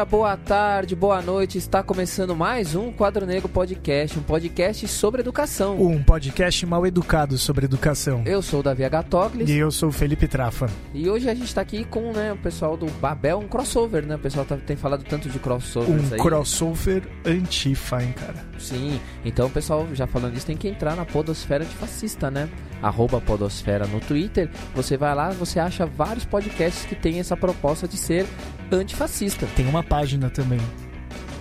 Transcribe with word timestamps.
dia, 0.00 0.04
boa 0.04 0.36
tarde, 0.36 0.96
boa 0.96 1.20
noite. 1.20 1.58
Está 1.58 1.82
começando 1.82 2.34
mais 2.34 2.74
um 2.74 2.90
Quadro 2.90 3.26
Negro 3.26 3.48
Podcast, 3.48 4.18
um 4.18 4.22
podcast 4.22 4.88
sobre 4.88 5.20
educação. 5.20 5.78
Um 5.78 6.02
podcast 6.02 6.64
mal 6.64 6.86
educado 6.86 7.36
sobre 7.36 7.66
educação. 7.66 8.22
Eu 8.24 8.40
sou 8.40 8.60
o 8.60 8.62
Davi 8.62 8.82
Agatoglis. 8.82 9.50
E 9.50 9.56
eu 9.58 9.70
sou 9.70 9.90
o 9.90 9.92
Felipe 9.92 10.26
Trafa. 10.26 10.70
E 10.94 11.10
hoje 11.10 11.28
a 11.28 11.34
gente 11.34 11.48
está 11.48 11.60
aqui 11.60 11.84
com 11.84 12.12
né, 12.12 12.32
o 12.32 12.36
pessoal 12.36 12.78
do 12.78 12.86
Babel, 12.92 13.40
um 13.40 13.48
crossover, 13.48 14.06
né? 14.06 14.14
O 14.16 14.18
pessoal 14.18 14.46
tá, 14.46 14.56
tem 14.56 14.76
falado 14.76 15.04
tanto 15.04 15.28
de 15.28 15.38
crossovers 15.38 16.10
um 16.10 16.14
aí. 16.14 16.20
Crossover 16.20 17.02
antifa, 17.26 18.02
hein, 18.02 18.14
cara? 18.18 18.36
Sim, 18.58 18.98
então 19.24 19.48
o 19.48 19.50
pessoal, 19.50 19.86
já 19.92 20.06
falando 20.06 20.34
isso, 20.34 20.46
tem 20.46 20.56
que 20.56 20.68
entrar 20.68 20.96
na 20.96 21.04
podosfera 21.04 21.64
antifascista, 21.64 22.30
né? 22.30 22.48
Arroba 22.82 23.20
podosfera 23.20 23.86
no 23.86 24.00
Twitter. 24.00 24.48
Você 24.74 24.96
vai 24.96 25.14
lá, 25.14 25.30
você 25.30 25.60
acha 25.60 25.84
vários 25.84 26.24
podcasts 26.24 26.86
que 26.86 26.94
têm 26.94 27.20
essa 27.20 27.36
proposta 27.36 27.86
de 27.86 27.98
ser 27.98 28.26
antifascista. 28.72 29.46
Tem 29.56 29.66
uma 29.66 29.82
página 29.90 30.30
também. 30.30 30.60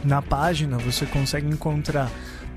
Na 0.04 0.24
página 0.24 0.80
você 0.80 1.06
consegue 1.06 1.48
encontrar 1.48 2.10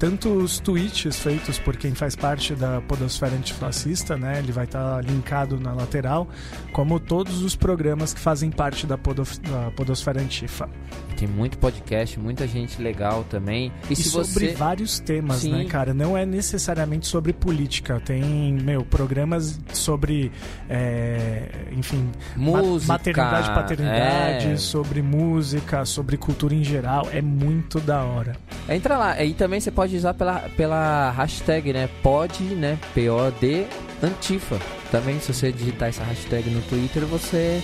tanto 0.02 0.30
os 0.30 0.59
tweets 0.59 1.20
feitos 1.20 1.61
por 1.61 1.77
quem 1.77 1.95
faz 1.95 2.16
parte 2.16 2.56
da 2.56 2.80
podosfera 2.80 3.37
antifascista, 3.37 4.16
né? 4.16 4.41
Ele 4.41 4.51
vai 4.51 4.65
estar 4.65 4.97
tá 4.97 5.01
linkado 5.01 5.61
na 5.61 5.73
lateral, 5.73 6.28
como 6.73 6.98
todos 6.98 7.41
os 7.41 7.55
programas 7.55 8.12
que 8.12 8.19
fazem 8.19 8.51
parte 8.51 8.84
da, 8.84 8.98
podof 8.98 9.38
da 9.38 9.70
podosfera 9.70 10.20
antifa. 10.20 10.69
Tem 11.16 11.28
muito 11.28 11.56
podcast, 11.56 12.19
muita 12.19 12.48
gente 12.48 12.83
legal 12.83 13.23
também. 13.30 13.73
E, 13.88 13.92
e 13.92 13.97
sobre 13.97 14.48
você... 14.48 14.55
vários 14.56 14.98
temas, 14.98 15.36
Sim. 15.36 15.53
né, 15.53 15.64
cara? 15.67 15.94
Não 15.94 16.19
é 16.19 16.27
necessariamente 16.27 17.06
sobre 17.06 17.33
política. 17.33 18.00
Tem, 18.05 18.55
meu, 18.55 18.84
programas 18.84 19.61
sobre, 19.72 20.33
é, 20.69 21.48
enfim, 21.70 22.11
música, 22.34 22.92
maternidade, 22.92 23.55
paternidade, 23.55 24.47
é... 24.48 24.56
sobre 24.56 25.00
música, 25.00 25.84
sobre 25.84 26.16
cultura 26.16 26.56
em 26.56 26.64
geral. 26.64 27.06
É 27.12 27.22
muito 27.22 27.78
da 27.78 28.03
hora. 28.03 28.37
Entra 28.69 28.98
lá. 28.98 29.22
E 29.22 29.33
também 29.33 29.61
você 29.61 29.70
pode 29.70 29.91
usar 29.96 30.14
pela, 30.14 30.40
pela 30.56 31.10
hashtag, 31.10 31.72
né? 31.72 31.88
Pod, 32.02 32.42
né? 32.42 32.78
P-O-D 32.94 33.66
Antifa. 34.02 34.58
Também, 34.90 35.20
se 35.20 35.32
você 35.32 35.52
digitar 35.52 35.88
essa 35.88 36.02
hashtag 36.04 36.50
no 36.50 36.60
Twitter, 36.62 37.04
você 37.06 37.62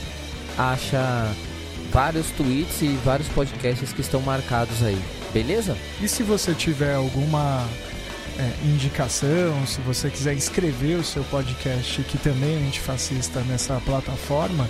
acha 0.56 1.30
vários 1.90 2.30
tweets 2.32 2.82
e 2.82 2.88
vários 3.04 3.28
podcasts 3.28 3.92
que 3.92 4.00
estão 4.00 4.20
marcados 4.20 4.82
aí. 4.82 4.98
Beleza? 5.32 5.76
E 6.00 6.08
se 6.08 6.22
você 6.22 6.54
tiver 6.54 6.94
alguma 6.94 7.66
é, 8.38 8.66
indicação, 8.66 9.66
se 9.66 9.80
você 9.80 10.08
quiser 10.10 10.34
inscrever 10.34 10.98
o 10.98 11.04
seu 11.04 11.24
podcast, 11.24 12.02
que 12.04 12.18
também 12.18 12.54
é 12.54 12.66
antifascista, 12.66 13.40
nessa 13.40 13.80
plataforma, 13.84 14.68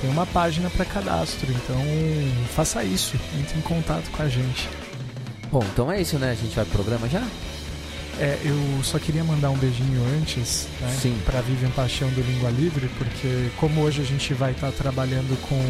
tem 0.00 0.10
uma 0.10 0.26
página 0.26 0.70
para 0.70 0.84
cadastro. 0.84 1.50
Então 1.50 1.80
faça 2.54 2.84
isso, 2.84 3.16
entre 3.38 3.58
em 3.58 3.62
contato 3.62 4.10
com 4.10 4.22
a 4.22 4.28
gente. 4.28 4.68
Bom, 5.50 5.64
então 5.72 5.90
é 5.90 6.00
isso, 6.00 6.18
né? 6.18 6.30
A 6.30 6.34
gente 6.34 6.54
vai 6.54 6.64
pro 6.64 6.74
programa 6.74 7.08
já? 7.08 7.22
É, 8.18 8.38
eu 8.44 8.82
só 8.82 8.98
queria 8.98 9.22
mandar 9.22 9.50
um 9.50 9.58
beijinho 9.58 10.02
antes, 10.18 10.68
né? 10.80 10.96
Sim. 11.00 11.18
Pra 11.24 11.40
Vivian 11.42 11.70
Paixão 11.70 12.08
do 12.10 12.22
Língua 12.22 12.50
Livre, 12.50 12.88
porque 12.98 13.50
como 13.58 13.82
hoje 13.82 14.00
a 14.00 14.04
gente 14.04 14.32
vai 14.32 14.52
estar 14.52 14.70
tá 14.70 14.72
trabalhando 14.72 15.38
com, 15.48 15.62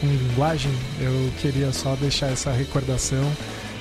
com 0.00 0.06
linguagem, 0.06 0.72
eu 0.98 1.30
queria 1.40 1.70
só 1.72 1.94
deixar 1.96 2.32
essa 2.32 2.50
recordação 2.50 3.30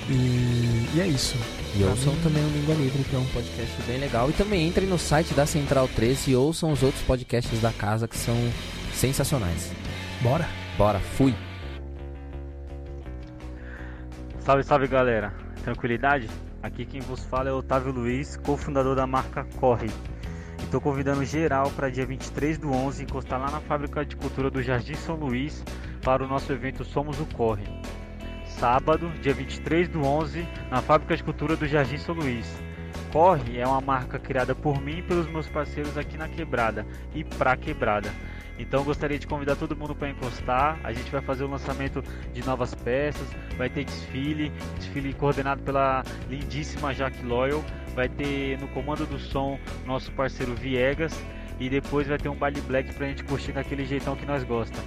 e, 0.09 0.85
e 0.95 1.01
é 1.01 1.07
isso. 1.07 1.35
E 1.75 1.83
ouçam 1.83 2.13
mim... 2.13 2.19
também 2.23 2.43
o 2.43 2.49
Língua 2.49 2.75
Livre, 2.75 3.03
que 3.03 3.15
é 3.15 3.19
um 3.19 3.25
podcast 3.25 3.81
bem 3.87 3.99
legal. 3.99 4.29
E 4.29 4.33
também 4.33 4.67
entrem 4.67 4.87
no 4.87 4.97
site 4.97 5.33
da 5.33 5.45
Central 5.45 5.87
13 5.87 6.31
e 6.31 6.35
ouçam 6.35 6.71
os 6.71 6.83
outros 6.83 7.03
podcasts 7.03 7.59
da 7.61 7.71
casa 7.71 8.07
que 8.07 8.17
são 8.17 8.35
sensacionais. 8.93 9.71
Bora? 10.21 10.47
Bora, 10.77 10.99
fui! 10.99 11.46
Salve, 14.47 14.63
salve 14.63 14.87
galera, 14.87 15.33
tranquilidade? 15.61 16.29
Aqui 16.63 16.85
quem 16.85 17.01
vos 17.01 17.21
fala 17.25 17.49
é 17.49 17.51
Otávio 17.51 17.91
Luiz, 17.91 18.37
cofundador 18.37 18.95
da 18.95 19.05
marca 19.05 19.45
Corre. 19.57 19.89
Estou 20.59 20.79
convidando 20.79 21.25
geral 21.25 21.69
para 21.71 21.89
dia 21.89 22.05
23 22.05 22.57
do 22.57 22.71
11 22.71 23.03
encostar 23.03 23.41
lá 23.41 23.51
na 23.51 23.59
Fábrica 23.59 24.05
de 24.05 24.15
Cultura 24.15 24.49
do 24.49 24.63
Jardim 24.63 24.93
São 24.93 25.17
Luís 25.17 25.65
para 26.01 26.23
o 26.23 26.27
nosso 26.29 26.53
evento 26.53 26.85
Somos 26.85 27.19
o 27.19 27.25
Corre. 27.25 27.65
Sábado, 28.45 29.11
dia 29.21 29.33
23 29.33 29.89
do 29.89 30.01
11, 30.01 30.47
na 30.71 30.81
Fábrica 30.81 31.17
de 31.17 31.25
Cultura 31.25 31.57
do 31.57 31.67
Jardim 31.67 31.97
São 31.97 32.15
Luís. 32.15 32.47
Corre 33.11 33.59
é 33.59 33.67
uma 33.67 33.81
marca 33.81 34.17
criada 34.17 34.55
por 34.55 34.79
mim 34.79 34.99
e 34.99 35.03
pelos 35.03 35.27
meus 35.27 35.49
parceiros 35.49 35.97
aqui 35.97 36.17
na 36.17 36.29
Quebrada 36.29 36.85
e 37.13 37.21
pra 37.21 37.57
Quebrada. 37.57 38.09
Então 38.59 38.83
gostaria 38.83 39.19
de 39.19 39.27
convidar 39.27 39.55
todo 39.55 39.75
mundo 39.75 39.95
para 39.95 40.09
encostar. 40.09 40.79
A 40.83 40.91
gente 40.91 41.11
vai 41.11 41.21
fazer 41.21 41.43
o 41.43 41.47
lançamento 41.47 42.03
de 42.33 42.45
novas 42.45 42.73
peças, 42.73 43.27
vai 43.57 43.69
ter 43.69 43.85
desfile, 43.85 44.51
desfile 44.77 45.13
coordenado 45.13 45.61
pela 45.61 46.03
lindíssima 46.29 46.93
Jaque 46.93 47.23
Loyal, 47.23 47.63
vai 47.95 48.09
ter 48.09 48.59
no 48.59 48.67
comando 48.69 49.05
do 49.05 49.19
som 49.19 49.59
nosso 49.85 50.11
parceiro 50.11 50.55
Viegas 50.55 51.13
e 51.59 51.69
depois 51.69 52.07
vai 52.07 52.17
ter 52.17 52.29
um 52.29 52.35
baile 52.35 52.61
black 52.61 52.93
pra 52.93 53.07
gente 53.07 53.23
curtir 53.23 53.51
daquele 53.51 53.85
jeitão 53.85 54.15
que 54.15 54.25
nós 54.25 54.43
gosta. 54.43 54.77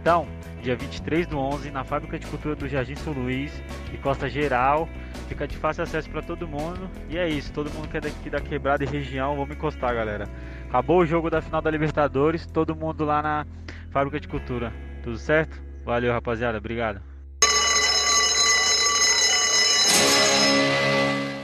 Então, 0.00 0.26
dia 0.62 0.76
23 0.76 1.26
do 1.26 1.38
11, 1.38 1.70
na 1.70 1.84
Fábrica 1.84 2.18
de 2.18 2.26
Cultura 2.26 2.54
do 2.54 2.68
Jardim 2.68 2.94
São 2.96 3.12
Luís, 3.12 3.52
e 3.92 3.96
Costa 3.98 4.28
Geral, 4.28 4.88
fica 5.28 5.46
de 5.46 5.56
fácil 5.56 5.82
acesso 5.82 6.08
para 6.10 6.22
todo 6.22 6.46
mundo. 6.46 6.88
E 7.08 7.16
é 7.18 7.28
isso, 7.28 7.52
todo 7.52 7.70
mundo 7.70 7.88
que 7.88 7.96
é 7.96 8.00
daqui 8.00 8.30
da 8.30 8.40
quebrada 8.40 8.84
e 8.84 8.86
região, 8.86 9.36
vamos 9.36 9.56
encostar, 9.56 9.94
galera. 9.94 10.28
Acabou 10.68 11.00
o 11.00 11.06
jogo 11.06 11.30
da 11.30 11.40
final 11.40 11.60
da 11.60 11.70
Libertadores, 11.70 12.46
todo 12.46 12.74
mundo 12.74 13.04
lá 13.04 13.22
na 13.22 13.46
Fábrica 13.90 14.20
de 14.20 14.28
Cultura. 14.28 14.72
Tudo 15.02 15.18
certo? 15.18 15.60
Valeu, 15.84 16.12
rapaziada. 16.12 16.58
Obrigado. 16.58 17.00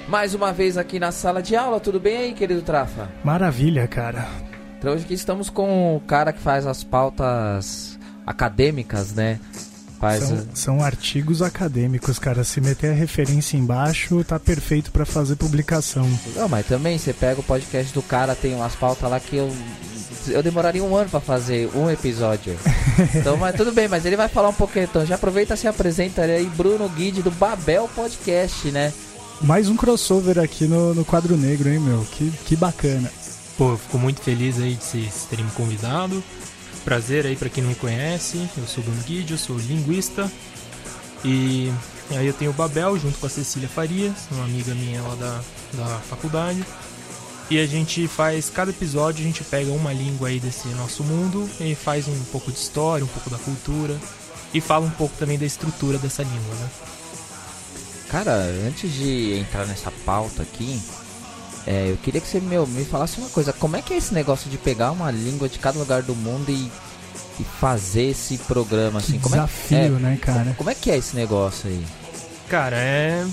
Mais 0.09 0.35
uma 0.35 0.53
vez 0.53 0.79
aqui 0.79 1.01
na 1.01 1.11
sala 1.11 1.43
de 1.43 1.57
aula, 1.57 1.81
tudo 1.81 1.99
bem 1.99 2.17
aí, 2.19 2.33
querido 2.35 2.63
Trafa? 2.63 3.09
Maravilha, 3.25 3.89
cara. 3.89 4.29
Então 4.79 4.93
hoje 4.93 5.05
aqui 5.05 5.15
estamos 5.15 5.49
com 5.49 5.97
o 5.97 6.01
cara 6.01 6.33
que 6.33 6.39
faz 6.39 6.67
as 6.67 6.85
pautas 6.85 7.94
acadêmicas, 8.27 9.13
né? 9.13 9.41
Faz... 10.01 10.25
São, 10.25 10.47
são, 10.55 10.83
artigos 10.83 11.41
acadêmicos, 11.41 12.19
cara. 12.19 12.45
Se 12.45 12.61
meter 12.61 12.91
a 12.91 12.95
referência 12.95 13.57
embaixo, 13.57 14.23
tá 14.25 14.39
perfeito 14.39 14.91
para 14.91 15.07
fazer 15.07 15.37
publicação. 15.37 16.09
Não, 16.37 16.49
mas 16.49 16.67
também 16.67 16.99
você 16.99 17.13
pega 17.13 17.41
o 17.41 17.45
podcast 17.45 17.93
do 17.93 18.03
cara, 18.03 18.35
tem 18.35 18.55
umas 18.55 18.75
pautas 18.75 19.09
lá 19.09 19.19
que 19.19 19.37
eu 19.37 19.51
eu 20.29 20.43
demoraria 20.43 20.83
um 20.83 20.97
ano 20.97 21.11
para 21.11 21.21
fazer 21.21 21.71
um 21.75 21.91
episódio. 21.91 22.57
Então, 23.13 23.37
mas 23.37 23.57
tudo 23.57 23.73
bem, 23.73 23.89
mas 23.89 24.07
ele 24.07 24.17
vai 24.17 24.29
falar 24.29 24.51
um 24.51 24.55
pouquinho. 24.55 24.85
Então, 24.85 25.05
já 25.05 25.17
aproveita 25.17 25.55
e 25.55 25.57
se 25.57 25.67
apresenta 25.67 26.23
aí, 26.23 26.47
Bruno 26.57 26.89
Guide 26.89 27.23
do 27.23 27.31
Babel 27.33 27.91
Podcast, 27.93 28.71
né? 28.71 28.93
Mais 29.41 29.69
um 29.69 29.75
crossover 29.75 30.39
aqui 30.39 30.69
no, 30.69 30.95
no 30.95 31.05
quadro 31.05 31.37
negro, 31.37 31.69
hein, 31.69 31.81
meu? 31.81 32.07
Que, 32.13 32.31
que 32.47 32.55
bacana. 32.55 33.11
Pô, 33.59 33.77
fico 33.77 33.99
muito 33.99 34.21
feliz 34.21 34.61
aí 34.61 34.75
de 34.75 34.85
vocês 34.85 35.27
terem 35.29 35.45
me 35.45 35.51
convidado. 35.51 36.23
Prazer 36.85 37.27
aí 37.27 37.35
para 37.35 37.49
quem 37.49 37.63
não 37.63 37.71
me 37.71 37.77
conhece, 37.77 38.49
eu 38.59 38.67
sou 38.67 38.83
o 38.83 38.87
Bruno 38.87 39.03
Guide, 39.03 39.33
eu 39.33 39.39
sou 39.39 39.57
linguista 39.57 40.31
e 41.25 41.73
aí 42.11 42.27
eu 42.27 42.35
tenho 42.35 42.51
o 42.51 42.55
Babel 42.55 42.99
junto 42.99 43.19
com 43.19 43.27
a 43.27 43.31
Cecília 43.31 43.69
Farias, 43.69 44.13
uma 44.31 44.45
amiga 44.45 44.75
minha 44.75 45.01
lá 45.01 45.15
da, 45.15 45.41
da 45.73 45.99
faculdade. 46.01 46.63
E 47.51 47.59
a 47.59 47.67
gente 47.67 48.07
faz, 48.07 48.51
cada 48.51 48.71
episódio 48.71 49.23
a 49.23 49.27
gente 49.27 49.43
pega 49.45 49.71
uma 49.71 49.93
língua 49.93 50.29
aí 50.29 50.39
desse 50.39 50.69
nosso 50.69 51.03
mundo 51.03 51.49
e 51.61 51.75
faz 51.75 52.09
um 52.09 52.25
pouco 52.25 52.53
de 52.53 52.59
história, 52.59 53.05
um 53.05 53.09
pouco 53.09 53.31
da 53.31 53.39
cultura 53.39 53.99
e 54.53 54.61
fala 54.61 54.85
um 54.85 54.91
pouco 54.91 55.15
também 55.19 55.39
da 55.39 55.47
estrutura 55.47 55.99
dessa 55.99 56.23
língua, 56.23 56.55
né? 56.55 56.69
Cara, 58.09 58.33
antes 58.67 58.93
de 58.93 59.39
entrar 59.39 59.67
nessa 59.67 59.91
pauta 60.05 60.43
aqui, 60.43 60.81
é, 61.67 61.91
eu 61.91 61.97
queria 61.97 62.21
que 62.21 62.27
você 62.27 62.41
meu, 62.41 62.67
me 62.67 62.85
falasse 62.85 63.19
uma 63.19 63.29
coisa. 63.31 63.53
Como 63.53 63.77
é 63.77 63.83
que 63.83 63.95
é 63.95 63.97
esse 63.97 64.13
negócio 64.13 64.51
de 64.51 64.59
pegar 64.59 64.91
uma 64.91 65.11
língua 65.11 65.49
de 65.49 65.59
cada 65.59 65.79
lugar 65.79 66.03
do 66.03 66.15
mundo 66.15 66.51
e, 66.51 66.71
e 67.41 67.45
fazer 67.61 68.11
esse 68.11 68.39
programa 68.39 68.99
assim? 68.99 69.15
Que 69.15 69.19
como 69.21 69.35
desafio, 69.35 69.77
é, 69.77 69.89
né, 69.89 70.19
cara? 70.21 70.41
Como, 70.41 70.55
como, 70.55 70.71
é 70.71 70.75
que 70.75 70.91
é 70.91 70.97
esse 70.99 71.17
negócio 71.17 71.69
aí? 71.69 71.85
Cara, 72.49 72.77
é 72.77 73.27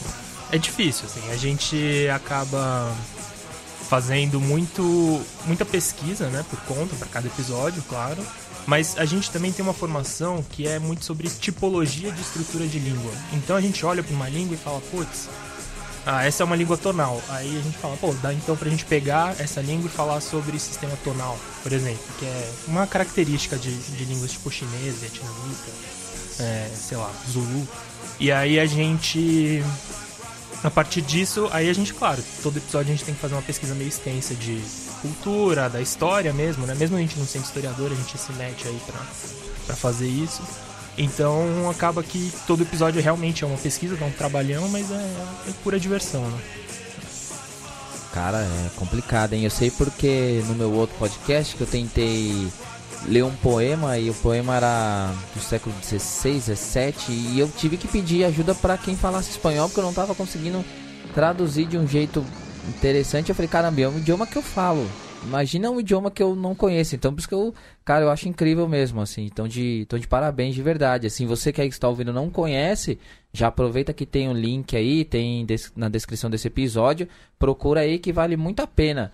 é 0.52 0.58
difícil 0.58 1.06
assim. 1.06 1.30
A 1.32 1.38
gente 1.38 2.08
acaba 2.14 2.94
fazendo 3.90 4.40
muito 4.40 5.22
muita 5.46 5.66
pesquisa, 5.66 6.28
né, 6.28 6.46
por 6.50 6.60
conta 6.62 6.96
para 6.96 7.08
cada 7.08 7.28
episódio, 7.28 7.84
claro. 7.90 8.26
Mas 8.66 8.98
a 8.98 9.06
gente 9.06 9.32
também 9.32 9.52
tem 9.52 9.64
uma 9.64 9.74
formação 9.74 10.46
que 10.50 10.68
é 10.68 10.78
muito 10.78 11.04
sobre 11.04 11.28
tipologia 11.30 12.12
de 12.12 12.22
estrutura 12.22 12.68
de 12.68 12.80
língua. 12.80 13.12
Então 13.34 13.56
a 13.56 13.62
gente 13.62 13.86
olha 13.86 14.04
para 14.04 14.16
uma 14.16 14.30
língua 14.30 14.54
e 14.54 14.58
fala, 14.58 14.80
putz, 14.92 15.28
ah, 16.06 16.26
essa 16.26 16.42
é 16.42 16.46
uma 16.46 16.56
língua 16.56 16.78
tonal. 16.78 17.22
Aí 17.30 17.58
a 17.58 17.62
gente 17.62 17.78
fala, 17.78 17.96
pô, 17.98 18.14
dá 18.16 18.34
então 18.34 18.56
pra 18.56 18.70
gente 18.70 18.86
pegar 18.86 19.40
essa 19.40 19.62
língua 19.62 19.88
e 19.88 19.90
falar 19.90 20.20
sobre 20.22 20.58
sistema 20.60 20.98
tonal, 21.04 21.38
por 21.62 21.72
exemplo, 21.72 22.04
que 22.18 22.26
é 22.26 22.52
uma 22.68 22.88
característica 22.88 23.56
de, 23.58 23.76
de 23.76 24.06
línguas 24.06 24.32
tipo 24.32 24.50
chinês, 24.50 25.00
vietnamita, 25.00 25.72
é, 26.40 26.70
sei 26.74 26.98
lá, 26.98 27.12
zulu. 27.30 27.68
E 28.20 28.32
aí 28.32 28.60
a 28.60 28.66
gente. 28.66 29.64
A 30.64 30.70
partir 30.70 31.02
disso, 31.02 31.50
aí 31.52 31.68
a 31.70 31.74
gente, 31.74 31.92
claro, 31.92 32.24
todo 32.44 32.58
episódio 32.58 32.94
a 32.94 32.96
gente 32.96 33.04
tem 33.04 33.16
que 33.16 33.22
fazer 33.22 33.34
uma 33.34 33.42
pesquisa 33.42 33.74
meio 33.74 33.88
extensa 33.88 34.36
de 34.36 34.62
cultura, 35.02 35.68
da 35.68 35.82
história 35.82 36.32
mesmo, 36.32 36.68
né? 36.68 36.76
Mesmo 36.76 36.98
a 36.98 37.00
gente 37.00 37.18
não 37.18 37.26
sendo 37.26 37.46
historiador, 37.46 37.92
a 37.92 37.96
gente 37.96 38.16
se 38.18 38.32
mete 38.34 38.68
aí 38.68 38.80
pra, 38.86 39.00
pra 39.66 39.76
fazer 39.76 40.08
isso. 40.08 40.44
Então 40.98 41.70
acaba 41.70 42.04
que 42.04 42.32
todo 42.46 42.64
episódio 42.64 43.02
realmente 43.02 43.44
é 43.44 43.48
uma 43.48 43.58
pesquisa, 43.58 43.96
dá 43.96 44.06
um 44.06 44.12
trabalhão, 44.12 44.68
mas 44.70 44.92
é, 44.92 44.96
é 45.50 45.54
pura 45.64 45.80
diversão, 45.80 46.22
né? 46.30 46.40
Cara, 48.14 48.40
é 48.40 48.70
complicado, 48.76 49.34
hein? 49.34 49.44
Eu 49.46 49.50
sei 49.50 49.72
porque 49.72 50.44
no 50.48 50.56
meu 50.56 50.72
outro 50.74 50.96
podcast 50.98 51.56
que 51.56 51.62
eu 51.62 51.68
tentei 51.68 52.52
ler 53.06 53.24
um 53.24 53.34
poema 53.36 53.98
e 53.98 54.10
o 54.10 54.14
poema 54.16 54.56
era 54.56 55.14
do 55.34 55.42
século 55.42 55.74
XVI, 55.82 56.42
XVII 56.42 56.94
e 57.34 57.40
eu 57.40 57.50
tive 57.58 57.78
que 57.78 57.88
pedir 57.88 58.26
ajuda 58.26 58.54
para 58.54 58.78
quem 58.78 58.96
falasse 58.96 59.32
espanhol 59.32 59.68
porque 59.68 59.80
eu 59.80 59.86
não 59.86 59.94
tava 59.94 60.14
conseguindo 60.14 60.64
traduzir 61.14 61.66
de 61.66 61.78
um 61.78 61.88
jeito 61.88 62.24
interessante. 62.68 63.30
Eu 63.30 63.36
falei, 63.36 63.50
caramba, 63.50 63.82
é 63.82 63.88
um 63.88 63.98
idioma 63.98 64.28
que 64.28 64.36
eu 64.36 64.42
falo. 64.42 64.88
Imagina 65.24 65.70
um 65.70 65.80
idioma 65.80 66.10
que 66.10 66.22
eu 66.22 66.36
não 66.36 66.56
conheço. 66.56 66.96
Então, 66.96 67.14
por 67.14 67.20
isso 67.20 67.28
que 67.28 67.34
eu, 67.34 67.54
cara, 67.86 68.06
eu 68.06 68.10
acho 68.10 68.28
incrível 68.28 68.68
mesmo, 68.68 69.02
assim. 69.02 69.26
Então, 69.26 69.48
de, 69.48 69.82
então 69.82 70.00
de 70.00 70.08
parabéns 70.08 70.56
de 70.56 70.62
verdade. 70.62 71.08
Assim, 71.08 71.26
você 71.26 71.52
que 71.52 71.62
aí 71.62 71.68
está 71.68 71.88
ouvindo 71.88 72.12
não 72.12 72.30
conhece, 72.30 73.00
já 73.32 73.48
aproveita 73.48 73.94
que 73.94 74.06
tem 74.06 74.28
o 74.28 74.32
um 74.32 74.34
link 74.34 74.76
aí, 74.76 75.06
tem 75.06 75.46
des 75.46 75.72
na 75.76 75.90
descrição 75.90 76.30
desse 76.30 76.48
episódio. 76.48 77.08
Procura 77.38 77.82
aí 77.82 78.00
que 78.00 78.12
vale 78.12 78.36
muito 78.36 78.62
a 78.62 78.68
pena. 78.68 79.12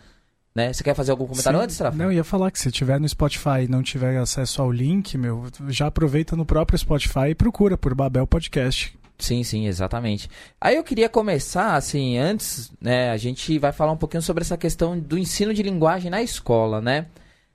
Né? 0.56 0.74
Você 0.74 0.84
quer 0.84 0.96
fazer 0.96 1.12
algum 1.12 1.28
comentário 1.28 1.60
Sim. 1.60 1.64
antes, 1.66 1.78
Rafa? 1.78 1.98
Não, 1.98 2.06
eu 2.06 2.14
ia 2.14 2.24
falar 2.24 2.50
que 2.50 2.60
se 2.60 2.72
tiver 2.72 3.00
no 3.00 3.08
Spotify 3.08 3.66
e 3.66 3.68
não 3.68 3.84
tiver 3.84 4.18
acesso 4.18 4.60
ao 4.60 4.72
link, 4.72 5.16
meu, 5.16 5.46
já 5.68 5.86
aproveita 5.86 6.36
no 6.36 6.48
próprio 6.48 6.80
Spotify 6.80 7.30
e 7.30 7.36
procura 7.36 7.78
por 7.78 7.94
Babel 7.94 8.26
Podcast. 8.26 8.98
Sim, 9.20 9.44
sim, 9.44 9.66
exatamente. 9.66 10.30
Aí 10.62 10.76
eu 10.76 10.84
queria 10.84 11.10
começar, 11.10 11.76
assim, 11.76 12.18
antes, 12.18 12.72
né, 12.80 13.10
a 13.10 13.18
gente 13.18 13.58
vai 13.58 13.72
falar 13.72 13.92
um 13.92 13.98
pouquinho 13.98 14.22
sobre 14.22 14.44
essa 14.44 14.58
questão 14.58 14.98
do 14.98 15.18
ensino 15.18 15.54
de 15.54 15.64
linguagem 15.64 16.12
na 16.12 16.22
escola, 16.22 16.80
né? 16.80 17.08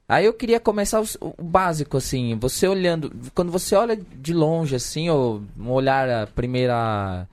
Aí 0.08 0.26
eu 0.26 0.34
queria 0.34 0.58
começar 0.58 1.00
o, 1.20 1.42
básico, 1.42 1.96
assim, 1.96 2.36
você 2.36 2.66
olhando, 2.66 3.12
quando 3.34 3.52
você 3.52 3.76
olha 3.76 3.96
de 3.96 4.34
longe, 4.34 4.74
assim, 4.74 5.08
ou 5.08 5.42
um 5.56 5.70
olhar 5.70 6.08
à 6.10 6.26
primeira, 6.26 7.28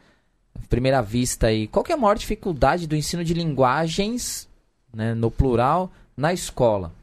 primeira 0.69 1.01
vista 1.01 1.47
aí, 1.47 1.67
qual 1.67 1.83
é 1.89 1.93
a 1.93 1.97
maior 1.97 2.15
dificuldade 2.15 2.87
do 2.87 2.95
ensino 2.95 3.23
de 3.23 3.33
linguagens, 3.33 4.47
né, 4.93 5.15
no 5.15 5.31
plural, 5.31 5.91
na 6.15 6.31
escola? 6.31 6.93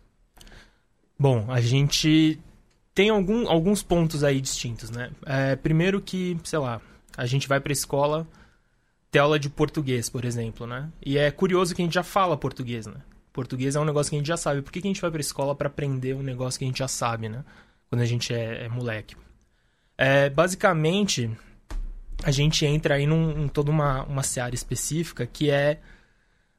Bom, 1.19 1.45
a 1.49 1.61
gente 1.61 2.39
tem 2.95 3.11
algum, 3.11 3.49
alguns 3.49 3.83
pontos 3.83 4.23
aí 4.23 4.41
distintos, 4.41 4.91
né? 4.91 5.11
É, 5.27 5.57
primeiro 5.57 6.01
que, 6.01 6.39
sei 6.45 6.59
lá, 6.59 6.81
a 7.17 7.27
gente 7.27 7.49
vai 7.49 7.61
para 7.61 7.73
a 7.73 7.75
escola 7.75 8.27
ter 9.11 9.19
aula 9.21 9.39
de 9.39 9.49
português, 9.49 10.09
por 10.09 10.25
exemplo, 10.25 10.67
né? 10.67 10.91
E 11.05 11.17
é 11.17 11.31
curioso 11.31 11.75
que 11.75 11.83
a 11.83 11.85
gente 11.85 11.95
já 11.95 12.03
fala 12.03 12.37
português, 12.37 12.87
né? 12.87 12.97
Português 13.33 13.77
é 13.77 13.81
um 13.81 13.85
negócio 13.85 14.11
que 14.11 14.17
a 14.17 14.19
gente 14.19 14.29
já 14.29 14.37
sabe. 14.37 14.63
Por 14.63 14.73
que, 14.73 14.81
que 14.81 14.87
a 14.87 14.91
gente 14.91 15.01
vai 15.01 15.11
para 15.11 15.19
a 15.19 15.21
escola 15.21 15.55
para 15.55 15.69
aprender 15.69 16.15
um 16.15 16.23
negócio 16.23 16.59
que 16.59 16.65
a 16.65 16.69
gente 16.69 16.79
já 16.79 16.89
sabe, 16.89 17.29
né? 17.29 17.45
Quando 17.89 18.03
a 18.03 18.07
gente 18.07 18.35
é, 18.35 18.65
é 18.65 18.69
moleque. 18.69 19.17
É, 19.97 20.29
basicamente, 20.29 21.31
a 22.23 22.31
gente 22.31 22.65
entra 22.67 22.95
aí 22.95 23.07
num, 23.07 23.45
em 23.45 23.49
toda 23.49 23.71
uma, 23.71 24.03
uma 24.05 24.23
seara 24.23 24.55
específica 24.55 25.27
que 25.27 25.51
é... 25.51 25.81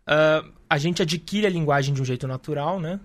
Uh, 0.08 0.54
a 0.70 0.78
gente 0.78 1.02
adquire 1.02 1.46
a 1.46 1.50
linguagem 1.50 1.94
de 1.94 2.02
um 2.02 2.06
jeito 2.06 2.28
natural, 2.28 2.80
né? 2.80 3.00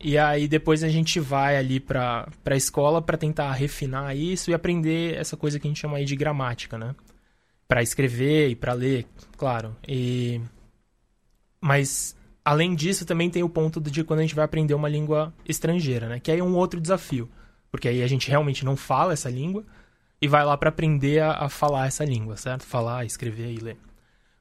E 0.00 0.16
aí 0.16 0.46
depois 0.46 0.84
a 0.84 0.88
gente 0.88 1.18
vai 1.18 1.56
ali 1.56 1.80
para 1.80 2.28
a 2.44 2.56
escola 2.56 3.02
para 3.02 3.16
tentar 3.16 3.52
refinar 3.52 4.16
isso 4.16 4.50
e 4.50 4.54
aprender 4.54 5.16
essa 5.16 5.36
coisa 5.36 5.58
que 5.58 5.66
a 5.66 5.70
gente 5.70 5.80
chama 5.80 5.96
aí 5.96 6.04
de 6.04 6.14
gramática, 6.14 6.78
né? 6.78 6.94
Para 7.66 7.82
escrever 7.82 8.48
e 8.48 8.54
para 8.54 8.72
ler, 8.72 9.06
claro. 9.36 9.76
E 9.86 10.40
mas 11.60 12.16
além 12.44 12.74
disso 12.74 13.04
também 13.04 13.28
tem 13.28 13.42
o 13.42 13.48
ponto 13.48 13.80
de 13.80 14.04
quando 14.04 14.20
a 14.20 14.22
gente 14.22 14.36
vai 14.36 14.44
aprender 14.44 14.74
uma 14.74 14.88
língua 14.88 15.34
estrangeira, 15.46 16.08
né? 16.08 16.20
Que 16.20 16.30
aí 16.30 16.38
é 16.38 16.44
um 16.44 16.54
outro 16.54 16.80
desafio, 16.80 17.28
porque 17.70 17.88
aí 17.88 18.02
a 18.02 18.06
gente 18.06 18.30
realmente 18.30 18.64
não 18.64 18.76
fala 18.76 19.12
essa 19.12 19.28
língua 19.28 19.64
e 20.20 20.28
vai 20.28 20.44
lá 20.44 20.56
para 20.56 20.68
aprender 20.68 21.20
a, 21.20 21.32
a 21.44 21.48
falar 21.48 21.88
essa 21.88 22.04
língua, 22.04 22.36
certo? 22.36 22.62
Falar, 22.64 23.04
escrever 23.04 23.52
e 23.52 23.58
ler. 23.58 23.76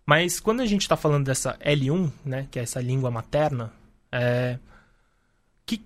Mas 0.05 0.39
quando 0.39 0.61
a 0.61 0.65
gente 0.65 0.83
está 0.83 0.95
falando 0.95 1.25
dessa 1.25 1.57
L1, 1.57 2.11
né, 2.23 2.47
que 2.49 2.59
é 2.59 2.61
essa 2.61 2.79
língua 2.79 3.11
materna, 3.11 3.73
é, 4.11 4.57
que 5.67 5.83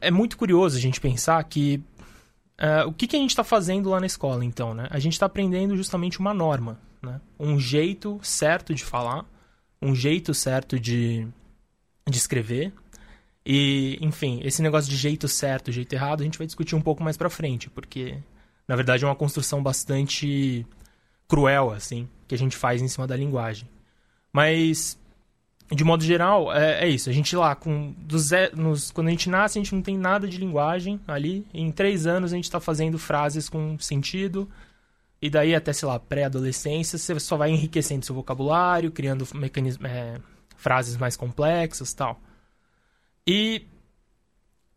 é 0.00 0.10
muito 0.10 0.36
curioso 0.36 0.76
a 0.76 0.80
gente 0.80 1.00
pensar 1.00 1.42
que 1.44 1.82
uh, 2.60 2.86
o 2.86 2.92
que, 2.92 3.08
que 3.08 3.16
a 3.16 3.18
gente 3.18 3.30
está 3.30 3.42
fazendo 3.42 3.90
lá 3.90 3.98
na 3.98 4.06
escola, 4.06 4.44
então, 4.44 4.74
né? 4.74 4.86
A 4.90 4.98
gente 4.98 5.14
está 5.14 5.26
aprendendo 5.26 5.76
justamente 5.76 6.20
uma 6.20 6.34
norma, 6.34 6.78
né? 7.02 7.20
Um 7.40 7.58
jeito 7.58 8.20
certo 8.22 8.74
de 8.74 8.84
falar, 8.84 9.24
um 9.80 9.94
jeito 9.94 10.32
certo 10.34 10.78
de, 10.78 11.26
de 12.08 12.18
escrever. 12.18 12.72
E, 13.44 13.98
enfim, 14.00 14.40
esse 14.44 14.62
negócio 14.62 14.88
de 14.88 14.96
jeito 14.96 15.26
certo, 15.26 15.72
jeito 15.72 15.92
errado, 15.92 16.20
a 16.20 16.24
gente 16.24 16.38
vai 16.38 16.46
discutir 16.46 16.76
um 16.76 16.82
pouco 16.82 17.02
mais 17.02 17.16
para 17.16 17.28
frente, 17.28 17.68
porque 17.68 18.18
na 18.68 18.76
verdade 18.76 19.04
é 19.04 19.06
uma 19.08 19.16
construção 19.16 19.60
bastante 19.60 20.64
cruel, 21.26 21.72
assim, 21.72 22.08
que 22.28 22.34
a 22.34 22.38
gente 22.38 22.56
faz 22.56 22.80
em 22.80 22.86
cima 22.86 23.06
da 23.06 23.16
linguagem. 23.16 23.68
Mas 24.32 24.96
de 25.74 25.84
modo 25.84 26.04
geral, 26.04 26.52
é, 26.52 26.84
é, 26.84 26.88
isso. 26.88 27.08
A 27.08 27.12
gente 27.12 27.34
lá, 27.34 27.54
com 27.54 27.92
do 27.98 28.18
zero, 28.18 28.56
nos, 28.56 28.90
quando 28.90 29.08
a 29.08 29.10
gente 29.10 29.30
nasce, 29.30 29.58
a 29.58 29.62
gente 29.62 29.74
não 29.74 29.82
tem 29.82 29.96
nada 29.96 30.28
de 30.28 30.36
linguagem 30.36 31.00
ali. 31.06 31.46
Em 31.52 31.70
três 31.70 32.06
anos, 32.06 32.32
a 32.32 32.36
gente 32.36 32.44
está 32.44 32.60
fazendo 32.60 32.98
frases 32.98 33.48
com 33.48 33.78
sentido. 33.78 34.48
E 35.20 35.30
daí, 35.30 35.54
até, 35.54 35.72
sei 35.72 35.88
lá, 35.88 35.98
pré-adolescência, 35.98 36.98
você 36.98 37.18
só 37.20 37.36
vai 37.36 37.50
enriquecendo 37.50 38.04
seu 38.04 38.14
vocabulário, 38.14 38.90
criando 38.90 39.26
mecanismos, 39.34 39.88
é, 39.90 40.20
frases 40.56 40.96
mais 40.96 41.16
complexas 41.16 41.92
tal. 41.94 42.20
E 43.26 43.66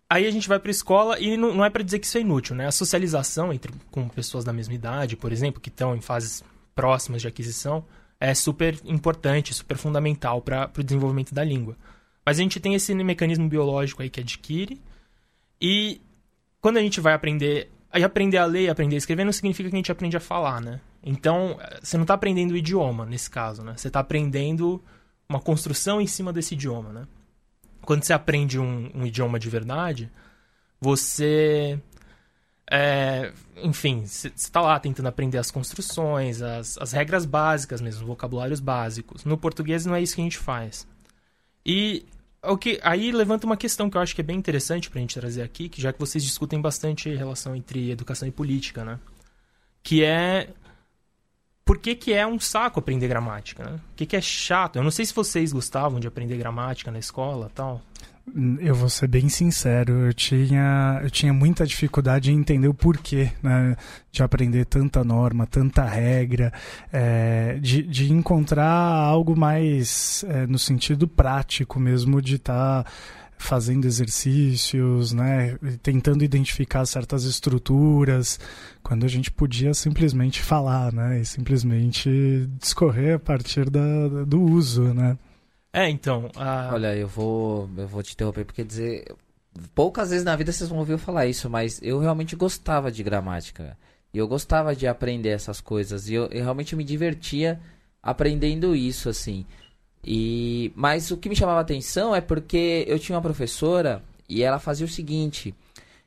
aí 0.09 0.25
a 0.25 0.31
gente 0.31 0.47
vai 0.47 0.59
para 0.59 0.69
a 0.69 0.71
escola 0.71 1.19
e 1.19 1.35
não, 1.35 1.55
não 1.55 1.65
é 1.65 1.69
para 1.69 1.83
dizer 1.83 1.99
que 1.99 2.05
isso 2.05 2.17
é 2.17 2.21
inútil, 2.21 2.55
né? 2.55 2.67
A 2.67 2.71
socialização 2.71 3.51
entre, 3.51 3.73
com 3.91 4.07
pessoas 4.07 4.45
da 4.45 4.53
mesma 4.53 4.73
idade, 4.73 5.17
por 5.17 5.31
exemplo, 5.31 5.59
que 5.59 5.69
estão 5.69 5.95
em 5.95 6.01
fases 6.01 6.43
próximas 6.75 7.21
de 7.21 7.27
aquisição 7.27 7.83
é 8.19 8.33
super 8.33 8.79
importante, 8.85 9.53
super 9.53 9.77
fundamental 9.77 10.41
para 10.41 10.71
o 10.77 10.83
desenvolvimento 10.83 11.33
da 11.33 11.43
língua. 11.43 11.75
Mas 12.25 12.39
a 12.39 12.41
gente 12.41 12.59
tem 12.59 12.73
esse 12.73 12.93
mecanismo 12.95 13.47
biológico 13.47 14.01
aí 14.01 14.09
que 14.09 14.19
adquire 14.19 14.81
e 15.61 16.01
quando 16.59 16.77
a 16.77 16.81
gente 16.81 16.99
vai 16.99 17.13
aprender 17.13 17.71
aí 17.91 18.03
aprender 18.03 18.37
a 18.37 18.45
ler 18.45 18.63
e 18.63 18.69
aprender 18.69 18.95
a 18.95 18.97
escrever 18.97 19.23
não 19.23 19.31
significa 19.31 19.69
que 19.69 19.75
a 19.75 19.79
gente 19.79 19.91
aprende 19.91 20.17
a 20.17 20.19
falar, 20.19 20.59
né? 20.59 20.81
Então, 21.01 21.57
você 21.81 21.95
não 21.97 22.03
está 22.03 22.15
aprendendo 22.15 22.51
o 22.51 22.57
idioma 22.57 23.05
nesse 23.05 23.29
caso, 23.29 23.63
né? 23.63 23.73
Você 23.77 23.87
está 23.87 24.01
aprendendo 24.01 24.83
uma 25.29 25.39
construção 25.39 26.01
em 26.01 26.07
cima 26.07 26.33
desse 26.33 26.55
idioma, 26.55 26.91
né? 26.91 27.07
Quando 27.81 28.03
você 28.03 28.11
aprende 28.11 28.59
um, 28.59 28.91
um 28.93 29.05
idioma 29.05 29.39
de 29.39 29.49
verdade, 29.49 30.11
você 30.81 31.79
é, 32.71 33.31
enfim, 33.57 34.05
você 34.05 34.27
está 34.35 34.59
lá 34.61 34.79
tentando 34.79 35.07
aprender 35.07 35.37
as 35.37 35.51
construções, 35.51 36.41
as, 36.41 36.77
as 36.77 36.91
regras 36.91 37.25
básicas 37.25 37.79
mesmo, 37.79 38.07
vocabulários 38.07 38.59
básicos. 38.59 39.23
No 39.23 39.37
português 39.37 39.85
não 39.85 39.95
é 39.95 40.01
isso 40.01 40.15
que 40.15 40.21
a 40.21 40.23
gente 40.23 40.37
faz. 40.37 40.87
E 41.65 42.05
o 42.43 42.57
que 42.57 42.79
aí 42.83 43.11
levanta 43.11 43.45
uma 43.45 43.57
questão 43.57 43.89
que 43.89 43.97
eu 43.97 44.01
acho 44.01 44.15
que 44.15 44.21
é 44.21 44.23
bem 44.23 44.37
interessante 44.37 44.89
para 44.89 44.99
a 44.99 45.01
gente 45.01 45.19
trazer 45.19 45.41
aqui, 45.41 45.69
que 45.69 45.81
já 45.81 45.93
que 45.93 45.99
vocês 45.99 46.23
discutem 46.23 46.59
bastante 46.59 47.09
a 47.09 47.17
relação 47.17 47.55
entre 47.55 47.91
educação 47.91 48.27
e 48.27 48.31
política, 48.31 48.83
né? 48.83 48.99
Que 49.83 50.03
é 50.03 50.49
por 51.63 51.79
que, 51.79 51.95
que 51.95 52.13
é 52.13 52.25
um 52.25 52.39
saco 52.39 52.79
aprender 52.79 53.07
gramática, 53.07 53.63
né? 53.63 53.79
Por 53.89 53.95
que, 53.95 54.05
que 54.05 54.15
é 54.15 54.21
chato? 54.21 54.75
Eu 54.75 54.83
não 54.83 54.91
sei 54.91 55.05
se 55.05 55.13
vocês 55.13 55.51
gostavam 55.51 55.99
de 55.99 56.07
aprender 56.07 56.37
gramática 56.37 56.91
na 56.91 56.99
escola 56.99 57.51
tal. 57.53 57.81
Eu 58.59 58.73
vou 58.73 58.89
ser 58.89 59.07
bem 59.07 59.29
sincero, 59.29 60.07
eu 60.07 60.13
tinha, 60.13 60.99
eu 61.03 61.11
tinha 61.11 61.31
muita 61.31 61.65
dificuldade 61.65 62.31
em 62.31 62.37
entender 62.37 62.67
o 62.67 62.73
porquê 62.73 63.31
né, 63.41 63.77
de 64.11 64.23
aprender 64.23 64.65
tanta 64.65 65.03
norma, 65.03 65.45
tanta 65.45 65.85
regra, 65.85 66.51
é, 66.91 67.59
de, 67.61 67.83
de 67.83 68.11
encontrar 68.11 68.67
algo 68.67 69.37
mais 69.37 70.25
é, 70.27 70.47
no 70.47 70.57
sentido 70.57 71.07
prático 71.07 71.79
mesmo, 71.79 72.19
de 72.19 72.35
estar 72.35 72.83
tá 72.83 72.91
fazendo 73.37 73.85
exercícios, 73.85 75.13
né, 75.13 75.57
tentando 75.83 76.23
identificar 76.23 76.85
certas 76.85 77.25
estruturas, 77.25 78.39
quando 78.81 79.05
a 79.05 79.09
gente 79.09 79.31
podia 79.31 79.73
simplesmente 79.73 80.41
falar, 80.41 80.91
né, 80.91 81.21
e 81.21 81.25
simplesmente 81.25 82.49
discorrer 82.59 83.15
a 83.15 83.19
partir 83.19 83.69
da, 83.69 84.25
do 84.25 84.41
uso, 84.41 84.93
né. 84.93 85.15
É, 85.75 85.89
então. 85.89 86.31
A... 86.37 86.69
Olha, 86.73 86.95
eu 86.95 87.05
vou, 87.05 87.69
eu 87.77 87.85
vou 87.85 88.01
te 88.01 88.13
interromper 88.13 88.45
porque 88.45 88.63
dizer. 88.63 89.13
Poucas 89.73 90.09
vezes 90.09 90.23
na 90.23 90.35
vida 90.35 90.51
vocês 90.51 90.69
vão 90.69 90.79
ouvir 90.79 90.93
eu 90.93 90.97
falar 90.97 91.27
isso, 91.27 91.49
mas 91.49 91.81
eu 91.81 91.99
realmente 91.99 92.33
gostava 92.35 92.89
de 92.89 93.03
gramática. 93.03 93.77
E 94.13 94.17
eu 94.17 94.25
gostava 94.25 94.73
de 94.73 94.87
aprender 94.87 95.29
essas 95.29 95.59
coisas. 95.59 96.07
E 96.09 96.13
eu, 96.13 96.27
eu 96.27 96.43
realmente 96.43 96.75
me 96.77 96.83
divertia 96.83 97.59
aprendendo 98.01 98.73
isso, 98.73 99.09
assim. 99.09 99.45
E 100.01 100.71
Mas 100.75 101.11
o 101.11 101.17
que 101.17 101.27
me 101.27 101.35
chamava 101.35 101.59
atenção 101.59 102.15
é 102.15 102.21
porque 102.21 102.85
eu 102.87 102.97
tinha 102.97 103.17
uma 103.17 103.21
professora 103.21 104.01
e 104.29 104.43
ela 104.43 104.59
fazia 104.59 104.85
o 104.85 104.89
seguinte: 104.89 105.53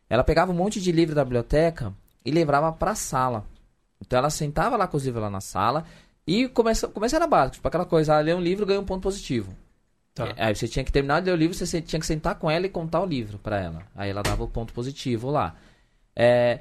ela 0.09 0.25
pegava 0.25 0.51
um 0.51 0.55
monte 0.55 0.81
de 0.81 0.93
livro 0.93 1.15
da 1.15 1.25
biblioteca 1.25 1.93
e 2.25 2.31
levava 2.31 2.73
para 2.73 2.93
a 2.93 2.95
sala. 2.95 3.45
Então 4.01 4.19
ela 4.19 4.31
sentava 4.31 4.79
lá 4.79 4.87
com 4.87 4.97
os 4.97 5.05
livros 5.05 5.23
lá 5.23 5.29
na 5.29 5.43
sala 5.43 5.85
e 6.29 6.47
começa, 6.47 6.87
começa 6.87 7.17
era 7.17 7.27
básico, 7.27 7.55
tipo 7.55 7.67
aquela 7.69 7.87
coisa, 7.87 8.15
ah, 8.15 8.21
ler 8.21 8.37
um 8.37 8.41
livro 8.41 8.67
ganha 8.67 8.79
um 8.79 8.85
ponto 8.85 9.03
positivo. 9.03 9.57
Tá. 10.15 10.35
Aí 10.37 10.55
você 10.55 10.69
tinha 10.69 10.85
que 10.85 10.93
terminar 10.93 11.21
de 11.21 11.27
ler 11.27 11.33
o 11.33 11.37
livro, 11.37 11.57
você 11.57 11.81
tinha 11.81 11.99
que 11.99 12.07
sentar 12.07 12.35
com 12.35 12.51
ela 12.51 12.67
e 12.67 12.69
contar 12.69 13.01
o 13.01 13.07
livro 13.07 13.39
para 13.39 13.59
ela. 13.59 13.83
Aí 13.95 14.11
ela 14.11 14.23
dava 14.23 14.45
o 14.45 14.49
ponto 14.49 14.75
positivo 14.75 15.31
lá. 15.31 15.57
É, 16.15 16.61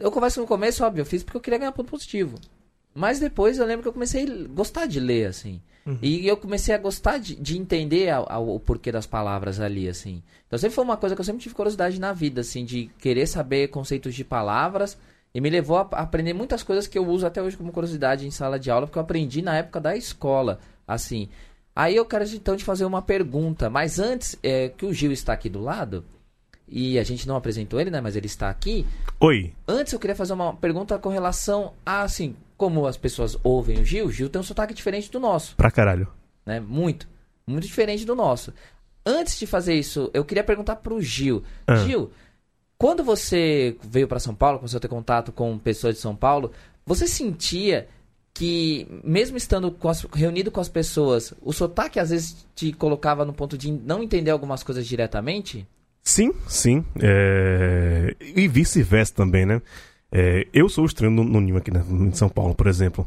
Eu 0.00 0.10
converso 0.10 0.40
no 0.40 0.46
começo, 0.46 0.82
óbvio, 0.82 1.02
eu 1.02 1.06
fiz 1.06 1.22
porque 1.22 1.36
eu 1.36 1.40
queria 1.42 1.58
ganhar 1.58 1.72
ponto 1.72 1.90
positivo. 1.90 2.38
Mas 2.94 3.18
depois 3.20 3.58
eu 3.58 3.66
lembro 3.66 3.82
que 3.82 3.88
eu 3.88 3.92
comecei 3.92 4.24
a 4.24 4.48
gostar 4.48 4.86
de 4.86 4.98
ler, 4.98 5.26
assim. 5.26 5.60
Uhum. 5.84 5.98
E 6.00 6.26
eu 6.26 6.36
comecei 6.36 6.74
a 6.74 6.78
gostar 6.78 7.18
de, 7.18 7.34
de 7.34 7.58
entender 7.58 8.08
a, 8.10 8.18
a, 8.18 8.38
o 8.38 8.60
porquê 8.60 8.92
das 8.92 9.06
palavras 9.06 9.60
ali, 9.60 9.88
assim. 9.88 10.22
Então 10.46 10.58
sempre 10.58 10.74
foi 10.74 10.84
uma 10.84 10.96
coisa 10.96 11.14
que 11.14 11.20
eu 11.20 11.24
sempre 11.24 11.42
tive 11.42 11.54
curiosidade 11.54 12.00
na 12.00 12.12
vida, 12.12 12.40
assim, 12.40 12.64
de 12.64 12.90
querer 12.98 13.26
saber 13.26 13.68
conceitos 13.68 14.14
de 14.14 14.24
palavras. 14.24 14.96
E 15.34 15.40
me 15.40 15.48
levou 15.48 15.78
a 15.78 15.80
aprender 15.80 16.32
muitas 16.34 16.62
coisas 16.62 16.86
que 16.86 16.98
eu 16.98 17.06
uso 17.06 17.26
até 17.26 17.42
hoje 17.42 17.56
como 17.56 17.72
curiosidade 17.72 18.26
em 18.26 18.30
sala 18.30 18.58
de 18.58 18.70
aula, 18.70 18.86
porque 18.86 18.98
eu 18.98 19.02
aprendi 19.02 19.40
na 19.40 19.56
época 19.56 19.80
da 19.80 19.96
escola, 19.96 20.60
assim. 20.86 21.28
Aí 21.74 21.96
eu 21.96 22.04
quero 22.04 22.24
então 22.24 22.56
te 22.56 22.64
fazer 22.64 22.84
uma 22.84 23.00
pergunta, 23.00 23.70
mas 23.70 23.98
antes, 23.98 24.38
é, 24.42 24.68
que 24.68 24.84
o 24.84 24.92
Gil 24.92 25.10
está 25.10 25.32
aqui 25.32 25.48
do 25.48 25.60
lado, 25.60 26.04
e 26.68 26.98
a 26.98 27.04
gente 27.04 27.28
não 27.28 27.36
apresentou 27.36 27.78
ele, 27.78 27.90
né? 27.90 28.00
Mas 28.00 28.16
ele 28.16 28.26
está 28.26 28.48
aqui. 28.48 28.86
Oi. 29.20 29.52
Antes 29.68 29.92
eu 29.92 29.98
queria 29.98 30.16
fazer 30.16 30.32
uma 30.32 30.54
pergunta 30.54 30.98
com 30.98 31.10
relação 31.10 31.74
a, 31.84 32.02
assim, 32.02 32.34
como 32.56 32.86
as 32.86 32.96
pessoas 32.96 33.36
ouvem 33.42 33.78
o 33.78 33.84
Gil. 33.84 34.06
O 34.06 34.10
Gil 34.10 34.30
tem 34.30 34.40
um 34.40 34.44
sotaque 34.44 34.72
diferente 34.72 35.10
do 35.10 35.20
nosso. 35.20 35.54
Pra 35.54 35.70
caralho. 35.70 36.08
Né? 36.46 36.60
Muito. 36.60 37.06
Muito 37.46 37.66
diferente 37.66 38.06
do 38.06 38.14
nosso. 38.14 38.54
Antes 39.04 39.38
de 39.38 39.46
fazer 39.46 39.74
isso, 39.74 40.10
eu 40.14 40.24
queria 40.24 40.44
perguntar 40.44 40.76
pro 40.76 41.00
Gil. 41.00 41.42
Ah. 41.66 41.76
Gil, 41.76 42.10
quando 42.82 43.04
você 43.04 43.76
veio 43.80 44.08
para 44.08 44.18
São 44.18 44.34
Paulo, 44.34 44.58
começou 44.58 44.78
a 44.78 44.80
ter 44.80 44.88
contato 44.88 45.30
com 45.30 45.56
pessoas 45.56 45.94
de 45.94 46.00
São 46.00 46.16
Paulo, 46.16 46.50
você 46.84 47.06
sentia 47.06 47.86
que, 48.34 48.88
mesmo 49.04 49.36
estando 49.36 49.70
com 49.70 49.88
as, 49.88 50.02
reunido 50.12 50.50
com 50.50 50.60
as 50.60 50.68
pessoas, 50.68 51.32
o 51.40 51.52
sotaque 51.52 52.00
às 52.00 52.10
vezes 52.10 52.44
te 52.56 52.72
colocava 52.72 53.24
no 53.24 53.32
ponto 53.32 53.56
de 53.56 53.70
não 53.70 54.02
entender 54.02 54.32
algumas 54.32 54.64
coisas 54.64 54.84
diretamente? 54.84 55.64
Sim, 56.02 56.32
sim. 56.48 56.84
É... 57.00 58.16
E 58.20 58.48
vice-versa 58.48 59.14
também, 59.14 59.46
né? 59.46 59.62
É... 60.10 60.48
Eu 60.52 60.68
sou 60.68 60.84
estranho 60.84 61.12
no, 61.12 61.22
no 61.22 61.56
aqui 61.56 61.70
né? 61.70 61.84
em 61.88 62.12
São 62.12 62.28
Paulo, 62.28 62.52
por 62.52 62.66
exemplo. 62.66 63.06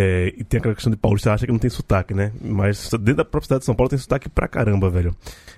É... 0.00 0.32
E 0.36 0.44
tem 0.44 0.58
aquela 0.58 0.74
questão 0.74 0.92
de 0.92 0.96
paulista 0.96 1.32
acha 1.32 1.44
que 1.44 1.50
não 1.50 1.58
tem 1.58 1.68
sotaque, 1.68 2.14
né? 2.14 2.30
Mas 2.40 2.88
dentro 2.92 3.16
da 3.16 3.24
própria 3.24 3.46
cidade 3.46 3.60
de 3.60 3.66
São 3.66 3.74
Paulo 3.74 3.90
tem 3.90 3.98
sotaque 3.98 4.28
pra 4.28 4.46
caramba, 4.46 4.88
velho. 4.88 5.12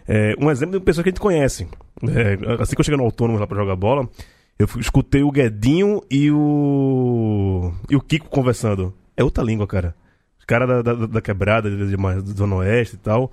É... 0.08 0.34
Um 0.40 0.50
exemplo 0.50 0.72
de 0.72 0.78
uma 0.78 0.84
pessoa 0.84 1.02
que 1.02 1.10
a 1.10 1.12
gente 1.12 1.20
conhece. 1.20 1.68
É... 2.02 2.62
Assim 2.62 2.74
que 2.74 2.80
eu 2.80 2.84
cheguei 2.84 2.96
no 2.96 3.04
autônomo 3.04 3.38
lá 3.38 3.46
pra 3.46 3.58
jogar 3.58 3.76
bola, 3.76 4.08
eu 4.58 4.66
escutei 4.78 5.22
o 5.22 5.30
Guedinho 5.30 6.02
e 6.10 6.30
o. 6.30 7.70
e 7.90 7.96
o 7.96 8.00
Kiko 8.00 8.30
conversando. 8.30 8.94
É 9.14 9.22
outra 9.22 9.44
língua, 9.44 9.66
cara. 9.66 9.94
Os 10.38 10.46
caras 10.46 10.68
da, 10.68 10.82
da, 10.82 11.06
da, 11.06 11.20
quebrada, 11.20 11.70
de, 11.70 11.76
de, 11.76 12.22
de 12.22 12.32
Zona 12.32 12.56
Oeste 12.56 12.96
e 12.96 12.98
tal 12.98 13.30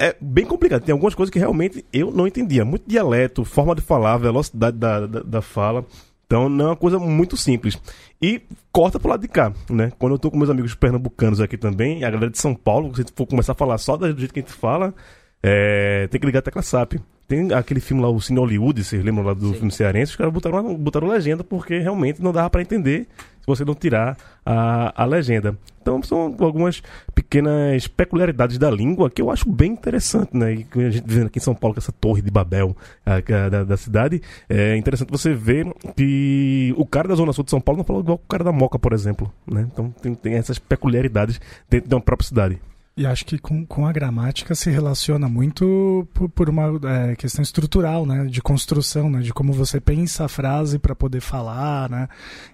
é 0.00 0.16
bem 0.18 0.46
complicado. 0.46 0.82
Tem 0.82 0.94
algumas 0.94 1.14
coisas 1.14 1.30
que 1.30 1.38
realmente 1.38 1.84
eu 1.92 2.10
não 2.10 2.26
entendia. 2.26 2.64
Muito 2.64 2.88
dialeto, 2.88 3.44
forma 3.44 3.74
de 3.74 3.82
falar, 3.82 4.16
velocidade 4.16 4.78
da, 4.78 5.06
da, 5.06 5.20
da 5.20 5.42
fala. 5.42 5.84
Então 6.30 6.48
não 6.48 6.66
é 6.66 6.68
uma 6.68 6.76
coisa 6.76 6.96
muito 6.96 7.36
simples. 7.36 7.76
E 8.22 8.40
corta 8.70 9.00
pro 9.00 9.10
lado 9.10 9.20
de 9.20 9.26
cá, 9.26 9.52
né? 9.68 9.90
Quando 9.98 10.12
eu 10.12 10.18
tô 10.18 10.30
com 10.30 10.36
meus 10.36 10.48
amigos 10.48 10.76
pernambucanos 10.76 11.40
aqui 11.40 11.56
também, 11.56 12.04
a 12.04 12.10
galera 12.10 12.30
de 12.30 12.38
São 12.38 12.54
Paulo, 12.54 12.94
se 12.94 13.00
a 13.00 13.04
gente 13.04 13.12
for 13.16 13.26
começar 13.26 13.50
a 13.50 13.56
falar 13.56 13.76
só 13.78 13.96
do 13.96 14.06
jeito 14.16 14.32
que 14.32 14.38
a 14.38 14.42
gente 14.42 14.52
fala, 14.52 14.94
é, 15.42 16.06
tem 16.06 16.20
que 16.20 16.26
ligar 16.26 16.38
a 16.38 16.42
tecla 16.42 16.62
SAP. 16.62 17.00
Tem 17.26 17.52
aquele 17.52 17.80
filme 17.80 18.00
lá, 18.00 18.08
o 18.08 18.20
Cine 18.20 18.38
Hollywood, 18.38 18.84
vocês 18.84 19.04
lembram 19.04 19.24
lá 19.24 19.34
do 19.34 19.48
Sim. 19.48 19.54
filme 19.54 19.72
cearense? 19.72 20.12
Os 20.12 20.16
caras 20.16 20.32
botaram, 20.32 20.76
botaram 20.76 21.08
legenda 21.08 21.42
porque 21.42 21.80
realmente 21.80 22.22
não 22.22 22.32
dava 22.32 22.48
para 22.48 22.62
entender 22.62 23.08
você 23.50 23.64
não 23.64 23.74
tirar 23.74 24.16
a, 24.44 25.02
a 25.02 25.04
legenda. 25.04 25.56
Então 25.82 26.02
são 26.02 26.36
algumas 26.40 26.82
pequenas 27.14 27.86
peculiaridades 27.88 28.58
da 28.58 28.70
língua 28.70 29.10
que 29.10 29.20
eu 29.20 29.30
acho 29.30 29.48
bem 29.48 29.72
interessante, 29.72 30.36
né? 30.36 30.54
E 30.54 30.66
a 30.82 30.90
gente 30.90 31.04
vendo 31.06 31.26
aqui 31.26 31.38
em 31.38 31.42
São 31.42 31.54
Paulo 31.54 31.74
com 31.74 31.80
essa 31.80 31.92
torre 31.92 32.22
de 32.22 32.30
Babel 32.30 32.76
a, 33.04 33.16
a, 33.16 33.48
da, 33.48 33.64
da, 33.64 33.76
cidade, 33.76 34.20
é 34.48 34.76
interessante 34.76 35.10
você 35.10 35.32
ver 35.32 35.66
que 35.96 36.74
o 36.76 36.86
cara 36.86 37.08
da 37.08 37.14
Zona 37.14 37.32
Sul 37.32 37.44
de 37.44 37.50
São 37.50 37.60
Paulo 37.60 37.78
não 37.78 37.84
fala 37.84 38.00
igual 38.00 38.20
o 38.22 38.28
cara 38.28 38.44
da 38.44 38.52
Moca, 38.52 38.78
por 38.78 38.92
exemplo, 38.92 39.32
né? 39.46 39.66
Então 39.72 39.90
tem, 39.90 40.14
tem 40.14 40.34
essas 40.34 40.58
peculiaridades 40.58 41.40
dentro 41.68 41.88
de 41.88 41.94
uma 41.94 42.00
própria 42.00 42.28
cidade. 42.28 42.60
E 42.96 43.06
acho 43.06 43.24
que 43.24 43.38
com, 43.38 43.64
com 43.64 43.86
a 43.86 43.92
gramática 43.92 44.54
se 44.54 44.68
relaciona 44.68 45.28
muito 45.28 46.06
por, 46.12 46.28
por 46.28 46.50
uma 46.50 46.78
é, 46.86 47.16
questão 47.16 47.42
estrutural, 47.42 48.04
né? 48.04 48.24
De 48.24 48.42
construção, 48.42 49.08
né? 49.08 49.20
De 49.20 49.32
como 49.32 49.52
você 49.52 49.80
pensa 49.80 50.24
a 50.24 50.28
frase 50.28 50.78
para 50.78 50.94
poder 50.94 51.20
falar, 51.20 51.88
né? 51.88 52.08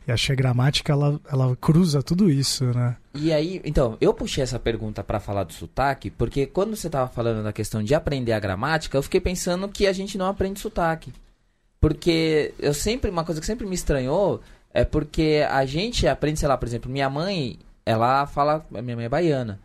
E 0.07 0.13
acho 0.13 0.27
que 0.27 0.33
a 0.33 0.37
gramática, 0.37 0.93
ela, 0.93 1.21
ela 1.31 1.57
cruza 1.57 2.03
tudo 2.03 2.31
isso, 2.31 2.65
né? 2.67 2.97
E 3.15 3.33
aí, 3.33 3.61
então, 3.65 3.97
eu 4.01 4.13
puxei 4.13 4.45
essa 4.45 4.59
pergunta 4.59 5.03
para 5.03 5.19
falar 5.19 5.45
do 5.45 5.53
sotaque, 5.53 6.11
porque 6.11 6.47
quando 6.47 6.77
você 6.77 6.89
tava 6.91 7.09
falando 7.09 7.43
da 7.43 7.53
questão 7.53 7.83
de 7.83 7.95
aprender 7.95 8.33
a 8.33 8.41
gramática, 8.41 8.97
eu 8.97 9.03
fiquei 9.03 9.21
pensando 9.21 9.69
que 9.69 9.87
a 9.87 9.93
gente 9.93 10.19
não 10.19 10.27
aprende 10.27 10.61
sotaque. 10.61 11.13
Porque 11.81 12.53
eu 12.59 12.75
sempre, 12.75 13.11
uma 13.11 13.25
coisa 13.25 13.41
que 13.41 13.47
sempre 13.47 13.67
me 13.67 13.75
estranhou 13.75 14.41
é 14.73 14.85
porque 14.85 15.47
a 15.51 15.65
gente 15.65 16.07
aprende, 16.07 16.39
sei 16.39 16.49
lá, 16.49 16.57
por 16.57 16.69
exemplo, 16.69 16.91
minha 16.91 17.09
mãe, 17.09 17.59
ela 17.85 18.27
fala, 18.27 18.65
minha 18.71 18.97
mãe 18.97 19.07
é 19.07 19.09
baiana. 19.09 19.59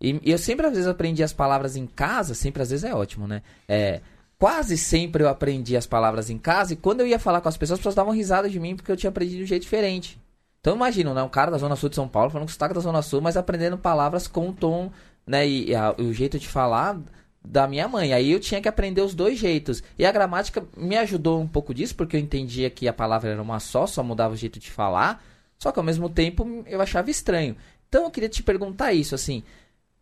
E, 0.00 0.20
e, 0.22 0.30
eu 0.30 0.38
sempre, 0.38 0.66
às 0.66 0.72
vezes, 0.72 0.86
aprendi 0.86 1.22
as 1.22 1.32
palavras 1.32 1.76
em 1.76 1.86
casa, 1.86 2.34
sempre, 2.34 2.62
às 2.62 2.70
vezes, 2.70 2.84
é 2.84 2.94
ótimo, 2.94 3.26
né? 3.26 3.42
É, 3.66 4.00
quase 4.38 4.78
sempre 4.78 5.24
eu 5.24 5.28
aprendi 5.28 5.76
as 5.76 5.86
palavras 5.86 6.30
em 6.30 6.38
casa 6.38 6.72
e 6.72 6.76
quando 6.76 7.00
eu 7.00 7.06
ia 7.06 7.18
falar 7.18 7.40
com 7.40 7.48
as 7.48 7.56
pessoas, 7.56 7.78
as 7.78 7.80
pessoas 7.80 7.94
davam 7.96 8.12
risada 8.12 8.48
de 8.48 8.60
mim 8.60 8.76
porque 8.76 8.92
eu 8.92 8.96
tinha 8.96 9.10
aprendido 9.10 9.38
de 9.38 9.44
um 9.44 9.46
jeito 9.46 9.62
diferente. 9.62 10.18
Então, 10.60 10.76
imagina, 10.76 11.12
né? 11.14 11.22
Um 11.22 11.28
cara 11.28 11.50
da 11.50 11.58
Zona 11.58 11.76
Sul 11.76 11.88
de 11.88 11.96
São 11.96 12.08
Paulo 12.08 12.30
falando 12.30 12.46
com 12.46 12.52
sotaque 12.52 12.74
da 12.74 12.80
Zona 12.80 13.02
Sul, 13.02 13.20
mas 13.20 13.36
aprendendo 13.36 13.78
palavras 13.78 14.28
com 14.28 14.48
o 14.48 14.52
tom, 14.52 14.90
né? 15.26 15.46
E, 15.46 15.70
e, 15.70 15.74
a, 15.74 15.94
e 15.98 16.02
o 16.02 16.12
jeito 16.12 16.38
de 16.38 16.48
falar 16.48 17.00
da 17.44 17.66
minha 17.66 17.88
mãe. 17.88 18.12
Aí 18.12 18.32
eu 18.32 18.40
tinha 18.40 18.60
que 18.60 18.68
aprender 18.68 19.00
os 19.00 19.14
dois 19.14 19.38
jeitos. 19.38 19.82
E 19.98 20.04
a 20.04 20.12
gramática 20.12 20.64
me 20.76 20.96
ajudou 20.96 21.40
um 21.40 21.46
pouco 21.46 21.72
disso, 21.72 21.94
porque 21.94 22.16
eu 22.16 22.20
entendia 22.20 22.68
que 22.70 22.86
a 22.88 22.92
palavra 22.92 23.30
era 23.30 23.42
uma 23.42 23.60
só, 23.60 23.86
só 23.86 24.02
mudava 24.02 24.34
o 24.34 24.36
jeito 24.36 24.58
de 24.58 24.70
falar. 24.70 25.22
Só 25.58 25.72
que 25.72 25.78
ao 25.78 25.84
mesmo 25.84 26.08
tempo 26.08 26.64
eu 26.66 26.80
achava 26.80 27.10
estranho. 27.10 27.56
Então 27.88 28.04
eu 28.04 28.10
queria 28.10 28.28
te 28.28 28.42
perguntar 28.42 28.92
isso, 28.92 29.14
assim. 29.14 29.42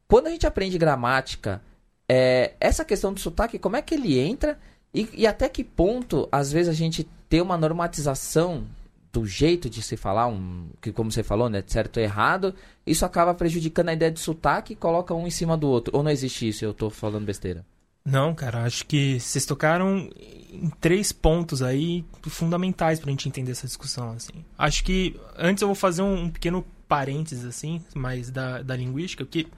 Quando 0.08 0.28
a 0.28 0.30
gente 0.30 0.46
aprende 0.46 0.78
gramática, 0.78 1.62
é, 2.08 2.54
essa 2.60 2.84
questão 2.84 3.12
do 3.12 3.20
sotaque, 3.20 3.58
como 3.58 3.76
é 3.76 3.82
que 3.82 3.94
ele 3.94 4.18
entra 4.18 4.58
e, 4.94 5.08
e, 5.12 5.26
até 5.26 5.48
que 5.48 5.62
ponto, 5.62 6.28
às 6.32 6.50
vezes, 6.50 6.70
a 6.70 6.72
gente 6.72 7.06
tem 7.28 7.42
uma 7.42 7.58
normatização 7.58 8.64
do 9.12 9.26
jeito 9.26 9.68
de 9.68 9.82
se 9.82 9.96
falar, 9.96 10.26
um, 10.26 10.68
que 10.80 10.92
como 10.92 11.10
você 11.10 11.22
falou, 11.22 11.48
né, 11.48 11.62
certo 11.66 11.98
ou 11.98 12.02
errado, 12.02 12.54
isso 12.86 13.04
acaba 13.04 13.34
prejudicando 13.34 13.88
a 13.88 13.92
ideia 13.92 14.10
de 14.10 14.20
sotaque 14.20 14.72
e 14.72 14.76
coloca 14.76 15.12
um 15.14 15.26
em 15.26 15.30
cima 15.30 15.56
do 15.56 15.68
outro. 15.68 15.96
Ou 15.96 16.02
não 16.02 16.10
existe 16.10 16.48
isso? 16.48 16.64
Eu 16.64 16.72
tô 16.72 16.88
falando 16.88 17.24
besteira. 17.24 17.64
Não, 18.04 18.34
cara, 18.34 18.62
acho 18.62 18.86
que 18.86 19.18
vocês 19.18 19.44
tocaram 19.44 20.08
em 20.50 20.70
três 20.80 21.12
pontos 21.12 21.60
aí 21.60 22.04
fundamentais 22.22 23.00
pra 23.00 23.10
gente 23.10 23.28
entender 23.28 23.52
essa 23.52 23.66
discussão, 23.66 24.12
assim. 24.12 24.44
Acho 24.56 24.84
que 24.84 25.18
antes 25.36 25.60
eu 25.60 25.68
vou 25.68 25.74
fazer 25.74 26.02
um, 26.02 26.24
um 26.24 26.30
pequeno 26.30 26.64
parênteses, 26.86 27.44
assim, 27.44 27.82
mais 27.94 28.30
da, 28.30 28.62
da 28.62 28.76
linguística, 28.76 29.26
que 29.26 29.48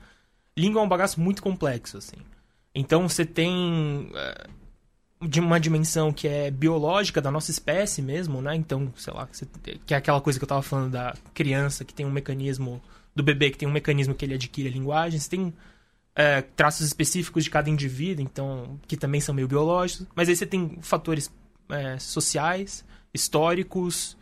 língua 0.58 0.82
é 0.82 0.84
um 0.84 0.88
bagaço 0.88 1.20
muito 1.20 1.42
complexo, 1.42 1.96
assim. 1.96 2.16
Então 2.74 3.08
você 3.08 3.24
tem 3.24 4.10
uh, 4.10 5.26
de 5.26 5.40
uma 5.40 5.58
dimensão 5.58 6.12
que 6.12 6.28
é 6.28 6.50
biológica 6.50 7.20
da 7.20 7.30
nossa 7.30 7.50
espécie 7.50 8.02
mesmo, 8.02 8.42
né? 8.42 8.54
Então, 8.54 8.92
sei 8.96 9.12
lá, 9.12 9.28
que 9.86 9.94
é 9.94 9.96
aquela 9.96 10.20
coisa 10.20 10.38
que 10.38 10.44
eu 10.44 10.48
tava 10.48 10.62
falando 10.62 10.92
da 10.92 11.14
criança 11.32 11.84
que 11.84 11.94
tem 11.94 12.04
um 12.04 12.10
mecanismo 12.10 12.82
do 13.14 13.22
bebê 13.22 13.50
que 13.50 13.58
tem 13.58 13.68
um 13.68 13.72
mecanismo 13.72 14.14
que 14.14 14.24
ele 14.24 14.34
adquire 14.34 14.68
a 14.68 14.72
linguagem, 14.72 15.18
você 15.18 15.30
tem 15.30 15.46
uh, 15.46 15.54
traços 16.54 16.86
específicos 16.86 17.44
de 17.44 17.50
cada 17.50 17.68
indivíduo, 17.68 18.24
então 18.24 18.78
que 18.86 18.96
também 18.96 19.20
são 19.20 19.34
meio 19.34 19.48
biológicos, 19.48 20.06
mas 20.14 20.28
aí 20.28 20.36
você 20.36 20.46
tem 20.46 20.78
fatores 20.82 21.26
uh, 21.26 21.98
sociais, 21.98 22.84
históricos, 23.12 24.16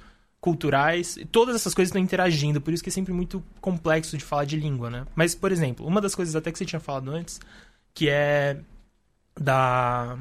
culturais, 0.47 1.19
todas 1.33 1.57
essas 1.57 1.75
coisas 1.75 1.89
estão 1.89 2.01
interagindo, 2.01 2.61
por 2.61 2.73
isso 2.73 2.81
que 2.81 2.89
é 2.89 2.93
sempre 2.93 3.13
muito 3.13 3.43
complexo 3.61 4.17
de 4.17 4.23
falar 4.23 4.45
de 4.45 4.57
língua, 4.57 4.89
né? 4.89 5.05
Mas, 5.13 5.35
por 5.35 5.51
exemplo, 5.51 5.85
uma 5.85 6.01
das 6.01 6.15
coisas 6.15 6.37
até 6.37 6.53
que 6.53 6.59
você 6.59 6.65
tinha 6.65 6.79
falado 6.79 7.11
antes, 7.11 7.41
que 7.93 8.09
é 8.09 8.61
da 9.37 10.17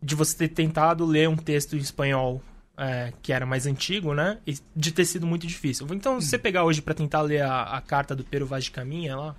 de 0.00 0.14
você 0.14 0.36
ter 0.36 0.54
tentado 0.54 1.04
ler 1.04 1.28
um 1.28 1.36
texto 1.36 1.74
em 1.74 1.80
espanhol 1.80 2.40
é, 2.76 3.12
que 3.20 3.32
era 3.32 3.44
mais 3.44 3.66
antigo, 3.66 4.14
né? 4.14 4.38
E 4.46 4.56
de 4.76 4.92
ter 4.92 5.04
sido 5.04 5.26
muito 5.26 5.44
difícil. 5.44 5.88
Então, 5.90 6.20
você 6.20 6.38
pegar 6.38 6.62
hoje 6.62 6.80
para 6.80 6.94
tentar 6.94 7.22
ler 7.22 7.42
a, 7.42 7.62
a, 7.62 7.80
carta 7.80 8.14
do 8.14 8.22
Pero 8.22 8.46
Vaz 8.46 8.66
de 8.66 8.70
Caminha 8.70 9.16
lá, 9.16 9.34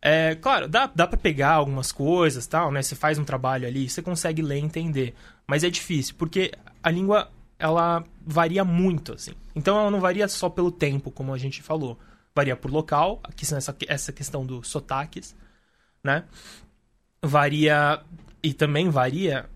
é, 0.00 0.36
claro, 0.36 0.68
dá, 0.68 0.86
dá 0.86 1.04
para 1.04 1.18
pegar 1.18 1.54
algumas 1.54 1.90
coisas, 1.90 2.46
tal, 2.46 2.70
né? 2.70 2.80
Você 2.80 2.94
faz 2.94 3.18
um 3.18 3.24
trabalho 3.24 3.66
ali, 3.66 3.90
você 3.90 4.02
consegue 4.02 4.40
ler 4.40 4.58
e 4.58 4.64
entender. 4.64 5.14
Mas 5.48 5.64
é 5.64 5.70
difícil, 5.70 6.14
porque 6.16 6.52
a 6.80 6.90
língua 6.92 7.28
ela 7.60 8.02
varia 8.26 8.64
muito, 8.64 9.12
assim. 9.12 9.32
Então 9.54 9.78
ela 9.78 9.90
não 9.90 10.00
varia 10.00 10.26
só 10.26 10.48
pelo 10.48 10.72
tempo, 10.72 11.10
como 11.10 11.32
a 11.32 11.38
gente 11.38 11.62
falou. 11.62 11.98
Varia 12.34 12.56
por 12.56 12.70
local, 12.70 13.20
aqui 13.22 13.44
essa, 13.44 13.76
essa 13.86 14.12
questão 14.12 14.46
dos 14.46 14.68
sotaques, 14.68 15.36
né? 16.02 16.24
Varia 17.22 18.00
e 18.42 18.54
também 18.54 18.88
varia 18.88 19.48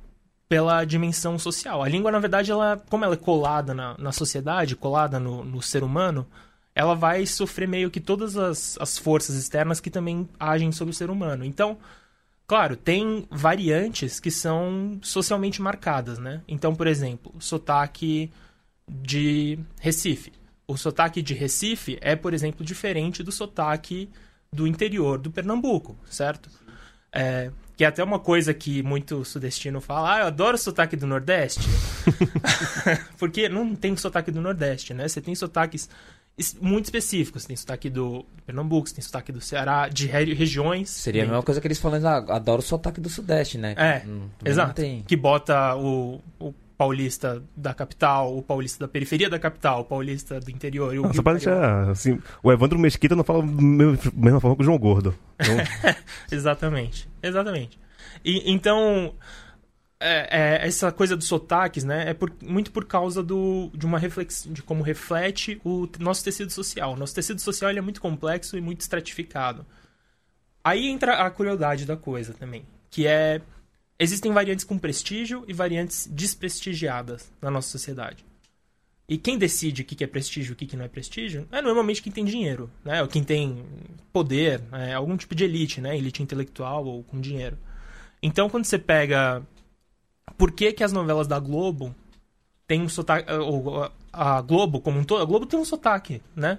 pela 0.49 0.85
dimensão 0.85 1.39
social. 1.39 1.83
A 1.83 1.89
língua, 1.89 2.13
na 2.13 2.19
verdade, 2.19 2.51
ela, 2.51 2.77
como 2.91 3.05
ela 3.05 3.15
é 3.15 3.19
colada 3.19 3.73
na, 3.73 3.97
na 3.99 4.13
sociedade, 4.13 4.77
colada 4.77 5.19
no, 5.19 5.43
no 5.43 5.63
ser 5.63 5.83
humano, 5.83 6.27
ela 6.75 6.95
vai 6.95 7.25
sofrer 7.25 7.67
meio 7.67 7.91
que 7.91 8.01
todas 8.01 8.37
as, 8.37 8.77
as 8.79 8.99
forças 8.99 9.37
externas 9.37 9.81
que 9.81 9.91
também 9.91 10.29
agem 10.39 10.71
sobre 10.73 10.93
o 10.93 10.97
ser 10.97 11.09
humano. 11.09 11.45
Então, 11.45 11.79
Claro, 12.47 12.77
tem 12.77 13.27
variantes 13.31 14.21
que 14.21 14.31
são 14.31 14.99
socialmente 15.03 15.63
marcadas, 15.63 16.19
né? 16.19 16.43
Então, 16.47 16.75
por 16.75 16.87
exemplo, 16.87 17.35
sotaque 17.39 18.31
de 18.87 19.59
Recife. 19.81 20.33
O 20.67 20.77
sotaque 20.77 21.23
de 21.23 21.33
Recife 21.35 21.99
é, 22.03 22.15
por 22.15 22.35
exemplo, 22.35 22.65
diferente 22.65 23.23
do 23.23 23.33
sotaque 23.33 24.11
do 24.53 24.67
interior 24.67 25.19
do 25.19 25.31
Pernambuco, 25.31 25.97
certo? 26.09 26.51
É, 27.13 27.51
que 27.77 27.85
é 27.85 27.87
até 27.87 28.05
uma 28.05 28.19
coisa 28.19 28.53
que 28.53 28.83
muito 28.83 29.25
sudestino 29.25 29.81
fala, 29.81 30.15
ah, 30.17 30.21
eu 30.21 30.27
adoro 30.27 30.57
o 30.57 30.59
sotaque 30.59 30.97
do 30.97 31.07
Nordeste. 31.07 31.61
Porque 33.19 33.49
não 33.49 33.75
tem 33.75 33.97
sotaque 33.97 34.31
do 34.31 34.41
Nordeste, 34.41 34.93
né? 34.95 35.09
Você 35.09 35.21
tem 35.21 35.35
sotaques 35.35 35.83
es- 35.83 35.91
muito 36.61 36.85
específicos. 36.87 37.43
Você 37.43 37.49
tem 37.49 37.57
sotaque 37.57 37.89
do 37.89 38.25
Pernambuco, 38.47 38.89
você 38.89 38.95
tem 38.97 39.03
sotaque 39.03 39.31
do 39.33 39.41
Ceará, 39.41 39.89
de 39.89 40.07
re- 40.07 40.35
regiões. 40.35 40.91
Seria 40.91 41.23
a 41.23 41.25
Tem- 41.25 41.31
mesma 41.31 41.43
coisa 41.45 41.61
que 41.61 41.67
eles 41.67 41.79
falam, 41.79 42.01
ah, 42.07 42.17
adoro 42.37 42.61
o 42.61 42.65
sotaque 42.65 43.01
do 43.01 43.09
Sudeste, 43.09 43.57
né? 43.59 43.75
É, 43.77 44.03
Hum, 44.07 44.29
Exato. 44.45 44.83
Que 45.07 45.17
bota 45.17 45.77
o, 45.77 46.21
o 46.41 46.53
paulista 46.77 47.41
da 47.57 47.73
capital, 47.73 48.37
o 48.37 48.43
paulista 48.43 48.85
da 48.85 48.89
periferia 48.89 49.31
da 49.31 49.39
capital, 49.39 49.83
o 49.83 49.85
paulista 49.85 50.41
do 50.41 50.51
interior 50.51 50.93
e 50.93 50.99
o 50.99 51.03
Nossa, 51.03 51.15
Rio 51.15 51.23
pra 51.23 51.33
deixar, 51.35 51.89
assim, 51.91 52.19
o 52.43 52.51
Evandro 52.53 52.79
Mesquita 52.81 53.15
não 53.15 53.23
fala 53.23 53.43
da 53.43 53.53
mesma 53.63 53.97
mesma 54.13 54.41
forma 54.41 54.57
que 54.57 54.63
o 54.63 54.65
João 54.65 54.79
Gordo. 54.79 55.15
Então, 55.41 55.57
Exatamente, 56.31 57.09
exatamente. 57.23 57.79
E, 58.25 58.51
então, 58.53 59.15
é- 60.05 60.29
é, 60.31 60.67
essa 60.67 60.93
coisa 60.93 61.17
dos 61.17 61.27
sotaques, 61.27 61.83
né, 61.85 62.11
é 62.11 62.15
por- 62.15 62.33
muito 62.43 62.71
por 62.71 62.85
causa 62.85 63.23
do, 63.23 63.71
de 63.75 63.87
uma 63.87 63.99
reflexão, 63.99 64.53
de 64.53 64.63
como 64.63 64.83
reflete 64.83 65.61
o 65.65 65.89
nosso 65.99 66.23
tecido 66.23 66.51
social. 66.51 66.97
Nosso 66.97 67.15
tecido 67.15 67.41
social 67.41 67.71
é 67.71 67.81
muito 67.81 68.01
complexo 68.01 68.57
e 68.57 68.61
muito 68.61 68.81
estratificado. 68.83 69.65
Aí 70.63 70.87
entra 70.89 71.15
a 71.25 71.31
curiosidade 71.31 71.85
da 71.85 71.97
coisa 71.97 72.33
também, 72.35 72.65
que 72.91 73.07
é 73.07 73.41
existem 73.99 74.33
variantes 74.33 74.65
com 74.65 74.79
prestígio 74.79 75.45
e 75.47 75.53
variantes 75.53 76.09
desprestigiadas 76.11 77.33
na 77.41 77.51
nossa 77.51 77.69
sociedade. 77.69 78.25
E 79.09 79.19
quem 79.19 79.37
decide 79.37 79.83
o 79.83 79.85
que 79.85 80.03
é 80.03 80.07
prestígio 80.07 80.53
e 80.53 80.55
o 80.55 80.57
que 80.57 80.77
não 80.77 80.85
é 80.85 80.89
prestígio 80.89 81.47
é 81.53 81.61
normalmente 81.61 82.03
quem 82.03 82.11
tem 82.11 82.25
dinheiro, 82.25 82.71
né? 82.83 83.03
Ou 83.03 83.09
quem 83.09 83.23
tem 83.23 83.63
poder, 84.13 84.61
né? 84.73 84.95
algum 84.95 85.17
tipo 85.17 85.35
de 85.35 85.45
elite, 85.45 85.81
né? 85.81 85.97
Elite 85.97 86.23
intelectual 86.23 86.87
ou 86.87 87.03
com 87.05 87.21
dinheiro. 87.21 87.59
Então, 88.23 88.49
quando 88.49 88.65
você 88.65 88.79
pega... 88.79 89.43
Por 90.37 90.53
que 90.53 90.73
que 90.73 90.85
as 90.85 90.93
novelas 90.93 91.27
da 91.27 91.39
Globo 91.39 91.95
têm 92.67 92.83
um 92.83 92.89
sotaque... 92.89 93.31
Ou 93.33 93.91
a 94.13 94.41
Globo 94.41 94.81
como 94.81 94.99
um 94.99 95.05
todo... 95.05 95.23
A 95.23 95.25
Globo 95.25 95.47
tem 95.47 95.59
um 95.59 95.65
sotaque, 95.65 96.23
né? 96.35 96.59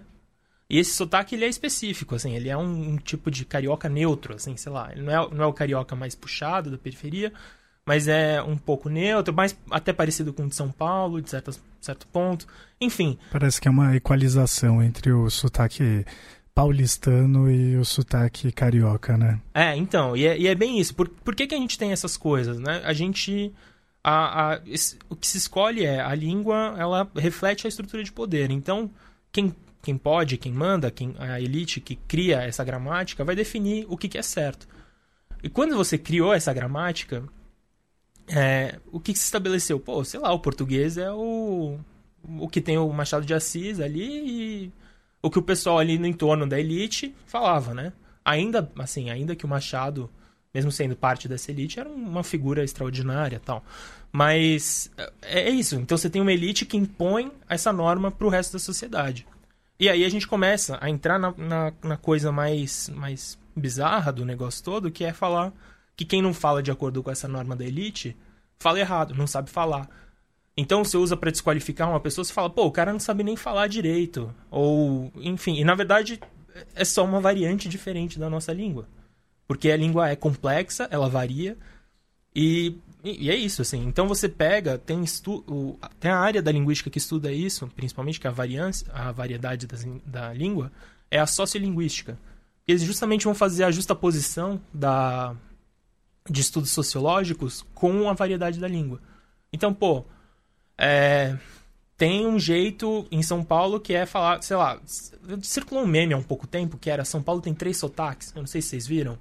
E 0.69 0.79
esse 0.79 0.93
sotaque, 0.93 1.36
ele 1.36 1.45
é 1.45 1.48
específico, 1.48 2.15
assim. 2.15 2.36
Ele 2.36 2.50
é 2.50 2.57
um, 2.57 2.93
um 2.93 2.98
tipo 2.98 3.29
de 3.29 3.45
carioca 3.45 3.88
neutro, 3.88 4.36
assim, 4.36 4.57
sei 4.57 4.72
lá. 4.72 4.91
Ele 4.91 5.03
não 5.03 5.13
é, 5.13 5.29
não 5.36 5.43
é 5.43 5.48
o 5.48 5.53
carioca 5.53 5.95
mais 5.95 6.15
puxado 6.15 6.72
da 6.72 6.77
periferia, 6.77 7.31
mas 7.86 8.07
é 8.07 8.41
um 8.41 8.57
pouco 8.57 8.89
neutro, 8.89 9.34
mais 9.34 9.55
até 9.69 9.93
parecido 9.93 10.34
com 10.34 10.43
o 10.43 10.50
de 10.50 10.55
São 10.55 10.72
Paulo, 10.72 11.22
de 11.22 11.29
certo, 11.29 11.51
certo 11.79 12.07
ponto. 12.07 12.48
Enfim, 12.81 13.17
Parece 13.31 13.62
que 13.62 13.67
é 13.67 13.72
uma 13.72 13.95
equalização 13.95 14.81
entre 14.81 15.12
o 15.12 15.29
sotaque 15.29 16.03
paulistano 16.55 17.51
e 17.51 17.75
o 17.75 17.83
sotaque 17.83 18.50
carioca, 18.51 19.17
né? 19.17 19.41
É, 19.53 19.75
então, 19.75 20.15
e 20.15 20.25
é, 20.25 20.38
e 20.39 20.47
é 20.47 20.55
bem 20.55 20.79
isso. 20.79 20.95
Por, 20.95 21.09
por 21.09 21.35
que, 21.35 21.45
que 21.45 21.53
a 21.53 21.57
gente 21.57 21.77
tem 21.77 21.91
essas 21.91 22.15
coisas, 22.15 22.57
né? 22.59 22.81
A 22.85 22.93
gente. 22.93 23.53
A, 24.01 24.53
a- 24.53 24.62
esse- 24.65 24.97
o 25.09 25.15
que 25.15 25.27
se 25.27 25.38
escolhe 25.38 25.83
é 25.83 26.00
a 26.00 26.15
língua, 26.15 26.75
ela 26.77 27.12
reflete 27.15 27.67
a 27.67 27.69
estrutura 27.69 28.03
de 28.03 28.12
poder. 28.12 28.51
Então, 28.51 28.89
quem, 29.31 29.53
quem 29.81 29.97
pode, 29.97 30.38
quem 30.38 30.53
manda, 30.53 30.89
quem, 30.89 31.13
a 31.19 31.41
elite 31.41 31.81
que 31.81 31.95
cria 32.07 32.41
essa 32.41 32.63
gramática 32.63 33.24
vai 33.25 33.35
definir 33.35 33.85
o 33.89 33.97
que, 33.97 34.07
que 34.07 34.17
é 34.17 34.21
certo. 34.21 34.67
E 35.43 35.49
quando 35.49 35.75
você 35.75 35.97
criou 35.97 36.34
essa 36.34 36.53
gramática, 36.53 37.23
é, 38.27 38.80
o 38.91 38.99
que, 38.99 39.12
que 39.12 39.19
se 39.19 39.25
estabeleceu? 39.25 39.80
Pô, 39.80 40.03
sei 40.06 40.19
lá, 40.19 40.32
o 40.32 40.39
português 40.39 40.97
é 40.97 41.12
o, 41.12 41.77
o 42.39 42.47
que 42.47 42.62
tem 42.62 42.77
o 42.77 42.91
Machado 42.93 43.25
de 43.25 43.34
Assis 43.34 43.80
ali 43.80 44.03
e 44.65 44.71
o 45.25 45.29
que 45.29 45.39
o 45.39 45.41
pessoal 45.41 45.79
ali 45.79 45.97
no 45.97 46.07
entorno 46.07 46.47
da 46.47 46.59
elite 46.59 47.15
falava, 47.25 47.73
né? 47.73 47.93
ainda 48.25 48.71
assim, 48.79 49.11
ainda 49.11 49.35
que 49.35 49.45
o 49.45 49.47
Machado, 49.47 50.09
mesmo 50.51 50.71
sendo 50.71 50.95
parte 50.95 51.27
dessa 51.27 51.51
elite, 51.51 51.79
era 51.79 51.88
uma 51.88 52.23
figura 52.23 52.63
extraordinária, 52.63 53.39
tal. 53.39 53.63
Mas 54.11 54.91
é 55.21 55.41
é 55.47 55.49
isso. 55.49 55.75
Então 55.75 55.97
você 55.97 56.09
tem 56.09 56.21
uma 56.21 56.33
elite 56.33 56.65
que 56.65 56.75
impõe 56.75 57.31
essa 57.47 57.71
norma 57.71 58.09
para 58.09 58.25
o 58.25 58.29
resto 58.29 58.53
da 58.53 58.59
sociedade. 58.59 59.27
E 59.79 59.88
aí 59.88 60.03
a 60.03 60.09
gente 60.09 60.27
começa 60.27 60.77
a 60.81 60.89
entrar 60.89 61.19
na, 61.19 61.33
na, 61.38 61.73
na 61.83 61.97
coisa 61.97 62.31
mais, 62.31 62.89
mais 62.89 63.38
bizarra 63.55 64.11
do 64.11 64.25
negócio 64.25 64.63
todo, 64.63 64.89
que 64.89 65.03
é 65.03 65.13
falar 65.13 65.53
que 65.95 66.05
quem 66.05 66.21
não 66.21 66.33
fala 66.33 66.63
de 66.63 66.71
acordo 66.71 67.03
com 67.03 67.11
essa 67.11 67.27
norma 67.27 67.55
da 67.55 67.65
elite 67.65 68.17
fala 68.57 68.79
errado, 68.79 69.13
não 69.13 69.27
sabe 69.27 69.49
falar. 69.49 69.89
Então 70.58 70.84
você 70.84 70.98
usa 70.98 71.18
para 71.18 71.32
desqualificar 71.32 71.89
uma 71.89 72.00
pessoa, 72.00 72.24
você 72.24 72.34
fala, 72.34 72.50
pô, 72.50 72.65
o 72.65 72.72
cara 72.72 72.94
não 72.94 73.00
sabe 73.00 73.24
nem 73.24 73.36
falar 73.36 73.68
direito. 73.68 74.34
Ou, 74.50 75.12
enfim, 75.18 75.56
e 75.56 75.63
na 75.63 75.76
verdade 75.76 76.20
é 76.74 76.86
só 76.86 77.04
uma 77.04 77.20
variante 77.20 77.68
diferente 77.68 78.18
da 78.18 78.30
nossa 78.30 78.54
língua. 78.54 78.88
Porque 79.48 79.70
a 79.70 79.78
língua 79.78 80.10
é 80.10 80.15
complexa, 80.15 80.88
ela 80.89 81.10
varia, 81.10 81.58
e, 82.36 82.76
e 83.04 83.32
é 83.32 83.36
isso, 83.36 83.62
assim. 83.62 83.86
Então 83.86 84.08
você 84.08 84.28
pega, 84.28 84.78
tem, 84.78 85.04
estu, 85.04 85.44
o, 85.48 85.80
tem 86.00 86.12
a 86.12 86.18
área 86.18 86.41
da 86.41 86.52
linguística 86.52 86.89
que 86.89 86.98
estuda 86.98 87.32
isso, 87.32 87.68
principalmente 87.76 88.20
que 88.20 88.28
é 88.28 88.30
a 88.30 88.34
variância, 88.34 88.88
a 88.94 89.12
variedade 89.12 89.65
da 90.06 90.34
língua, 90.34 90.72
é 91.10 91.18
a 91.18 91.26
sociolinguística. 91.26 92.20
Eles 92.68 92.82
justamente 92.82 93.26
vão 93.26 93.34
fazer 93.34 93.63
a 93.63 93.72
justaposição 93.72 94.60
da, 94.74 95.34
de 96.30 96.41
estudos 96.41 96.72
sociológicos 96.72 97.65
com 97.74 98.10
a 98.10 98.13
variedade 98.13 98.60
da 98.60 98.68
língua. 98.68 99.00
Então, 99.54 99.74
pô, 99.74 100.04
é, 100.77 101.38
tem 101.97 102.25
um 102.27 102.38
jeito 102.39 103.07
em 103.11 103.21
São 103.23 103.43
Paulo 103.43 103.79
que 103.79 103.93
é 103.93 104.05
falar, 104.05 104.41
sei 104.41 104.57
lá, 104.57 104.79
circulou 105.41 105.83
um 105.83 105.88
meme 105.88 106.13
há 106.13 106.17
um 106.17 106.23
pouco 106.23 106.45
tempo 106.45 106.77
que 106.77 106.89
era 106.89 107.05
São 107.05 107.21
Paulo 107.23 107.41
tem 107.41 107.53
três 107.53 107.77
sotaques, 107.77 108.33
eu 108.35 108.41
não 108.41 108.47
sei 108.47 108.61
se 108.61 108.69
vocês 108.69 108.88
viram, 108.88 109.17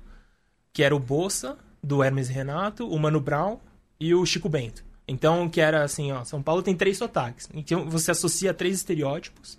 que 0.72 0.82
era 0.82 0.94
o 0.94 0.98
Bolsa, 0.98 1.56
do 1.82 2.02
Hermes 2.02 2.28
Renato, 2.28 2.88
o 2.88 2.98
Mano 2.98 3.20
Brown 3.20 3.58
e 4.00 4.14
o 4.14 4.24
Chico 4.24 4.48
Bento. 4.48 4.82
Então, 5.06 5.48
que 5.50 5.60
era 5.60 5.84
assim, 5.84 6.10
ó, 6.12 6.24
São 6.24 6.42
Paulo 6.42 6.62
tem 6.62 6.74
três 6.74 6.96
sotaques. 6.96 7.48
Então, 7.52 7.88
você 7.90 8.10
associa 8.10 8.54
três 8.54 8.76
estereótipos, 8.76 9.58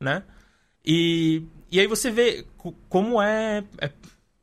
né? 0.00 0.24
E, 0.84 1.44
e 1.70 1.78
aí 1.78 1.86
você 1.86 2.10
vê 2.10 2.44
co- 2.56 2.74
como 2.88 3.22
é, 3.22 3.62
é 3.80 3.90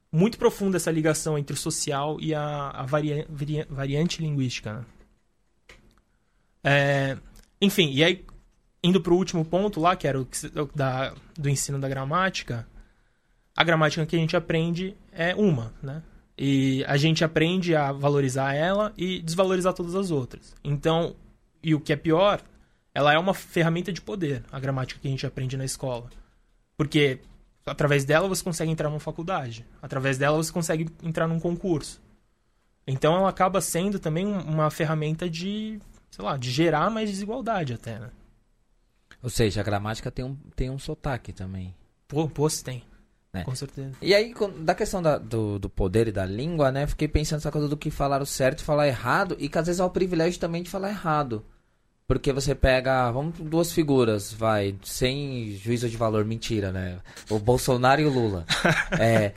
muito 0.09 0.37
profunda 0.37 0.77
essa 0.77 0.89
ligação 0.89 1.37
entre 1.37 1.53
o 1.53 1.57
social 1.59 2.17
e 2.21 2.33
a, 2.33 2.69
a 2.69 2.83
varia- 2.83 3.27
varia- 3.29 3.67
variante 3.69 4.21
linguística, 4.21 4.73
né? 4.73 4.85
É, 6.63 7.17
enfim, 7.61 7.91
e 7.91 8.03
aí, 8.03 8.25
indo 8.83 9.01
pro 9.01 9.15
último 9.15 9.43
ponto 9.45 9.79
lá, 9.79 9.95
que 9.95 10.07
era 10.07 10.19
o 10.19 10.27
da, 10.75 11.13
do 11.37 11.49
ensino 11.49 11.79
da 11.79 11.89
gramática, 11.89 12.67
a 13.55 13.63
gramática 13.63 14.05
que 14.05 14.15
a 14.15 14.19
gente 14.19 14.35
aprende 14.35 14.95
é 15.11 15.35
uma, 15.35 15.73
né? 15.81 16.01
E 16.37 16.85
a 16.85 16.95
gente 16.95 17.23
aprende 17.23 17.75
a 17.75 17.91
valorizar 17.91 18.53
ela 18.53 18.93
e 18.97 19.21
desvalorizar 19.21 19.73
todas 19.73 19.93
as 19.93 20.09
outras. 20.09 20.55
Então, 20.63 21.15
e 21.61 21.75
o 21.75 21.81
que 21.81 21.91
é 21.91 21.97
pior, 21.97 22.41
ela 22.93 23.13
é 23.13 23.19
uma 23.19 23.33
ferramenta 23.33 23.91
de 23.91 24.01
poder, 24.01 24.43
a 24.49 24.57
gramática 24.59 25.01
que 25.01 25.07
a 25.07 25.11
gente 25.11 25.25
aprende 25.25 25.57
na 25.57 25.65
escola. 25.65 26.09
Porque 26.77 27.19
através 27.65 28.05
dela 28.05 28.29
você 28.29 28.41
consegue 28.41 28.71
entrar 28.71 28.89
numa 28.89 29.01
faculdade, 29.01 29.65
através 29.81 30.17
dela 30.17 30.37
você 30.37 30.51
consegue 30.51 30.87
entrar 31.03 31.27
num 31.27 31.41
concurso. 31.41 32.01
Então 32.87 33.15
ela 33.17 33.27
acaba 33.29 33.59
sendo 33.59 33.99
também 33.99 34.25
um- 34.25 34.39
uma 34.39 34.71
ferramenta 34.71 35.29
de, 35.29 35.79
sei 36.09 36.23
lá, 36.25 36.37
de 36.37 36.51
gerar 36.51 36.89
mais 36.89 37.09
desigualdade 37.09 37.73
até, 37.73 37.99
né? 37.99 38.09
Ou 39.21 39.29
seja, 39.29 39.61
a 39.61 39.63
gramática 39.63 40.09
tem 40.09 40.23
um, 40.25 40.35
tem 40.55 40.69
um 40.69 40.79
sotaque 40.79 41.33
também. 41.33 41.75
Pô, 42.07 42.27
pô 42.27 42.49
se 42.49 42.63
tem. 42.63 42.83
É. 43.33 43.43
Com 43.43 43.53
certeza. 43.53 43.91
E 44.01 44.15
aí, 44.15 44.33
da 44.59 44.73
questão 44.73 45.01
da- 45.01 45.17
do, 45.19 45.59
do 45.59 45.69
poder 45.69 46.07
e 46.07 46.11
da 46.11 46.25
língua, 46.25 46.71
né? 46.71 46.87
Fiquei 46.87 47.07
pensando 47.07 47.37
nessa 47.37 47.51
coisa 47.51 47.67
do 47.67 47.77
que 47.77 47.91
falaram 47.91 48.25
certo 48.25 48.59
e 48.61 48.63
falar 48.63 48.87
errado, 48.87 49.35
e 49.39 49.47
que 49.47 49.57
às 49.57 49.67
vezes 49.67 49.79
há 49.79 49.85
o 49.85 49.89
privilégio 49.91 50.39
também 50.39 50.63
de 50.63 50.69
falar 50.69 50.89
errado. 50.89 51.45
Porque 52.07 52.33
você 52.33 52.55
pega, 52.55 53.11
vamos 53.11 53.37
duas 53.37 53.71
figuras, 53.71 54.33
vai, 54.33 54.75
sem 54.83 55.51
juízo 55.57 55.87
de 55.87 55.95
valor, 55.95 56.25
mentira, 56.25 56.71
né? 56.71 56.99
O 57.29 57.37
Bolsonaro 57.37 58.01
e 58.01 58.05
o 58.05 58.09
Lula. 58.09 58.45
É, 58.99 59.33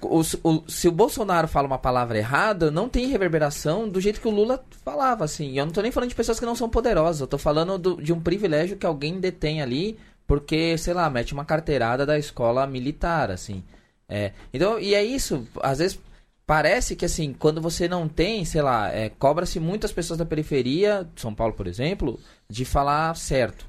o- 0.00 0.20
o- 0.42 0.64
se 0.68 0.88
o 0.88 0.92
Bolsonaro 0.92 1.48
fala 1.48 1.66
uma 1.66 1.78
palavra 1.78 2.18
errada, 2.18 2.70
não 2.70 2.88
tem 2.88 3.06
reverberação 3.06 3.88
do 3.88 4.00
jeito 4.00 4.20
que 4.20 4.28
o 4.28 4.32
Lula 4.32 4.64
falava, 4.84 5.24
assim. 5.24 5.58
Eu 5.58 5.66
não 5.66 5.72
tô 5.72 5.80
nem 5.82 5.90
falando 5.92 6.08
de 6.10 6.14
pessoas 6.14 6.38
que 6.40 6.46
não 6.46 6.54
são 6.56 6.68
poderosas, 6.68 7.20
eu 7.20 7.26
tô 7.26 7.38
falando 7.38 7.78
do- 7.78 8.02
de 8.02 8.12
um 8.12 8.20
privilégio 8.20 8.76
que 8.76 8.86
alguém 8.86 9.20
detém 9.20 9.60
ali, 9.62 9.98
porque, 10.26 10.76
sei 10.78 10.94
lá, 10.94 11.08
mete 11.08 11.32
uma 11.32 11.44
carteirada 11.44 12.04
da 12.04 12.18
escola 12.18 12.66
militar, 12.66 13.30
assim. 13.30 13.62
É, 14.08 14.32
então, 14.52 14.78
e 14.78 14.94
é 14.94 15.02
isso, 15.04 15.46
às 15.62 15.78
vezes 15.78 15.98
parece 16.46 16.96
que, 16.96 17.04
assim, 17.04 17.34
quando 17.34 17.60
você 17.60 17.86
não 17.88 18.08
tem, 18.08 18.44
sei 18.44 18.62
lá, 18.62 18.90
é, 18.90 19.10
cobra-se 19.10 19.60
muitas 19.60 19.92
pessoas 19.92 20.18
da 20.18 20.24
periferia, 20.24 21.06
de 21.14 21.20
São 21.20 21.34
Paulo, 21.34 21.52
por 21.52 21.66
exemplo, 21.66 22.18
de 22.48 22.64
falar 22.64 23.14
certo. 23.16 23.66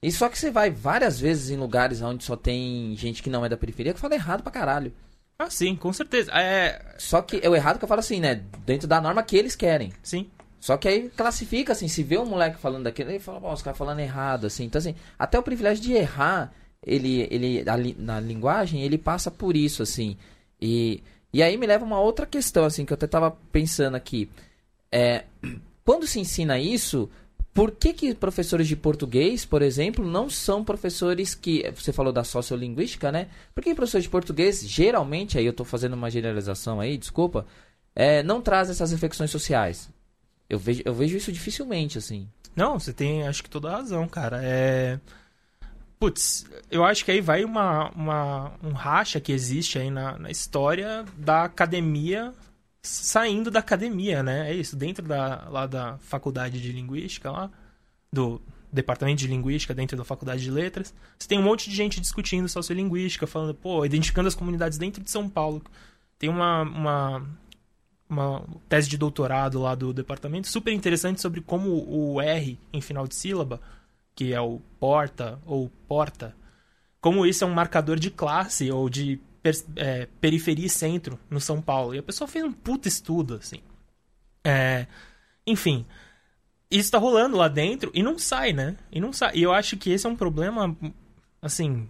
E 0.00 0.12
só 0.12 0.28
que 0.28 0.38
você 0.38 0.48
vai 0.48 0.70
várias 0.70 1.18
vezes 1.18 1.50
em 1.50 1.56
lugares 1.56 2.00
onde 2.00 2.22
só 2.22 2.36
tem 2.36 2.94
gente 2.96 3.20
que 3.20 3.28
não 3.30 3.44
é 3.44 3.48
da 3.48 3.56
periferia 3.56 3.92
que 3.92 3.98
fala 3.98 4.14
errado 4.14 4.44
pra 4.44 4.52
caralho. 4.52 4.92
Ah, 5.40 5.48
sim, 5.50 5.76
com 5.76 5.92
certeza. 5.92 6.32
É, 6.32 6.94
Só 6.98 7.22
que 7.22 7.38
é 7.42 7.48
o 7.48 7.54
errado 7.54 7.78
que 7.78 7.84
eu 7.84 7.88
falo 7.88 8.00
assim, 8.00 8.18
né? 8.18 8.42
Dentro 8.66 8.88
da 8.88 9.00
norma 9.00 9.22
que 9.22 9.36
eles 9.36 9.54
querem. 9.54 9.92
sim. 10.02 10.28
Só 10.60 10.76
que 10.76 10.88
aí 10.88 11.08
classifica, 11.10 11.72
assim, 11.72 11.86
se 11.86 12.02
vê 12.02 12.18
um 12.18 12.26
moleque 12.26 12.58
falando 12.58 12.82
daquilo, 12.82 13.10
ele 13.10 13.20
fala, 13.20 13.40
pô, 13.40 13.52
os 13.52 13.62
caras 13.62 13.78
falando 13.78 14.00
errado, 14.00 14.48
assim. 14.48 14.64
Então, 14.64 14.80
assim, 14.80 14.92
até 15.16 15.38
o 15.38 15.42
privilégio 15.42 15.80
de 15.80 15.92
errar, 15.92 16.52
ele, 16.84 17.28
ele 17.30 17.62
ali, 17.70 17.94
na 17.96 18.18
linguagem, 18.18 18.82
ele 18.82 18.98
passa 18.98 19.30
por 19.30 19.56
isso, 19.56 19.84
assim. 19.84 20.16
E, 20.60 21.00
e 21.32 21.44
aí 21.44 21.56
me 21.56 21.64
leva 21.64 21.84
uma 21.84 22.00
outra 22.00 22.26
questão, 22.26 22.64
assim, 22.64 22.84
que 22.84 22.92
eu 22.92 22.96
até 22.96 23.06
tava 23.06 23.30
pensando 23.52 23.94
aqui. 23.94 24.28
É, 24.90 25.26
quando 25.84 26.08
se 26.08 26.18
ensina 26.18 26.58
isso, 26.58 27.08
por 27.52 27.72
que, 27.72 27.92
que 27.92 28.14
professores 28.14 28.68
de 28.68 28.76
português, 28.76 29.44
por 29.44 29.62
exemplo, 29.62 30.06
não 30.06 30.30
são 30.30 30.64
professores 30.64 31.34
que. 31.34 31.68
Você 31.72 31.92
falou 31.92 32.12
da 32.12 32.22
sociolinguística, 32.22 33.10
né? 33.10 33.28
Por 33.54 33.64
que 33.64 33.74
professores 33.74 34.04
de 34.04 34.10
português, 34.10 34.62
geralmente, 34.66 35.38
aí 35.38 35.46
eu 35.46 35.52
tô 35.52 35.64
fazendo 35.64 35.94
uma 35.94 36.10
generalização 36.10 36.80
aí, 36.80 36.96
desculpa, 36.96 37.46
é, 37.94 38.22
não 38.22 38.40
traz 38.40 38.70
essas 38.70 38.92
reflexões 38.92 39.30
sociais? 39.30 39.90
Eu 40.48 40.58
vejo, 40.58 40.82
eu 40.84 40.94
vejo 40.94 41.16
isso 41.16 41.32
dificilmente, 41.32 41.98
assim. 41.98 42.28
Não, 42.54 42.78
você 42.78 42.92
tem, 42.92 43.26
acho 43.26 43.42
que 43.42 43.50
toda 43.50 43.68
a 43.68 43.76
razão, 43.76 44.06
cara. 44.08 44.40
É. 44.42 44.98
Putz, 45.98 46.46
eu 46.70 46.84
acho 46.84 47.04
que 47.04 47.10
aí 47.10 47.20
vai 47.20 47.44
uma, 47.44 47.90
uma, 47.90 48.52
um 48.62 48.70
racha 48.70 49.20
que 49.20 49.32
existe 49.32 49.80
aí 49.80 49.90
na, 49.90 50.16
na 50.16 50.30
história 50.30 51.04
da 51.16 51.44
academia 51.44 52.32
saindo 52.88 53.50
da 53.50 53.60
academia, 53.60 54.22
né? 54.22 54.50
É 54.50 54.54
isso, 54.54 54.76
dentro 54.76 55.06
da, 55.06 55.48
lá 55.48 55.66
da 55.66 55.98
faculdade 55.98 56.60
de 56.60 56.72
linguística, 56.72 57.30
lá, 57.30 57.50
do 58.12 58.40
departamento 58.72 59.20
de 59.20 59.26
linguística 59.26 59.74
dentro 59.74 59.96
da 59.96 60.04
faculdade 60.04 60.42
de 60.42 60.50
letras, 60.50 60.94
você 61.18 61.28
tem 61.28 61.38
um 61.38 61.42
monte 61.42 61.70
de 61.70 61.76
gente 61.76 62.00
discutindo 62.00 62.48
sociolinguística, 62.48 63.26
falando, 63.26 63.54
pô, 63.54 63.84
identificando 63.84 64.28
as 64.28 64.34
comunidades 64.34 64.78
dentro 64.78 65.02
de 65.02 65.10
São 65.10 65.28
Paulo. 65.28 65.62
Tem 66.18 66.28
uma, 66.28 66.62
uma 66.62 67.26
uma 68.08 68.42
tese 68.68 68.88
de 68.88 68.96
doutorado 68.96 69.60
lá 69.60 69.74
do 69.74 69.92
departamento, 69.92 70.48
super 70.48 70.72
interessante 70.72 71.20
sobre 71.20 71.40
como 71.40 71.84
o 71.86 72.20
R 72.20 72.58
em 72.72 72.80
final 72.80 73.06
de 73.06 73.14
sílaba, 73.14 73.60
que 74.14 74.32
é 74.32 74.40
o 74.40 74.60
porta 74.80 75.38
ou 75.44 75.70
porta, 75.86 76.34
como 77.00 77.26
isso 77.26 77.44
é 77.44 77.46
um 77.46 77.52
marcador 77.52 77.98
de 77.98 78.10
classe 78.10 78.70
ou 78.70 78.88
de 78.88 79.20
per, 79.42 79.54
é, 79.76 80.06
periferia 80.20 80.66
e 80.66 80.70
centro 80.70 81.18
no 81.30 81.40
São 81.40 81.60
Paulo. 81.60 81.94
E 81.94 81.98
a 81.98 82.02
pessoa 82.02 82.28
fez 82.28 82.44
um 82.44 82.52
puta 82.52 82.88
estudo, 82.88 83.34
assim. 83.34 83.60
É, 84.44 84.86
enfim, 85.46 85.84
isso 86.70 86.86
está 86.86 86.98
rolando 86.98 87.36
lá 87.36 87.48
dentro 87.48 87.90
e 87.94 88.02
não 88.02 88.18
sai, 88.18 88.52
né? 88.52 88.76
E 88.92 89.00
não 89.00 89.12
sai. 89.12 89.32
E 89.34 89.42
eu 89.42 89.52
acho 89.52 89.76
que 89.76 89.90
esse 89.90 90.06
é 90.06 90.10
um 90.10 90.16
problema, 90.16 90.76
assim, 91.40 91.88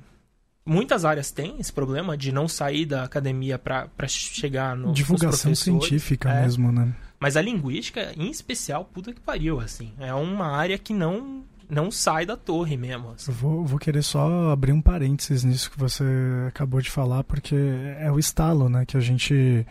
muitas 0.64 1.04
áreas 1.04 1.30
têm 1.30 1.56
esse 1.58 1.72
problema 1.72 2.16
de 2.16 2.30
não 2.30 2.46
sair 2.46 2.86
da 2.86 3.02
academia 3.02 3.58
para 3.58 3.88
chegar 4.06 4.76
no 4.76 4.92
divulgação 4.92 5.54
científica 5.54 6.30
é. 6.30 6.42
mesmo, 6.42 6.70
né? 6.70 6.94
Mas 7.18 7.36
a 7.36 7.42
linguística, 7.42 8.12
em 8.16 8.30
especial, 8.30 8.84
puta 8.84 9.12
que 9.12 9.20
pariu, 9.20 9.58
assim, 9.58 9.92
é 9.98 10.14
uma 10.14 10.46
área 10.46 10.78
que 10.78 10.94
não 10.94 11.44
não 11.68 11.90
sai 11.90 12.24
da 12.24 12.36
torre 12.36 12.76
mesmo. 12.76 13.10
Assim. 13.10 13.30
Vou, 13.32 13.64
vou 13.64 13.78
querer 13.78 14.02
só 14.02 14.50
abrir 14.50 14.72
um 14.72 14.80
parênteses 14.80 15.44
nisso 15.44 15.70
que 15.70 15.78
você 15.78 16.04
acabou 16.48 16.80
de 16.80 16.90
falar, 16.90 17.24
porque 17.24 17.54
é 17.98 18.10
o 18.10 18.18
estalo, 18.18 18.68
né, 18.68 18.84
que 18.86 18.96
a 18.96 19.00
gente 19.00 19.66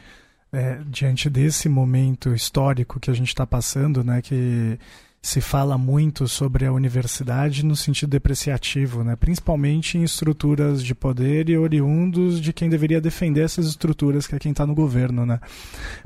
é, 0.52 0.80
diante 0.88 1.30
desse 1.30 1.68
momento 1.68 2.34
histórico 2.34 3.00
que 3.00 3.12
a 3.12 3.14
gente 3.14 3.30
está 3.30 3.46
passando, 3.46 4.04
né, 4.04 4.22
que 4.22 4.80
se 5.28 5.42
fala 5.42 5.78
muito 5.78 6.26
sobre 6.26 6.66
a 6.66 6.72
universidade 6.72 7.66
no 7.66 7.76
sentido 7.76 8.12
depreciativo, 8.12 9.04
né? 9.04 9.14
principalmente 9.18 9.98
em 9.98 10.04
estruturas 10.04 10.82
de 10.82 10.96
poder 10.96 11.50
e 11.50 11.58
oriundos 11.58 12.40
de 12.40 12.54
quem 12.54 12.70
deveria 12.70 13.02
defender 13.02 13.42
essas 13.42 13.68
estruturas, 13.68 14.26
que 14.26 14.36
é 14.36 14.40
quem 14.40 14.52
está 14.54 14.66
no 14.66 14.74
governo. 14.74 15.26
Né? 15.26 15.38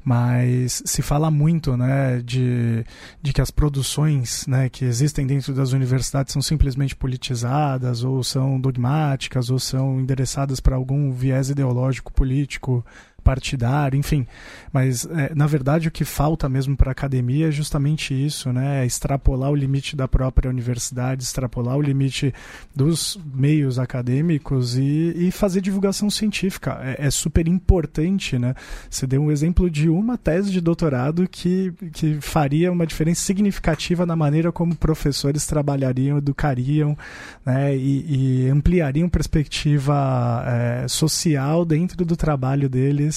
Mas 0.04 0.82
se 0.88 1.04
fala 1.04 1.30
muito 1.30 1.78
né, 1.78 2.20
de, 2.26 2.84
de 3.22 3.32
que 3.32 3.40
as 3.40 3.52
produções 3.52 4.48
né, 4.48 4.70
que 4.70 4.86
existem 4.86 5.28
dentro 5.28 5.54
das 5.54 5.72
universidades 5.72 6.34
são 6.34 6.42
simplesmente 6.42 6.96
politizadas, 6.96 8.04
ou 8.04 8.24
são 8.24 8.60
dogmáticas, 8.60 9.52
ou 9.52 9.60
são 9.60 10.00
endereçadas 10.00 10.60
para 10.60 10.76
algum 10.76 11.12
viés 11.12 11.52
ideológico 11.52 12.12
político 12.12 12.84
partidário, 13.24 13.98
enfim. 13.98 14.26
Mas, 14.72 15.06
é, 15.06 15.34
na 15.36 15.48
verdade, 15.48 15.88
o 15.88 15.92
que 15.92 16.06
falta 16.06 16.48
mesmo 16.48 16.76
para 16.76 16.92
a 16.92 16.94
academia 16.94 17.50
é 17.50 17.52
justamente 17.52 18.14
isso, 18.14 18.52
né? 18.52 18.84
É 18.84 18.86
extrapolar 18.86 19.52
o 19.52 19.56
limite 19.56 19.96
da 19.96 20.08
própria 20.08 20.50
universidade, 20.50 21.24
extrapolar 21.24 21.78
o 21.78 21.82
limite 21.82 22.34
dos 22.76 23.20
meios 23.34 23.78
acadêmicos 23.78 24.78
e, 24.78 25.14
e 25.16 25.32
fazer 25.32 25.62
divulgação 25.62 26.10
científica. 26.10 26.80
É, 26.82 27.08
é, 27.08 27.12
super 27.12 27.48
importante, 27.48 28.40
né? 28.40 28.56
Você 28.90 29.06
deu 29.06 29.22
um 29.22 29.32
exemplo 29.32 29.70
de 29.70 29.90
uma 29.90 30.18
tese 30.18 30.52
de 30.52 30.62
doutorado 30.62 31.28
que, 31.28 31.74
que 31.92 32.20
faria 32.22 32.72
uma 32.72 32.88
diferença 32.88 33.22
significativa 33.22 34.06
na 34.06 34.16
maneira 34.16 34.52
como 34.52 34.76
professores 34.76 35.46
trabalhariam, 35.46 36.18
educariam, 36.18 36.98
né? 37.46 37.76
E, 37.76 38.46
e 38.46 38.50
ampliariam 38.50 39.10
perspectiva 39.10 40.44
é, 40.48 40.88
social 40.88 41.66
dentro 41.66 42.06
do 42.06 42.16
trabalho 42.16 42.70
deles 42.70 43.11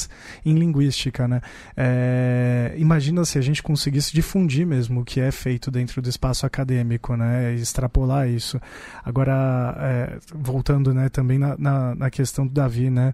em 0.45 0.55
linguística, 0.55 1.27
né? 1.27 1.41
É, 1.77 2.75
imagina 2.77 3.25
se 3.25 3.39
a 3.39 3.43
gente 3.43 3.63
conseguisse 3.63 4.13
difundir 4.13 4.67
mesmo 4.67 5.01
o 5.01 5.05
que 5.05 5.21
é 5.21 5.31
feito 5.31 5.71
dentro 5.71 6.01
do 6.03 6.09
espaço 6.09 6.47
acadêmico, 6.47 7.17
né? 7.17 7.55
Extrapolar 7.55 8.29
isso. 8.29 8.61
Agora, 9.05 9.77
é, 9.79 10.19
voltando, 10.35 10.93
né, 10.93 11.09
também 11.09 11.39
na, 11.39 11.57
na, 11.59 11.95
na 11.95 12.11
questão 12.11 12.47
do 12.47 12.53
Davi, 12.53 12.91
né? 12.91 13.13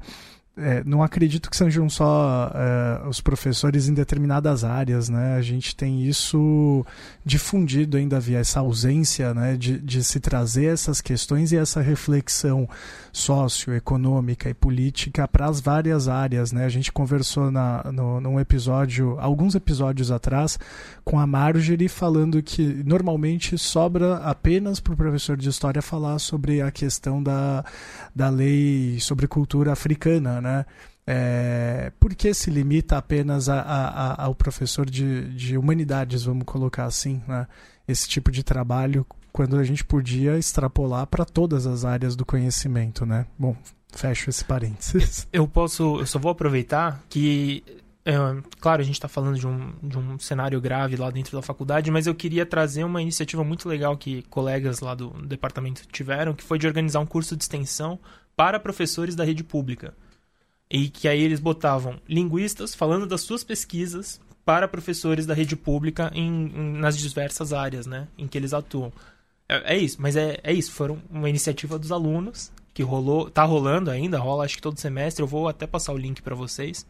É, 0.56 0.82
não 0.84 1.02
acredito 1.02 1.48
que 1.48 1.56
sejam 1.56 1.88
só 1.88 2.50
é, 2.54 3.08
os 3.08 3.20
professores 3.20 3.88
em 3.88 3.94
determinadas 3.94 4.64
áreas, 4.64 5.08
né? 5.08 5.36
A 5.36 5.42
gente 5.42 5.74
tem 5.74 6.02
isso 6.04 6.84
difundido 7.24 7.96
ainda 7.96 8.18
via 8.18 8.38
essa 8.38 8.60
ausência, 8.60 9.32
né, 9.32 9.56
de, 9.56 9.78
de 9.78 10.02
se 10.02 10.18
trazer 10.18 10.66
essas 10.66 11.00
questões 11.00 11.52
e 11.52 11.56
essa 11.56 11.80
reflexão 11.80 12.68
socioeconômica 13.12 14.48
e 14.48 14.54
política 14.54 15.26
para 15.26 15.46
as 15.46 15.60
várias 15.60 16.08
áreas, 16.08 16.52
né? 16.52 16.64
A 16.64 16.68
gente 16.68 16.92
conversou 16.92 17.50
na, 17.50 17.84
no, 17.92 18.20
num 18.20 18.38
episódio, 18.38 19.18
alguns 19.20 19.54
episódios 19.54 20.10
atrás, 20.10 20.58
com 21.04 21.18
a 21.18 21.26
Marjorie 21.26 21.88
falando 21.88 22.42
que 22.42 22.62
normalmente 22.84 23.56
sobra 23.56 24.16
apenas 24.18 24.80
para 24.80 24.94
o 24.94 24.96
professor 24.96 25.36
de 25.36 25.48
história 25.48 25.80
falar 25.82 26.18
sobre 26.18 26.60
a 26.60 26.70
questão 26.70 27.22
da, 27.22 27.64
da 28.14 28.28
lei 28.28 28.98
sobre 29.00 29.26
cultura 29.26 29.72
africana, 29.72 30.39
né? 30.40 30.64
É, 31.06 31.92
por 31.98 32.14
que 32.14 32.32
se 32.32 32.50
limita 32.50 32.96
apenas 32.96 33.48
a, 33.48 33.60
a, 33.60 34.24
ao 34.24 34.34
professor 34.34 34.88
de, 34.88 35.34
de 35.34 35.58
humanidades, 35.58 36.24
vamos 36.24 36.44
colocar 36.44 36.84
assim, 36.84 37.22
né? 37.26 37.46
esse 37.88 38.08
tipo 38.08 38.30
de 38.30 38.42
trabalho, 38.42 39.04
quando 39.32 39.56
a 39.56 39.64
gente 39.64 39.84
podia 39.84 40.38
extrapolar 40.38 41.06
para 41.06 41.24
todas 41.24 41.66
as 41.66 41.84
áreas 41.84 42.14
do 42.14 42.24
conhecimento, 42.24 43.04
né? 43.04 43.26
Bom, 43.38 43.56
fecho 43.92 44.30
esse 44.30 44.44
parênteses. 44.44 45.26
Eu 45.32 45.48
posso, 45.48 45.98
eu 46.00 46.06
só 46.06 46.18
vou 46.18 46.30
aproveitar 46.30 47.02
que 47.08 47.64
é, 48.04 48.14
claro, 48.60 48.80
a 48.80 48.84
gente 48.84 48.94
está 48.94 49.08
falando 49.08 49.38
de 49.38 49.46
um, 49.46 49.72
de 49.82 49.98
um 49.98 50.18
cenário 50.18 50.60
grave 50.60 50.96
lá 50.96 51.10
dentro 51.10 51.36
da 51.36 51.42
faculdade, 51.42 51.90
mas 51.90 52.06
eu 52.06 52.14
queria 52.14 52.46
trazer 52.46 52.82
uma 52.82 53.02
iniciativa 53.02 53.44
muito 53.44 53.68
legal 53.68 53.96
que 53.96 54.22
colegas 54.22 54.80
lá 54.80 54.94
do 54.94 55.10
departamento 55.26 55.82
tiveram, 55.92 56.34
que 56.34 56.42
foi 56.42 56.58
de 56.58 56.66
organizar 56.66 57.00
um 57.00 57.06
curso 57.06 57.36
de 57.36 57.44
extensão 57.44 57.98
para 58.34 58.58
professores 58.58 59.14
da 59.14 59.22
rede 59.22 59.44
pública. 59.44 59.94
E 60.70 60.88
que 60.88 61.08
aí 61.08 61.20
eles 61.20 61.40
botavam 61.40 62.00
linguistas 62.08 62.74
falando 62.74 63.06
das 63.06 63.22
suas 63.22 63.42
pesquisas 63.42 64.20
para 64.44 64.68
professores 64.68 65.26
da 65.26 65.34
rede 65.34 65.56
pública 65.56 66.10
em, 66.14 66.46
em 66.46 66.72
nas 66.78 66.96
diversas 66.96 67.52
áreas 67.52 67.86
né, 67.86 68.06
em 68.16 68.26
que 68.26 68.38
eles 68.38 68.52
atuam. 68.52 68.92
É, 69.48 69.74
é 69.74 69.78
isso, 69.78 69.96
mas 70.00 70.16
é, 70.16 70.38
é 70.44 70.52
isso. 70.52 70.70
Foram 70.72 71.02
uma 71.10 71.28
iniciativa 71.28 71.78
dos 71.78 71.90
alunos 71.90 72.52
que 72.72 72.82
rolou, 72.82 73.28
tá 73.28 73.42
rolando 73.42 73.90
ainda, 73.90 74.18
rola 74.18 74.44
acho 74.44 74.56
que 74.56 74.62
todo 74.62 74.78
semestre. 74.78 75.22
Eu 75.22 75.26
vou 75.26 75.48
até 75.48 75.66
passar 75.66 75.92
o 75.92 75.98
link 75.98 76.22
para 76.22 76.36
vocês, 76.36 76.86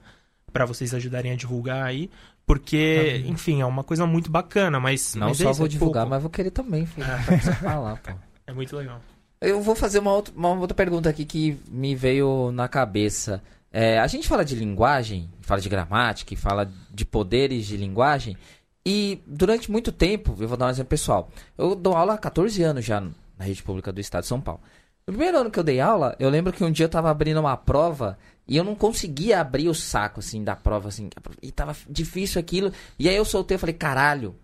para 0.52 0.66
vocês 0.66 0.92
ajudarem 0.92 1.32
a 1.32 1.36
divulgar 1.36 1.84
aí. 1.84 2.10
Porque, 2.46 3.22
enfim, 3.26 3.60
é 3.60 3.66
uma 3.66 3.84
coisa 3.84 4.06
muito 4.06 4.30
bacana, 4.30 4.80
mas. 4.80 5.14
Não 5.14 5.28
mas 5.28 5.38
só 5.38 5.50
é 5.50 5.52
vou 5.52 5.68
divulgar, 5.68 6.02
pouco. 6.02 6.10
mas 6.10 6.22
vou 6.22 6.30
querer 6.30 6.50
também 6.50 6.84
falar, 7.62 7.96
pô. 7.96 8.12
É 8.46 8.52
muito 8.52 8.76
legal. 8.76 9.00
Eu 9.40 9.62
vou 9.62 9.74
fazer 9.74 10.00
uma 10.00 10.12
outra, 10.12 10.34
uma 10.36 10.50
outra 10.50 10.74
pergunta 10.74 11.08
aqui 11.08 11.24
que 11.24 11.56
me 11.70 11.94
veio 11.94 12.50
na 12.52 12.68
cabeça. 12.68 13.42
É, 13.72 13.98
a 14.00 14.06
gente 14.06 14.28
fala 14.28 14.44
de 14.44 14.54
linguagem, 14.54 15.30
fala 15.40 15.60
de 15.60 15.68
gramática, 15.68 16.36
fala 16.36 16.70
de 16.90 17.04
poderes 17.04 17.66
de 17.66 17.76
linguagem. 17.76 18.36
E 18.84 19.22
durante 19.26 19.70
muito 19.70 19.92
tempo, 19.92 20.34
eu 20.38 20.48
vou 20.48 20.56
dar 20.56 20.66
um 20.66 20.70
exemplo 20.70 20.90
pessoal. 20.90 21.30
Eu 21.56 21.74
dou 21.74 21.94
aula 21.94 22.14
há 22.14 22.18
14 22.18 22.62
anos 22.62 22.84
já 22.84 23.00
na 23.00 23.44
rede 23.44 23.62
pública 23.62 23.92
do 23.92 24.00
estado 24.00 24.22
de 24.22 24.28
São 24.28 24.40
Paulo. 24.40 24.60
No 25.06 25.14
primeiro 25.14 25.38
ano 25.38 25.50
que 25.50 25.58
eu 25.58 25.64
dei 25.64 25.80
aula, 25.80 26.16
eu 26.18 26.28
lembro 26.30 26.52
que 26.52 26.64
um 26.64 26.70
dia 26.70 26.86
eu 26.86 26.90
tava 26.90 27.10
abrindo 27.10 27.40
uma 27.40 27.56
prova 27.56 28.18
e 28.46 28.56
eu 28.56 28.64
não 28.64 28.74
conseguia 28.74 29.40
abrir 29.40 29.68
o 29.68 29.74
saco, 29.74 30.20
assim, 30.20 30.42
da 30.42 30.56
prova, 30.56 30.88
assim. 30.88 31.08
E 31.42 31.50
tava 31.52 31.76
difícil 31.88 32.40
aquilo. 32.40 32.72
E 32.98 33.08
aí 33.08 33.16
eu 33.16 33.24
soltei 33.24 33.56
e 33.56 33.58
falei, 33.58 33.74
caralho, 33.74 34.34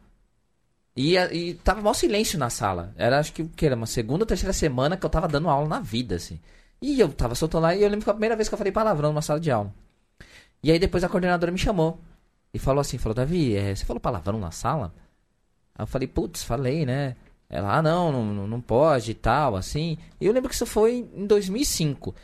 e, 0.96 1.16
e 1.16 1.54
tava 1.54 1.82
maior 1.82 1.94
silêncio 1.94 2.38
na 2.38 2.48
sala. 2.48 2.94
Era 2.96 3.18
acho 3.18 3.32
que, 3.32 3.44
que 3.44 3.66
era 3.66 3.76
uma 3.76 3.86
segunda 3.86 4.22
ou 4.22 4.26
terceira 4.26 4.52
semana 4.52 4.96
que 4.96 5.04
eu 5.04 5.10
tava 5.10 5.28
dando 5.28 5.50
aula 5.50 5.68
na 5.68 5.80
vida, 5.80 6.14
assim. 6.16 6.40
E 6.80 7.00
eu 7.00 7.08
tava 7.12 7.34
soltando 7.34 7.62
lá 7.62 7.74
e 7.74 7.82
eu 7.82 7.88
lembro 7.88 8.04
que 8.04 8.10
a 8.10 8.14
primeira 8.14 8.36
vez 8.36 8.48
que 8.48 8.54
eu 8.54 8.58
falei 8.58 8.72
palavrão 8.72 9.10
numa 9.10 9.22
sala 9.22 9.40
de 9.40 9.50
aula. 9.50 9.72
E 10.62 10.70
aí 10.70 10.78
depois 10.78 11.04
a 11.04 11.08
coordenadora 11.08 11.52
me 11.52 11.58
chamou 11.58 12.00
e 12.52 12.58
falou 12.58 12.80
assim, 12.80 12.98
falou, 12.98 13.14
Davi, 13.14 13.56
é, 13.56 13.74
você 13.74 13.84
falou 13.84 14.00
palavrão 14.00 14.38
na 14.38 14.50
sala? 14.50 14.94
Aí 15.74 15.82
eu 15.82 15.86
falei, 15.86 16.08
putz, 16.08 16.42
falei, 16.42 16.86
né? 16.86 17.16
Ela, 17.48 17.78
ah, 17.78 17.82
não, 17.82 18.10
não, 18.10 18.46
não 18.46 18.60
pode 18.60 19.12
e 19.12 19.14
tal, 19.14 19.56
assim. 19.56 19.98
E 20.20 20.26
eu 20.26 20.32
lembro 20.32 20.48
que 20.48 20.54
isso 20.54 20.66
foi 20.66 21.08
em 21.14 21.26
2005. 21.26 22.14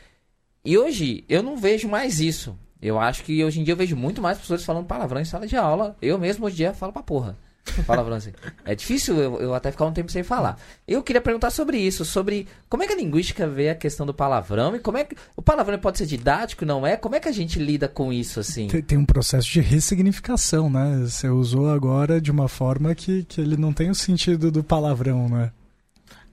E 0.65 0.77
hoje 0.77 1.25
eu 1.29 1.43
não 1.43 1.57
vejo 1.57 1.89
mais 1.89 2.21
isso. 2.21 2.59
Eu 2.81 2.99
acho 2.99 3.23
que 3.23 3.45
hoje 3.45 3.61
em 3.61 3.65
dia 3.65 3.73
eu 3.73 3.77
vejo 3.77 3.97
muito 3.97 4.21
mais 4.21 4.39
pessoas 4.39 4.65
falando 4.65 4.87
palavrão 4.87 5.21
em 5.21 5.25
sala 5.25 5.47
de 5.47 5.57
aula. 5.57 5.97
Eu 6.03 6.19
mesmo 6.19 6.47
hoje 6.47 6.55
em 6.55 6.59
dia 6.59 6.75
falo 6.75 6.93
pra 6.93 7.03
porra. 7.03 7.39
Palavrão 7.87 8.17
assim. 8.17 8.33
É 8.65 8.75
difícil 8.75 9.19
eu, 9.19 9.41
eu, 9.41 9.55
até 9.55 9.71
ficar 9.71 9.87
um 9.87 9.93
tempo 9.93 10.11
sem 10.11 10.23
falar. 10.23 10.59
Eu 10.87 11.03
queria 11.03 11.21
perguntar 11.21 11.51
sobre 11.51 11.79
isso, 11.79 12.05
sobre 12.05 12.47
como 12.69 12.83
é 12.83 12.87
que 12.87 12.93
a 12.93 12.97
linguística 12.97 13.47
vê 13.47 13.71
a 13.71 13.75
questão 13.75 14.05
do 14.07 14.15
palavrão 14.15 14.75
e 14.77 14.79
como 14.79 14.99
é 14.99 15.05
que. 15.05 15.17
O 15.37 15.43
palavrão 15.43 15.79
pode 15.79 15.99
ser 15.99 16.07
didático, 16.07 16.65
não 16.65 16.87
é? 16.87 16.97
Como 16.97 17.15
é 17.15 17.21
que 17.21 17.29
a 17.29 17.33
gente 17.33 17.59
lida 17.59 17.89
com 17.89 18.13
isso, 18.13 18.41
assim? 18.41 18.69
Tem, 18.69 18.83
tem 18.83 18.99
um 18.99 19.05
processo 19.05 19.49
de 19.49 19.61
ressignificação, 19.61 20.71
né? 20.71 21.01
Você 21.03 21.29
usou 21.29 21.71
agora 21.71 22.21
de 22.21 22.31
uma 22.31 22.49
forma 22.49 22.95
que, 22.95 23.25
que 23.25 23.41
ele 23.41 23.57
não 23.57 23.73
tem 23.73 23.91
o 23.91 23.95
sentido 23.95 24.51
do 24.51 24.63
palavrão, 24.63 25.29
né? 25.29 25.53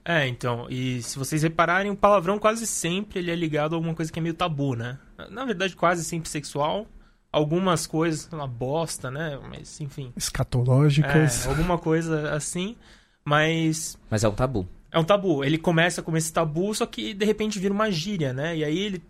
É, 0.04 0.26
então, 0.26 0.66
e 0.70 1.02
se 1.02 1.18
vocês 1.18 1.42
repararem, 1.42 1.90
o 1.90 1.96
palavrão 1.96 2.38
quase 2.38 2.66
sempre 2.66 3.18
ele 3.18 3.30
é 3.30 3.36
ligado 3.36 3.74
a 3.74 3.76
alguma 3.76 3.94
coisa 3.94 4.10
que 4.10 4.18
é 4.18 4.22
meio 4.22 4.34
tabu, 4.34 4.74
né? 4.74 4.98
Na 5.30 5.44
verdade, 5.44 5.76
quase 5.76 6.04
sempre 6.04 6.28
sexual. 6.28 6.86
Algumas 7.32 7.86
coisas, 7.86 8.28
uma 8.32 8.46
bosta, 8.46 9.10
né? 9.10 9.38
Mas, 9.48 9.80
enfim. 9.80 10.12
Escatológicas. 10.16 11.46
É, 11.46 11.48
alguma 11.48 11.78
coisa 11.78 12.32
assim, 12.32 12.76
mas. 13.24 13.96
Mas 14.10 14.24
é 14.24 14.28
um 14.28 14.34
tabu. 14.34 14.66
É 14.90 14.98
um 14.98 15.04
tabu. 15.04 15.44
Ele 15.44 15.56
começa 15.56 16.02
como 16.02 16.16
esse 16.16 16.32
tabu, 16.32 16.74
só 16.74 16.84
que 16.86 17.14
de 17.14 17.24
repente 17.24 17.58
vira 17.58 17.72
uma 17.72 17.90
gíria, 17.90 18.32
né? 18.32 18.56
E 18.56 18.64
aí 18.64 18.78
ele 18.78 19.02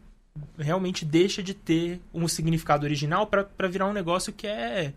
realmente 0.58 1.04
deixa 1.04 1.42
de 1.42 1.54
ter 1.54 2.00
um 2.12 2.28
significado 2.28 2.84
original 2.84 3.26
para 3.26 3.68
virar 3.68 3.86
um 3.86 3.92
negócio 3.92 4.32
que 4.32 4.46
é 4.46 4.92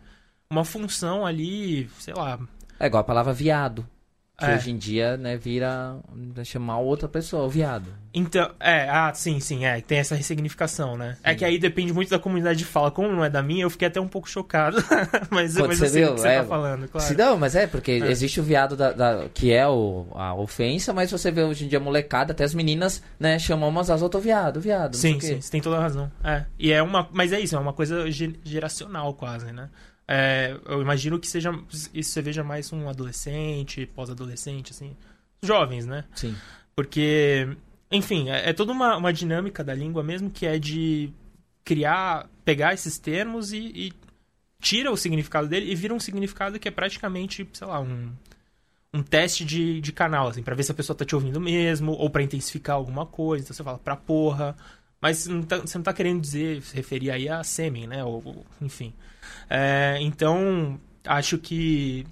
uma 0.49 0.65
função 0.65 1.25
ali, 1.25 1.89
sei 1.99 2.13
lá. 2.13 2.39
É 2.79 2.87
igual 2.87 3.01
a 3.01 3.05
palavra 3.05 3.33
viado. 3.33 3.87
Que 4.35 4.45
é. 4.45 4.55
hoje 4.55 4.71
em 4.71 4.77
dia, 4.77 5.15
né, 5.15 5.37
vira 5.37 5.95
chamar 6.43 6.79
outra 6.79 7.07
pessoa, 7.07 7.43
o 7.43 7.49
viado. 7.49 7.87
Então, 8.11 8.49
é, 8.59 8.89
ah, 8.89 9.13
sim, 9.13 9.39
sim, 9.39 9.63
é, 9.63 9.79
tem 9.79 9.99
essa 9.99 10.15
ressignificação, 10.15 10.97
né? 10.97 11.13
Sim. 11.13 11.21
É 11.23 11.35
que 11.35 11.45
aí 11.45 11.59
depende 11.59 11.93
muito 11.93 12.09
da 12.09 12.17
comunidade 12.17 12.57
de 12.57 12.65
fala. 12.65 12.89
Como 12.89 13.11
não 13.11 13.23
é 13.23 13.29
da 13.29 13.43
minha, 13.43 13.63
eu 13.63 13.69
fiquei 13.69 13.87
até 13.87 14.01
um 14.01 14.07
pouco 14.07 14.27
chocado. 14.27 14.77
mas, 15.29 15.55
mas 15.55 15.81
eu 15.81 15.87
sei 15.87 16.05
o 16.05 16.15
que 16.15 16.21
você 16.21 16.27
é, 16.29 16.39
tá 16.39 16.45
falando, 16.45 16.87
claro. 16.87 17.07
Se 17.07 17.15
não, 17.15 17.37
mas 17.37 17.55
é, 17.55 17.67
porque 17.67 17.91
é. 17.91 18.11
existe 18.11 18.39
o 18.39 18.43
viado 18.43 18.75
da, 18.75 18.91
da, 18.91 19.29
que 19.31 19.53
é 19.53 19.67
o, 19.67 20.07
a 20.13 20.33
ofensa, 20.33 20.91
mas 20.93 21.11
você 21.11 21.29
vê 21.29 21.43
hoje 21.43 21.65
em 21.65 21.67
dia 21.67 21.79
molecada, 21.79 22.33
até 22.33 22.43
as 22.43 22.55
meninas, 22.55 23.03
né, 23.19 23.37
chamam 23.37 23.69
umas 23.69 23.91
às 23.91 24.01
outras 24.01 24.23
viado, 24.23 24.59
viado. 24.59 24.95
Sim, 24.95 25.19
sim, 25.19 25.39
você 25.39 25.51
tem 25.51 25.61
toda 25.61 25.77
a 25.77 25.81
razão. 25.81 26.11
É. 26.23 26.45
E 26.57 26.71
é 26.71 26.81
uma. 26.81 27.07
Mas 27.11 27.31
é 27.31 27.39
isso, 27.39 27.55
é 27.55 27.59
uma 27.59 27.73
coisa 27.73 28.05
geracional 28.09 29.13
quase, 29.13 29.51
né? 29.51 29.69
É, 30.07 30.57
eu 30.65 30.81
imagino 30.81 31.19
que 31.19 31.27
seja 31.27 31.51
isso 31.93 32.11
você 32.11 32.21
veja 32.21 32.43
mais 32.43 32.71
um 32.73 32.89
adolescente, 32.89 33.85
pós-adolescente, 33.85 34.71
assim, 34.71 34.95
jovens, 35.41 35.85
né? 35.85 36.03
Sim. 36.15 36.35
Porque, 36.75 37.47
enfim, 37.91 38.29
é, 38.29 38.49
é 38.49 38.53
toda 38.53 38.71
uma, 38.71 38.97
uma, 38.97 39.13
dinâmica 39.13 39.63
da 39.63 39.73
língua 39.73 40.03
mesmo 40.03 40.29
que 40.29 40.45
é 40.45 40.59
de 40.59 41.11
criar, 41.63 42.29
pegar 42.43 42.73
esses 42.73 42.97
termos 42.97 43.53
e, 43.53 43.59
e, 43.59 43.93
tira 44.59 44.91
o 44.91 44.97
significado 44.97 45.47
dele 45.47 45.71
e 45.71 45.75
vira 45.75 45.93
um 45.93 45.99
significado 45.99 46.59
que 46.59 46.67
é 46.67 46.71
praticamente, 46.71 47.47
sei 47.53 47.67
lá, 47.67 47.79
um, 47.79 48.11
um 48.93 49.03
teste 49.03 49.43
de, 49.45 49.79
de 49.81 49.91
canal, 49.91 50.27
assim, 50.27 50.43
pra 50.43 50.55
ver 50.55 50.63
se 50.63 50.71
a 50.71 50.75
pessoa 50.75 50.95
tá 50.95 51.05
te 51.05 51.15
ouvindo 51.15 51.39
mesmo, 51.39 51.93
ou 51.93 52.09
para 52.09 52.23
intensificar 52.23 52.75
alguma 52.75 53.05
coisa. 53.05 53.43
Então 53.43 53.55
você 53.55 53.63
fala 53.63 53.77
pra 53.77 53.95
porra, 53.95 54.55
mas 55.01 55.27
não 55.27 55.43
tá, 55.43 55.59
você 55.59 55.77
não 55.77 55.83
tá 55.83 55.93
querendo 55.93 56.21
dizer, 56.21 56.61
se 56.61 56.75
referir 56.75 57.11
aí 57.11 57.27
a 57.27 57.43
sêmen, 57.43 57.87
né? 57.87 58.03
Ou, 58.03 58.21
ou 58.25 58.45
enfim. 58.61 58.93
É, 59.49 59.97
então, 60.01 60.79
acho 61.05 61.37
que 61.37 62.05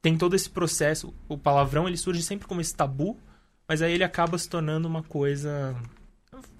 tem 0.00 0.16
todo 0.16 0.34
esse 0.34 0.48
processo. 0.48 1.14
O 1.28 1.36
palavrão 1.36 1.86
ele 1.86 1.96
surge 1.96 2.22
sempre 2.22 2.46
como 2.46 2.60
esse 2.60 2.74
tabu, 2.74 3.18
mas 3.66 3.82
aí 3.82 3.92
ele 3.92 4.04
acaba 4.04 4.38
se 4.38 4.48
tornando 4.48 4.88
uma 4.88 5.02
coisa 5.02 5.76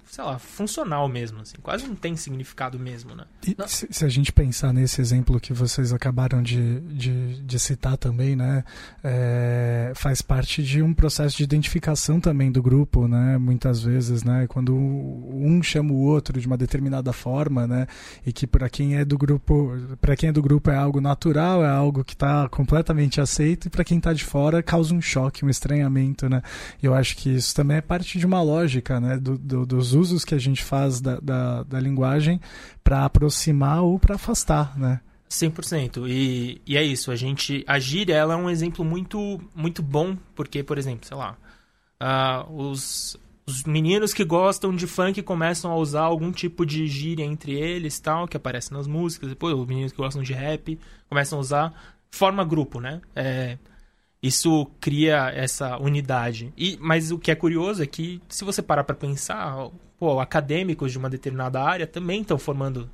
sei 0.09 0.23
lá, 0.23 0.39
funcional 0.39 1.07
mesmo, 1.07 1.41
assim. 1.41 1.57
Quase 1.61 1.87
não 1.87 1.95
tem 1.95 2.15
significado 2.15 2.79
mesmo, 2.79 3.13
né? 3.15 3.25
Se, 3.67 3.87
se, 3.91 4.03
a 4.03 4.09
gente 4.09 4.33
pensar 4.33 4.73
nesse 4.73 4.99
exemplo 4.99 5.39
que 5.39 5.53
vocês 5.53 5.93
acabaram 5.93 6.41
de, 6.41 6.79
de, 6.79 7.41
de 7.43 7.59
citar 7.59 7.95
também, 7.95 8.35
né? 8.35 8.63
É, 9.03 9.91
faz 9.95 10.19
parte 10.19 10.63
de 10.63 10.81
um 10.81 10.95
processo 10.95 11.37
de 11.37 11.43
identificação 11.43 12.19
também 12.19 12.51
do 12.51 12.61
grupo, 12.61 13.07
né? 13.07 13.37
Muitas 13.37 13.83
vezes, 13.83 14.23
né? 14.23 14.47
Quando 14.47 14.75
um 14.75 15.61
chama 15.61 15.93
o 15.93 16.01
outro 16.01 16.41
de 16.41 16.47
uma 16.47 16.57
determinada 16.57 17.13
forma, 17.13 17.67
né? 17.67 17.85
E 18.25 18.33
que 18.33 18.47
para 18.47 18.67
quem 18.67 18.97
é 18.97 19.05
do 19.05 19.17
grupo, 19.17 19.73
para 20.01 20.15
quem 20.15 20.29
é 20.29 20.31
do 20.31 20.41
grupo 20.41 20.71
é 20.71 20.75
algo 20.75 20.99
natural, 20.99 21.63
é 21.63 21.69
algo 21.69 22.03
que 22.03 22.13
está 22.13 22.49
completamente 22.49 23.21
aceito 23.21 23.67
e 23.67 23.69
para 23.69 23.83
quem 23.83 23.99
está 23.99 24.11
de 24.11 24.23
fora 24.23 24.63
causa 24.63 24.91
um 24.91 25.01
choque, 25.01 25.45
um 25.45 25.49
estranhamento, 25.49 26.27
né? 26.27 26.41
E 26.81 26.87
eu 26.87 26.95
acho 26.95 27.15
que 27.15 27.29
isso 27.29 27.53
também 27.53 27.77
é 27.77 27.81
parte 27.81 28.17
de 28.17 28.25
uma 28.25 28.41
lógica, 28.41 28.99
né? 28.99 29.15
Do, 29.15 29.37
do, 29.37 29.65
dos 29.67 29.98
usos 29.99 30.23
que 30.23 30.33
a 30.33 30.37
gente 30.37 30.63
faz 30.63 31.01
da, 31.01 31.19
da, 31.19 31.63
da 31.63 31.79
linguagem 31.79 32.39
para 32.83 33.05
aproximar 33.05 33.83
ou 33.83 33.99
para 33.99 34.15
afastar, 34.15 34.77
né? 34.77 35.01
100%. 35.29 36.07
E, 36.07 36.61
e 36.65 36.77
é 36.77 36.83
isso, 36.83 37.11
a 37.11 37.15
gente... 37.15 37.63
A 37.67 37.77
gíria, 37.77 38.15
ela 38.15 38.33
é 38.33 38.37
um 38.37 38.49
exemplo 38.49 38.83
muito, 38.83 39.39
muito 39.55 39.83
bom, 39.83 40.17
porque, 40.33 40.63
por 40.63 40.77
exemplo, 40.77 41.05
sei 41.05 41.17
lá... 41.17 41.37
Uh, 42.01 42.69
os, 42.69 43.17
os 43.45 43.63
meninos 43.65 44.13
que 44.13 44.23
gostam 44.23 44.73
de 44.73 44.87
funk 44.87 45.21
começam 45.21 45.69
a 45.71 45.75
usar 45.75 46.01
algum 46.01 46.31
tipo 46.31 46.65
de 46.65 46.87
gíria 46.87 47.25
entre 47.25 47.51
eles, 47.51 47.99
tal, 47.99 48.27
que 48.27 48.37
aparece 48.37 48.71
nas 48.71 48.87
músicas. 48.87 49.29
Depois, 49.29 49.53
os 49.53 49.67
meninos 49.67 49.91
que 49.91 49.97
gostam 49.97 50.23
de 50.23 50.33
rap 50.33 50.79
começam 51.07 51.37
a 51.37 51.41
usar... 51.41 51.95
Forma 52.11 52.43
grupo, 52.43 52.79
né? 52.79 53.01
É, 53.15 53.59
isso 54.21 54.69
cria 54.79 55.31
essa 55.33 55.77
unidade. 55.77 56.53
E, 56.57 56.77
mas 56.81 57.11
o 57.11 57.17
que 57.17 57.31
é 57.31 57.35
curioso 57.35 57.81
é 57.81 57.85
que, 57.85 58.21
se 58.27 58.43
você 58.43 58.61
parar 58.61 58.83
para 58.83 58.95
pensar, 58.95 59.69
pô, 59.97 60.19
acadêmicos 60.19 60.91
de 60.91 60.97
uma 60.97 61.09
determinada 61.09 61.61
área 61.61 61.87
também 61.87 62.21
estão 62.21 62.37
formando 62.37 62.89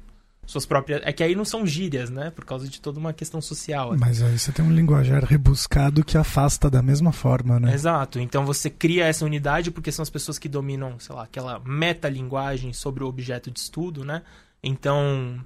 suas 0.45 0.65
próprias. 0.65 1.01
É 1.03 1.11
que 1.11 1.23
aí 1.23 1.35
não 1.35 1.45
são 1.45 1.65
gírias, 1.65 2.09
né? 2.09 2.29
Por 2.29 2.45
causa 2.45 2.67
de 2.67 2.79
toda 2.79 2.99
uma 2.99 3.13
questão 3.13 3.41
social. 3.41 3.91
Assim. 3.91 3.99
Mas 3.99 4.21
aí 4.21 4.37
você 4.37 4.51
tem 4.51 4.63
um 4.63 4.71
linguajar 4.71 5.23
rebuscado 5.23 6.03
que 6.03 6.17
afasta 6.17 6.69
da 6.69 6.81
mesma 6.81 7.11
forma, 7.11 7.59
né? 7.59 7.73
Exato. 7.73 8.19
Então 8.19 8.45
você 8.45 8.69
cria 8.69 9.05
essa 9.05 9.25
unidade 9.25 9.71
porque 9.71 9.91
são 9.91 10.03
as 10.03 10.09
pessoas 10.09 10.37
que 10.37 10.47
dominam, 10.47 10.99
sei 10.99 11.15
lá, 11.15 11.23
aquela 11.23 11.59
metalinguagem 11.59 12.73
sobre 12.73 13.03
o 13.03 13.07
objeto 13.07 13.49
de 13.51 13.59
estudo, 13.59 14.05
né? 14.05 14.21
Então. 14.63 15.39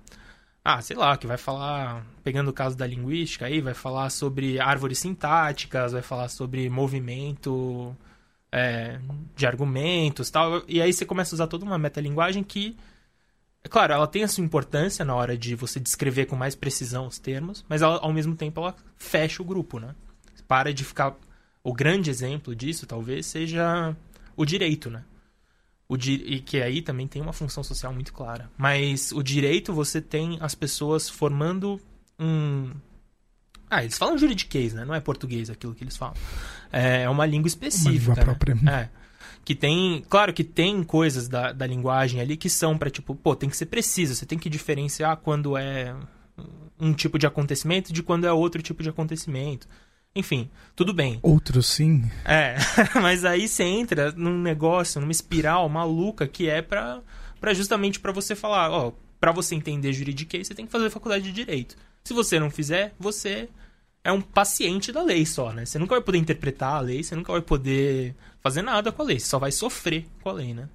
Ah, 0.64 0.82
sei 0.82 0.96
lá, 0.96 1.18
que 1.18 1.26
vai 1.26 1.38
falar, 1.38 2.06
pegando 2.24 2.50
o 2.50 2.54
caso 2.54 2.78
da 2.78 2.86
linguística 2.86 3.46
aí, 3.46 3.62
vai 3.62 3.74
falar 3.74 4.10
sobre 4.10 4.60
árvores 4.60 5.00
sintáticas, 5.00 5.94
vai 5.94 6.02
falar 6.02 6.28
sobre 6.28 6.70
movimento 6.70 7.96
é, 8.52 9.00
de 9.36 9.46
argumentos 9.46 10.30
tal. 10.30 10.64
E 10.68 10.82
aí 10.82 10.92
você 10.92 11.06
começa 11.06 11.34
a 11.34 11.38
usar 11.38 11.48
toda 11.48 11.66
uma 11.66 11.78
metalinguagem 11.78 12.44
que, 12.44 12.78
é 13.64 13.70
claro, 13.70 13.94
ela 13.94 14.08
tem 14.08 14.24
a 14.24 14.28
sua 14.28 14.44
importância 14.44 15.06
na 15.06 15.16
hora 15.16 15.38
de 15.38 15.56
você 15.56 15.80
descrever 15.80 16.26
com 16.26 16.36
mais 16.36 16.56
precisão 16.56 17.08
os 17.08 17.20
termos, 17.20 17.66
mas 17.68 17.82
ela, 17.82 18.00
ao 18.00 18.14
mesmo 18.14 18.36
tempo 18.36 18.60
ela 18.62 18.76
fecha 18.98 19.42
o 19.42 19.46
grupo, 19.46 19.80
né? 19.80 19.96
Para 20.48 20.74
de 20.74 20.84
ficar. 20.84 21.16
O 21.64 21.74
grande 21.74 22.10
exemplo 22.10 22.56
disso, 22.56 22.88
talvez, 22.88 23.26
seja 23.26 23.96
o 24.36 24.46
direito, 24.46 24.90
né? 24.90 25.04
O. 25.90 25.98
E 25.98 26.40
que 26.40 26.62
aí 26.62 26.82
também 26.82 27.08
tem 27.08 27.22
uma 27.22 27.34
função 27.34 27.64
social 27.64 27.92
muito 27.92 28.14
clara. 28.14 28.50
Mas 28.58 29.12
o 29.12 29.24
direito, 29.24 29.74
você 29.74 30.00
tem 30.00 30.38
as 30.40 30.54
pessoas 30.54 31.10
formando 31.10 31.82
um, 32.20 32.72
ah, 33.70 33.84
eles 33.84 33.98
falam 33.98 34.18
juridiquês, 34.18 34.74
né? 34.74 34.84
Não 34.84 34.96
é 34.96 35.00
português 35.00 35.50
aquilo 35.50 35.76
que 35.76 35.84
eles 35.84 35.96
falam. 35.96 36.16
É, 36.72 37.04
é 37.04 37.10
uma 37.10 37.26
língua 37.26 37.48
específica. 37.48 37.90
Uma 37.90 38.00
língua 38.00 38.16
né? 38.16 38.24
própria. 38.24 38.58
É. 38.72 38.90
Que 39.46 39.54
tem. 39.54 40.04
Claro 40.10 40.34
que 40.34 40.44
tem 40.44 40.84
coisas 40.84 41.28
da, 41.28 41.52
da 41.52 41.68
linguagem 41.68 42.20
ali 42.20 42.36
que 42.36 42.50
são 42.50 42.78
para 42.78 42.90
tipo, 42.90 43.14
pô, 43.14 43.36
tem 43.36 43.50
que 43.50 43.56
ser 43.56 43.68
preciso. 43.68 44.16
Você 44.16 44.26
tem 44.26 44.40
que 44.40 44.50
diferenciar 44.50 45.18
quando 45.18 45.56
é 45.56 45.96
um 46.80 46.94
tipo 46.94 47.20
de 47.20 47.28
acontecimento 47.28 47.94
de 47.94 48.02
quando 48.02 48.26
é 48.26 48.32
outro 48.32 48.62
tipo 48.62 48.82
de 48.82 48.90
acontecimento. 48.90 49.68
Enfim, 50.16 50.50
tudo 50.76 50.94
bem. 50.94 51.20
Outro 51.22 51.62
sim. 51.62 52.10
É, 52.26 52.56
mas 53.02 53.24
aí 53.24 53.48
você 53.48 53.64
entra 53.64 54.12
num 54.12 54.42
negócio, 54.42 55.00
numa 55.00 55.12
espiral 55.12 55.70
maluca 55.70 56.28
que 56.28 56.50
é 56.50 56.62
pra, 56.62 57.02
pra 57.40 57.54
justamente 57.54 58.00
para 58.00 58.12
você 58.12 58.36
falar, 58.36 58.72
ó, 58.72 58.92
para 59.20 59.32
você 59.32 59.56
entender 59.56 59.94
juridiquês, 59.94 60.48
você 60.48 60.56
tem 60.56 60.66
que 60.66 60.72
fazer 60.72 60.90
faculdade 60.90 61.26
de 61.26 61.32
direito. 61.32 61.76
Se 62.04 62.14
você 62.14 62.40
não 62.40 62.50
fizer, 62.50 62.94
você 63.00 63.50
é 64.04 64.12
um 64.12 64.22
paciente 64.22 64.92
da 64.92 65.04
lei 65.04 65.26
só, 65.26 65.52
né? 65.52 65.66
Você 65.66 65.78
nunca 65.78 65.96
vai 65.96 66.04
poder 66.04 66.18
interpretar 66.18 66.76
a 66.76 66.80
lei, 66.80 67.04
você 67.04 67.16
nunca 67.16 67.32
vai 67.32 67.42
poder 67.42 68.16
fazer 68.42 68.62
nada 68.62 68.92
com 68.92 69.02
a 69.02 69.06
lei, 69.06 69.20
você 69.20 69.28
só 69.28 69.38
vai 69.38 69.52
sofrer 69.52 70.06
com 70.22 70.30
a 70.30 70.34
lei, 70.34 70.54
né? 70.54 70.70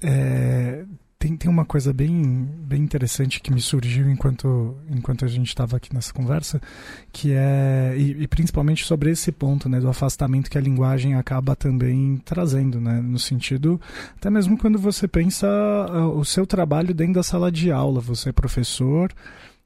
É, 0.00 0.84
tem, 1.26 1.36
tem 1.36 1.50
uma 1.50 1.64
coisa 1.64 1.92
bem, 1.92 2.48
bem 2.58 2.82
interessante 2.82 3.40
que 3.40 3.52
me 3.52 3.60
surgiu 3.60 4.08
enquanto, 4.08 4.76
enquanto 4.88 5.24
a 5.24 5.28
gente 5.28 5.48
estava 5.48 5.76
aqui 5.76 5.92
nessa 5.92 6.12
conversa, 6.12 6.60
que 7.12 7.32
é, 7.32 7.94
e, 7.96 8.22
e, 8.22 8.28
principalmente 8.28 8.84
sobre 8.84 9.10
esse 9.10 9.32
ponto, 9.32 9.68
né, 9.68 9.80
do 9.80 9.88
afastamento 9.88 10.48
que 10.48 10.56
a 10.56 10.60
linguagem 10.60 11.14
acaba 11.14 11.56
também 11.56 12.22
trazendo, 12.24 12.80
né, 12.80 13.00
no 13.00 13.18
sentido, 13.18 13.80
até 14.16 14.30
mesmo 14.30 14.56
quando 14.56 14.78
você 14.78 15.08
pensa 15.08 15.48
uh, 15.48 16.16
o 16.16 16.24
seu 16.24 16.46
trabalho 16.46 16.94
dentro 16.94 17.14
da 17.14 17.22
sala 17.22 17.50
de 17.50 17.72
aula, 17.72 18.00
você 18.00 18.28
é 18.28 18.32
professor, 18.32 19.12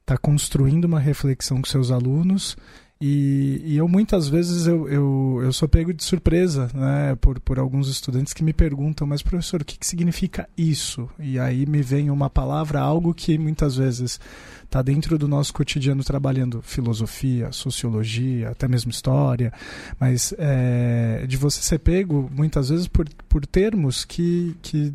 está 0.01 0.17
construindo 0.17 0.85
uma 0.85 0.99
reflexão 0.99 1.61
com 1.61 1.69
seus 1.69 1.91
alunos 1.91 2.57
E, 3.01 3.59
e 3.65 3.77
eu 3.77 3.87
muitas 3.87 4.27
vezes 4.27 4.67
eu, 4.67 4.87
eu, 4.87 5.39
eu 5.41 5.51
sou 5.51 5.67
pego 5.67 5.91
de 5.91 6.03
surpresa 6.03 6.69
né, 6.71 7.17
por, 7.19 7.39
por 7.39 7.57
alguns 7.57 7.89
estudantes 7.89 8.31
que 8.31 8.43
me 8.43 8.53
perguntam, 8.53 9.07
mas 9.07 9.23
professor, 9.23 9.63
o 9.63 9.65
que, 9.65 9.79
que 9.79 9.87
significa 9.87 10.47
isso? 10.55 11.09
E 11.17 11.39
aí 11.39 11.65
me 11.65 11.81
vem 11.81 12.11
uma 12.11 12.29
palavra, 12.29 12.79
algo 12.79 13.11
que 13.11 13.39
muitas 13.39 13.75
vezes 13.75 14.19
está 14.63 14.83
dentro 14.83 15.17
do 15.17 15.27
nosso 15.27 15.51
cotidiano 15.51 16.03
trabalhando 16.03 16.61
filosofia, 16.61 17.51
sociologia, 17.51 18.49
até 18.49 18.67
mesmo 18.67 18.91
história, 18.91 19.51
mas 19.99 20.31
é, 20.37 21.25
de 21.27 21.37
você 21.37 21.59
ser 21.59 21.79
pego 21.79 22.29
muitas 22.31 22.69
vezes 22.69 22.87
por, 22.87 23.09
por 23.27 23.47
termos 23.47 24.05
que, 24.05 24.55
que 24.61 24.93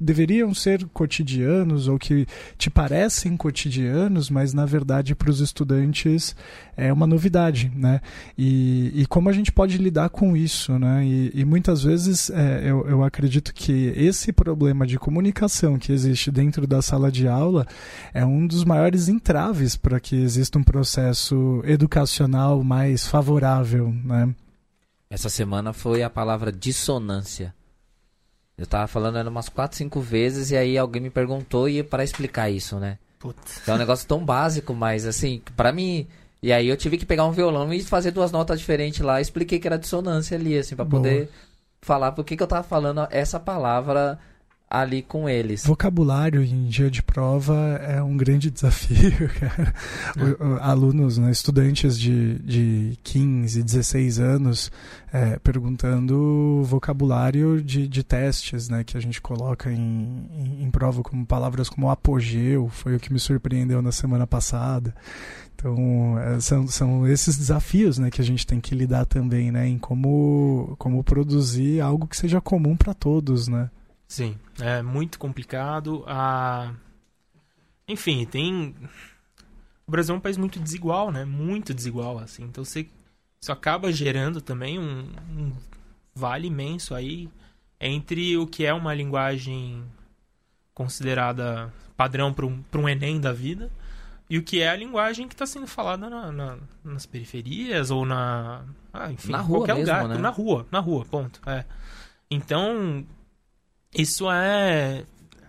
deveriam 0.00 0.54
ser 0.54 0.84
cotidianos 0.86 1.88
ou 1.88 1.98
que 1.98 2.26
te 2.56 2.70
parecem 2.70 3.36
cotidianos, 3.36 4.30
mas 4.30 4.52
na 4.52 4.64
verdade 4.64 5.14
para 5.14 5.30
os 5.30 5.40
estudantes 5.40 6.34
é 6.76 6.92
uma 6.92 7.06
novidade, 7.06 7.70
né? 7.74 8.00
E, 8.36 8.92
e 8.94 9.06
como 9.06 9.28
a 9.28 9.32
gente 9.32 9.50
pode 9.50 9.78
lidar 9.78 10.10
com 10.10 10.36
isso, 10.36 10.78
né? 10.78 11.04
E, 11.04 11.32
e 11.34 11.44
muitas 11.44 11.82
vezes 11.82 12.30
é, 12.30 12.62
eu, 12.64 12.86
eu 12.88 13.02
acredito 13.02 13.52
que 13.52 13.92
esse 13.96 14.32
problema 14.32 14.86
de 14.86 14.98
comunicação 14.98 15.78
que 15.78 15.92
existe 15.92 16.30
dentro 16.30 16.66
da 16.66 16.80
sala 16.80 17.10
de 17.10 17.26
aula 17.26 17.66
é 18.14 18.24
um 18.24 18.46
dos 18.46 18.64
maiores 18.64 19.08
entraves 19.08 19.76
para 19.76 19.98
que 19.98 20.16
exista 20.16 20.58
um 20.58 20.62
processo 20.62 21.60
educacional 21.64 22.62
mais 22.62 23.06
favorável, 23.06 23.92
né? 24.04 24.34
Essa 25.10 25.30
semana 25.30 25.72
foi 25.72 26.02
a 26.02 26.10
palavra 26.10 26.52
dissonância. 26.52 27.54
Eu 28.58 28.66
tava 28.66 28.88
falando 28.88 29.16
ela 29.16 29.30
umas 29.30 29.48
4, 29.48 29.78
5 29.78 30.00
vezes 30.00 30.50
e 30.50 30.56
aí 30.56 30.76
alguém 30.76 31.00
me 31.00 31.10
perguntou 31.10 31.68
e 31.68 31.82
para 31.82 32.02
explicar 32.02 32.50
isso, 32.50 32.76
né? 32.76 32.98
Putz. 33.18 33.66
É 33.66 33.72
um 33.72 33.78
negócio 33.78 34.06
tão 34.06 34.24
básico, 34.24 34.74
mas 34.74 35.06
assim, 35.06 35.40
para 35.56 35.72
mim. 35.72 36.06
E 36.42 36.52
aí 36.52 36.68
eu 36.68 36.76
tive 36.76 36.98
que 36.98 37.06
pegar 37.06 37.24
um 37.24 37.32
violão 37.32 37.72
e 37.72 37.82
fazer 37.82 38.10
duas 38.10 38.32
notas 38.32 38.58
diferentes 38.58 39.00
lá. 39.00 39.20
Expliquei 39.20 39.58
que 39.58 39.66
era 39.66 39.78
dissonância 39.78 40.36
ali, 40.36 40.58
assim, 40.58 40.76
para 40.76 40.84
poder 40.84 41.28
falar 41.80 42.12
por 42.12 42.24
que, 42.24 42.36
que 42.36 42.42
eu 42.42 42.46
tava 42.46 42.62
falando 42.62 43.06
essa 43.10 43.38
palavra 43.38 44.18
ali 44.70 45.02
com 45.02 45.28
eles. 45.28 45.64
Vocabulário 45.64 46.42
em 46.42 46.66
dia 46.66 46.90
de 46.90 47.02
prova 47.02 47.54
é 47.82 48.02
um 48.02 48.16
grande 48.16 48.50
desafio, 48.50 49.28
cara. 49.40 49.74
É. 50.16 50.62
Alunos, 50.62 51.18
né, 51.18 51.30
estudantes 51.30 51.98
de, 51.98 52.38
de 52.40 52.98
15, 53.02 53.62
16 53.62 54.18
anos 54.18 54.70
é, 55.12 55.38
perguntando 55.38 56.62
vocabulário 56.64 57.62
de, 57.62 57.88
de 57.88 58.02
testes 58.02 58.68
né, 58.68 58.84
que 58.84 58.96
a 58.96 59.00
gente 59.00 59.20
coloca 59.20 59.72
em, 59.72 60.28
em, 60.32 60.64
em 60.64 60.70
prova, 60.70 61.02
como 61.02 61.24
palavras 61.24 61.68
como 61.68 61.90
apogeu, 61.90 62.68
foi 62.68 62.96
o 62.96 63.00
que 63.00 63.12
me 63.12 63.18
surpreendeu 63.18 63.80
na 63.80 63.92
semana 63.92 64.26
passada. 64.26 64.94
Então, 65.54 66.16
é, 66.18 66.38
são, 66.40 66.68
são 66.68 67.06
esses 67.06 67.36
desafios 67.36 67.98
né, 67.98 68.10
que 68.10 68.20
a 68.20 68.24
gente 68.24 68.46
tem 68.46 68.60
que 68.60 68.74
lidar 68.74 69.06
também, 69.06 69.50
né, 69.50 69.66
em 69.66 69.78
como, 69.78 70.76
como 70.78 71.02
produzir 71.02 71.80
algo 71.80 72.06
que 72.06 72.16
seja 72.16 72.40
comum 72.40 72.76
para 72.76 72.94
todos, 72.94 73.48
né? 73.48 73.70
Sim, 74.08 74.38
é 74.58 74.80
muito 74.80 75.18
complicado. 75.18 76.02
A... 76.06 76.72
Enfim, 77.86 78.24
tem. 78.24 78.74
O 79.86 79.90
Brasil 79.90 80.14
é 80.14 80.18
um 80.18 80.20
país 80.20 80.38
muito 80.38 80.58
desigual, 80.58 81.12
né? 81.12 81.26
Muito 81.26 81.74
desigual, 81.74 82.18
assim. 82.18 82.44
Então 82.44 82.64
você... 82.64 82.88
isso 83.40 83.52
acaba 83.52 83.92
gerando 83.92 84.40
também 84.40 84.78
um, 84.78 85.12
um 85.36 85.52
vale 86.14 86.48
imenso 86.48 86.94
aí 86.94 87.28
entre 87.78 88.36
o 88.38 88.46
que 88.46 88.64
é 88.64 88.72
uma 88.72 88.94
linguagem 88.94 89.84
considerada 90.74 91.72
padrão 91.96 92.32
para 92.32 92.46
um, 92.46 92.64
um 92.74 92.88
Enem 92.88 93.20
da 93.20 93.32
vida 93.32 93.70
e 94.30 94.38
o 94.38 94.42
que 94.42 94.60
é 94.60 94.68
a 94.68 94.76
linguagem 94.76 95.26
que 95.26 95.34
está 95.34 95.46
sendo 95.46 95.66
falada 95.66 96.08
na, 96.08 96.30
na, 96.30 96.58
nas 96.84 97.06
periferias 97.06 97.90
ou 97.90 98.04
na. 98.04 98.62
Ah, 98.92 99.10
enfim, 99.10 99.32
na 99.32 99.40
rua 99.40 99.58
qualquer 99.58 99.76
mesmo, 99.76 99.92
lugar. 99.92 100.08
Né? 100.08 100.18
Na 100.18 100.30
rua, 100.30 100.66
na 100.70 100.80
rua, 100.80 101.04
ponto. 101.04 101.40
É. 101.46 101.64
Então, 102.30 103.06
isso 103.94 104.30
é 104.30 105.04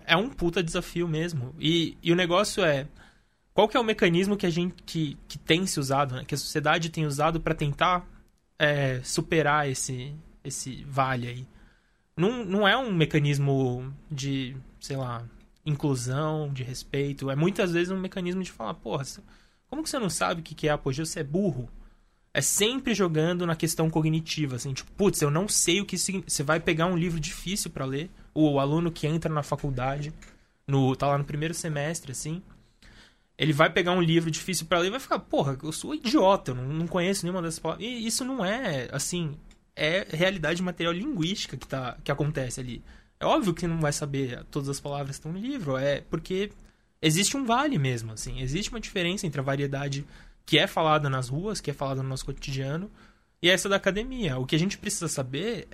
é 0.05 0.15
um 0.17 0.29
puta 0.29 0.63
desafio 0.63 1.07
mesmo. 1.07 1.53
E, 1.59 1.95
e 2.01 2.11
o 2.11 2.15
negócio 2.15 2.63
é 2.63 2.87
qual 3.53 3.67
que 3.67 3.77
é 3.77 3.79
o 3.79 3.83
mecanismo 3.83 4.35
que 4.35 4.45
a 4.45 4.49
gente 4.49 4.81
que, 4.83 5.17
que 5.27 5.37
tem 5.37 5.67
se 5.67 5.79
usado, 5.79 6.15
né? 6.15 6.25
que 6.25 6.33
a 6.33 6.37
sociedade 6.37 6.89
tem 6.89 7.05
usado 7.05 7.39
para 7.39 7.53
tentar 7.53 8.07
é, 8.57 9.01
superar 9.03 9.69
esse 9.69 10.15
esse 10.43 10.83
vale 10.85 11.27
aí. 11.27 11.47
Não, 12.17 12.43
não 12.43 12.67
é 12.67 12.77
um 12.77 12.91
mecanismo 12.93 13.93
de, 14.11 14.55
sei 14.79 14.97
lá, 14.97 15.23
inclusão, 15.65 16.51
de 16.51 16.63
respeito. 16.63 17.29
É 17.29 17.35
muitas 17.35 17.71
vezes 17.71 17.91
um 17.91 17.99
mecanismo 17.99 18.43
de 18.43 18.51
falar, 18.51 18.73
porra, 18.73 19.05
como 19.69 19.83
que 19.83 19.89
você 19.89 19.99
não 19.99 20.09
sabe 20.09 20.41
o 20.41 20.43
que 20.43 20.67
é 20.67 20.71
apogeu? 20.71 21.05
Você 21.05 21.21
é 21.21 21.23
burro. 21.23 21.69
É 22.33 22.41
sempre 22.41 22.93
jogando 22.93 23.45
na 23.45 23.55
questão 23.55 23.89
cognitiva, 23.89 24.55
assim, 24.55 24.73
tipo, 24.73 24.91
putz, 24.91 25.21
eu 25.21 25.31
não 25.31 25.47
sei 25.47 25.81
o 25.81 25.85
que 25.85 25.97
Você 25.97 26.43
vai 26.43 26.59
pegar 26.59 26.85
um 26.85 26.97
livro 26.97 27.19
difícil 27.19 27.71
para 27.71 27.85
ler, 27.85 28.09
o 28.39 28.59
aluno 28.59 28.91
que 28.91 29.07
entra 29.07 29.33
na 29.33 29.43
faculdade, 29.43 30.13
no 30.67 30.95
tá 30.95 31.07
lá 31.07 31.17
no 31.17 31.25
primeiro 31.25 31.53
semestre, 31.53 32.11
assim, 32.11 32.41
ele 33.37 33.53
vai 33.53 33.69
pegar 33.69 33.93
um 33.93 34.01
livro 34.01 34.29
difícil 34.29 34.65
para 34.65 34.79
ler 34.79 34.87
e 34.87 34.91
vai 34.91 34.99
ficar, 34.99 35.17
porra, 35.17 35.57
eu 35.63 35.71
sou 35.71 35.95
idiota, 35.95 36.51
eu 36.51 36.55
não, 36.55 36.65
não 36.65 36.87
conheço 36.87 37.25
nenhuma 37.25 37.41
dessas 37.41 37.59
palavras. 37.59 37.85
E 37.87 38.05
isso 38.05 38.25
não 38.25 38.43
é, 38.43 38.89
assim, 38.91 39.37
é 39.75 40.05
realidade 40.11 40.61
material 40.61 40.93
linguística 40.93 41.55
que, 41.55 41.65
tá, 41.65 41.97
que 42.03 42.11
acontece 42.11 42.59
ali. 42.59 42.83
É 43.17 43.25
óbvio 43.25 43.53
que 43.53 43.65
não 43.65 43.79
vai 43.79 43.93
saber 43.93 44.43
todas 44.51 44.67
as 44.67 44.79
palavras 44.79 45.11
que 45.11 45.19
estão 45.19 45.31
no 45.31 45.39
livro, 45.39 45.77
é 45.77 46.01
porque 46.01 46.51
existe 47.01 47.37
um 47.37 47.45
vale 47.45 47.77
mesmo, 47.77 48.11
assim, 48.11 48.41
existe 48.41 48.69
uma 48.71 48.79
diferença 48.79 49.25
entre 49.25 49.39
a 49.39 49.43
variedade 49.43 50.05
que 50.45 50.59
é 50.59 50.67
falada 50.67 51.09
nas 51.09 51.29
ruas, 51.29 51.61
que 51.61 51.71
é 51.71 51.73
falada 51.73 52.03
no 52.03 52.09
nosso 52.09 52.25
cotidiano, 52.25 52.91
e 53.41 53.49
essa 53.49 53.69
da 53.69 53.77
academia. 53.77 54.37
O 54.37 54.45
que 54.45 54.55
a 54.55 54.59
gente 54.59 54.77
precisa 54.77 55.07
saber, 55.07 55.67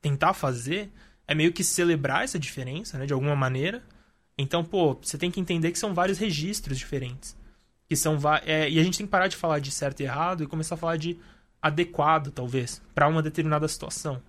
tentar 0.00 0.32
fazer, 0.32 0.92
é 1.30 1.34
meio 1.34 1.52
que 1.52 1.62
celebrar 1.62 2.24
essa 2.24 2.40
diferença, 2.40 2.98
né, 2.98 3.06
de 3.06 3.12
alguma 3.12 3.36
maneira. 3.36 3.84
Então, 4.36 4.64
pô, 4.64 4.98
você 5.00 5.16
tem 5.16 5.30
que 5.30 5.38
entender 5.38 5.70
que 5.70 5.78
são 5.78 5.94
vários 5.94 6.18
registros 6.18 6.76
diferentes. 6.76 7.36
Que 7.88 7.94
são 7.94 8.18
é, 8.44 8.68
e 8.68 8.80
a 8.80 8.82
gente 8.82 8.98
tem 8.98 9.06
que 9.06 9.10
parar 9.12 9.28
de 9.28 9.36
falar 9.36 9.60
de 9.60 9.70
certo 9.70 10.00
e 10.00 10.02
errado 10.02 10.42
e 10.42 10.48
começar 10.48 10.74
a 10.74 10.78
falar 10.78 10.96
de 10.96 11.16
adequado, 11.62 12.32
talvez, 12.32 12.82
para 12.92 13.06
uma 13.06 13.22
determinada 13.22 13.68
situação. 13.68 14.20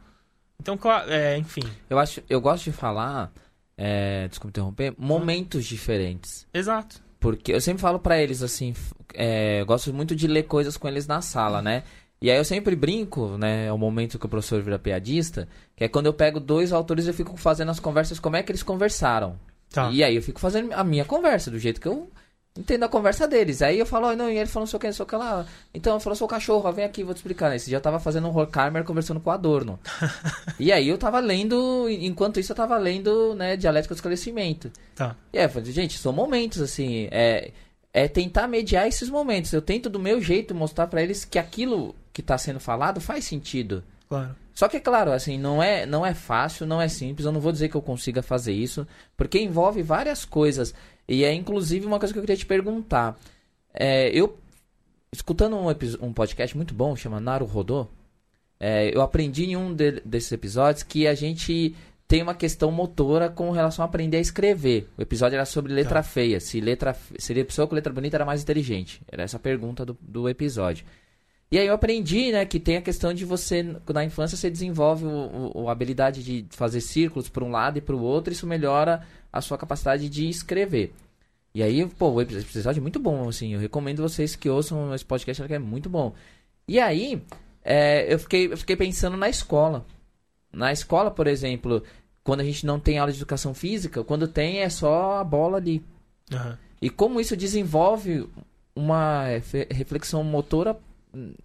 Então, 0.60 0.78
é, 1.08 1.40
enfim. 1.40 1.64
Eu 1.90 1.98
acho, 1.98 2.22
eu 2.30 2.40
gosto 2.40 2.66
de 2.66 2.72
falar, 2.72 3.32
é, 3.76 4.28
desculpa 4.28 4.50
interromper, 4.50 4.94
momentos 4.96 5.66
diferentes. 5.66 6.46
Exato. 6.54 7.02
Porque 7.20 7.52
eu 7.52 7.62
sempre 7.62 7.82
falo 7.82 7.98
para 7.98 8.22
eles 8.22 8.44
assim, 8.44 8.76
é, 9.16 9.62
eu 9.62 9.66
gosto 9.66 9.92
muito 9.92 10.16
de 10.16 10.28
ler 10.28 10.44
coisas 10.44 10.78
com 10.78 10.88
eles 10.88 11.08
na 11.08 11.20
sala, 11.20 11.64
né? 11.64 11.84
E 12.22 12.30
aí 12.30 12.38
eu 12.38 12.46
sempre 12.46 12.76
brinco, 12.76 13.38
né? 13.38 13.66
É 13.66 13.74
o 13.74 13.78
momento 13.78 14.20
que 14.20 14.26
o 14.26 14.30
professor 14.30 14.62
vira 14.62 14.78
piadista, 14.78 15.48
que 15.76 15.84
é 15.84 15.88
quando 15.88 16.06
eu 16.06 16.14
pego 16.14 16.40
dois 16.40 16.72
autores 16.72 17.08
e 17.08 17.14
fico 17.14 17.36
fazendo 17.36 17.72
as 17.72 17.80
conversas, 17.80 18.20
como 18.20 18.36
é 18.36 18.44
que 18.44 18.52
eles 18.52 18.62
conversaram. 18.62 19.40
Tá. 19.72 19.90
E 19.90 20.04
aí 20.04 20.16
eu 20.16 20.22
fico 20.22 20.40
fazendo 20.40 20.72
a 20.74 20.84
minha 20.84 21.06
conversa, 21.06 21.50
do 21.50 21.58
jeito 21.58 21.82
que 21.82 21.88
eu 21.88 22.10
entendo 22.56 22.84
a 22.84 22.90
conversa 22.90 23.28
deles. 23.28 23.62
Aí 23.62 23.80
eu 23.80 23.86
falo, 23.86 24.10
oh, 24.10 24.16
não, 24.16 24.30
e 24.30 24.38
ele 24.38 24.46
falou, 24.46 24.64
não 24.64 24.68
sei 24.68 24.78
o 24.78 24.80
que, 24.80 24.88
não 24.88 24.94
sei 24.94 25.04
o 25.04 25.08
que 25.08 25.16
lá. 25.16 25.46
Então 25.74 25.94
eu 25.94 26.00
falo, 26.00 26.16
sou 26.16 26.28
cachorro, 26.28 26.68
ó, 26.68 26.72
vem 26.72 26.86
aqui, 26.86 27.04
vou 27.04 27.14
te 27.14 27.18
explicar. 27.18 27.56
Esse 27.56 27.72
eu 27.72 27.82
tava 27.82 28.00
fazendo 28.00 28.28
um 28.28 28.38
Horkheimer 28.38 28.84
conversando 28.84 29.20
com 29.20 29.30
o 29.30 29.34
Adorno. 29.34 29.80
e 30.60 30.72
aí 30.72 30.88
eu 30.90 30.98
tava 30.98 31.20
lendo, 31.20 31.88
enquanto 31.90 32.40
isso 32.40 32.52
eu 32.52 32.56
tava 32.56 32.78
lendo, 32.78 33.34
né, 33.36 33.56
Dialética 33.56 33.94
do 33.94 33.98
Esclarecimento. 33.98 34.72
Tá. 34.96 35.16
E 35.32 35.40
aí 35.40 35.46
eu 35.46 35.50
falei, 35.50 35.72
gente, 35.72 35.98
são 35.98 36.12
momentos, 36.12 36.62
assim, 36.62 37.08
é, 37.10 37.52
é 37.93 38.08
tentar 38.08 38.47
mediar 38.47 38.88
esses 38.88 39.10
momentos. 39.10 39.51
Eu 39.51 39.62
tento 39.62 39.89
do 39.89 39.99
meu 39.99 40.21
jeito 40.21 40.56
mostrar 40.56 40.88
para 40.88 41.01
eles 41.01 41.25
que 41.25 41.37
aquilo 41.37 41.96
que 42.13 42.21
está 42.21 42.37
sendo 42.37 42.60
falado 42.60 43.02
faz 43.02 43.25
sentido. 43.25 43.83
Claro. 44.08 44.35
Só 44.54 44.67
que, 44.67 44.79
claro, 44.79 45.12
assim, 45.12 45.37
não 45.37 45.62
é, 45.63 45.85
não 45.85 46.06
é 46.06 46.13
fácil, 46.13 46.65
não 46.65 46.81
é 46.81 46.87
simples. 46.87 47.25
Eu 47.25 47.31
não 47.31 47.42
vou 47.42 47.52
dizer 47.52 47.69
que 47.69 47.75
eu 47.75 47.81
consiga 47.81 48.21
fazer 48.21 48.54
isso, 48.54 48.87
porque 49.15 49.39
envolve 49.39 49.81
várias 49.81 50.25
coisas. 50.25 50.73
E 51.08 51.23
é, 51.23 51.33
inclusive, 51.33 51.85
uma 51.85 52.00
coisa 52.00 52.13
que 52.13 52.19
eu 52.19 52.23
queria 52.23 52.37
te 52.37 52.46
perguntar. 52.46 53.17
É, 53.73 54.10
eu, 54.10 54.37
escutando 55.12 55.56
um, 55.56 55.67
um 56.06 56.13
podcast 56.13 56.56
muito 56.56 56.73
bom, 56.73 56.96
chama 56.96 57.19
Naru 57.19 57.46
Rodô, 57.46 57.87
é, 58.60 58.96
eu 58.96 59.02
aprendi 59.02 59.46
em 59.46 59.58
um 59.58 59.73
de, 59.73 60.02
desses 60.06 60.31
episódios 60.31 60.83
que 60.83 61.08
a 61.08 61.15
gente 61.15 61.75
tem 62.12 62.22
uma 62.22 62.36
questão 62.36 62.70
motora 62.72 63.30
com 63.30 63.52
relação 63.52 63.84
a 63.84 63.86
aprender 63.86 64.18
a 64.18 64.20
escrever. 64.20 64.86
O 64.98 65.02
episódio 65.02 65.38
era 65.38 65.46
sobre 65.46 65.72
letra 65.72 66.04
tá. 66.04 66.04
feia. 66.04 66.42
Se 66.42 66.60
letra, 66.60 66.94
seria 67.18 67.46
pessoa 67.46 67.66
com 67.66 67.74
letra 67.74 67.94
bonita 67.94 68.18
era 68.18 68.26
mais 68.26 68.42
inteligente. 68.44 69.02
Era 69.10 69.24
essa 69.24 69.38
a 69.38 69.40
pergunta 69.40 69.86
do, 69.86 69.98
do 70.02 70.28
episódio. 70.28 70.86
E 71.50 71.58
aí 71.58 71.66
eu 71.66 71.74
aprendi, 71.74 72.34
né, 72.34 72.44
que 72.44 72.60
tem 72.60 72.76
a 72.76 72.82
questão 72.82 73.14
de 73.14 73.24
você, 73.24 73.64
na 73.94 74.04
infância, 74.04 74.36
você 74.36 74.50
desenvolve 74.50 75.06
o, 75.06 75.52
o, 75.56 75.70
a 75.70 75.72
habilidade 75.72 76.22
de 76.22 76.46
fazer 76.50 76.82
círculos 76.82 77.30
para 77.30 77.46
um 77.46 77.50
lado 77.50 77.78
e 77.78 77.82
para 77.82 77.96
o 77.96 78.02
outro, 78.02 78.34
isso 78.34 78.46
melhora 78.46 79.08
a 79.32 79.40
sua 79.40 79.58
capacidade 79.58 80.10
de 80.10 80.28
escrever. 80.28 80.94
E 81.56 81.64
aí, 81.64 81.86
pô, 81.88 82.10
o 82.10 82.22
episódio 82.22 82.80
é 82.80 82.82
muito 82.82 83.00
bom, 83.00 83.30
assim, 83.30 83.54
eu 83.54 83.60
recomendo 83.62 84.02
vocês 84.02 84.36
que 84.36 84.50
ouçam 84.50 84.94
esse 84.94 85.06
podcast, 85.06 85.42
que 85.48 85.54
é 85.54 85.60
muito 85.60 85.90
bom. 85.90 86.14
E 86.68 86.78
aí, 86.78 87.24
é, 87.64 88.14
eu, 88.14 88.20
fiquei, 88.20 88.52
eu 88.52 88.58
fiquei 88.58 88.76
pensando 88.76 89.16
na 89.16 89.30
escola. 89.30 89.86
Na 90.52 90.74
escola, 90.74 91.10
por 91.10 91.28
exemplo, 91.28 91.82
quando 92.24 92.42
a 92.42 92.44
gente 92.44 92.65
não 92.65 92.80
tem 92.80 92.98
aula 92.98 93.12
de 93.12 93.17
educação 93.17 93.54
física, 93.54 94.04
quando 94.04 94.28
tem 94.28 94.60
é 94.60 94.69
só 94.69 95.17
a 95.19 95.24
bola 95.24 95.58
ali. 95.58 95.84
Uhum. 96.32 96.54
E 96.82 96.90
como 96.90 97.19
isso 97.19 97.36
desenvolve 97.36 98.28
uma 98.76 99.26
reflexão 99.69 100.24
motora 100.24 100.78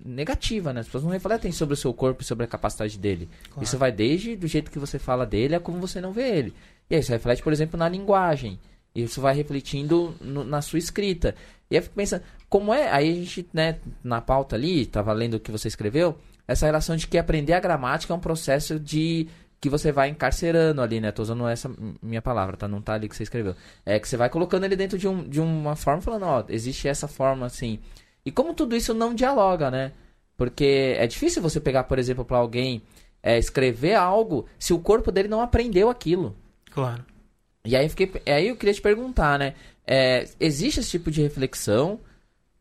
negativa, 0.05 0.73
né? 0.73 0.81
As 0.81 0.87
pessoas 0.87 1.05
não 1.05 1.11
refletem 1.11 1.51
sobre 1.51 1.75
o 1.75 1.77
seu 1.77 1.93
corpo 1.93 2.23
e 2.23 2.25
sobre 2.25 2.45
a 2.45 2.49
capacidade 2.49 2.99
dele. 2.99 3.29
Claro. 3.49 3.65
Isso 3.65 3.77
vai 3.77 3.91
desde 3.91 4.37
do 4.37 4.47
jeito 4.47 4.71
que 4.71 4.79
você 4.79 4.99
fala 4.99 5.27
dele 5.27 5.55
a 5.57 5.61
como 5.61 5.81
você 5.81 6.01
não 6.01 6.13
vê 6.13 6.29
ele. 6.37 6.55
E 6.89 6.95
aí 6.95 7.01
isso 7.01 7.11
reflete, 7.11 7.43
por 7.43 7.53
exemplo, 7.53 7.77
na 7.79 7.89
linguagem. 7.89 8.59
Isso 8.95 9.21
vai 9.21 9.35
refletindo 9.35 10.15
no- 10.21 10.45
na 10.45 10.63
sua 10.63 10.79
escrita. 10.79 11.35
E 11.71 11.75
aí 11.75 11.79
eu 11.79 11.83
fico 11.83 11.97
pensando, 11.97 12.23
como 12.49 12.73
é? 12.73 12.91
Aí 12.91 13.11
a 13.11 13.15
gente, 13.15 13.47
né, 13.53 13.79
na 14.05 14.21
pauta 14.21 14.55
ali, 14.57 14.87
tava 14.87 15.13
lendo 15.13 15.35
o 15.35 15.41
que 15.41 15.51
você 15.51 15.67
escreveu, 15.69 16.17
essa 16.47 16.65
relação 16.65 16.95
de 16.97 17.07
que 17.09 17.19
aprender 17.19 17.53
a 17.53 17.61
gramática 17.61 18.15
é 18.15 18.17
um 18.17 18.21
processo 18.21 18.79
de 18.79 19.27
que 19.61 19.69
você 19.71 19.91
vai 19.91 20.09
encarcerando 20.09 20.83
ali, 20.83 21.01
né? 21.01 21.11
Tô 21.11 21.23
usando 21.23 21.47
essa 21.49 21.71
minha 22.03 22.23
palavra, 22.23 22.57
tá? 22.57 22.69
Não 22.69 22.83
tá 22.83 22.95
ali 22.95 23.09
que 23.09 23.17
você 23.17 23.23
escreveu. 23.23 23.55
É 23.85 23.99
que 23.99 24.09
você 24.09 24.17
vai 24.17 24.29
colocando 24.29 24.65
ele 24.65 24.77
dentro 24.77 24.99
de, 24.99 25.09
um, 25.09 25.27
de 25.29 25.41
uma 25.41 25.75
forma, 25.77 26.03
falando, 26.03 26.25
ó, 26.25 26.45
existe 26.49 26.89
essa 26.89 27.09
forma 27.09 27.47
assim. 27.47 27.79
E 28.25 28.31
como 28.31 28.55
tudo 28.55 28.77
isso 28.77 28.93
não 28.93 29.15
dialoga, 29.15 29.71
né? 29.71 29.93
Porque 30.37 30.95
é 30.99 31.07
difícil 31.07 31.41
você 31.41 31.59
pegar, 31.61 31.85
por 31.85 31.99
exemplo, 31.99 32.25
pra 32.25 32.37
alguém 32.37 32.83
é, 33.23 33.39
escrever 33.39 33.95
algo 33.95 34.47
se 34.59 34.75
o 34.75 34.79
corpo 34.79 35.11
dele 35.11 35.29
não 35.29 35.41
aprendeu 35.41 35.89
aquilo. 35.89 36.37
Claro. 36.71 37.05
E 37.65 37.75
aí, 37.75 37.87
eu 37.87 37.91
fiquei, 37.91 38.13
aí 38.27 38.49
eu 38.49 38.57
queria 38.57 38.75
te 38.75 38.83
perguntar, 38.83 39.39
né? 39.39 39.55
É, 39.87 40.29
existe 40.39 40.81
esse 40.81 40.91
tipo 40.91 41.11
de 41.11 41.23
reflexão? 41.23 41.99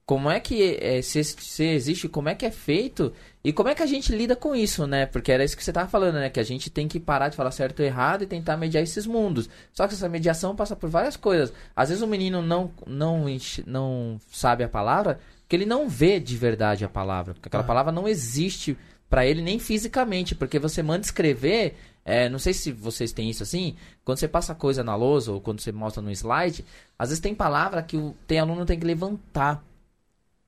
Como 0.05 0.29
é 0.29 0.39
que 0.39 0.77
é, 0.79 1.01
se, 1.01 1.23
se 1.23 1.63
existe, 1.65 2.07
como 2.07 2.29
é 2.29 2.35
que 2.35 2.45
é 2.45 2.51
feito 2.51 3.11
e 3.47 3.53
como 3.53 3.69
é 3.69 3.75
que 3.75 3.83
a 3.83 3.85
gente 3.85 4.11
lida 4.15 4.35
com 4.35 4.55
isso, 4.55 4.87
né? 4.87 5.05
Porque 5.05 5.31
era 5.31 5.43
isso 5.43 5.55
que 5.55 5.63
você 5.63 5.71
tava 5.71 5.87
falando, 5.87 6.15
né? 6.15 6.29
Que 6.29 6.39
a 6.39 6.43
gente 6.43 6.69
tem 6.69 6.87
que 6.87 6.99
parar 6.99 7.29
de 7.29 7.35
falar 7.35 7.51
certo 7.51 7.81
e 7.81 7.85
errado 7.85 8.23
e 8.23 8.27
tentar 8.27 8.57
mediar 8.57 8.83
esses 8.83 9.05
mundos. 9.05 9.47
Só 9.71 9.87
que 9.87 9.93
essa 9.93 10.09
mediação 10.09 10.55
passa 10.55 10.75
por 10.75 10.89
várias 10.89 11.15
coisas. 11.15 11.53
Às 11.75 11.89
vezes 11.89 12.03
o 12.03 12.07
menino 12.07 12.41
não 12.41 12.71
não 12.87 13.25
não 13.67 14.19
sabe 14.31 14.63
a 14.63 14.69
palavra 14.69 15.19
porque 15.41 15.55
ele 15.55 15.65
não 15.65 15.87
vê 15.87 16.19
de 16.19 16.35
verdade 16.35 16.83
a 16.83 16.89
palavra, 16.89 17.35
porque 17.35 17.47
aquela 17.47 17.61
Ah. 17.63 17.67
palavra 17.67 17.91
não 17.91 18.07
existe 18.07 18.75
pra 19.07 19.27
ele 19.27 19.43
nem 19.43 19.59
fisicamente, 19.59 20.33
porque 20.33 20.57
você 20.57 20.81
manda 20.81 21.05
escrever, 21.05 21.75
é, 22.03 22.27
não 22.27 22.39
sei 22.39 22.51
se 22.51 22.71
vocês 22.71 23.11
têm 23.11 23.29
isso 23.29 23.43
assim, 23.43 23.75
quando 24.03 24.17
você 24.17 24.27
passa 24.27 24.55
coisa 24.55 24.83
na 24.83 24.95
lousa 24.95 25.31
ou 25.31 25.39
quando 25.39 25.61
você 25.61 25.71
mostra 25.71 26.01
no 26.01 26.09
slide, 26.11 26.65
às 26.97 27.09
vezes 27.09 27.21
tem 27.21 27.35
palavra 27.35 27.83
que 27.83 27.95
o 27.95 28.15
tem 28.25 28.39
aluno 28.39 28.65
tem 28.65 28.79
que 28.79 28.85
levantar. 28.87 29.63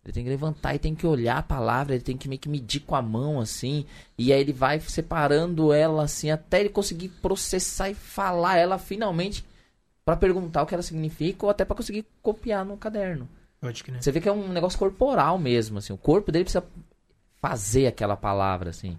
Ele 0.08 0.14
tem 0.14 0.24
que 0.24 0.30
levantar 0.30 0.74
e 0.74 0.80
tem 0.80 0.96
que 0.96 1.06
olhar 1.06 1.38
a 1.38 1.44
palavra, 1.44 1.94
ele 1.94 2.04
tem 2.04 2.16
que 2.16 2.30
meio 2.30 2.40
que 2.40 2.48
medir 2.48 2.80
com 2.80 2.96
a 2.96 3.02
mão 3.02 3.42
assim, 3.42 3.86
e 4.18 4.32
aí 4.32 4.40
ele 4.40 4.54
vai 4.54 4.80
separando 4.80 5.74
ela 5.74 6.04
assim 6.04 6.32
até 6.32 6.62
ele 6.62 6.70
conseguir 6.70 7.10
processar 7.10 7.90
e 7.90 7.94
falar 7.94 8.56
ela 8.56 8.78
finalmente 8.78 9.44
pra 10.06 10.16
perguntar 10.16 10.64
o 10.64 10.66
que 10.66 10.74
ela 10.74 10.82
significa 10.82 11.46
ou 11.46 11.50
até 11.50 11.66
pra 11.66 11.76
conseguir 11.76 12.06
copiar 12.22 12.64
no 12.64 12.78
caderno. 12.78 13.28
Que 13.60 13.92
Você 13.92 14.12
vê 14.12 14.22
que 14.22 14.30
é 14.30 14.32
um 14.32 14.48
negócio 14.48 14.80
corporal 14.80 15.38
mesmo, 15.38 15.80
assim. 15.80 15.92
O 15.92 15.98
corpo 15.98 16.32
dele 16.32 16.46
precisa 16.46 16.64
fazer 17.42 17.88
aquela 17.88 18.16
palavra, 18.16 18.70
assim. 18.70 18.98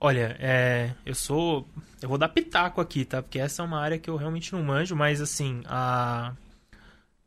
Olha, 0.00 0.34
é, 0.40 0.94
eu 1.04 1.14
sou. 1.14 1.68
Eu 2.00 2.08
vou 2.08 2.16
dar 2.16 2.30
pitaco 2.30 2.80
aqui, 2.80 3.04
tá? 3.04 3.22
Porque 3.22 3.38
essa 3.38 3.62
é 3.62 3.64
uma 3.64 3.78
área 3.78 3.98
que 3.98 4.08
eu 4.08 4.16
realmente 4.16 4.52
não 4.52 4.62
manjo, 4.62 4.96
mas 4.96 5.20
assim, 5.20 5.62
a... 5.66 6.32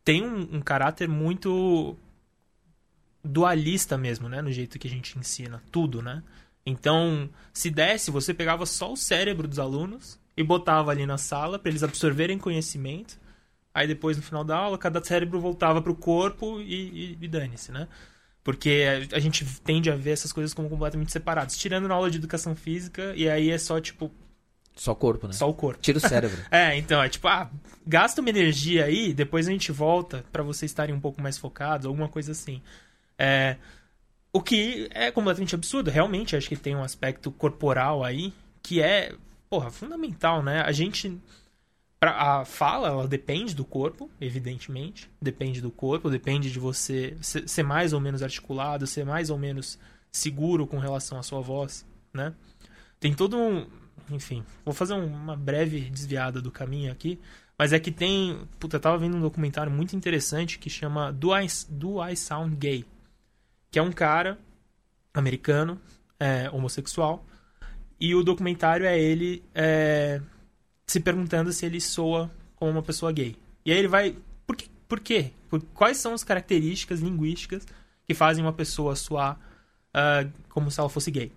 tem 0.03 0.23
um, 0.23 0.57
um 0.57 0.61
caráter 0.61 1.07
muito 1.07 1.95
dualista 3.23 3.97
mesmo, 3.97 4.27
né? 4.27 4.41
No 4.41 4.51
jeito 4.51 4.77
que 4.77 4.87
a 4.87 4.91
gente 4.91 5.17
ensina 5.17 5.61
tudo, 5.71 6.01
né? 6.01 6.21
Então, 6.65 7.29
se 7.53 7.69
desse, 7.69 8.11
você 8.11 8.33
pegava 8.33 8.65
só 8.65 8.91
o 8.93 8.97
cérebro 8.97 9.47
dos 9.47 9.59
alunos 9.59 10.19
e 10.35 10.43
botava 10.43 10.91
ali 10.91 11.05
na 11.05 11.17
sala 11.17 11.59
para 11.59 11.69
eles 11.69 11.83
absorverem 11.83 12.37
conhecimento. 12.37 13.19
Aí 13.73 13.87
depois, 13.87 14.17
no 14.17 14.23
final 14.23 14.43
da 14.43 14.55
aula, 14.57 14.77
cada 14.77 15.03
cérebro 15.03 15.39
voltava 15.39 15.81
pro 15.81 15.95
corpo 15.95 16.59
e, 16.61 17.15
e, 17.15 17.17
e 17.21 17.27
dane-se, 17.27 17.71
né? 17.71 17.87
Porque 18.43 18.83
a, 19.11 19.17
a 19.17 19.19
gente 19.19 19.45
tende 19.61 19.89
a 19.89 19.95
ver 19.95 20.11
essas 20.11 20.31
coisas 20.31 20.53
como 20.53 20.69
completamente 20.69 21.11
separadas. 21.11 21.57
Tirando 21.57 21.87
na 21.87 21.95
aula 21.95 22.11
de 22.11 22.17
educação 22.17 22.55
física, 22.55 23.13
e 23.15 23.27
aí 23.29 23.49
é 23.49 23.57
só, 23.57 23.79
tipo, 23.79 24.11
Só 24.75 24.93
corpo, 24.93 25.27
né? 25.27 25.33
só 25.33 25.49
o 25.49 25.53
corpo. 25.53 25.81
Tira 25.81 25.97
o 25.97 26.01
cérebro. 26.01 26.37
É, 26.51 26.77
então, 26.77 27.01
é 27.01 27.09
tipo, 27.09 27.27
ah, 27.27 27.49
gasta 27.85 28.21
uma 28.21 28.29
energia 28.29 28.85
aí, 28.85 29.13
depois 29.13 29.47
a 29.47 29.51
gente 29.51 29.71
volta 29.71 30.23
pra 30.31 30.43
vocês 30.43 30.69
estarem 30.71 30.93
um 30.93 30.99
pouco 30.99 31.21
mais 31.21 31.37
focados, 31.37 31.85
alguma 31.85 32.07
coisa 32.07 32.31
assim. 32.31 32.61
É, 33.17 33.57
o 34.31 34.41
que 34.41 34.87
é 34.91 35.11
completamente 35.11 35.55
absurdo, 35.55 35.91
realmente, 35.91 36.35
acho 36.35 36.49
que 36.49 36.55
tem 36.55 36.75
um 36.75 36.83
aspecto 36.83 37.31
corporal 37.31 38.03
aí 38.03 38.33
que 38.61 38.81
é, 38.81 39.13
porra, 39.49 39.69
fundamental, 39.69 40.41
né? 40.41 40.61
A 40.61 40.71
gente. 40.71 41.19
A 42.01 42.43
fala, 42.43 42.89
ela 42.89 43.07
depende 43.07 43.55
do 43.55 43.63
corpo, 43.63 44.09
evidentemente. 44.19 45.09
Depende 45.21 45.61
do 45.61 45.71
corpo, 45.71 46.09
depende 46.09 46.51
de 46.51 46.59
você 46.59 47.15
ser, 47.21 47.63
mais 47.63 47.93
ou 47.93 47.99
menos 48.01 48.21
articulado, 48.21 48.85
ser 48.85 49.05
mais 49.05 49.29
ou 49.29 49.37
menos 49.37 49.79
seguro 50.11 50.67
com 50.67 50.79
relação 50.79 51.17
à 51.17 51.23
sua 51.23 51.39
voz, 51.39 51.85
né? 52.13 52.33
Tem 52.99 53.13
todo 53.13 53.37
um. 53.37 53.65
Enfim, 54.09 54.43
vou 54.65 54.73
fazer 54.73 54.93
um- 54.95 55.05
uma 55.05 55.35
breve 55.37 55.89
desviada 55.89 56.41
do 56.41 56.51
caminho 56.51 56.91
aqui. 56.91 57.19
Mas 57.57 57.71
é 57.71 57.79
que 57.79 57.91
tem. 57.91 58.37
Puta, 58.59 58.75
eu 58.77 58.81
tava 58.81 58.97
vendo 58.97 59.15
um 59.15 59.21
documentário 59.21 59.71
muito 59.71 59.95
interessante 59.95 60.59
que 60.59 60.69
chama 60.69 61.11
Do 61.13 61.33
I, 61.37 61.47
Do 61.69 62.03
I 62.05 62.17
Sound 62.17 62.55
Gay? 62.57 62.85
Que 63.73 63.79
é 63.79 63.81
um 63.81 63.91
cara 63.91 64.37
americano, 65.11 65.81
é, 66.19 66.47
homossexual. 66.51 67.25
E 67.99 68.13
o 68.13 68.23
documentário 68.23 68.85
é 68.85 68.99
ele 68.99 69.43
é, 69.51 70.21
se 70.85 70.99
perguntando 70.99 71.51
se 71.51 71.65
ele 71.65 71.81
soa 71.81 72.29
como 72.55 72.69
uma 72.69 72.83
pessoa 72.83 73.11
gay. 73.11 73.35
E 73.65 73.71
aí 73.71 73.79
ele 73.79 73.87
vai. 73.87 74.15
Por, 74.45 74.55
que, 74.55 74.69
por 74.87 74.99
quê? 74.99 75.31
Por- 75.49 75.63
quais 75.73 75.97
são 75.97 76.13
as 76.13 76.23
características 76.23 76.99
linguísticas 76.99 77.65
que 78.05 78.13
fazem 78.13 78.43
uma 78.45 78.53
pessoa 78.53 78.95
soar 78.95 79.39
ah, 79.91 80.23
como 80.49 80.69
se 80.69 80.79
ela 80.79 80.87
fosse 80.89 81.09
gay? 81.09 81.31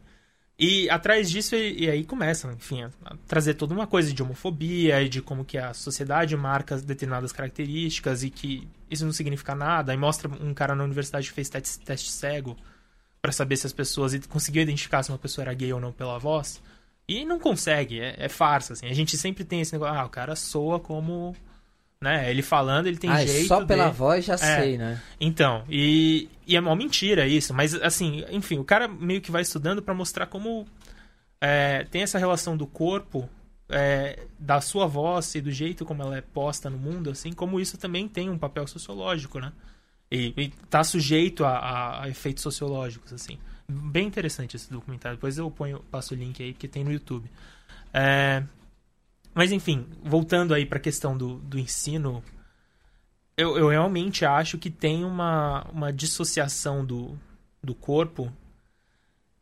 E 0.59 0.89
atrás 0.89 1.31
disso, 1.31 1.55
e, 1.55 1.85
e 1.85 1.91
aí 1.91 2.05
começa, 2.05 2.51
enfim, 2.53 2.83
a, 2.83 2.91
a 3.05 3.17
trazer 3.27 3.55
toda 3.55 3.75
uma 3.75 3.87
coisa 3.87 4.13
de 4.13 4.23
homofobia 4.23 5.03
e 5.03 5.09
de 5.09 5.21
como 5.21 5.45
que 5.45 5.59
a 5.59 5.75
sociedade 5.75 6.35
marca 6.37 6.79
determinadas 6.79 7.31
características 7.31 8.23
e 8.23 8.31
que 8.31 8.67
isso 8.91 9.05
não 9.05 9.13
significa 9.13 9.55
nada. 9.55 9.93
Aí 9.93 9.99
mostra 9.99 10.29
um 10.29 10.55
cara 10.55 10.75
na 10.75 10.85
universidade 10.85 11.29
que 11.29 11.35
fez 11.35 11.51
teste, 11.51 11.79
teste 11.81 12.11
cego 12.11 12.57
pra 13.21 13.33
saber 13.33 13.57
se 13.57 13.67
as 13.67 13.73
pessoas 13.73 14.17
conseguiu 14.27 14.63
identificar 14.63 15.03
se 15.03 15.11
uma 15.11 15.19
pessoa 15.19 15.45
era 15.45 15.55
gay 15.55 15.73
ou 15.73 15.81
não 15.81 15.93
pela 15.93 16.19
voz. 16.19 16.63
E 17.09 17.25
não 17.25 17.39
consegue, 17.39 18.01
é, 18.01 18.15
é 18.19 18.29
farsa, 18.29 18.73
assim. 18.73 18.87
A 18.87 18.95
gente 18.95 19.17
sempre 19.19 19.45
tem 19.45 19.61
esse 19.61 19.73
negócio, 19.73 19.95
ah, 19.95 20.05
o 20.05 20.11
cara 20.11 20.35
soa 20.35 20.81
como... 20.81 21.37
Né? 22.01 22.31
Ele 22.31 22.43
falando, 22.43 22.87
ele 22.87 22.99
tem 22.99 23.09
ah, 23.11 23.25
jeito 23.25 23.49
só 23.49 23.65
pela 23.65 23.85
dele. 23.85 23.97
voz 23.97 24.25
já 24.25 24.35
É. 24.35 24.37
sei, 24.37 24.77
né? 24.77 25.01
Então, 25.19 25.65
e, 25.69 26.29
e 26.47 26.55
é 26.55 26.61
uma 26.61 26.77
mentira 26.77 27.27
isso, 27.27 27.55
mas 27.55 27.75
assim, 27.75 28.23
enfim, 28.31 28.59
o 28.59 28.65
cara 28.65 28.87
meio 28.87 29.21
que 29.23 29.31
vai 29.31 29.41
estudando 29.43 29.81
pra 29.83 29.95
mostrar 29.95 30.27
como 30.27 30.67
é, 31.41 31.85
tem 31.85 32.03
essa 32.03 32.19
relação 32.19 32.55
do 32.55 32.67
corpo, 32.67 33.29
é, 33.69 34.25
da 34.39 34.61
sua 34.61 34.87
voz 34.87 35.35
e 35.35 35.41
do 35.41 35.51
jeito 35.51 35.85
como 35.87 36.03
ela 36.03 36.17
é 36.19 36.21
posta 36.21 36.69
no 36.69 36.77
mundo, 36.79 37.11
assim, 37.11 37.33
como 37.33 37.59
isso 37.59 37.79
também 37.79 38.07
tem 38.07 38.29
um 38.29 38.37
papel 38.39 38.67
sociológico, 38.67 39.39
né? 39.41 39.51
E, 40.11 40.35
e 40.37 40.49
tá 40.71 40.85
sujeito 40.85 41.45
a, 41.47 41.57
a- 41.59 42.03
a 42.05 42.09
efeitos 42.11 42.43
sociológicos, 42.43 43.13
assim. 43.13 43.39
Bem 43.69 44.07
interessante 44.07 44.55
esse 44.55 44.71
documentário. 44.71 45.17
Depois 45.17 45.37
eu 45.39 45.51
ponho, 45.51 45.81
passo 45.91 46.15
o 46.15 46.17
link 46.17 46.41
aí, 46.43 46.53
que 46.53 46.69
tem 46.69 46.85
no 46.85 46.93
YouTube. 46.93 47.29
É, 47.93 48.43
mas 49.37 49.53
enfim, 49.53 49.87
voltando 50.03 50.53
aí 50.53 50.67
pra 50.67 50.81
questão 50.81 51.17
do, 51.17 51.37
do 51.37 51.59
ensino 51.59 52.25
eu, 53.37 53.59
eu 53.59 53.69
realmente 53.69 54.25
acho 54.25 54.57
que 54.57 54.71
tem 54.71 55.05
uma, 55.05 55.65
uma 55.71 55.93
dissociação 55.93 56.85
do, 56.85 57.19
do 57.63 57.75
corpo 57.75 58.33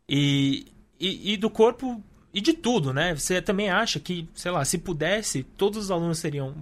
e, 0.07 0.67
e, 0.99 1.33
e 1.33 1.37
do 1.37 1.49
corpo 1.49 2.03
e 2.33 2.41
de 2.41 2.51
tudo, 2.51 2.93
né? 2.93 3.15
Você 3.15 3.41
também 3.41 3.69
acha 3.69 3.97
que, 3.97 4.27
sei 4.33 4.51
lá, 4.51 4.65
se 4.65 4.77
pudesse, 4.77 5.43
todos 5.43 5.85
os 5.85 5.91
alunos 5.91 6.19
seriam 6.19 6.53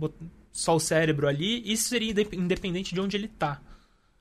só 0.51 0.75
o 0.75 0.79
cérebro 0.79 1.27
ali, 1.27 1.63
isso 1.65 1.89
seria 1.89 2.11
inde- 2.11 2.29
independente 2.33 2.93
de 2.93 3.01
onde 3.01 3.17
ele 3.17 3.27
tá. 3.27 3.59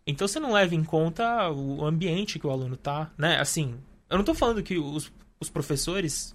Então 0.07 0.27
você 0.27 0.41
não 0.41 0.53
leva 0.53 0.75
em 0.75 0.83
conta 0.83 1.51
o 1.51 1.85
ambiente 1.85 2.39
que 2.39 2.47
o 2.47 2.51
aluno 2.51 2.77
tá, 2.79 3.13
né? 3.19 3.39
Assim, 3.39 3.79
eu 4.09 4.17
não 4.17 4.25
tô 4.25 4.35
falando 4.35 4.63
que 4.63 4.79
os, 4.79 5.13
os 5.39 5.51
professores 5.51 6.35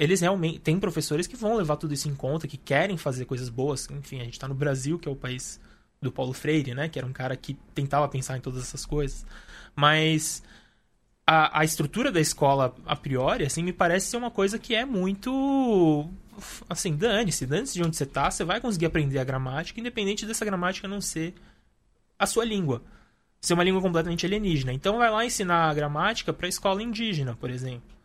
eles 0.00 0.22
realmente 0.22 0.58
tem 0.60 0.80
professores 0.80 1.26
que 1.26 1.36
vão 1.36 1.54
levar 1.54 1.76
tudo 1.76 1.92
isso 1.92 2.08
em 2.08 2.14
conta, 2.14 2.48
que 2.48 2.56
querem 2.56 2.96
fazer 2.96 3.26
coisas 3.26 3.50
boas. 3.50 3.86
Enfim, 3.90 4.18
a 4.22 4.24
gente 4.24 4.38
tá 4.38 4.48
no 4.48 4.54
Brasil, 4.54 4.98
que 4.98 5.06
é 5.06 5.12
o 5.12 5.14
país 5.14 5.60
do 6.00 6.10
Paulo 6.10 6.32
Freire, 6.32 6.72
né? 6.72 6.88
Que 6.88 6.98
era 6.98 7.06
um 7.06 7.12
cara 7.12 7.36
que 7.36 7.52
tentava 7.74 8.08
pensar 8.08 8.38
em 8.38 8.40
todas 8.40 8.62
essas 8.62 8.86
coisas. 8.86 9.26
Mas 9.76 10.42
a, 11.26 11.60
a 11.60 11.64
estrutura 11.64 12.10
da 12.10 12.18
escola, 12.18 12.74
a 12.86 12.96
priori, 12.96 13.44
assim, 13.44 13.62
me 13.62 13.74
parece 13.74 14.06
ser 14.06 14.16
uma 14.16 14.30
coisa 14.30 14.58
que 14.58 14.74
é 14.74 14.86
muito. 14.86 16.08
Assim, 16.66 16.96
dane-se. 16.96 17.44
Dane-se 17.44 17.74
de 17.74 17.82
onde 17.82 17.94
você 17.94 18.06
tá, 18.06 18.30
você 18.30 18.42
vai 18.42 18.58
conseguir 18.58 18.86
aprender 18.86 19.18
a 19.18 19.24
gramática, 19.24 19.80
independente 19.80 20.24
dessa 20.24 20.46
gramática 20.46 20.88
não 20.88 21.02
ser 21.02 21.34
a 22.18 22.24
sua 22.24 22.46
língua. 22.46 22.82
Ser 23.38 23.52
uma 23.52 23.64
língua 23.64 23.82
completamente 23.82 24.24
alienígena. 24.24 24.72
Então 24.72 24.96
vai 24.96 25.10
lá 25.10 25.26
ensinar 25.26 25.68
a 25.68 25.74
gramática 25.74 26.32
pra 26.32 26.48
escola 26.48 26.82
indígena, 26.82 27.36
por 27.38 27.50
exemplo 27.50 27.99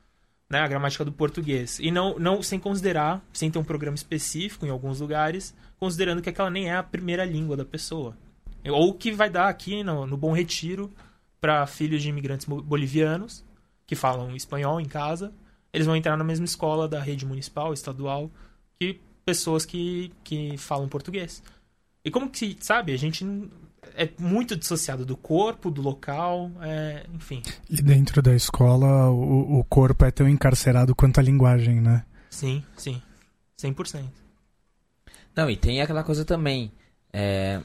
né, 0.49 0.59
a 0.59 0.67
gramática 0.67 1.03
do 1.03 1.11
português. 1.11 1.79
E 1.79 1.91
não, 1.91 2.17
não 2.19 2.41
sem 2.41 2.59
considerar, 2.59 3.23
sem 3.33 3.49
ter 3.49 3.59
um 3.59 3.63
programa 3.63 3.95
específico 3.95 4.65
em 4.65 4.69
alguns 4.69 4.99
lugares, 4.99 5.55
considerando 5.77 6.21
que 6.21 6.29
aquela 6.29 6.49
nem 6.49 6.69
é 6.69 6.75
a 6.75 6.83
primeira 6.83 7.25
língua 7.25 7.57
da 7.57 7.65
pessoa. 7.65 8.17
Ou 8.65 8.93
que 8.93 9.11
vai 9.11 9.29
dar 9.29 9.47
aqui 9.47 9.83
no, 9.83 10.07
no 10.07 10.17
Bom 10.17 10.33
Retiro 10.33 10.91
para 11.39 11.67
filhos 11.67 12.01
de 12.01 12.09
imigrantes 12.09 12.47
bolivianos 12.47 13.45
que 13.85 13.95
falam 13.95 14.35
espanhol 14.35 14.81
em 14.81 14.85
casa. 14.85 15.33
Eles 15.71 15.85
vão 15.85 15.95
entrar 15.95 16.17
na 16.17 16.23
mesma 16.23 16.45
escola 16.45 16.87
da 16.87 16.99
rede 16.99 17.25
municipal, 17.25 17.73
estadual, 17.73 18.31
que 18.79 18.99
pessoas 19.23 19.65
que, 19.65 20.11
que 20.23 20.57
falam 20.57 20.87
português. 20.87 21.43
E 22.03 22.09
como 22.09 22.29
que, 22.29 22.57
sabe, 22.59 22.93
a 22.93 22.97
gente 22.97 23.25
é 23.97 24.09
muito 24.19 24.55
dissociado 24.55 25.05
do 25.05 25.15
corpo, 25.15 25.71
do 25.71 25.81
local, 25.81 26.51
é, 26.61 27.05
enfim. 27.13 27.41
E 27.69 27.81
dentro 27.81 28.21
da 28.21 28.33
escola, 28.33 29.09
o, 29.09 29.59
o 29.59 29.63
corpo 29.63 30.05
é 30.05 30.11
tão 30.11 30.27
encarcerado 30.27 30.95
quanto 30.95 31.19
a 31.19 31.23
linguagem, 31.23 31.81
né? 31.81 32.05
Sim, 32.29 32.63
sim. 32.77 33.01
100%. 33.57 34.05
Não, 35.35 35.49
e 35.49 35.57
tem 35.57 35.81
aquela 35.81 36.03
coisa 36.03 36.23
também. 36.23 36.71
é, 37.11 37.61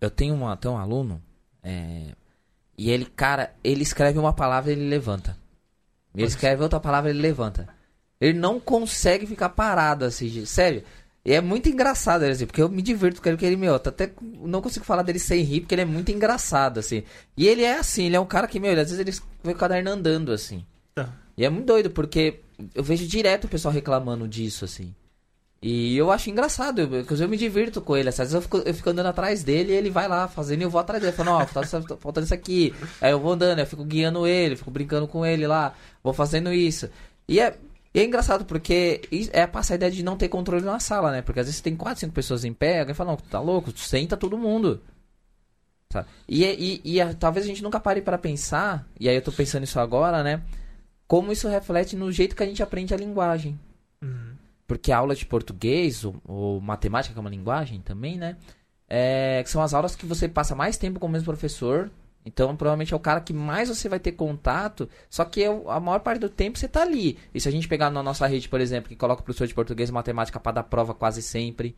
eu 0.00 0.10
tenho 0.10 0.34
uma, 0.34 0.56
tenho 0.56 0.74
um 0.74 0.78
aluno. 0.78 1.22
é, 1.62 2.14
e 2.76 2.90
ele, 2.90 3.06
cara, 3.06 3.52
ele 3.64 3.82
escreve 3.82 4.18
uma 4.20 4.32
palavra 4.32 4.70
e 4.70 4.74
ele 4.74 4.88
levanta. 4.88 5.36
Ele 6.14 6.26
escreve 6.26 6.62
outra 6.62 6.78
palavra 6.78 7.10
e 7.10 7.12
ele 7.12 7.20
levanta. 7.20 7.68
Ele 8.20 8.38
não 8.38 8.60
consegue 8.60 9.26
ficar 9.26 9.48
parado 9.50 10.04
assim, 10.04 10.44
sério. 10.46 10.84
E 11.28 11.34
é 11.34 11.42
muito 11.42 11.68
engraçado, 11.68 12.22
assim, 12.22 12.46
porque 12.46 12.62
eu 12.62 12.70
me 12.70 12.80
divirto 12.80 13.20
com 13.20 13.28
ele, 13.28 13.36
porque 13.36 13.44
ele, 13.44 13.54
meu, 13.54 13.78
tá 13.78 13.90
até 13.90 14.10
não 14.22 14.62
consigo 14.62 14.82
falar 14.82 15.02
dele 15.02 15.18
sem 15.18 15.42
rir, 15.42 15.60
porque 15.60 15.74
ele 15.74 15.82
é 15.82 15.84
muito 15.84 16.10
engraçado, 16.10 16.80
assim. 16.80 17.02
E 17.36 17.46
ele 17.46 17.64
é 17.64 17.78
assim, 17.78 18.04
ele 18.04 18.16
é 18.16 18.20
um 18.20 18.24
cara 18.24 18.48
que, 18.48 18.58
meu, 18.58 18.72
ele, 18.72 18.80
às 18.80 18.90
vezes 18.90 18.98
ele 18.98 19.14
vê 19.44 19.52
o 19.52 19.54
caderno 19.54 19.90
andando, 19.90 20.32
assim. 20.32 20.64
Tá. 20.94 21.12
E 21.36 21.44
é 21.44 21.50
muito 21.50 21.66
doido, 21.66 21.90
porque 21.90 22.40
eu 22.74 22.82
vejo 22.82 23.06
direto 23.06 23.44
o 23.44 23.48
pessoal 23.48 23.74
reclamando 23.74 24.26
disso, 24.26 24.64
assim. 24.64 24.94
E 25.60 25.98
eu 25.98 26.10
acho 26.10 26.30
engraçado, 26.30 26.88
porque 26.88 27.22
eu 27.22 27.28
me 27.28 27.36
divirto 27.36 27.82
com 27.82 27.94
ele. 27.94 28.08
Às 28.08 28.16
vezes 28.16 28.32
eu 28.32 28.40
fico, 28.40 28.56
eu 28.64 28.72
fico 28.72 28.88
andando 28.88 29.08
atrás 29.08 29.44
dele 29.44 29.74
e 29.74 29.76
ele 29.76 29.90
vai 29.90 30.08
lá 30.08 30.28
fazendo 30.28 30.62
e 30.62 30.64
eu 30.64 30.70
vou 30.70 30.80
atrás 30.80 31.02
dele. 31.02 31.14
Falando, 31.14 31.42
ó, 31.42 31.44
tá 31.44 31.62
faltando 32.00 32.24
isso 32.24 32.32
aqui. 32.32 32.72
Aí 33.02 33.10
eu 33.10 33.20
vou 33.20 33.32
andando, 33.32 33.58
eu 33.58 33.66
fico 33.66 33.84
guiando 33.84 34.26
ele, 34.26 34.56
fico 34.56 34.70
brincando 34.70 35.06
com 35.06 35.26
ele 35.26 35.46
lá, 35.46 35.74
vou 36.02 36.14
fazendo 36.14 36.50
isso. 36.54 36.88
E 37.28 37.38
é, 37.38 37.54
e 37.98 38.02
é 38.02 38.04
engraçado 38.04 38.44
porque 38.44 39.02
é 39.32 39.46
passar 39.46 39.74
a 39.74 39.76
ideia 39.76 39.90
de 39.92 40.02
não 40.02 40.16
ter 40.16 40.28
controle 40.28 40.64
na 40.64 40.78
sala, 40.80 41.10
né? 41.10 41.22
Porque 41.22 41.40
às 41.40 41.46
vezes 41.46 41.60
tem 41.60 41.74
4, 41.76 42.00
5 42.00 42.12
pessoas 42.12 42.44
em 42.44 42.52
pé, 42.52 42.80
alguém 42.80 42.94
fala, 42.94 43.10
não, 43.10 43.16
tá 43.16 43.40
louco, 43.40 43.72
senta 43.76 44.16
todo 44.16 44.38
mundo. 44.38 44.80
Sabe? 45.92 46.08
E, 46.28 46.44
e, 46.44 46.80
e 46.84 47.00
a- 47.00 47.14
talvez 47.14 47.44
a 47.46 47.48
gente 47.48 47.62
nunca 47.62 47.80
pare 47.80 48.00
para 48.02 48.18
pensar, 48.18 48.86
e 49.00 49.08
aí 49.08 49.16
eu 49.16 49.22
tô 49.22 49.32
pensando 49.32 49.64
isso 49.64 49.80
agora, 49.80 50.22
né? 50.22 50.42
Como 51.06 51.32
isso 51.32 51.48
reflete 51.48 51.96
no 51.96 52.12
jeito 52.12 52.36
que 52.36 52.42
a 52.42 52.46
gente 52.46 52.62
aprende 52.62 52.92
a 52.92 52.96
linguagem. 52.96 53.58
Uhum. 54.02 54.34
Porque 54.66 54.92
a 54.92 54.98
aula 54.98 55.14
de 55.14 55.24
português, 55.24 56.04
ou, 56.04 56.14
ou 56.26 56.60
matemática, 56.60 57.14
que 57.14 57.18
é 57.18 57.22
uma 57.22 57.30
linguagem 57.30 57.80
também, 57.80 58.18
né? 58.18 58.36
É, 58.86 59.42
que 59.42 59.50
são 59.50 59.62
as 59.62 59.72
aulas 59.74 59.96
que 59.96 60.04
você 60.06 60.28
passa 60.28 60.54
mais 60.54 60.76
tempo 60.76 61.00
com 61.00 61.06
o 61.06 61.10
mesmo 61.10 61.24
professor. 61.26 61.90
Então, 62.24 62.54
provavelmente 62.56 62.92
é 62.92 62.96
o 62.96 63.00
cara 63.00 63.20
que 63.20 63.32
mais 63.32 63.68
você 63.68 63.88
vai 63.88 63.98
ter 63.98 64.12
contato. 64.12 64.88
Só 65.08 65.24
que 65.24 65.42
é 65.42 65.46
a 65.46 65.80
maior 65.80 66.00
parte 66.00 66.20
do 66.20 66.28
tempo 66.28 66.58
você 66.58 66.68
tá 66.68 66.82
ali. 66.82 67.18
E 67.32 67.40
se 67.40 67.48
a 67.48 67.52
gente 67.52 67.66
pegar 67.66 67.90
na 67.90 68.02
nossa 68.02 68.26
rede, 68.26 68.48
por 68.48 68.60
exemplo, 68.60 68.88
que 68.88 68.96
coloca 68.96 69.22
o 69.22 69.24
professor 69.24 69.46
de 69.46 69.54
português 69.54 69.88
e 69.88 69.92
matemática 69.92 70.38
para 70.38 70.52
dar 70.52 70.64
prova 70.64 70.94
quase 70.94 71.22
sempre. 71.22 71.76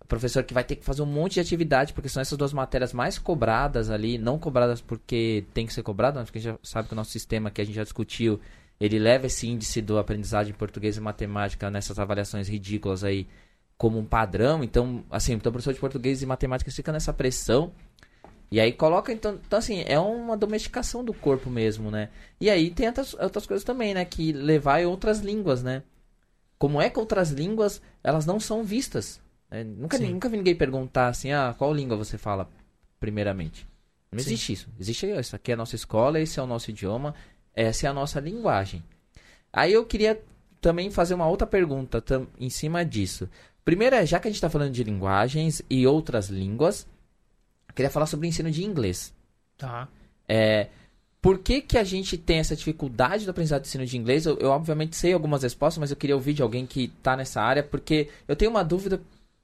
O 0.00 0.06
professor 0.06 0.42
que 0.42 0.54
vai 0.54 0.64
ter 0.64 0.76
que 0.76 0.84
fazer 0.84 1.02
um 1.02 1.06
monte 1.06 1.34
de 1.34 1.40
atividade, 1.40 1.92
porque 1.92 2.08
são 2.08 2.20
essas 2.20 2.38
duas 2.38 2.52
matérias 2.52 2.92
mais 2.92 3.18
cobradas 3.18 3.90
ali. 3.90 4.16
Não 4.16 4.38
cobradas 4.38 4.80
porque 4.80 5.44
tem 5.52 5.66
que 5.66 5.74
ser 5.74 5.82
cobrado, 5.82 6.18
mas 6.18 6.26
porque 6.26 6.38
a 6.38 6.42
gente 6.42 6.52
já 6.52 6.58
sabe 6.62 6.88
que 6.88 6.94
o 6.94 6.96
nosso 6.96 7.10
sistema 7.10 7.50
que 7.50 7.60
a 7.60 7.64
gente 7.64 7.74
já 7.74 7.84
discutiu 7.84 8.40
ele 8.80 8.98
leva 8.98 9.26
esse 9.26 9.46
índice 9.46 9.82
do 9.82 9.98
aprendizagem 9.98 10.52
em 10.52 10.56
português 10.56 10.96
e 10.96 11.00
matemática 11.00 11.70
nessas 11.70 11.98
avaliações 11.98 12.48
ridículas 12.48 13.04
aí 13.04 13.28
como 13.76 13.98
um 13.98 14.04
padrão. 14.04 14.64
Então, 14.64 15.04
assim, 15.10 15.34
então 15.34 15.50
o 15.50 15.52
professor 15.52 15.74
de 15.74 15.80
português 15.80 16.22
e 16.22 16.26
matemática 16.26 16.70
fica 16.70 16.90
nessa 16.90 17.12
pressão. 17.12 17.72
E 18.50 18.58
aí 18.58 18.72
coloca, 18.72 19.12
então, 19.12 19.38
então, 19.46 19.58
assim, 19.58 19.84
é 19.86 19.98
uma 19.98 20.36
domesticação 20.36 21.04
do 21.04 21.14
corpo 21.14 21.48
mesmo, 21.48 21.90
né? 21.90 22.08
E 22.40 22.50
aí 22.50 22.70
tem 22.70 22.88
outras, 22.88 23.14
outras 23.14 23.46
coisas 23.46 23.64
também, 23.64 23.94
né? 23.94 24.04
Que 24.04 24.32
levar 24.32 24.80
em 24.80 24.86
outras 24.86 25.20
línguas, 25.20 25.62
né? 25.62 25.82
Como 26.58 26.80
é 26.80 26.90
que 26.90 26.98
outras 26.98 27.30
línguas, 27.30 27.80
elas 28.02 28.26
não 28.26 28.40
são 28.40 28.64
vistas? 28.64 29.20
né? 29.50 29.64
Nunca, 29.64 29.98
Sim. 29.98 30.12
nunca 30.12 30.28
vi 30.28 30.36
ninguém 30.36 30.54
perguntar 30.54 31.08
assim, 31.08 31.32
ah, 31.32 31.54
qual 31.56 31.74
língua 31.74 31.96
você 31.96 32.16
fala 32.16 32.48
primeiramente? 32.98 33.66
Não 34.12 34.18
Sim. 34.18 34.30
existe 34.30 34.52
isso. 34.52 34.68
Existe 34.78 35.06
isso 35.06 35.36
aqui 35.36 35.50
é 35.50 35.54
a 35.54 35.56
nossa 35.56 35.74
escola, 35.74 36.20
esse 36.20 36.38
é 36.38 36.42
o 36.42 36.46
nosso 36.46 36.70
idioma, 36.70 37.14
essa 37.54 37.86
é 37.86 37.90
a 37.90 37.94
nossa 37.94 38.20
linguagem. 38.20 38.82
Aí 39.52 39.72
eu 39.72 39.84
queria 39.84 40.20
também 40.60 40.90
fazer 40.90 41.14
uma 41.14 41.26
outra 41.26 41.46
pergunta 41.46 42.02
em 42.38 42.50
cima 42.50 42.84
disso. 42.84 43.28
Primeiro 43.64 43.96
é, 43.96 44.06
já 44.06 44.18
que 44.18 44.28
a 44.28 44.30
gente 44.30 44.36
está 44.36 44.50
falando 44.50 44.72
de 44.72 44.84
linguagens 44.84 45.62
e 45.68 45.86
outras 45.86 46.28
línguas, 46.28 46.86
queria 47.74 47.90
falar 47.90 48.06
sobre 48.06 48.26
o 48.26 48.28
ensino 48.28 48.50
de 48.50 48.64
inglês. 48.64 49.12
Tá. 49.56 49.88
É, 50.28 50.68
por 51.20 51.38
que, 51.38 51.60
que 51.60 51.76
a 51.76 51.84
gente 51.84 52.16
tem 52.16 52.38
essa 52.38 52.56
dificuldade 52.56 53.24
do 53.24 53.30
aprendizado 53.30 53.62
de 53.62 53.68
ensino 53.68 53.84
de 53.84 53.96
inglês? 53.98 54.24
Eu, 54.24 54.38
eu, 54.38 54.50
obviamente 54.50 54.96
sei 54.96 55.12
algumas 55.12 55.42
respostas, 55.42 55.78
mas 55.78 55.90
eu 55.90 55.96
queria 55.96 56.16
ouvir 56.16 56.32
de 56.32 56.42
alguém 56.42 56.66
que 56.66 56.84
está 56.84 57.16
nessa 57.16 57.42
área, 57.42 57.62
porque 57.62 58.08
eu 58.26 58.34
tenho 58.34 58.50
uma 58.50 58.64
dúvida 58.64 59.00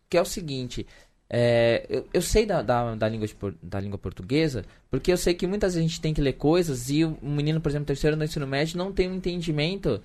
que 0.08 0.16
é 0.16 0.22
o 0.22 0.24
seguinte. 0.24 0.86
é, 1.28 1.84
eu, 1.88 2.06
eu 2.14 2.22
sei 2.22 2.46
da, 2.46 2.62
da, 2.62 2.94
da 2.94 3.08
língua 3.08 3.26
de 3.26 3.36
da 3.62 3.80
língua 3.80 3.98
portuguesa, 3.98 4.64
porque 4.90 5.12
eu 5.12 5.16
sei 5.18 5.34
que 5.34 5.46
muitas 5.46 5.74
vezes 5.74 5.84
a 5.84 5.88
gente 5.88 6.00
tem 6.00 6.14
que 6.14 6.20
ler 6.20 6.34
coisas 6.34 6.88
e 6.88 7.04
o 7.04 7.18
um 7.22 7.34
menino, 7.34 7.60
por 7.60 7.68
exemplo, 7.68 7.86
terceiro 7.86 8.16
do 8.16 8.24
ensino 8.24 8.46
médio 8.46 8.78
não 8.78 8.92
tem 8.92 9.10
um 9.10 9.14
entendimento 9.14 10.00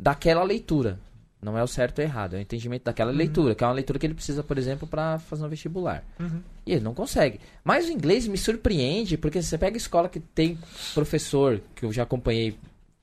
daquela 0.00 0.42
leitura. 0.42 0.98
Não 1.40 1.56
é 1.56 1.62
o 1.62 1.68
certo 1.68 2.00
ou 2.00 2.04
errado, 2.04 2.34
é 2.34 2.38
o 2.38 2.40
entendimento 2.40 2.84
daquela 2.84 3.12
leitura, 3.12 3.54
que 3.54 3.62
é 3.62 3.66
uma 3.66 3.72
leitura 3.72 3.98
que 3.98 4.06
ele 4.06 4.14
precisa, 4.14 4.42
por 4.42 4.58
exemplo, 4.58 4.88
para 4.88 5.20
fazer 5.20 5.44
um 5.44 5.48
vestibular. 5.48 6.02
Uhum. 6.18 6.42
E 6.66 6.72
ele 6.72 6.80
não 6.80 6.94
consegue. 6.94 7.40
Mas 7.62 7.88
o 7.88 7.92
inglês 7.92 8.26
me 8.26 8.36
surpreende, 8.36 9.16
porque 9.16 9.40
você 9.40 9.56
pega 9.56 9.76
escola 9.76 10.08
que 10.08 10.18
tem 10.18 10.58
professor, 10.94 11.60
que 11.76 11.84
eu 11.84 11.92
já 11.92 12.02
acompanhei 12.02 12.58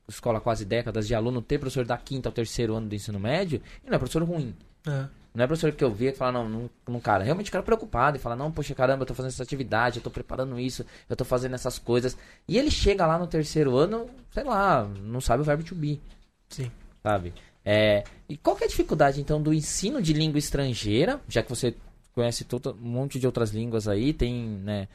escola 0.07 0.41
quase 0.41 0.65
décadas 0.65 1.07
de 1.07 1.15
aluno, 1.15 1.41
ter 1.41 1.59
professor 1.59 1.85
da 1.85 1.97
quinta 1.97 2.29
ao 2.29 2.33
terceiro 2.33 2.75
ano 2.75 2.87
do 2.87 2.95
ensino 2.95 3.19
médio, 3.19 3.61
e 3.83 3.89
não 3.89 3.95
é 3.95 3.99
professor 3.99 4.23
ruim. 4.23 4.53
É. 4.85 5.05
Não 5.35 5.43
é 5.43 5.47
professor 5.47 5.73
que 5.73 5.83
eu 5.83 5.93
via 5.93 6.13
que 6.13 6.17
fala, 6.17 6.31
não, 6.31 6.47
não, 6.47 6.69
não, 6.87 6.99
cara, 6.99 7.21
realmente 7.21 7.49
o 7.49 7.51
cara 7.51 7.61
é 7.61 7.65
preocupado 7.65 8.15
e 8.15 8.19
fala, 8.19 8.37
não, 8.37 8.49
poxa, 8.49 8.73
caramba, 8.73 9.03
eu 9.03 9.05
tô 9.05 9.13
fazendo 9.13 9.31
essa 9.31 9.43
atividade, 9.43 9.97
eu 9.97 10.03
tô 10.03 10.09
preparando 10.09 10.57
isso, 10.57 10.85
eu 11.09 11.15
tô 11.15 11.25
fazendo 11.25 11.55
essas 11.55 11.77
coisas. 11.77 12.17
E 12.47 12.57
ele 12.57 12.71
chega 12.71 13.05
lá 13.05 13.19
no 13.19 13.27
terceiro 13.27 13.75
ano, 13.75 14.09
sei 14.31 14.43
lá, 14.45 14.85
não 14.85 15.19
sabe 15.19 15.41
o 15.41 15.45
verbo 15.45 15.63
to 15.63 15.75
be 15.75 15.99
Sim. 16.47 16.71
sabe? 17.03 17.33
É, 17.65 18.03
e 18.29 18.37
qual 18.37 18.55
que 18.55 18.63
é 18.63 18.67
a 18.67 18.69
dificuldade, 18.69 19.19
então, 19.19 19.41
do 19.41 19.53
ensino 19.53 20.01
de 20.01 20.13
língua 20.13 20.37
estrangeira, 20.37 21.19
já 21.27 21.41
que 21.41 21.49
você 21.49 21.75
conhece 22.13 22.43
todo, 22.45 22.77
um 22.81 22.87
monte 22.87 23.19
de 23.19 23.25
outras 23.25 23.49
línguas 23.51 23.87
aí, 23.87 24.13
tem, 24.13 24.45
né, 24.63 24.87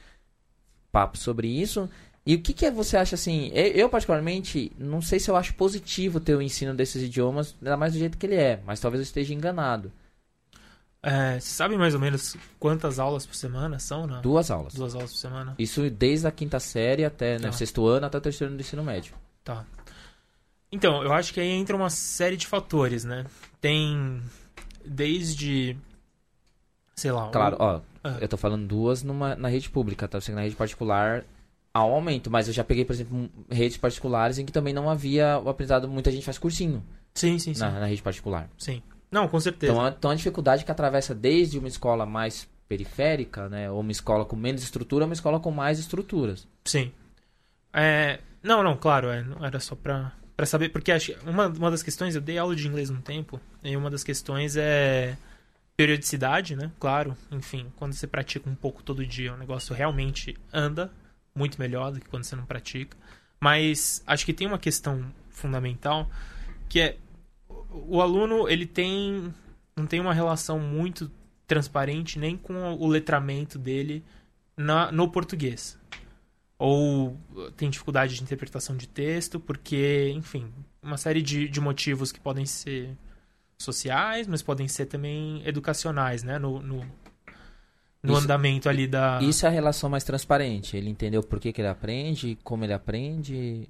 papo 0.92 1.18
sobre 1.18 1.48
isso. 1.48 1.88
E 2.24 2.34
o 2.34 2.40
que 2.40 2.52
que 2.52 2.66
é, 2.66 2.70
você 2.70 2.96
acha, 2.96 3.14
assim, 3.14 3.50
eu, 3.52 3.66
eu, 3.66 3.88
particularmente, 3.88 4.70
não 4.78 5.02
sei 5.02 5.18
se 5.18 5.30
eu 5.30 5.36
acho 5.36 5.54
positivo 5.54 6.20
ter 6.20 6.34
o 6.34 6.42
ensino 6.42 6.72
desses 6.74 7.02
idiomas, 7.02 7.56
ainda 7.60 7.76
mais 7.76 7.92
do 7.92 7.98
jeito 7.98 8.16
que 8.16 8.26
ele 8.26 8.36
é, 8.36 8.60
mas 8.64 8.78
talvez 8.78 9.00
eu 9.00 9.04
esteja 9.04 9.34
enganado. 9.34 9.90
É, 11.02 11.40
você 11.40 11.48
sabe 11.48 11.76
mais 11.78 11.94
ou 11.94 12.00
menos 12.00 12.36
quantas 12.58 12.98
aulas 12.98 13.24
por 13.24 13.34
semana 13.34 13.78
são? 13.78 14.06
Não? 14.06 14.20
Duas 14.20 14.50
aulas. 14.50 14.74
Duas 14.74 14.94
aulas 14.94 15.12
por 15.12 15.18
semana? 15.18 15.54
Isso 15.58 15.88
desde 15.88 16.26
a 16.26 16.30
quinta 16.30 16.60
série 16.60 17.04
até, 17.06 17.38
né, 17.38 17.48
Tá. 17.48 17.52
sexto 17.52 17.86
ano 17.86 18.04
até 18.06 18.18
o 18.18 18.20
terceiro 18.20 18.50
ano 18.50 18.58
do 18.58 18.60
ensino 18.60 18.84
médio. 18.84 19.14
Tá. 19.42 19.64
Então, 20.72 21.02
eu 21.02 21.12
acho 21.12 21.32
que 21.34 21.40
aí 21.40 21.48
entra 21.48 21.74
uma 21.76 21.90
série 21.90 22.36
de 22.36 22.46
fatores, 22.46 23.04
né? 23.04 23.26
Tem 23.60 24.22
desde. 24.84 25.76
Sei 26.94 27.10
lá. 27.10 27.30
Claro, 27.30 27.56
o- 27.58 27.62
ó, 27.62 27.80
Ah. 28.04 28.18
eu 28.20 28.28
tô 28.28 28.36
falando 28.36 28.66
duas 28.66 29.02
numa, 29.02 29.34
na 29.34 29.48
rede 29.48 29.68
pública, 29.70 30.06
tá? 30.06 30.18
Eu 30.18 30.22
sei 30.22 30.32
que 30.32 30.36
na 30.36 30.42
rede 30.42 30.56
particular 30.56 31.24
há 31.72 31.84
um 31.84 31.92
aumento, 31.92 32.30
mas 32.30 32.46
eu 32.48 32.54
já 32.54 32.62
peguei, 32.64 32.84
por 32.84 32.92
exemplo, 32.92 33.16
um- 33.16 33.28
redes 33.50 33.76
particulares 33.76 34.38
em 34.38 34.44
que 34.46 34.52
também 34.52 34.72
não 34.74 34.88
havia 34.88 35.38
o 35.38 35.48
aprendizado, 35.48 35.88
muita 35.88 36.10
gente 36.10 36.24
faz 36.24 36.38
cursinho 36.38 36.82
Sim, 37.14 37.38
sim, 37.38 37.54
sim. 37.54 37.60
na, 37.60 37.80
na 37.80 37.86
rede 37.86 38.02
particular. 38.02 38.48
Sim. 38.58 38.82
Não, 39.10 39.26
com 39.28 39.40
certeza. 39.40 39.72
Então, 39.72 39.88
então 39.88 40.10
a 40.10 40.14
dificuldade 40.14 40.64
que 40.64 40.70
atravessa 40.70 41.14
desde 41.14 41.58
uma 41.58 41.68
escola 41.68 42.06
mais 42.06 42.48
periférica, 42.68 43.48
né, 43.48 43.68
ou 43.70 43.80
uma 43.80 43.90
escola 43.90 44.24
com 44.24 44.36
menos 44.36 44.62
estrutura, 44.62 45.04
a 45.04 45.06
uma 45.08 45.14
escola 45.14 45.40
com 45.40 45.50
mais 45.50 45.78
estruturas. 45.80 46.46
Sim. 46.64 46.92
É, 47.72 48.20
não, 48.42 48.62
não, 48.62 48.76
claro, 48.76 49.08
é, 49.08 49.22
não 49.22 49.44
era 49.44 49.58
só 49.58 49.74
pra, 49.74 50.12
pra 50.40 50.46
saber, 50.46 50.70
porque 50.70 50.90
acho 50.90 51.12
uma, 51.26 51.48
uma 51.48 51.70
das 51.70 51.82
questões, 51.82 52.14
eu 52.14 52.20
dei 52.22 52.38
aula 52.38 52.56
de 52.56 52.66
inglês 52.66 52.88
um 52.88 52.98
tempo, 52.98 53.38
e 53.62 53.76
uma 53.76 53.90
das 53.90 54.02
questões 54.02 54.56
é 54.56 55.14
periodicidade, 55.76 56.56
né? 56.56 56.72
Claro, 56.80 57.14
enfim, 57.30 57.70
quando 57.76 57.92
você 57.92 58.06
pratica 58.06 58.48
um 58.48 58.54
pouco 58.54 58.82
todo 58.82 59.04
dia, 59.04 59.34
o 59.34 59.36
negócio 59.36 59.74
realmente 59.74 60.34
anda 60.50 60.90
muito 61.34 61.60
melhor 61.60 61.92
do 61.92 62.00
que 62.00 62.08
quando 62.08 62.24
você 62.24 62.34
não 62.34 62.46
pratica. 62.46 62.96
Mas 63.38 64.02
acho 64.06 64.24
que 64.24 64.32
tem 64.32 64.46
uma 64.46 64.58
questão 64.58 65.12
fundamental 65.28 66.10
que 66.70 66.80
é 66.80 66.96
o 67.70 68.00
aluno, 68.00 68.48
ele 68.48 68.64
tem 68.64 69.34
não 69.76 69.86
tem 69.86 70.00
uma 70.00 70.14
relação 70.14 70.58
muito 70.58 71.10
transparente 71.46 72.18
nem 72.18 72.34
com 72.34 72.54
o 72.76 72.86
letramento 72.86 73.58
dele 73.58 74.02
na, 74.56 74.90
no 74.90 75.10
português 75.10 75.78
ou 76.60 77.16
tem 77.56 77.70
dificuldade 77.70 78.14
de 78.14 78.22
interpretação 78.22 78.76
de 78.76 78.86
texto, 78.86 79.40
porque, 79.40 80.12
enfim, 80.14 80.52
uma 80.82 80.98
série 80.98 81.22
de, 81.22 81.48
de 81.48 81.58
motivos 81.58 82.12
que 82.12 82.20
podem 82.20 82.44
ser 82.44 82.90
sociais, 83.56 84.26
mas 84.26 84.42
podem 84.42 84.68
ser 84.68 84.84
também 84.84 85.42
educacionais, 85.46 86.22
né? 86.22 86.38
No, 86.38 86.60
no, 86.60 86.84
no 88.02 88.12
Isso- 88.12 88.22
andamento 88.24 88.68
ali 88.68 88.86
da. 88.86 89.20
Isso 89.22 89.46
é 89.46 89.48
a 89.48 89.52
relação 89.52 89.88
mais 89.88 90.04
transparente. 90.04 90.76
Ele 90.76 90.90
entendeu 90.90 91.22
por 91.22 91.40
que, 91.40 91.50
que 91.50 91.62
ele 91.62 91.68
aprende, 91.68 92.36
como 92.44 92.62
ele 92.62 92.74
aprende. 92.74 93.66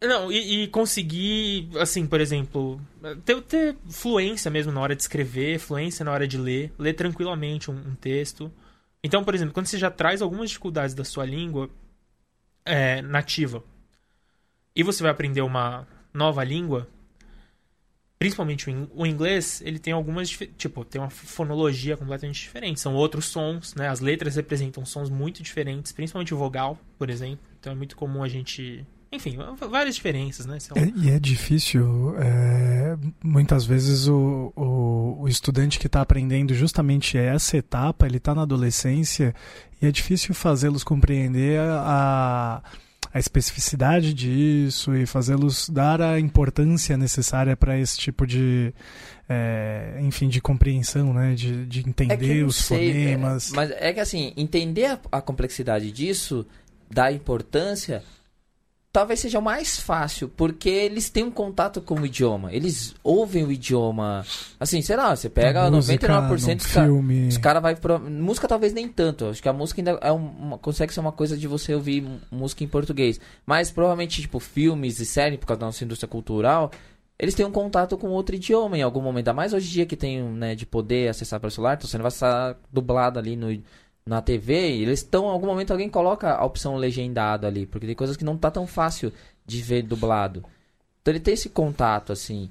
Não, 0.00 0.32
e, 0.32 0.62
e 0.64 0.68
conseguir, 0.68 1.68
assim, 1.78 2.06
por 2.06 2.18
exemplo, 2.18 2.80
ter, 3.26 3.42
ter 3.42 3.76
fluência 3.90 4.50
mesmo 4.50 4.72
na 4.72 4.80
hora 4.80 4.96
de 4.96 5.02
escrever, 5.02 5.58
fluência 5.58 6.02
na 6.02 6.10
hora 6.12 6.26
de 6.26 6.38
ler, 6.38 6.72
ler 6.78 6.94
tranquilamente 6.94 7.70
um, 7.70 7.74
um 7.74 7.94
texto. 7.94 8.50
Então, 9.04 9.22
por 9.22 9.34
exemplo, 9.34 9.52
quando 9.52 9.66
você 9.66 9.76
já 9.76 9.90
traz 9.90 10.22
algumas 10.22 10.48
dificuldades 10.48 10.94
da 10.94 11.04
sua 11.04 11.26
língua 11.26 11.68
é, 12.64 13.02
nativa 13.02 13.62
e 14.74 14.82
você 14.82 15.02
vai 15.02 15.12
aprender 15.12 15.42
uma 15.42 15.86
nova 16.12 16.42
língua, 16.44 16.88
principalmente 18.18 18.68
o 18.68 18.70
in- 18.70 18.88
o 18.94 19.06
inglês, 19.06 19.60
ele 19.64 19.78
tem 19.78 19.92
algumas, 19.92 20.30
tipo, 20.30 20.84
tem 20.84 21.00
uma 21.00 21.10
fonologia 21.10 21.96
completamente 21.96 22.40
diferente. 22.40 22.80
São 22.80 22.94
outros 22.94 23.26
sons, 23.26 23.74
né? 23.74 23.88
As 23.88 24.00
letras 24.00 24.36
representam 24.36 24.84
sons 24.84 25.10
muito 25.10 25.42
diferentes, 25.42 25.92
principalmente 25.92 26.32
o 26.32 26.38
vogal, 26.38 26.78
por 26.98 27.10
exemplo. 27.10 27.44
Então 27.58 27.72
é 27.72 27.76
muito 27.76 27.96
comum 27.96 28.22
a 28.22 28.28
gente... 28.28 28.86
Enfim, 29.12 29.36
várias 29.70 29.94
diferenças, 29.94 30.46
né? 30.46 30.58
Sei 30.58 30.74
lá. 30.74 30.82
É- 30.86 30.92
e 30.96 31.10
é 31.10 31.18
difícil, 31.18 32.14
é, 32.18 32.96
muitas 33.22 33.64
vezes 33.66 34.08
o, 34.08 34.52
o, 34.56 35.18
o 35.22 35.28
estudante 35.28 35.78
que 35.78 35.86
está 35.86 36.00
aprendendo 36.00 36.54
justamente 36.54 37.18
essa 37.18 37.56
etapa, 37.58 38.06
ele 38.06 38.16
está 38.16 38.34
na 38.34 38.42
adolescência 38.42 39.34
e 39.80 39.86
é 39.86 39.92
difícil 39.92 40.34
fazê-los 40.34 40.82
compreender 40.82 41.60
a, 41.60 42.62
a 43.12 43.18
especificidade 43.18 44.14
disso 44.14 44.94
e 44.94 45.04
fazê-los 45.04 45.68
dar 45.68 46.00
a 46.00 46.18
importância 46.18 46.96
necessária 46.96 47.54
para 47.54 47.78
esse 47.78 47.98
tipo 47.98 48.26
de, 48.26 48.72
é, 49.28 49.98
enfim, 50.00 50.28
de 50.28 50.40
compreensão, 50.40 51.12
né, 51.12 51.34
de, 51.34 51.66
de 51.66 51.80
É 51.80 51.88
entender 51.88 52.40
não 52.40 52.46
os 52.48 52.56
sei, 52.56 52.92
fonemas. 52.92 53.52
é, 53.52 53.56
mas 53.56 53.70
é 53.72 53.92
que 53.92 54.00
assim, 54.00 54.32
entender 54.38 54.86
a, 54.86 54.98
a 55.12 55.20
complexidade 55.20 55.92
disso, 55.92 56.46
da 56.90 57.12
importância, 57.12 58.02
talvez 58.92 59.20
seja 59.20 59.38
o 59.38 59.42
mais 59.42 59.80
fácil, 59.80 60.28
porque 60.28 60.68
eles 60.68 61.08
têm 61.08 61.24
um 61.24 61.30
contato 61.30 61.80
com 61.80 61.94
o 61.94 62.04
idioma. 62.04 62.52
Eles 62.52 62.94
ouvem 63.02 63.42
o 63.42 63.50
idioma. 63.50 64.24
Assim, 64.60 64.82
sei 64.82 64.96
lá, 64.96 65.16
você 65.16 65.30
pega 65.30 65.70
música, 65.70 66.06
99% 66.06 66.48
num 66.48 66.56
dos 66.56 66.66
caras. 66.66 67.28
Os 67.28 67.38
caras 67.38 67.62
vai 67.62 67.74
pro... 67.74 67.98
Música 67.98 68.46
talvez 68.46 68.74
nem 68.74 68.86
tanto. 68.86 69.26
Acho 69.26 69.42
que 69.42 69.48
a 69.48 69.52
música 69.52 69.80
ainda 69.80 69.98
é 70.02 70.12
uma... 70.12 70.58
consegue 70.58 70.92
ser 70.92 71.00
uma 71.00 71.12
coisa 71.12 71.38
de 71.38 71.48
você 71.48 71.74
ouvir 71.74 72.06
música 72.30 72.62
em 72.62 72.68
português. 72.68 73.18
Mas 73.46 73.70
provavelmente, 73.70 74.20
tipo, 74.20 74.38
filmes 74.38 75.00
e 75.00 75.06
séries, 75.06 75.38
por 75.38 75.46
causa 75.46 75.60
da 75.60 75.66
nossa 75.66 75.82
indústria 75.82 76.08
cultural, 76.08 76.70
eles 77.18 77.34
têm 77.34 77.46
um 77.46 77.52
contato 77.52 77.96
com 77.96 78.08
outro 78.08 78.34
idioma 78.34 78.76
em 78.76 78.82
algum 78.82 79.00
momento. 79.00 79.28
Ainda 79.28 79.32
mais 79.32 79.54
hoje 79.54 79.68
em 79.68 79.72
dia 79.72 79.86
que 79.86 79.96
tem, 79.96 80.22
né, 80.22 80.54
de 80.54 80.66
poder 80.66 81.08
acessar 81.08 81.40
pelo 81.40 81.50
celular, 81.50 81.74
então 81.74 81.88
você 81.88 81.96
não 81.96 82.02
vai 82.02 82.10
estar 82.10 82.58
dublado 82.70 83.18
ali 83.18 83.36
no, 83.36 83.62
na 84.06 84.20
TV. 84.22 84.54
Eles 84.54 85.00
estão, 85.00 85.26
em 85.26 85.30
algum 85.30 85.46
momento, 85.46 85.70
alguém 85.70 85.88
coloca 85.88 86.32
a 86.34 86.44
opção 86.44 86.76
legendado 86.76 87.46
ali. 87.46 87.66
Porque 87.66 87.86
tem 87.86 87.94
coisas 87.96 88.16
que 88.16 88.24
não 88.24 88.36
tá 88.36 88.50
tão 88.50 88.66
fácil 88.66 89.12
de 89.46 89.60
ver 89.62 89.82
dublado. 89.82 90.44
Então 91.00 91.12
ele 91.12 91.20
tem 91.20 91.34
esse 91.34 91.48
contato, 91.48 92.12
assim. 92.12 92.50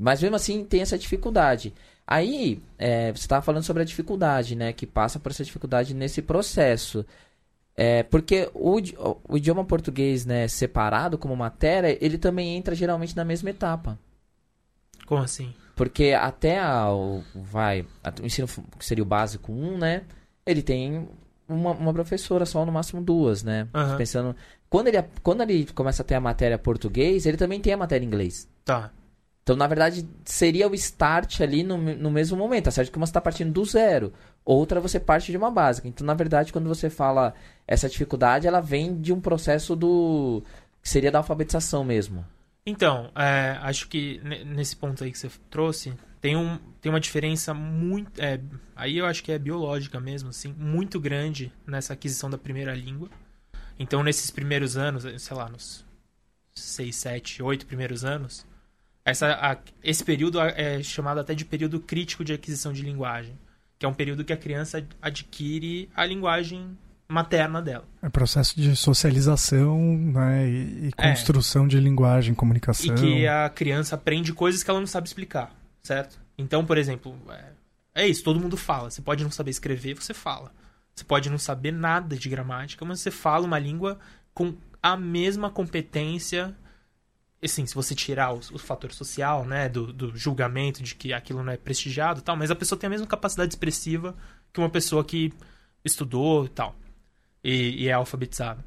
Mas 0.00 0.22
mesmo 0.22 0.36
assim 0.36 0.64
tem 0.64 0.80
essa 0.80 0.98
dificuldade. 0.98 1.74
Aí, 2.06 2.60
é, 2.78 3.12
você 3.12 3.20
estava 3.20 3.42
falando 3.42 3.62
sobre 3.62 3.82
a 3.82 3.86
dificuldade, 3.86 4.56
né? 4.56 4.72
Que 4.72 4.86
passa 4.86 5.18
por 5.20 5.30
essa 5.30 5.44
dificuldade 5.44 5.94
nesse 5.94 6.20
processo. 6.22 7.04
É, 7.76 8.02
porque 8.02 8.50
o, 8.52 8.78
o 9.28 9.36
idioma 9.36 9.64
português, 9.64 10.26
né, 10.26 10.48
separado 10.48 11.16
como 11.16 11.34
matéria, 11.36 11.96
ele 12.04 12.18
também 12.18 12.56
entra 12.56 12.74
geralmente 12.74 13.16
na 13.16 13.24
mesma 13.24 13.50
etapa. 13.50 13.98
Como 15.06 15.22
assim? 15.22 15.54
Porque 15.76 16.12
até 16.12 16.58
a, 16.58 16.90
o, 16.92 17.22
vai, 17.34 17.86
a- 18.02 18.12
o 18.22 18.26
ensino 18.26 18.46
seria 18.80 19.02
o 19.02 19.06
básico 19.06 19.52
1, 19.52 19.78
né? 19.78 20.02
Ele 20.46 20.62
tem 20.62 21.08
uma, 21.48 21.72
uma 21.72 21.92
professora 21.92 22.46
só, 22.46 22.64
no 22.64 22.72
máximo 22.72 23.02
duas, 23.02 23.42
né? 23.42 23.68
Aham. 23.74 23.96
Pensando. 23.96 24.36
Quando 24.68 24.88
ele, 24.88 25.04
quando 25.22 25.42
ele 25.42 25.66
começa 25.74 26.02
a 26.02 26.04
ter 26.04 26.14
a 26.14 26.20
matéria 26.20 26.58
português, 26.58 27.26
ele 27.26 27.36
também 27.36 27.60
tem 27.60 27.72
a 27.72 27.76
matéria 27.76 28.04
inglês. 28.04 28.48
Tá. 28.64 28.90
Então, 29.42 29.56
na 29.56 29.66
verdade, 29.66 30.08
seria 30.24 30.68
o 30.68 30.74
start 30.74 31.40
ali 31.40 31.64
no, 31.64 31.76
no 31.76 32.10
mesmo 32.10 32.36
momento. 32.36 32.66
Tá 32.66 32.70
certo 32.70 32.92
que 32.92 32.96
uma 32.96 33.06
você 33.06 33.10
está 33.10 33.20
partindo 33.20 33.52
do 33.52 33.64
zero, 33.64 34.12
outra 34.44 34.80
você 34.80 35.00
parte 35.00 35.32
de 35.32 35.36
uma 35.36 35.50
básica. 35.50 35.88
Então, 35.88 36.06
na 36.06 36.14
verdade, 36.14 36.52
quando 36.52 36.68
você 36.68 36.88
fala 36.88 37.34
essa 37.66 37.88
dificuldade, 37.88 38.46
ela 38.46 38.60
vem 38.60 39.00
de 39.00 39.12
um 39.12 39.20
processo 39.20 39.74
do. 39.74 40.42
que 40.80 40.88
seria 40.88 41.10
da 41.10 41.18
alfabetização 41.18 41.82
mesmo. 41.82 42.24
Então, 42.64 43.10
é, 43.16 43.58
acho 43.62 43.88
que 43.88 44.20
ne- 44.22 44.44
nesse 44.44 44.76
ponto 44.76 45.02
aí 45.02 45.10
que 45.10 45.18
você 45.18 45.30
trouxe, 45.50 45.92
tem, 46.20 46.36
um, 46.36 46.58
tem 46.80 46.90
uma 46.90 47.00
diferença 47.00 47.54
muito. 47.54 48.20
é, 48.20 48.40
aí 48.76 48.98
eu 48.98 49.06
acho 49.06 49.22
que 49.24 49.32
é 49.32 49.38
biológica 49.38 49.98
mesmo, 49.98 50.28
assim, 50.28 50.52
muito 50.52 51.00
grande 51.00 51.52
nessa 51.66 51.94
aquisição 51.94 52.28
da 52.30 52.38
primeira 52.38 52.74
língua. 52.74 53.08
Então, 53.78 54.02
nesses 54.02 54.30
primeiros 54.30 54.76
anos, 54.76 55.04
sei 55.22 55.36
lá, 55.36 55.48
nos 55.48 55.84
6, 56.54 56.96
7, 56.96 57.42
8 57.42 57.66
primeiros 57.66 58.04
anos, 58.04 58.46
essa, 59.04 59.32
a- 59.34 59.58
esse 59.82 60.04
período 60.04 60.40
é 60.40 60.82
chamado 60.82 61.20
até 61.20 61.34
de 61.34 61.44
período 61.44 61.80
crítico 61.80 62.24
de 62.24 62.32
aquisição 62.34 62.72
de 62.72 62.82
linguagem, 62.82 63.38
que 63.78 63.86
é 63.86 63.88
um 63.88 63.94
período 63.94 64.24
que 64.24 64.32
a 64.32 64.36
criança 64.36 64.86
adquire 65.00 65.88
a 65.94 66.04
linguagem 66.04 66.76
materna 67.10 67.60
dela. 67.60 67.84
É 68.00 68.08
processo 68.08 68.58
de 68.58 68.74
socialização 68.76 69.78
né, 69.78 70.48
e, 70.48 70.86
e 70.86 70.90
É. 70.96 71.10
construção 71.10 71.66
de 71.66 71.78
linguagem, 71.78 72.34
comunicação. 72.34 72.94
E 72.94 72.98
que 72.98 73.26
a 73.26 73.48
criança 73.48 73.96
aprende 73.96 74.32
coisas 74.32 74.62
que 74.62 74.70
ela 74.70 74.80
não 74.80 74.86
sabe 74.86 75.08
explicar, 75.08 75.52
certo? 75.82 76.18
Então, 76.38 76.64
por 76.64 76.78
exemplo, 76.78 77.14
é, 77.28 78.02
é 78.02 78.06
isso, 78.08 78.22
todo 78.22 78.40
mundo 78.40 78.56
fala. 78.56 78.90
Você 78.90 79.02
pode 79.02 79.22
não 79.24 79.30
saber 79.30 79.50
escrever, 79.50 79.94
você 79.94 80.14
fala. 80.14 80.52
Você 80.94 81.04
pode 81.04 81.28
não 81.28 81.38
saber 81.38 81.72
nada 81.72 82.16
de 82.16 82.28
gramática, 82.28 82.84
mas 82.84 83.00
você 83.00 83.10
fala 83.10 83.46
uma 83.46 83.58
língua 83.58 83.98
com 84.32 84.54
a 84.82 84.96
mesma 84.96 85.50
competência. 85.50 86.54
Assim, 87.42 87.64
se 87.64 87.74
você 87.74 87.94
tirar 87.94 88.34
o, 88.34 88.38
o 88.52 88.58
fator 88.58 88.92
social, 88.92 89.44
né, 89.46 89.68
do, 89.68 89.92
do 89.92 90.16
julgamento 90.16 90.82
de 90.82 90.94
que 90.94 91.12
aquilo 91.12 91.42
não 91.42 91.52
é 91.52 91.56
prestigiado 91.56 92.20
e 92.20 92.22
tal, 92.22 92.36
mas 92.36 92.50
a 92.50 92.54
pessoa 92.54 92.78
tem 92.78 92.86
a 92.86 92.90
mesma 92.90 93.06
capacidade 93.06 93.52
expressiva 93.52 94.14
que 94.52 94.60
uma 94.60 94.68
pessoa 94.68 95.04
que 95.04 95.32
estudou 95.84 96.44
e 96.44 96.48
tal, 96.48 96.76
e, 97.42 97.84
e 97.84 97.88
é 97.88 97.92
alfabetizada. 97.92 98.64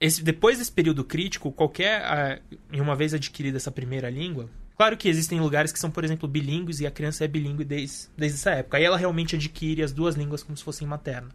Esse, 0.00 0.22
depois 0.22 0.58
desse 0.58 0.72
período 0.72 1.04
crítico, 1.04 1.52
qualquer. 1.52 2.02
ah, 2.04 2.40
e 2.72 2.80
uma 2.80 2.96
vez 2.96 3.12
adquirida 3.12 3.58
essa 3.58 3.70
primeira 3.70 4.08
língua. 4.08 4.48
Claro 4.76 4.96
que 4.96 5.08
existem 5.08 5.38
lugares 5.40 5.72
que 5.72 5.78
são, 5.78 5.90
por 5.90 6.04
exemplo, 6.04 6.26
bilíngues 6.26 6.80
e 6.80 6.86
a 6.86 6.90
criança 6.90 7.24
é 7.24 7.28
bilíngue 7.28 7.64
desde, 7.64 8.08
desde 8.16 8.38
essa 8.38 8.52
época. 8.52 8.78
Aí 8.78 8.84
ela 8.84 8.96
realmente 8.96 9.36
adquire 9.36 9.82
as 9.82 9.92
duas 9.92 10.14
línguas 10.14 10.42
como 10.42 10.56
se 10.56 10.64
fossem 10.64 10.88
materna. 10.88 11.28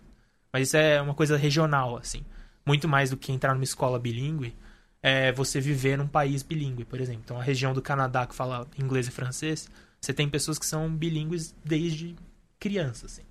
Mas 0.51 0.69
isso 0.69 0.77
é 0.77 0.99
uma 0.99 1.13
coisa 1.13 1.37
regional, 1.37 1.95
assim. 1.97 2.25
Muito 2.65 2.87
mais 2.87 3.11
do 3.11 3.17
que 3.17 3.31
entrar 3.31 3.53
numa 3.53 3.63
escola 3.63 3.99
bilíngue, 3.99 4.55
é 5.03 5.31
você 5.31 5.61
viver 5.61 5.95
num 5.95 6.07
país 6.07 6.41
bilíngue, 6.41 6.85
por 6.85 6.99
exemplo. 6.99 7.21
Então, 7.23 7.39
a 7.39 7.43
região 7.43 7.71
do 7.71 7.81
Canadá 7.83 8.25
que 8.25 8.33
fala 8.33 8.67
inglês 8.79 9.07
e 9.07 9.11
francês, 9.11 9.69
você 10.01 10.11
tem 10.11 10.27
pessoas 10.27 10.57
que 10.57 10.65
são 10.65 10.89
bilíngues 10.89 11.55
desde 11.63 12.15
criança, 12.59 13.05
assim. 13.05 13.21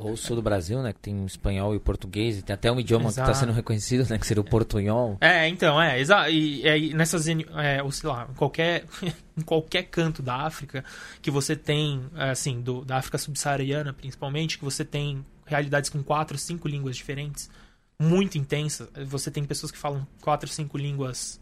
Ou 0.00 0.12
o 0.12 0.16
sul 0.16 0.36
do 0.36 0.42
Brasil, 0.42 0.80
né? 0.80 0.92
Que 0.92 1.00
tem 1.00 1.20
o 1.20 1.26
espanhol 1.26 1.74
e 1.74 1.76
o 1.76 1.80
português. 1.80 2.38
E 2.38 2.42
tem 2.42 2.54
até 2.54 2.70
um 2.70 2.78
idioma 2.78 3.06
que 3.06 3.10
Exato. 3.14 3.30
está 3.32 3.40
sendo 3.40 3.52
reconhecido, 3.52 4.08
né? 4.08 4.16
Que 4.16 4.28
seria 4.28 4.40
o 4.40 4.44
portunhol. 4.44 5.18
É, 5.20 5.48
então, 5.48 5.82
é, 5.82 5.98
exato. 5.98 6.30
E, 6.30 6.64
e 6.64 6.94
nessas, 6.94 7.26
é, 7.26 7.82
ou 7.82 7.90
sei 7.90 8.08
lá, 8.08 8.28
em 8.30 8.34
qualquer, 8.34 8.84
em 9.36 9.40
qualquer 9.40 9.82
canto 9.82 10.22
da 10.22 10.36
África 10.36 10.84
que 11.20 11.32
você 11.32 11.56
tem, 11.56 12.00
assim, 12.14 12.60
do, 12.60 12.84
da 12.84 12.98
África 12.98 13.18
subsaariana 13.18 13.92
principalmente, 13.92 14.56
que 14.56 14.64
você 14.64 14.84
tem 14.84 15.26
realidades 15.44 15.90
com 15.90 16.00
quatro, 16.00 16.38
cinco 16.38 16.68
línguas 16.68 16.96
diferentes, 16.96 17.50
muito 17.98 18.38
intensa. 18.38 18.88
Você 19.04 19.32
tem 19.32 19.42
pessoas 19.44 19.72
que 19.72 19.78
falam 19.78 20.06
quatro, 20.20 20.48
cinco 20.48 20.78
línguas 20.78 21.40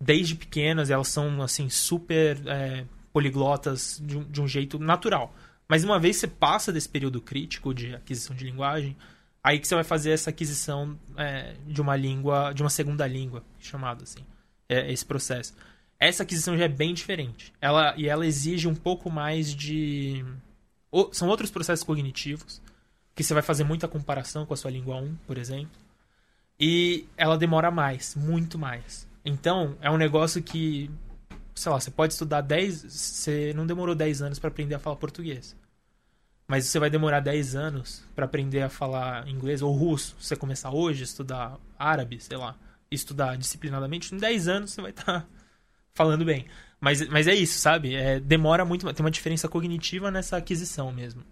desde 0.00 0.36
pequenas, 0.36 0.88
e 0.88 0.92
elas 0.92 1.08
são, 1.08 1.42
assim, 1.42 1.68
super 1.68 2.40
é, 2.46 2.84
poliglotas 3.12 4.00
de 4.00 4.22
de 4.24 4.40
um 4.40 4.46
jeito 4.46 4.78
natural. 4.78 5.34
Mas 5.68 5.84
uma 5.84 5.98
vez 5.98 6.16
você 6.16 6.26
passa 6.26 6.72
desse 6.72 6.88
período 6.88 7.20
crítico 7.20 7.72
de 7.74 7.94
aquisição 7.94 8.34
de 8.36 8.44
linguagem, 8.44 8.96
aí 9.42 9.58
que 9.58 9.66
você 9.66 9.74
vai 9.74 9.84
fazer 9.84 10.10
essa 10.10 10.30
aquisição 10.30 10.98
é, 11.16 11.54
de 11.66 11.80
uma 11.80 11.96
língua, 11.96 12.52
de 12.52 12.62
uma 12.62 12.70
segunda 12.70 13.06
língua, 13.06 13.42
chamado 13.58 14.02
assim, 14.02 14.24
é, 14.68 14.92
esse 14.92 15.04
processo. 15.04 15.54
Essa 15.98 16.24
aquisição 16.24 16.56
já 16.56 16.64
é 16.64 16.68
bem 16.68 16.92
diferente. 16.92 17.52
Ela, 17.60 17.94
e 17.96 18.08
ela 18.08 18.26
exige 18.26 18.66
um 18.68 18.74
pouco 18.74 19.10
mais 19.10 19.54
de... 19.54 20.24
o- 20.90 21.12
são 21.12 21.28
outros 21.28 21.50
processos 21.50 21.84
cognitivos, 21.84 22.60
que 23.14 23.22
você 23.22 23.32
vai 23.34 23.42
fazer 23.42 23.62
muita 23.64 23.86
comparação 23.86 24.44
com 24.44 24.52
a 24.54 24.56
sua 24.56 24.70
língua 24.70 24.96
1, 24.96 25.14
por 25.26 25.38
exemplo. 25.38 25.70
E 26.58 27.06
ela 27.16 27.36
demora 27.38 27.70
mais, 27.70 28.14
muito 28.16 28.58
mais. 28.58 29.06
Então, 29.24 29.76
é 29.80 29.90
um 29.90 29.96
negócio 29.96 30.42
que, 30.42 30.90
sei 31.54 31.72
lá, 31.72 31.80
você 31.80 31.90
pode 31.90 32.12
estudar 32.12 32.40
10... 32.40 32.84
Você 32.88 33.52
não 33.54 33.66
demorou 33.66 33.94
10 33.94 34.22
anos 34.22 34.38
para 34.38 34.48
aprender 34.48 34.74
a 34.74 34.78
falar 34.78 34.96
português. 34.96 35.56
Mas 36.46 36.66
você 36.66 36.78
vai 36.78 36.90
demorar 36.90 37.20
10 37.20 37.54
anos 37.56 38.04
para 38.14 38.24
aprender 38.24 38.62
a 38.62 38.68
falar 38.68 39.26
inglês 39.28 39.62
ou 39.62 39.72
russo. 39.72 40.16
Se 40.20 40.28
você 40.28 40.36
começar 40.36 40.70
hoje, 40.70 41.04
estudar 41.04 41.58
árabe, 41.78 42.20
sei 42.20 42.36
lá, 42.36 42.56
estudar 42.90 43.36
disciplinadamente, 43.36 44.14
em 44.14 44.18
10 44.18 44.48
anos 44.48 44.72
você 44.72 44.82
vai 44.82 44.90
estar 44.90 45.26
falando 45.94 46.24
bem. 46.24 46.46
Mas, 46.80 47.06
mas 47.08 47.26
é 47.28 47.34
isso, 47.34 47.58
sabe? 47.58 47.94
É, 47.94 48.18
demora 48.18 48.64
muito, 48.64 48.92
tem 48.92 49.04
uma 49.04 49.10
diferença 49.10 49.48
cognitiva 49.48 50.10
nessa 50.10 50.36
aquisição 50.36 50.92
mesmo. 50.92 51.22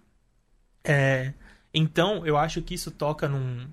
É, 0.84 1.34
Então, 1.74 2.26
eu 2.26 2.36
acho 2.36 2.62
que 2.62 2.74
isso 2.74 2.90
toca 2.90 3.28
num, 3.28 3.68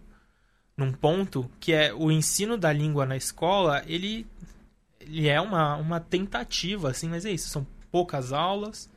num 0.75 0.91
ponto 0.91 1.49
que 1.59 1.73
é 1.73 1.93
o 1.93 2.11
ensino 2.11 2.57
da 2.57 2.71
língua 2.71 3.05
na 3.05 3.15
escola, 3.15 3.83
ele, 3.87 4.27
ele 5.07 5.27
é 5.27 5.39
uma, 5.39 5.75
uma 5.77 5.99
tentativa, 5.99 6.89
assim, 6.91 7.09
mas 7.09 7.25
é 7.25 7.31
isso, 7.31 7.49
são 7.49 7.65
poucas 7.91 8.31
aulas. 8.31 8.89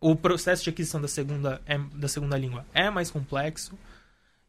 O 0.00 0.14
processo 0.14 0.62
de 0.64 0.70
aquisição 0.70 1.00
da 1.00 1.08
segunda, 1.08 1.62
é, 1.66 1.78
da 1.78 2.08
segunda 2.08 2.36
língua 2.36 2.66
é 2.74 2.90
mais 2.90 3.10
complexo. 3.10 3.78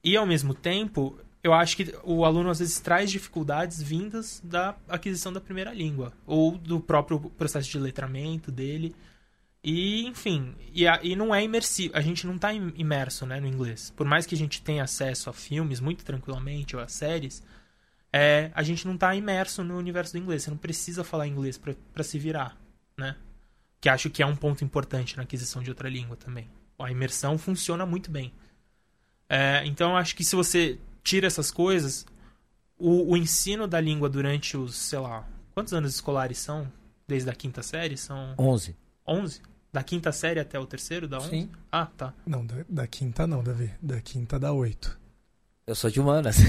E, 0.03 0.15
ao 0.17 0.25
mesmo 0.25 0.53
tempo, 0.53 1.17
eu 1.41 1.53
acho 1.53 1.77
que 1.77 1.95
o 2.03 2.25
aluno 2.25 2.49
às 2.49 2.59
vezes 2.59 2.79
traz 2.79 3.09
dificuldades 3.09 3.81
vindas 3.81 4.41
da 4.43 4.75
aquisição 4.89 5.31
da 5.31 5.39
primeira 5.39 5.73
língua 5.73 6.11
ou 6.25 6.57
do 6.57 6.79
próprio 6.79 7.19
processo 7.19 7.69
de 7.69 7.79
letramento 7.79 8.51
dele. 8.51 8.95
E, 9.63 10.05
enfim, 10.05 10.53
e, 10.73 10.87
a, 10.87 10.99
e 11.01 11.15
não 11.15 11.33
é 11.33 11.43
imersivo. 11.43 11.95
A 11.95 12.01
gente 12.01 12.27
não 12.27 12.35
está 12.35 12.53
imerso 12.53 13.25
né, 13.25 13.39
no 13.39 13.47
inglês. 13.47 13.93
Por 13.95 14.05
mais 14.05 14.25
que 14.25 14.35
a 14.35 14.37
gente 14.37 14.61
tenha 14.61 14.83
acesso 14.83 15.29
a 15.29 15.33
filmes 15.33 15.79
muito 15.79 16.03
tranquilamente 16.03 16.75
ou 16.75 16.81
a 16.81 16.87
séries, 16.87 17.41
é, 18.17 18.49
a 18.55 18.63
gente 18.63 18.87
não 18.87 18.93
está 18.93 19.13
imerso 19.13 19.61
no 19.61 19.77
universo 19.77 20.13
do 20.13 20.19
inglês. 20.19 20.43
Você 20.43 20.49
não 20.49 20.55
precisa 20.55 21.03
falar 21.03 21.27
inglês 21.27 21.59
para 21.93 22.01
se 22.01 22.17
virar, 22.17 22.57
né? 22.97 23.17
Que 23.81 23.89
acho 23.89 24.09
que 24.09 24.23
é 24.23 24.25
um 24.25 24.37
ponto 24.37 24.63
importante 24.63 25.17
na 25.17 25.23
aquisição 25.23 25.61
de 25.61 25.69
outra 25.69 25.89
língua 25.89 26.15
também. 26.15 26.49
A 26.79 26.89
imersão 26.89 27.37
funciona 27.37 27.85
muito 27.85 28.09
bem. 28.09 28.31
É, 29.27 29.63
então, 29.65 29.97
acho 29.97 30.15
que 30.15 30.23
se 30.23 30.33
você 30.33 30.79
tira 31.03 31.27
essas 31.27 31.51
coisas, 31.51 32.05
o, 32.77 33.11
o 33.11 33.17
ensino 33.17 33.67
da 33.67 33.81
língua 33.81 34.07
durante 34.07 34.55
os, 34.55 34.77
sei 34.77 34.99
lá, 34.99 35.27
quantos 35.53 35.73
anos 35.73 35.93
escolares 35.93 36.37
são? 36.37 36.71
Desde 37.05 37.29
a 37.29 37.35
quinta 37.35 37.61
série? 37.61 37.97
São 37.97 38.33
11. 38.39 38.77
11? 39.05 39.41
Da 39.73 39.83
quinta 39.83 40.13
série 40.13 40.39
até 40.39 40.57
o 40.57 40.65
terceiro, 40.65 41.05
da 41.05 41.17
11? 41.17 41.29
Sim. 41.29 41.49
Ah, 41.69 41.85
tá. 41.85 42.13
Não, 42.25 42.45
da, 42.45 42.63
da 42.69 42.87
quinta 42.87 43.27
não, 43.27 43.43
Davi. 43.43 43.73
Da 43.81 43.99
quinta 43.99 44.39
dá 44.39 44.53
oito. 44.53 44.97
Eu 45.67 45.73
sou 45.73 45.89
de 45.89 45.99
humanas. 45.99 46.37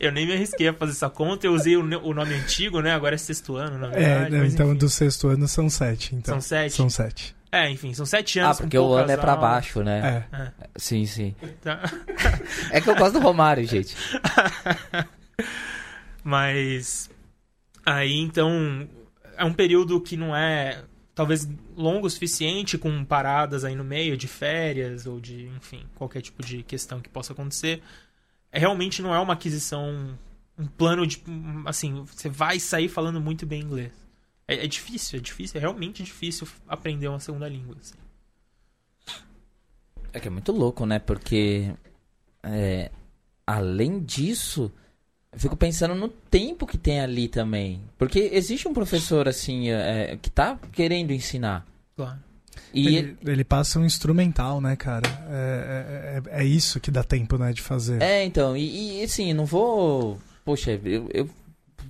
eu 0.00 0.12
nem 0.12 0.26
me 0.26 0.32
arrisquei 0.34 0.68
a 0.68 0.72
fazer 0.74 0.92
essa 0.92 1.10
conta, 1.10 1.46
eu 1.46 1.52
usei 1.52 1.76
o, 1.76 1.80
o 1.80 2.14
nome 2.14 2.34
antigo, 2.34 2.80
né? 2.80 2.92
Agora 2.92 3.14
é 3.14 3.18
sexto 3.18 3.56
ano, 3.56 3.78
na 3.78 3.88
É, 3.88 3.90
verdade. 3.90 4.36
mas 4.36 4.54
então 4.54 4.68
enfim. 4.70 4.78
do 4.78 4.88
sexto 4.88 5.28
ano 5.28 5.46
são 5.48 5.68
sete. 5.70 6.14
Então. 6.14 6.34
São 6.34 6.40
sete? 6.40 6.72
São 6.74 6.90
sete. 6.90 7.34
É, 7.50 7.70
enfim, 7.70 7.94
são 7.94 8.04
sete 8.04 8.40
ah, 8.40 8.46
anos. 8.46 8.58
porque 8.60 8.76
com 8.76 8.84
o 8.84 8.94
ano 8.94 9.10
é 9.12 9.16
pra 9.16 9.32
aulas. 9.32 9.48
baixo, 9.50 9.82
né? 9.82 10.26
É. 10.32 10.50
Sim, 10.76 11.06
sim. 11.06 11.34
Tá. 11.62 11.80
É 12.72 12.80
que 12.80 12.90
eu 12.90 12.96
gosto 12.96 13.12
do 13.12 13.20
Romário, 13.20 13.64
gente. 13.64 13.94
Mas 16.22 17.08
aí 17.86 18.18
então 18.18 18.88
é 19.36 19.44
um 19.44 19.52
período 19.52 20.00
que 20.00 20.16
não 20.16 20.34
é 20.34 20.82
talvez 21.14 21.48
longo 21.76 22.06
o 22.06 22.10
suficiente 22.10 22.76
com 22.76 23.04
paradas 23.04 23.64
aí 23.64 23.74
no 23.76 23.84
meio 23.84 24.16
de 24.16 24.26
férias 24.26 25.06
ou 25.06 25.20
de, 25.20 25.46
enfim, 25.56 25.84
qualquer 25.94 26.22
tipo 26.22 26.44
de 26.44 26.62
questão 26.64 27.00
que 27.00 27.08
possa 27.08 27.32
acontecer. 27.32 27.80
É, 28.54 28.58
realmente 28.60 29.02
não 29.02 29.12
é 29.12 29.18
uma 29.18 29.32
aquisição 29.32 30.16
um 30.56 30.66
plano 30.66 31.04
de 31.04 31.20
assim, 31.66 32.04
você 32.04 32.28
vai 32.28 32.60
sair 32.60 32.88
falando 32.88 33.20
muito 33.20 33.44
bem 33.44 33.60
inglês. 33.60 33.92
É, 34.46 34.64
é 34.64 34.66
difícil, 34.68 35.18
é 35.18 35.22
difícil, 35.22 35.58
é 35.58 35.60
realmente 35.60 36.04
difícil 36.04 36.46
aprender 36.68 37.08
uma 37.08 37.18
segunda 37.18 37.48
língua. 37.48 37.74
assim. 37.80 37.96
É 40.12 40.20
que 40.20 40.28
é 40.28 40.30
muito 40.30 40.52
louco, 40.52 40.86
né? 40.86 41.00
Porque 41.00 41.74
é, 42.44 42.92
além 43.44 43.98
disso, 43.98 44.70
eu 45.32 45.40
fico 45.40 45.56
pensando 45.56 45.96
no 45.96 46.08
tempo 46.08 46.64
que 46.64 46.78
tem 46.78 47.00
ali 47.00 47.26
também. 47.26 47.82
Porque 47.98 48.30
existe 48.32 48.68
um 48.68 48.72
professor 48.72 49.26
assim 49.26 49.70
é, 49.70 50.16
que 50.22 50.30
tá 50.30 50.56
querendo 50.70 51.10
ensinar. 51.10 51.66
Claro. 51.96 52.20
E 52.72 52.96
Ele, 52.96 53.16
ele 53.26 53.44
passa 53.44 53.78
um 53.78 53.84
instrumental, 53.84 54.60
né, 54.60 54.76
cara? 54.76 55.08
É, 55.30 56.22
é, 56.30 56.38
é- 56.38 56.42
é 56.42 56.44
isso 56.44 56.80
que 56.80 56.90
dá 56.90 57.02
tempo, 57.04 57.36
né, 57.38 57.52
de 57.52 57.62
fazer. 57.62 58.00
É, 58.02 58.24
então, 58.24 58.56
e, 58.56 59.00
e, 59.00 59.04
assim, 59.04 59.32
não 59.32 59.44
vou. 59.46 60.18
Poxa, 60.44 60.78
eu, 60.84 61.08
eu, 61.12 61.28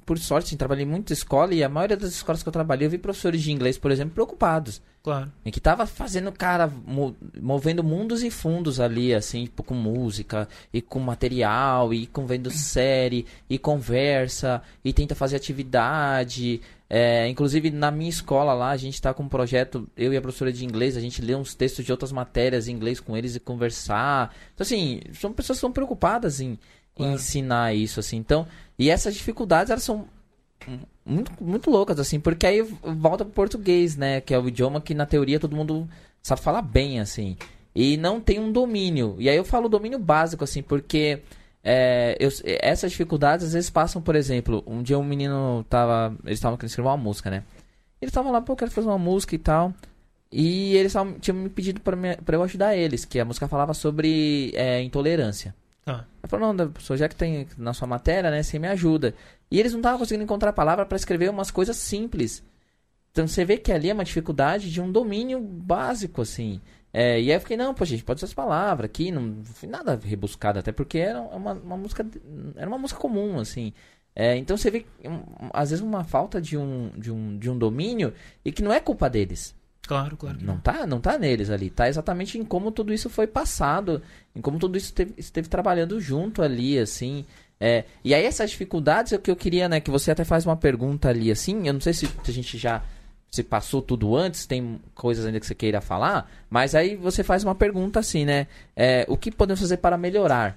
por 0.07 0.19
sorte, 0.19 0.47
assim, 0.49 0.57
trabalhei 0.57 0.85
muito 0.85 1.11
em 1.11 1.15
escola 1.15 1.55
e 1.55 1.65
a 1.65 1.69
maioria 1.69 1.97
das 1.97 2.11
escolas 2.11 2.43
que 2.43 2.49
eu 2.49 2.53
trabalhei, 2.53 2.87
eu 2.87 2.91
vi 2.91 2.99
professores 2.99 3.43
de 3.43 3.51
inglês, 3.51 3.79
por 3.79 3.91
exemplo, 3.91 4.15
preocupados. 4.15 4.81
Claro. 5.03 5.31
Em 5.45 5.51
que 5.51 5.61
tava 5.61 5.87
fazendo, 5.87 6.33
cara, 6.33 6.67
mo- 6.67 7.15
movendo 7.41 7.85
mundos 7.85 8.23
e 8.23 8.31
fundos 8.31 8.81
ali, 8.81 9.15
assim, 9.15 9.45
tipo, 9.45 9.63
com 9.63 9.75
música, 9.75 10.49
e 10.73 10.81
com 10.81 10.99
material, 10.99 11.93
e 11.93 12.07
com 12.07 12.27
vendo 12.27 12.51
série, 12.51 13.27
e 13.49 13.59
conversa, 13.59 14.63
e 14.83 14.93
tenta 14.95 15.15
fazer 15.15 15.37
atividade. 15.37 16.61
É, 16.89 17.27
inclusive, 17.29 17.71
na 17.71 17.91
minha 17.91 18.11
escola 18.11 18.53
lá, 18.53 18.71
a 18.71 18.77
gente 18.77 19.01
tá 19.01 19.13
com 19.15 19.23
um 19.23 19.29
projeto, 19.29 19.89
eu 19.97 20.13
e 20.13 20.17
a 20.17 20.21
professora 20.21 20.53
de 20.53 20.65
inglês, 20.65 20.97
a 20.97 21.01
gente 21.01 21.23
lê 21.23 21.35
uns 21.35 21.55
textos 21.55 21.85
de 21.85 21.91
outras 21.91 22.13
matérias 22.13 22.69
em 22.69 22.73
inglês 22.73 23.01
com 23.01 23.17
eles 23.17 23.35
e 23.35 23.41
conversar. 23.41 24.35
Então, 24.55 24.65
assim, 24.65 25.01
são 25.13 25.33
pessoas 25.33 25.57
que 25.57 25.61
estão 25.61 25.73
preocupadas 25.73 26.41
em, 26.41 26.51
em 26.51 26.59
Claro. 26.97 27.13
ensinar 27.15 27.75
isso, 27.75 27.99
assim. 28.01 28.17
Então, 28.17 28.47
e 28.79 28.91
essas 28.91 29.15
dificuldades, 29.15 29.71
elas 29.71 29.83
são 29.83 30.07
muito, 31.05 31.33
muito 31.43 31.71
loucas, 31.71 31.99
assim, 31.99 32.21
porque 32.21 32.47
aí 32.47 32.63
volta 32.63 33.25
pro 33.25 33.35
português, 33.35 33.97
né? 33.97 34.21
Que 34.21 34.35
é 34.35 34.39
o 34.39 34.49
idioma 34.49 34.81
que 34.81 34.95
na 34.95 35.07
teoria 35.07 35.41
todo 35.41 35.57
mundo 35.57 35.89
sabe 36.23 36.41
falar 36.41 36.63
bem, 36.63 37.01
assim. 37.01 37.37
E 37.75 37.97
não 37.97 38.21
tem 38.21 38.39
um 38.39 38.53
domínio. 38.53 39.17
E 39.19 39.29
aí 39.29 39.37
eu 39.37 39.45
falo 39.45 39.69
domínio 39.69 39.99
básico, 39.99 40.45
assim, 40.45 40.63
porque 40.63 41.21
é, 41.65 42.17
eu- 42.21 42.31
essas 42.61 42.91
dificuldades 42.93 43.47
às 43.47 43.53
vezes 43.55 43.71
passam, 43.71 44.03
por 44.03 44.15
exemplo, 44.15 44.63
um 44.67 44.83
dia 44.83 44.99
um 44.99 45.03
menino 45.05 45.65
tava. 45.69 46.15
Eles 46.25 46.39
estavam 46.39 46.57
querendo 46.59 46.69
escrever 46.69 46.89
uma 46.91 46.97
música, 46.97 47.31
né? 47.31 47.43
Eles 48.01 48.11
estavam 48.11 48.31
lá, 48.31 48.41
pô, 48.43 48.53
eu 48.53 48.57
quero 48.57 48.71
fazer 48.71 48.87
uma 48.89 48.99
música 48.99 49.35
e 49.35 49.39
tal. 49.39 49.73
E 50.31 50.77
eles 50.77 50.93
tavam- 50.93 51.15
tinham 51.19 51.37
me 51.39 51.49
pedido 51.49 51.81
pra, 51.81 51.97
me- 51.97 52.17
pra 52.17 52.37
eu 52.37 52.43
ajudar 52.43 52.77
eles, 52.77 53.05
que 53.05 53.19
a 53.21 53.25
música 53.25 53.49
falava 53.49 53.73
sobre 53.73 54.53
é, 54.55 54.83
intolerância. 54.83 55.55
Tá. 55.85 56.05
Eu 56.23 56.29
falei, 56.29 56.47
não, 56.47 56.57
professor, 56.71 56.97
já 56.97 57.09
que 57.09 57.15
tem 57.17 57.47
na 57.57 57.73
sua 57.73 57.87
matéria, 57.87 58.31
né, 58.31 58.43
você 58.43 58.59
me 58.59 58.67
ajuda. 58.69 59.15
E 59.51 59.61
eles 59.61 59.73
não 59.73 59.81
estavam 59.81 59.99
conseguindo 59.99 60.25
encontrar 60.25 60.51
a 60.51 60.53
palavra 60.53 60.85
para 60.85 60.97
escrever 60.97 61.31
umas 61.31 61.51
coisas 61.51 61.77
simples. 61.77 62.43
Então 63.13 63.27
você 63.29 63.45
vê 63.45 63.57
que 63.59 63.71
ali 63.71 63.91
é 63.91 63.95
uma 63.95 64.05
dificuldade 64.05 64.71
de 64.73 64.81
um 64.81 64.91
domínio 64.91 65.41
básico, 65.41 66.23
assim. 66.23 66.61
É, 66.97 67.21
e 67.21 67.29
aí 67.29 67.37
eu 67.37 67.41
fiquei, 67.41 67.57
não, 67.57 67.75
pô, 67.75 67.85
gente, 67.85 68.05
pode 68.05 68.21
ser 68.21 68.27
as 68.27 68.33
palavras 68.33 68.85
aqui, 68.85 69.11
não 69.11 69.43
foi 69.43 69.69
nada 69.69 69.99
rebuscado, 70.01 70.61
até 70.61 70.71
porque 70.71 70.99
era 70.99 71.21
uma, 71.21 71.53
uma 71.55 71.77
música. 71.77 72.07
Era 72.55 72.69
uma 72.69 72.79
música 72.79 73.01
comum, 73.01 73.41
assim. 73.41 73.73
É, 74.15 74.37
então 74.37 74.57
você 74.57 74.71
vê, 74.71 74.87
às 75.53 75.71
vezes, 75.71 75.85
uma 75.85 76.05
falta 76.05 76.41
de 76.41 76.57
um, 76.57 76.93
de, 76.97 77.11
um, 77.11 77.37
de 77.37 77.51
um 77.51 77.59
domínio 77.59 78.15
e 78.45 78.53
que 78.53 78.63
não 78.63 78.73
é 78.73 78.79
culpa 78.79 79.11
deles. 79.11 79.57
Claro, 79.89 80.17
claro. 80.17 80.39
Não 80.41 80.57
tá, 80.59 80.87
não 80.87 81.01
tá 81.01 81.19
neles 81.19 81.51
ali, 81.51 81.69
tá 81.69 81.89
exatamente 81.89 82.39
em 82.39 82.45
como 82.45 82.71
tudo 82.71 82.95
isso 82.95 83.11
foi 83.11 83.27
passado, 83.27 84.01
em 84.35 84.41
como 84.41 84.61
tudo 84.61 84.79
isso 84.79 84.87
esteve, 84.87 85.15
esteve 85.19 85.49
trabalhando 85.49 86.01
junto 86.01 86.43
ali, 86.43 86.79
assim. 86.79 87.27
É, 87.59 87.85
e 88.05 88.15
aí 88.15 88.25
essas 88.25 88.51
dificuldades 88.51 89.13
é 89.13 89.17
o 89.17 89.19
que 89.19 89.31
eu 89.33 89.37
queria, 89.37 89.69
né, 89.69 89.81
que 89.81 89.91
você 89.91 90.13
até 90.13 90.25
faz 90.25 90.47
uma 90.47 90.57
pergunta 90.57 91.09
ali, 91.09 91.31
assim, 91.31 91.67
eu 91.67 91.73
não 91.73 91.81
sei 91.81 91.93
se 91.93 92.09
a 92.27 92.31
gente 92.31 92.57
já 92.57 92.83
se 93.35 93.43
passou 93.43 93.83
tudo 93.83 94.17
antes, 94.17 94.47
tem 94.47 94.81
coisas 94.95 95.27
ainda 95.27 95.41
que 95.41 95.47
você 95.47 95.55
queira 95.55 95.81
falar, 95.81 96.31
mas 96.49 96.75
aí 96.75 96.95
você 96.97 97.23
faz 97.25 97.43
uma 97.45 97.55
pergunta 97.55 97.99
assim, 98.01 98.25
né, 98.25 98.47
é, 98.77 99.05
o 99.09 99.17
que 99.17 99.31
podemos 99.31 99.61
fazer 99.61 99.79
para 99.79 99.99
melhorar? 99.99 100.57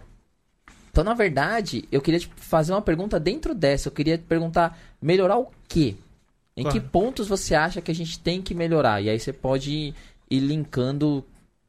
Então, 0.91 1.03
na 1.03 1.13
verdade, 1.13 1.88
eu 1.91 2.01
queria 2.01 2.19
te 2.19 2.28
fazer 2.36 2.71
uma 2.73 2.82
pergunta 2.82 3.19
dentro 3.19 3.53
dessa, 3.53 3.88
eu 3.88 3.91
queria 3.91 4.17
te 4.17 4.23
perguntar, 4.23 4.78
melhorar 5.01 5.38
o 5.38 5.51
quê? 5.67 5.95
Em 6.55 6.63
Claro. 6.63 6.80
que 6.82 6.88
pontos 6.88 7.28
você 7.28 7.53
acha 7.53 7.82
que 7.82 7.91
a 7.91 7.95
gente 7.95 8.19
tem 8.19 8.41
que 8.41 8.55
melhorar? 8.55 9.01
E 9.01 9.09
aí 9.09 9.19
você 9.19 9.32
pode 9.32 9.71
ir, 9.71 9.95
ir 10.30 10.39
linkando 10.39 11.23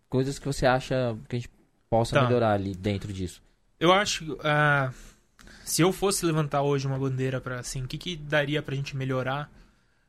coisas 0.09 0.39
que 0.39 0.47
você 0.47 0.65
acha 0.65 1.15
que 1.29 1.37
a 1.37 1.39
gente 1.39 1.51
possa 1.91 2.15
Tá. 2.17 2.23
melhorar 2.25 2.53
ali 2.53 2.75
dentro 2.75 3.13
disso. 3.13 3.43
Eu 3.79 3.93
acho. 3.93 4.39
ah, 4.43 4.91
se 5.63 5.83
eu 5.83 5.93
fosse 5.93 6.25
levantar 6.25 6.63
hoje 6.63 6.87
uma 6.87 6.99
bandeira 6.99 7.39
para 7.41 7.61
assim, 7.61 7.83
o 7.83 7.87
que, 7.87 7.99
que 7.99 8.17
daria 8.17 8.63
pra 8.63 8.75
gente 8.75 8.97
melhorar 8.97 9.51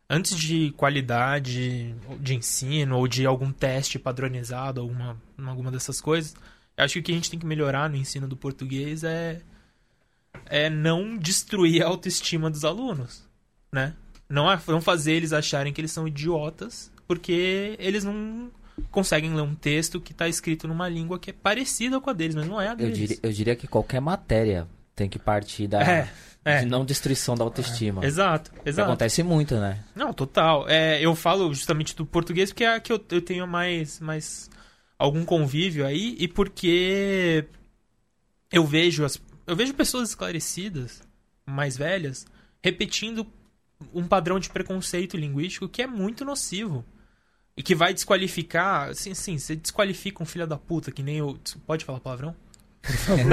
antes 0.10 0.38
de 0.38 0.72
qualidade 0.72 1.94
de 2.20 2.36
ensino 2.36 2.98
ou 2.98 3.08
de 3.08 3.26
algum 3.26 3.52
teste 3.52 4.00
padronizado, 4.00 4.82
alguma, 4.82 5.16
alguma 5.46 5.72
dessas 5.72 6.02
coisas, 6.02 6.36
eu 6.76 6.84
acho 6.84 6.94
que 6.96 7.00
o 7.00 7.04
que 7.04 7.12
a 7.12 7.16
gente 7.16 7.30
tem 7.30 7.40
que 7.40 7.46
melhorar 7.46 7.90
no 7.90 7.96
ensino 7.98 8.28
do 8.28 8.36
português 8.38 9.04
é 9.04 9.42
é 10.46 10.70
não 10.70 11.18
destruir 11.18 11.84
a 11.84 11.88
autoestima 11.88 12.50
dos 12.50 12.64
alunos, 12.66 13.24
né? 13.72 13.94
Não, 14.28 14.52
é- 14.52 14.60
não 14.68 14.80
fazer 14.82 15.14
eles 15.14 15.34
acharem 15.34 15.74
que 15.74 15.82
eles 15.82 15.92
são 15.92 16.08
idiotas 16.08 16.92
porque 17.08 17.76
eles 17.80 18.04
não 18.04 18.52
conseguem 18.92 19.34
ler 19.34 19.42
um 19.42 19.56
texto 19.56 20.00
que 20.00 20.12
está 20.12 20.28
escrito 20.28 20.68
numa 20.68 20.88
língua 20.88 21.20
que 21.20 21.32
é 21.32 21.34
parecida 21.34 22.00
com 22.00 22.10
a 22.10 22.14
deles, 22.14 22.36
mas 22.36 22.48
não 22.48 22.62
é 22.62 22.68
a 22.68 22.72
Eu 22.72 22.78
deles. 22.78 22.98
diria, 22.98 23.18
eu 23.24 23.32
diria 23.32 23.56
que 23.56 23.68
qualquer 23.68 24.00
matéria 24.00 24.68
tem 24.96 25.10
que 25.10 25.20
partir 25.20 25.68
da 25.68 25.82
É, 25.82 26.10
é. 26.46 26.60
de 26.62 26.66
não 26.66 26.86
destruição 26.86 27.36
da 27.36 27.44
autoestima. 27.44 28.06
Exato, 28.06 28.52
Que 28.52 28.70
exato. 28.70 28.88
acontece 28.90 29.22
muito, 29.24 29.56
né? 29.56 29.84
Não, 29.96 30.14
total. 30.14 30.68
É, 30.68 31.00
eu 31.02 31.16
falo 31.16 31.54
justamente 31.54 31.96
do 31.96 32.06
português 32.06 32.52
porque 32.52 32.64
é 32.64 32.76
a 32.76 32.80
que 32.80 32.92
eu, 32.92 33.04
eu 33.12 33.22
tenho 33.22 33.48
mais, 33.48 34.00
mais 34.00 34.50
algum 34.98 35.24
convívio 35.26 35.86
aí 35.86 36.16
e 36.20 36.28
porque 36.28 37.46
eu 38.52 38.66
vejo 38.66 39.04
as, 39.06 39.22
eu 39.46 39.56
vejo 39.56 39.74
pessoas 39.74 40.10
esclarecidas, 40.10 41.02
mais 41.46 41.78
velhas, 41.78 42.26
repetindo 42.64 43.26
um 43.94 44.06
padrão 44.08 44.40
de 44.40 44.50
preconceito 44.50 45.16
linguístico 45.18 45.70
que 45.70 45.82
é 45.82 45.88
muito 45.88 46.26
nocivo. 46.26 46.84
e 47.56 47.64
que 47.64 47.76
vai 47.76 47.94
desqualificar. 47.94 48.90
Assim, 48.90 49.14
sim, 49.14 49.38
você 49.38 49.56
desqualifica 49.56 50.24
um 50.24 50.26
filho 50.26 50.48
da 50.48 50.58
puta, 50.58 50.92
que 50.92 51.04
nem 51.04 51.18
eu. 51.18 51.38
Pode 51.66 51.84
falar 51.86 52.00
palavrão? 52.00 52.36
Por 52.82 52.96
favor. 52.98 53.32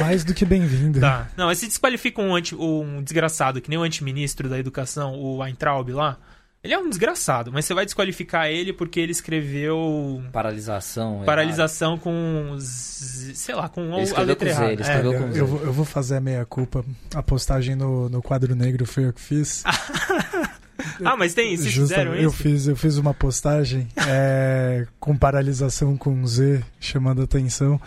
Mais 0.00 0.24
do 0.24 0.34
que 0.34 0.44
bem-vindo. 0.44 1.00
Tá. 1.00 1.28
Não, 1.36 1.46
mas 1.46 1.58
se 1.58 1.66
desqualifica 1.66 2.20
um, 2.20 2.34
anti, 2.34 2.54
um 2.54 3.02
desgraçado, 3.02 3.60
que 3.60 3.70
nem 3.70 3.78
o 3.78 3.82
antiministro 3.82 4.48
da 4.48 4.58
educação, 4.58 5.14
o 5.14 5.38
Weintraub 5.38 5.88
lá. 5.90 6.16
Ele 6.64 6.74
é 6.74 6.78
um 6.78 6.88
desgraçado, 6.88 7.52
mas 7.52 7.64
você 7.64 7.72
vai 7.74 7.84
desqualificar 7.84 8.48
ele 8.48 8.72
porque 8.72 8.98
ele 8.98 9.12
escreveu. 9.12 10.20
Paralisação. 10.32 11.22
Paralisação 11.24 11.96
com. 11.96 12.56
z- 12.58 13.36
Sei 13.36 13.54
lá, 13.54 13.68
com 13.68 13.82
Ele 13.82 14.00
a 14.00 14.02
escreveu 14.02 14.26
letra 14.26 14.48
com 14.48 14.54
Z, 14.56 14.60
errada. 14.64 14.72
ele 14.72 14.82
É. 14.82 14.84
escreveu 14.84 15.12
Eu, 15.12 15.20
com 15.22 15.32
Z. 15.32 15.40
eu 15.40 15.46
vou, 15.46 15.62
eu 15.62 15.72
vou 15.72 15.84
fazer 15.84 16.16
a 16.16 16.20
meia-culpa. 16.20 16.84
A 17.14 17.22
postagem 17.22 17.76
no, 17.76 18.08
no 18.08 18.20
quadro 18.20 18.52
negro 18.56 18.84
foi 18.84 19.04
eu 19.04 19.12
que 19.12 19.20
fiz. 19.20 19.62
Ah, 21.04 21.16
mas 21.16 21.34
tem, 21.34 21.56
vocês 21.56 21.72
Justa- 21.72 21.94
fizeram 21.96 22.14
eu 22.14 22.28
isso? 22.28 22.36
fiz 22.36 22.66
Eu 22.66 22.76
fiz 22.76 22.96
uma 22.98 23.12
postagem 23.14 23.88
é, 24.08 24.86
com 25.00 25.16
paralisação 25.16 25.96
com 25.96 26.26
Z, 26.26 26.62
chamando 26.80 27.22
atenção. 27.22 27.80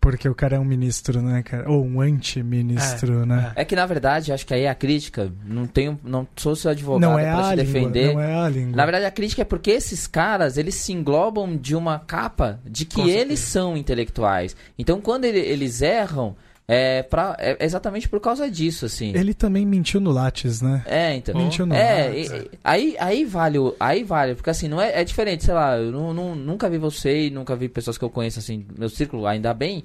Porque 0.00 0.28
o 0.28 0.34
cara 0.34 0.54
é 0.56 0.58
um 0.60 0.64
ministro, 0.64 1.20
né, 1.20 1.42
cara? 1.42 1.68
Ou 1.68 1.84
um 1.84 2.00
anti-ministro, 2.00 3.26
né? 3.26 3.50
É 3.56 3.64
que 3.64 3.74
na 3.74 3.84
verdade, 3.84 4.32
acho 4.32 4.46
que 4.46 4.54
aí 4.54 4.64
a 4.64 4.74
crítica, 4.74 5.30
não 5.44 5.66
tenho, 5.66 5.98
não 6.04 6.26
sou 6.36 6.54
seu 6.54 6.70
advogado 6.70 7.00
Não 7.10 7.18
é 7.18 7.24
pra 7.24 7.38
a 7.38 7.56
te 7.56 7.56
língua, 7.62 7.64
defender. 7.90 8.14
não 8.14 8.20
é 8.20 8.34
a 8.34 8.48
língua. 8.48 8.76
Na 8.76 8.84
verdade, 8.84 9.04
a 9.06 9.10
crítica 9.10 9.42
é 9.42 9.44
porque 9.44 9.72
esses 9.72 10.06
caras, 10.06 10.56
eles 10.56 10.76
se 10.76 10.92
englobam 10.92 11.56
de 11.56 11.74
uma 11.74 11.98
capa 11.98 12.60
de 12.64 12.84
que 12.84 12.94
Com 12.94 13.02
certeza. 13.06 13.20
eles 13.24 13.40
são 13.40 13.76
intelectuais. 13.76 14.56
Então, 14.78 15.00
quando 15.00 15.24
ele- 15.24 15.40
eles 15.40 15.82
erram, 15.82 16.36
é, 16.70 17.02
pra, 17.02 17.34
é 17.38 17.56
exatamente 17.64 18.06
por 18.08 18.20
causa 18.20 18.50
disso, 18.50 18.84
assim. 18.84 19.12
Ele 19.16 19.32
também 19.32 19.64
mentiu 19.64 19.98
no 20.00 20.10
Lattes, 20.10 20.60
né? 20.60 20.82
É, 20.86 21.14
então. 21.14 21.34
Mentiu 21.34 21.64
no 21.64 21.74
É, 21.74 22.08
Lattes. 22.08 22.50
aí, 22.62 22.94
aí 23.00 23.24
vale, 23.24 23.56
aí 23.80 24.04
vale, 24.04 24.34
porque 24.34 24.50
assim, 24.50 24.68
não 24.68 24.78
é, 24.80 25.00
é 25.00 25.02
diferente, 25.02 25.44
sei 25.44 25.54
lá, 25.54 25.78
eu 25.78 25.90
nu- 25.90 26.12
nu- 26.12 26.34
nunca 26.34 26.68
vi 26.68 26.76
você 26.76 27.26
e 27.28 27.30
nunca 27.30 27.56
vi 27.56 27.68
pessoas 27.70 27.96
que 27.96 28.04
eu 28.04 28.10
conheço, 28.10 28.38
assim, 28.38 28.66
meu 28.78 28.90
círculo, 28.90 29.26
ainda 29.26 29.54
bem, 29.54 29.82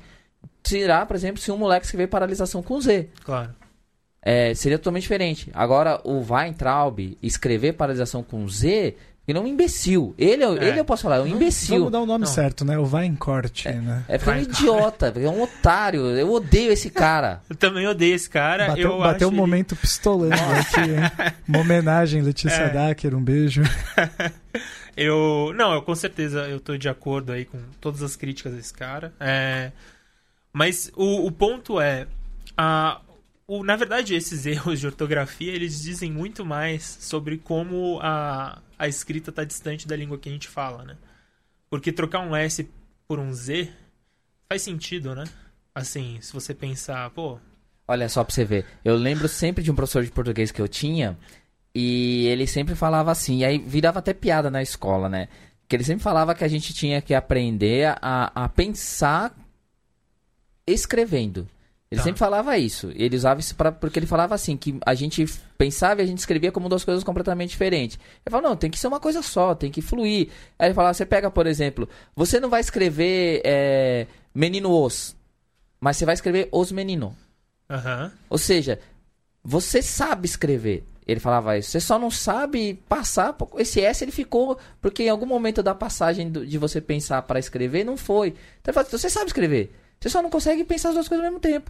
tirar, 0.61 1.05
por 1.05 1.15
exemplo, 1.15 1.39
se 1.41 1.49
um 1.51 1.57
moleque 1.57 1.85
escrever 1.85 2.07
paralisação 2.07 2.61
com 2.61 2.79
Z. 2.81 3.07
Claro. 3.23 3.51
É, 4.21 4.53
seria 4.53 4.77
totalmente 4.77 5.03
diferente. 5.03 5.49
Agora, 5.53 5.99
o 6.03 6.21
Weintraub 6.29 7.17
escrever 7.21 7.73
paralisação 7.73 8.23
com 8.23 8.47
Z, 8.47 8.95
ele 9.27 9.37
é 9.37 9.41
um 9.41 9.47
imbecil. 9.47 10.13
Ele, 10.17 10.43
é, 10.43 10.47
É. 10.47 10.67
ele 10.69 10.79
eu 10.79 10.85
posso 10.85 11.03
falar, 11.03 11.17
é 11.17 11.21
um 11.21 11.27
imbecil. 11.27 11.77
Vamos 11.77 11.91
dar 11.91 12.01
o 12.01 12.05
nome 12.05 12.25
Não. 12.25 12.31
certo, 12.31 12.65
né? 12.65 12.77
O 12.77 12.85
vai 12.85 13.05
em 13.05 13.15
corte, 13.15 13.69
né? 13.69 14.03
É 14.07 14.17
porque 14.17 14.31
é 14.31 14.33
um 14.33 14.41
idiota, 14.41 15.13
é 15.15 15.29
um 15.29 15.41
otário. 15.41 16.01
Eu 16.07 16.31
odeio 16.31 16.71
esse 16.71 16.89
cara. 16.89 17.41
Eu 17.49 17.55
também 17.55 17.87
odeio 17.87 18.15
esse 18.15 18.29
cara. 18.29 18.67
Bateu, 18.67 18.91
eu 18.91 18.99
bateu 18.99 19.27
um 19.29 19.31
ele- 19.31 19.39
momento 19.39 19.75
pistolando 19.75 20.33
aqui, 20.35 20.81
hein? 20.81 21.31
Uma 21.47 21.59
homenagem, 21.59 22.21
Letícia 22.21 22.63
É. 22.63 22.69
Dacker, 22.69 23.15
um 23.15 23.21
beijo. 23.23 23.61
Eu. 24.95 25.51
Não, 25.55 25.73
eu 25.73 25.81
com 25.81 25.95
certeza 25.95 26.41
eu 26.47 26.59
tô 26.59 26.77
de 26.77 26.87
acordo 26.87 27.31
aí 27.31 27.45
com 27.45 27.57
todas 27.81 28.03
as 28.03 28.15
críticas 28.15 28.53
desse 28.53 28.73
cara. 28.73 29.13
É, 29.19 29.71
Mas 30.51 30.91
o, 30.95 31.25
o 31.25 31.31
ponto 31.31 31.79
é. 31.81 32.07
A... 32.57 32.99
O, 33.47 33.63
na 33.63 33.75
verdade, 33.75 34.15
esses 34.15 34.45
erros 34.47 34.79
de 34.79 34.85
ortografia, 34.85 35.51
eles 35.51 35.81
dizem 35.81 36.11
muito 36.11 36.45
mais 36.45 36.83
sobre 37.01 37.37
como 37.37 37.99
a, 38.01 38.59
a 38.77 38.87
escrita 38.87 39.31
tá 39.31 39.43
distante 39.43 39.87
da 39.87 39.95
língua 39.95 40.17
que 40.17 40.29
a 40.29 40.31
gente 40.31 40.47
fala, 40.47 40.83
né? 40.83 40.97
Porque 41.69 41.91
trocar 41.91 42.19
um 42.19 42.35
S 42.35 42.69
por 43.07 43.19
um 43.19 43.33
Z 43.33 43.71
faz 44.47 44.61
sentido, 44.61 45.15
né? 45.15 45.23
Assim, 45.73 46.19
se 46.21 46.31
você 46.31 46.53
pensar, 46.53 47.09
pô, 47.11 47.39
Olha 47.87 48.07
só 48.07 48.23
pra 48.23 48.33
você 48.33 48.45
ver. 48.45 48.65
Eu 48.83 48.95
lembro 48.95 49.27
sempre 49.27 49.63
de 49.63 49.69
um 49.69 49.75
professor 49.75 50.03
de 50.03 50.11
português 50.11 50.51
que 50.51 50.61
eu 50.61 50.67
tinha. 50.67 51.17
E 51.75 52.25
ele 52.27 52.47
sempre 52.47 52.75
falava 52.75 53.11
assim. 53.11 53.39
E 53.39 53.45
aí 53.45 53.57
virava 53.57 53.99
até 53.99 54.13
piada 54.13 54.49
na 54.49 54.61
escola, 54.61 55.09
né? 55.09 55.27
Que 55.67 55.75
ele 55.75 55.83
sempre 55.83 56.03
falava 56.03 56.35
que 56.35 56.43
a 56.43 56.47
gente 56.47 56.73
tinha 56.73 57.01
que 57.01 57.13
aprender 57.13 57.95
a, 58.01 58.31
a 58.33 58.49
pensar 58.49 59.35
escrevendo. 60.65 61.47
Ele 61.93 61.99
Tá. 61.99 62.03
sempre 62.03 62.19
falava 62.19 62.57
isso. 62.57 62.91
Ele 62.95 63.15
usava 63.15 63.39
isso 63.39 63.55
pra, 63.55 63.71
porque 63.71 63.99
ele 63.99 64.05
falava 64.07 64.33
assim: 64.35 64.57
que 64.57 64.77
a 64.85 64.93
gente 64.95 65.25
pensava 65.57 66.01
e 66.01 66.03
a 66.03 66.07
gente 66.07 66.17
escrevia 66.17 66.51
como 66.51 66.67
duas 66.67 66.83
coisas 66.83 67.03
completamente 67.03 67.51
diferentes. 67.51 67.97
Ele 68.25 68.31
falava: 68.31 68.49
não, 68.49 68.55
tem 68.55 68.69
que 68.71 68.79
ser 68.79 68.87
uma 68.87 68.99
coisa 68.99 69.21
só, 69.21 69.53
tem 69.53 69.71
que 69.71 69.81
fluir. 69.81 70.29
Aí 70.57 70.67
ele 70.67 70.73
falava: 70.73 70.93
você 70.93 71.05
pega, 71.05 71.29
por 71.29 71.45
exemplo, 71.47 71.87
você 72.15 72.39
não 72.39 72.49
vai 72.49 72.61
escrever 72.61 73.41
é, 73.45 74.07
menino 74.33 74.71
os, 74.83 75.15
mas 75.79 75.97
você 75.97 76.05
vai 76.05 76.15
escrever 76.15 76.49
os 76.51 76.71
menino. 76.71 77.15
aham, 77.69 78.11
Ou 78.29 78.37
seja, 78.37 78.79
você 79.43 79.81
sabe 79.81 80.25
escrever. 80.25 80.83
Ele 81.05 81.19
falava 81.19 81.57
isso. 81.57 81.69
Você 81.69 81.81
só 81.81 81.99
não 81.99 82.09
sabe 82.09 82.75
passar. 82.87 83.35
Esse 83.57 83.81
S 83.81 84.03
ele 84.03 84.11
ficou 84.11 84.57
porque 84.81 85.03
em 85.03 85.09
algum 85.09 85.25
momento 85.25 85.61
da 85.61 85.75
passagem 85.75 86.31
do- 86.31 86.47
de 86.47 86.57
você 86.57 86.79
pensar 86.79 87.21
para 87.23 87.37
escrever 87.39 87.83
não 87.83 87.97
foi. 87.97 88.29
Então 88.29 88.71
ele 88.71 88.73
fala, 88.73 88.87
você 88.89 89.09
sabe 89.09 89.25
escrever. 89.27 89.75
Você 89.99 90.07
só 90.09 90.21
não 90.21 90.29
consegue 90.29 90.63
pensar 90.63 90.89
as 90.89 90.95
duas 90.95 91.07
coisas 91.09 91.25
ao 91.25 91.29
mesmo 91.31 91.41
tempo. 91.41 91.69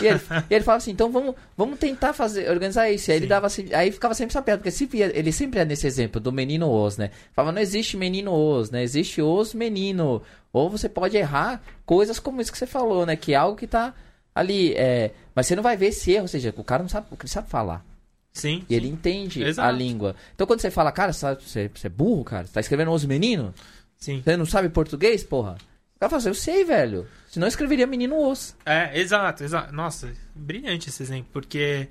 E 0.00 0.06
ele, 0.06 0.20
e 0.50 0.54
ele 0.54 0.64
fala 0.64 0.78
assim, 0.78 0.90
então 0.90 1.10
vamos, 1.12 1.34
vamos 1.56 1.78
tentar 1.78 2.12
fazer, 2.14 2.48
organizar 2.50 2.90
isso. 2.90 3.10
E 3.10 3.12
aí 3.12 3.18
ele 3.18 3.26
dava 3.26 3.46
assim, 3.46 3.66
aí 3.74 3.92
ficava 3.92 4.14
sempre 4.14 4.32
essa 4.32 4.40
piada, 4.40 4.58
porque 4.58 4.70
sempre 4.70 4.98
ia- 4.98 5.16
ele 5.18 5.30
sempre 5.30 5.60
é 5.60 5.64
nesse 5.66 5.86
exemplo 5.86 6.18
do 6.20 6.32
menino 6.32 6.70
os, 6.70 6.96
né? 6.96 7.10
Falava, 7.34 7.52
não 7.52 7.60
existe 7.60 7.96
menino 7.96 8.32
os, 8.32 8.70
né? 8.70 8.82
Existe 8.82 9.20
os 9.20 9.52
menino. 9.52 10.22
Ou 10.52 10.70
você 10.70 10.88
pode 10.88 11.16
errar 11.16 11.62
coisas 11.84 12.18
como 12.18 12.40
isso 12.40 12.50
que 12.50 12.56
você 12.58 12.66
falou, 12.66 13.04
né? 13.04 13.16
Que 13.16 13.32
é 13.34 13.36
algo 13.36 13.56
que 13.56 13.66
tá 13.66 13.94
ali. 14.34 14.72
É... 14.74 15.10
Mas 15.34 15.46
você 15.46 15.54
não 15.56 15.62
vai 15.62 15.76
ver 15.76 15.88
esse 15.88 16.10
erro, 16.12 16.22
ou 16.22 16.28
seja, 16.28 16.54
o 16.56 16.64
cara 16.64 16.82
não 16.82 16.88
sabe, 16.88 17.06
ele 17.10 17.28
sabe 17.28 17.48
falar. 17.50 17.84
sim. 18.32 18.64
E 18.70 18.74
ele 18.74 18.88
entende 18.88 19.42
Exato. 19.42 19.68
a 19.68 19.70
língua. 19.72 20.16
Então 20.34 20.46
quando 20.46 20.60
você 20.60 20.70
fala, 20.70 20.90
cara, 20.90 21.12
sabe, 21.12 21.42
você, 21.42 21.70
você 21.74 21.86
é 21.88 21.90
burro, 21.90 22.24
cara? 22.24 22.46
Você 22.46 22.52
tá 22.54 22.60
escrevendo 22.60 22.90
os 22.92 23.04
menino? 23.04 23.52
Sim. 23.98 24.22
Você 24.24 24.36
não 24.38 24.46
sabe 24.46 24.70
português, 24.70 25.22
porra? 25.22 25.56
O 25.96 25.98
cara 26.00 26.08
fala 26.10 26.16
assim, 26.20 26.28
eu 26.28 26.34
sei, 26.34 26.64
velho. 26.64 27.06
Senão 27.32 27.46
eu 27.46 27.48
escreveria 27.48 27.86
menino 27.86 28.30
os. 28.30 28.54
É, 28.62 29.00
exato, 29.00 29.42
exato. 29.42 29.72
Nossa, 29.72 30.12
brilhante 30.34 30.90
esse 30.90 31.02
exemplo, 31.02 31.30
porque 31.32 31.88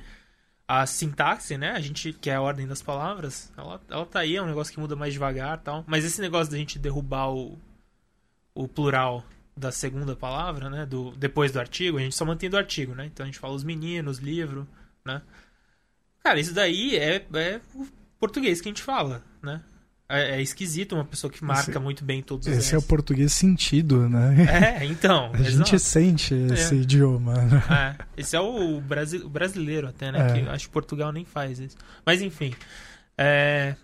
a 0.68 0.86
sintaxe, 0.86 1.58
né, 1.58 1.72
a 1.72 1.80
gente, 1.80 2.14
que 2.14 2.30
é 2.30 2.36
a 2.36 2.42
ordem 2.42 2.68
das 2.68 2.84
palavras, 2.84 3.52
ela, 3.58 3.82
ela 3.90 4.06
tá 4.06 4.20
aí, 4.20 4.36
é 4.36 4.42
um 4.42 4.46
negócio 4.46 4.72
que 4.72 4.80
muda 4.80 4.96
mais 4.96 5.14
devagar 5.14 5.58
tal. 5.58 5.84
Mas 5.88 6.06
esse 6.06 6.22
negócio 6.22 6.52
da 6.52 6.60
gente 6.60 6.78
derrubar 6.78 7.34
o, 7.34 7.58
o 8.54 8.68
plural 8.68 9.26
da 9.58 9.72
segunda 9.72 10.16
palavra, 10.16 10.70
né, 10.70 10.86
do, 10.86 11.10
depois 11.18 11.52
do 11.52 11.60
artigo, 11.60 11.98
a 11.98 12.02
gente 12.02 12.16
só 12.16 12.24
mantém 12.24 12.48
do 12.48 12.56
artigo, 12.56 12.94
né? 12.94 13.08
Então 13.08 13.24
a 13.24 13.28
gente 13.28 13.40
fala 13.40 13.56
os 13.56 13.64
meninos, 13.64 14.20
livro, 14.20 14.68
né? 15.04 15.24
Cara, 16.24 16.40
isso 16.40 16.54
daí 16.54 16.96
é, 16.98 17.26
é 17.34 17.60
o 17.74 17.88
português 18.20 18.62
que 18.62 18.68
a 18.68 18.72
gente 18.72 18.84
fala, 18.84 19.24
né? 19.42 19.64
É, 20.12 20.36
é 20.38 20.42
esquisito 20.42 20.94
uma 20.96 21.06
pessoa 21.06 21.32
que 21.32 21.44
marca 21.44 21.72
Esse- 21.72 21.80
muito 21.80 22.04
bem 22.04 22.22
todos 22.22 22.48
os 22.48 22.58
Esse 22.58 22.76
é 22.76 22.78
o 22.78 22.82
português 22.82 23.32
sentido, 23.34 24.10
né? 24.10 24.80
É, 24.82 24.86
então. 24.86 25.32
A 25.34 25.42
gente 25.44 25.80
sente 25.80 26.34
esse 26.34 26.76
idioma. 26.76 27.34
né? 27.34 27.64
É, 27.98 28.22
esse 28.22 28.36
é 28.36 28.40
o, 28.40 28.80
brasi- 28.82 29.18
o 29.24 29.30
brasileiro 29.30 29.88
até, 29.88 30.12
né? 30.12 30.28
É. 30.30 30.34
Que 30.34 30.40
eu 30.46 30.52
acho 30.52 30.66
que 30.68 30.72
Portugal 30.74 31.12
nem 31.12 31.26
faz 31.26 31.60
isso. 31.60 31.78
Mas 32.06 32.22
enfim. 32.22 32.54
É, 33.18 33.76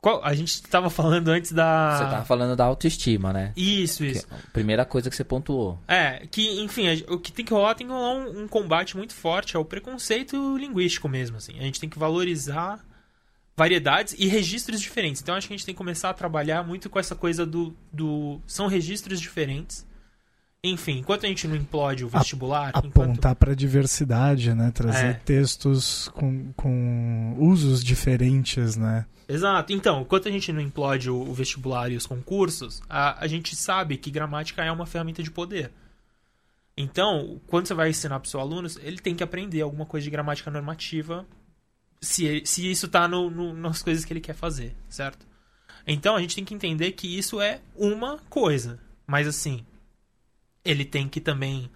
qual- 0.00 0.24
a 0.24 0.34
gente 0.34 0.62
tava 0.62 0.88
falando 0.90 1.28
antes 1.28 1.52
da. 1.52 1.96
Você 1.98 2.04
tava 2.04 2.24
falando 2.24 2.56
da 2.56 2.64
autoestima, 2.64 3.32
né? 3.32 3.52
Isso, 3.56 3.98
Que 4.04 4.10
isso. 4.10 4.26
é 4.30 4.34
a 4.34 4.50
primeira 4.52 4.84
coisa 4.84 5.10
que 5.10 5.16
você 5.16 5.24
pontuou. 5.24 5.78
É, 5.88 6.26
que, 6.30 6.60
enfim, 6.62 6.88
a- 6.88 7.12
o 7.14 7.18
que 7.18 7.32
tem 7.32 7.44
que 7.44 7.52
rolar 7.52 7.74
tem 7.74 7.86
que 7.86 7.92
rolar 7.92 8.14
um, 8.14 8.42
um 8.42 8.48
combate 8.48 8.96
muito 8.96 9.14
forte 9.14 9.56
ao 9.56 9.64
preconceito 9.64 10.56
linguístico 10.56 11.08
mesmo, 11.08 11.36
assim. 11.36 11.58
A 11.58 11.62
gente 11.62 11.80
tem 11.80 11.88
que 11.88 11.98
valorizar 11.98 12.84
variedades 13.56 14.14
e 14.18 14.26
registros 14.26 14.80
diferentes. 14.80 15.22
Então 15.22 15.34
acho 15.34 15.48
que 15.48 15.54
a 15.54 15.56
gente 15.56 15.64
tem 15.64 15.74
que 15.74 15.78
começar 15.78 16.10
a 16.10 16.14
trabalhar 16.14 16.62
muito 16.62 16.90
com 16.90 16.98
essa 16.98 17.14
coisa 17.14 17.46
do. 17.46 17.74
do 17.92 18.40
são 18.46 18.66
registros 18.66 19.20
diferentes. 19.20 19.86
Enfim, 20.64 20.98
enquanto 20.98 21.24
a 21.24 21.28
gente 21.28 21.46
não 21.46 21.54
implode 21.54 22.04
o 22.04 22.08
vestibular, 22.08 22.70
enquanto. 22.70 22.86
Apontar 23.00 23.36
para 23.36 23.54
diversidade, 23.54 24.52
né? 24.52 24.72
Trazer 24.72 25.06
É. 25.06 25.12
textos 25.12 26.08
com, 26.08 26.52
com 26.56 27.36
usos 27.38 27.84
diferentes, 27.84 28.74
né? 28.76 29.06
Exato. 29.28 29.72
Então, 29.72 30.00
enquanto 30.02 30.28
a 30.28 30.30
gente 30.30 30.52
não 30.52 30.60
implode 30.60 31.08
o 31.08 31.16
o 31.20 31.32
vestibular 31.32 31.90
e 31.92 31.96
os 31.96 32.06
concursos, 32.06 32.82
a, 32.88 33.22
a 33.22 33.26
gente 33.28 33.54
sabe 33.54 33.96
que 33.96 34.10
gramática 34.10 34.64
é 34.64 34.72
uma 34.72 34.86
ferramenta 34.86 35.22
de 35.22 35.30
poder. 35.30 35.70
Então, 36.76 37.40
quando 37.46 37.66
você 37.66 37.74
vai 37.74 37.90
ensinar 37.90 38.18
para 38.20 38.26
o 38.26 38.30
seu 38.30 38.40
aluno, 38.40 38.68
ele 38.80 38.98
tem 38.98 39.14
que 39.14 39.22
aprender 39.22 39.62
alguma 39.62 39.86
coisa 39.86 40.04
de 40.04 40.10
gramática 40.10 40.50
normativa 40.50 41.24
se, 42.00 42.42
se 42.44 42.70
isso 42.70 42.86
está 42.86 43.06
no, 43.08 43.30
no- 43.30 43.54
nas 43.54 43.82
coisas 43.82 44.04
que 44.04 44.12
ele 44.12 44.20
quer 44.20 44.34
fazer, 44.34 44.74
certo? 44.88 45.26
Então, 45.86 46.16
a 46.16 46.20
gente 46.20 46.34
tem 46.34 46.44
que 46.44 46.54
entender 46.54 46.92
que 46.92 47.06
isso 47.18 47.40
é 47.40 47.60
uma 47.76 48.18
coisa. 48.28 48.78
Mas, 49.06 49.26
assim, 49.28 49.64
ele 50.64 50.84
tem 50.84 51.08
que 51.08 51.20
também 51.20 51.70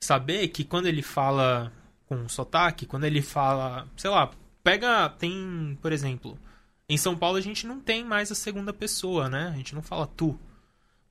saber 0.00 0.48
que 0.48 0.64
quando 0.64 0.86
ele 0.86 1.02
fala 1.02 1.72
com 2.06 2.28
sotaque, 2.28 2.86
quando 2.86 3.04
ele 3.04 3.22
fala, 3.22 3.86
sei 3.96 4.10
lá, 4.10 4.30
pega, 4.64 5.08
tem, 5.10 5.78
por 5.80 5.92
exemplo, 5.92 6.36
em 6.88 6.96
São 6.96 7.16
Paulo 7.16 7.36
a 7.38 7.40
gente 7.40 7.66
não 7.66 7.78
tem 7.80 8.04
mais 8.04 8.30
a 8.32 8.34
segunda 8.34 8.72
pessoa, 8.72 9.28
né? 9.28 9.50
A 9.52 9.56
gente 9.56 9.74
não 9.74 9.82
fala 9.82 10.06
tu. 10.06 10.38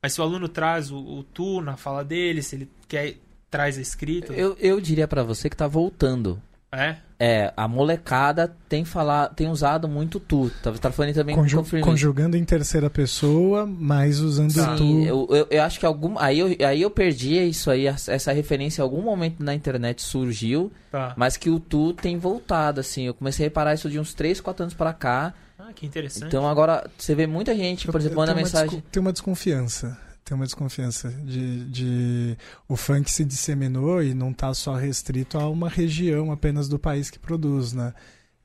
Mas 0.02 0.12
se 0.12 0.20
o 0.20 0.24
aluno 0.24 0.48
traz 0.48 0.90
o, 0.90 0.98
o 0.98 1.22
tu 1.24 1.60
na 1.62 1.76
fala 1.76 2.04
dele, 2.04 2.42
se 2.42 2.56
ele 2.56 2.70
quer 2.86 3.16
traz 3.50 3.76
a 3.78 3.80
escrita, 3.82 4.32
Eu, 4.32 4.56
eu 4.58 4.80
diria 4.80 5.06
pra 5.08 5.22
você 5.22 5.48
que 5.50 5.56
tá 5.56 5.66
voltando. 5.66 6.40
é? 6.72 6.98
É, 7.24 7.52
a 7.56 7.68
molecada 7.68 8.52
tem 8.68 8.84
falado, 8.84 9.32
tem 9.36 9.48
usado 9.48 9.86
muito 9.86 10.18
tu. 10.18 10.50
Tá, 10.60 10.72
tá 10.72 10.90
falando 10.90 11.14
também 11.14 11.36
Conju 11.36 11.62
conjugando 11.80 12.36
em 12.36 12.44
terceira 12.44 12.90
pessoa, 12.90 13.64
mas 13.64 14.18
usando 14.18 14.50
Sim, 14.50 14.76
tu. 14.76 15.02
eu, 15.04 15.28
eu, 15.30 15.46
eu 15.48 15.62
acho 15.62 15.78
que 15.78 15.86
algum. 15.86 16.18
Aí 16.18 16.40
eu, 16.40 16.48
aí 16.66 16.82
eu 16.82 16.90
perdi 16.90 17.36
isso 17.48 17.70
aí, 17.70 17.86
essa 17.86 18.32
referência 18.32 18.80
em 18.80 18.82
algum 18.82 19.02
momento 19.02 19.36
na 19.40 19.54
internet 19.54 20.02
surgiu, 20.02 20.72
Tá. 20.90 21.14
mas 21.16 21.36
que 21.36 21.48
o 21.48 21.60
tu 21.60 21.92
tem 21.92 22.18
voltado, 22.18 22.80
assim. 22.80 23.04
Eu 23.06 23.14
comecei 23.14 23.46
a 23.46 23.48
reparar 23.48 23.74
isso 23.74 23.88
de 23.88 24.00
uns 24.00 24.12
3, 24.14 24.40
4 24.40 24.64
anos 24.64 24.74
pra 24.74 24.92
cá. 24.92 25.32
Ah, 25.56 25.72
que 25.72 25.86
interessante. 25.86 26.26
Então 26.26 26.48
agora 26.48 26.90
você 26.98 27.14
vê 27.14 27.24
muita 27.28 27.54
gente, 27.54 27.86
por 27.86 28.00
exemplo, 28.00 28.16
manda 28.18 28.34
mensagem. 28.34 28.82
Tem 28.90 29.00
uma 29.00 29.12
desconfiança. 29.12 29.96
Tem 30.24 30.36
uma 30.36 30.44
desconfiança 30.44 31.10
de, 31.10 31.64
de 31.64 32.38
o 32.68 32.76
funk 32.76 33.10
se 33.10 33.24
disseminou 33.24 34.02
e 34.02 34.14
não 34.14 34.30
está 34.30 34.54
só 34.54 34.74
restrito 34.74 35.38
a 35.38 35.48
uma 35.48 35.68
região 35.68 36.30
apenas 36.30 36.68
do 36.68 36.78
país 36.78 37.10
que 37.10 37.18
produz, 37.18 37.72
né? 37.72 37.92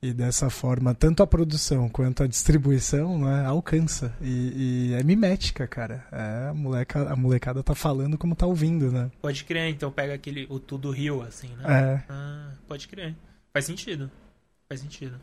E 0.00 0.12
dessa 0.12 0.48
forma, 0.48 0.94
tanto 0.94 1.24
a 1.24 1.26
produção 1.26 1.88
quanto 1.88 2.22
a 2.22 2.26
distribuição 2.28 3.18
né, 3.18 3.44
alcança. 3.44 4.14
E, 4.20 4.90
e 4.90 4.94
é 4.94 5.02
mimética, 5.02 5.66
cara. 5.66 6.06
É, 6.12 6.50
a, 6.50 6.54
moleca, 6.54 7.12
a 7.12 7.16
molecada 7.16 7.64
tá 7.64 7.74
falando 7.74 8.16
como 8.16 8.36
tá 8.36 8.46
ouvindo, 8.46 8.92
né? 8.92 9.10
Pode 9.20 9.42
crer, 9.42 9.68
então 9.70 9.90
pega 9.90 10.14
aquele. 10.14 10.46
O 10.48 10.60
tudo 10.60 10.92
rio, 10.92 11.20
assim, 11.22 11.48
né? 11.56 11.64
É. 11.66 12.04
Ah, 12.08 12.52
pode 12.68 12.86
crer. 12.86 13.16
Faz 13.52 13.64
sentido. 13.64 14.08
Faz 14.68 14.80
sentido. 14.80 15.20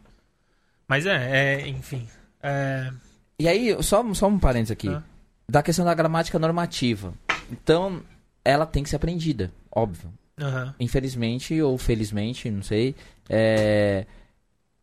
Mas 0.87 1.05
é, 1.05 1.61
é 1.63 1.67
enfim. 1.69 2.05
É, 2.43 2.91
E 3.39 3.47
aí, 3.47 3.81
só, 3.81 4.13
só 4.13 4.27
um 4.27 4.37
parênteses 4.37 4.71
aqui. 4.71 4.89
Ah. 4.89 5.03
Da 5.47 5.61
questão 5.61 5.85
da 5.85 5.93
gramática 5.93 6.39
normativa. 6.39 7.13
Então, 7.51 8.01
ela 8.43 8.65
tem 8.65 8.83
que 8.83 8.89
ser 8.89 8.95
aprendida, 8.95 9.51
óbvio. 9.71 10.11
aham. 10.39 10.73
Infelizmente 10.79 11.61
ou 11.61 11.77
felizmente, 11.77 12.49
não 12.49 12.63
sei. 12.63 12.95
É... 13.29 14.05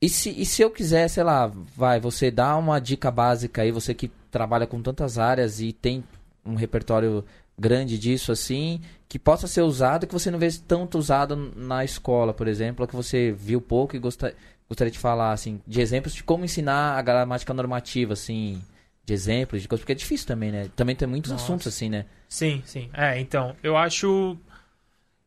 E, 0.00 0.08
se, 0.08 0.30
e 0.30 0.44
se 0.44 0.62
eu 0.62 0.70
quiser, 0.70 1.06
sei 1.08 1.22
lá, 1.22 1.46
vai, 1.76 2.00
você 2.00 2.30
dá 2.30 2.56
uma 2.56 2.80
dica 2.80 3.10
básica 3.10 3.62
aí, 3.62 3.70
você 3.70 3.94
que 3.94 4.10
trabalha 4.32 4.66
com 4.66 4.82
tantas 4.82 5.16
áreas 5.16 5.60
e 5.60 5.72
tem 5.72 6.02
um 6.44 6.56
repertório 6.56 7.24
grande 7.56 7.96
disso 7.98 8.32
assim, 8.32 8.80
que 9.08 9.16
possa 9.18 9.46
ser 9.46 9.62
usado, 9.62 10.06
que 10.06 10.12
você 10.12 10.28
não 10.30 10.40
vê 10.40 10.48
tanto 10.66 10.98
usado 10.98 11.36
na 11.54 11.84
escola, 11.84 12.34
por 12.34 12.48
exemplo, 12.48 12.86
que 12.88 12.96
você 12.96 13.30
viu 13.30 13.60
pouco 13.60 13.94
e 13.94 13.98
gosta- 14.00 14.34
gostaria 14.68 14.90
de 14.90 14.98
falar, 14.98 15.32
assim, 15.32 15.60
de 15.66 15.80
exemplos 15.80 16.14
de 16.14 16.24
como 16.24 16.44
ensinar 16.44 16.98
a 16.98 17.02
gramática 17.02 17.54
normativa, 17.54 18.14
assim, 18.14 18.60
de 19.04 19.12
exemplos, 19.12 19.62
de 19.62 19.68
coisas, 19.68 19.82
porque 19.82 19.92
é 19.92 19.96
difícil 19.96 20.26
também, 20.26 20.52
né? 20.52 20.68
Também 20.76 20.94
tem 20.94 21.08
muitos 21.08 21.30
Nossa. 21.30 21.44
assuntos 21.44 21.66
assim, 21.66 21.88
né? 21.88 22.06
Sim, 22.28 22.62
sim. 22.64 22.90
É, 22.92 23.18
então, 23.20 23.56
eu 23.62 23.76
acho. 23.76 24.36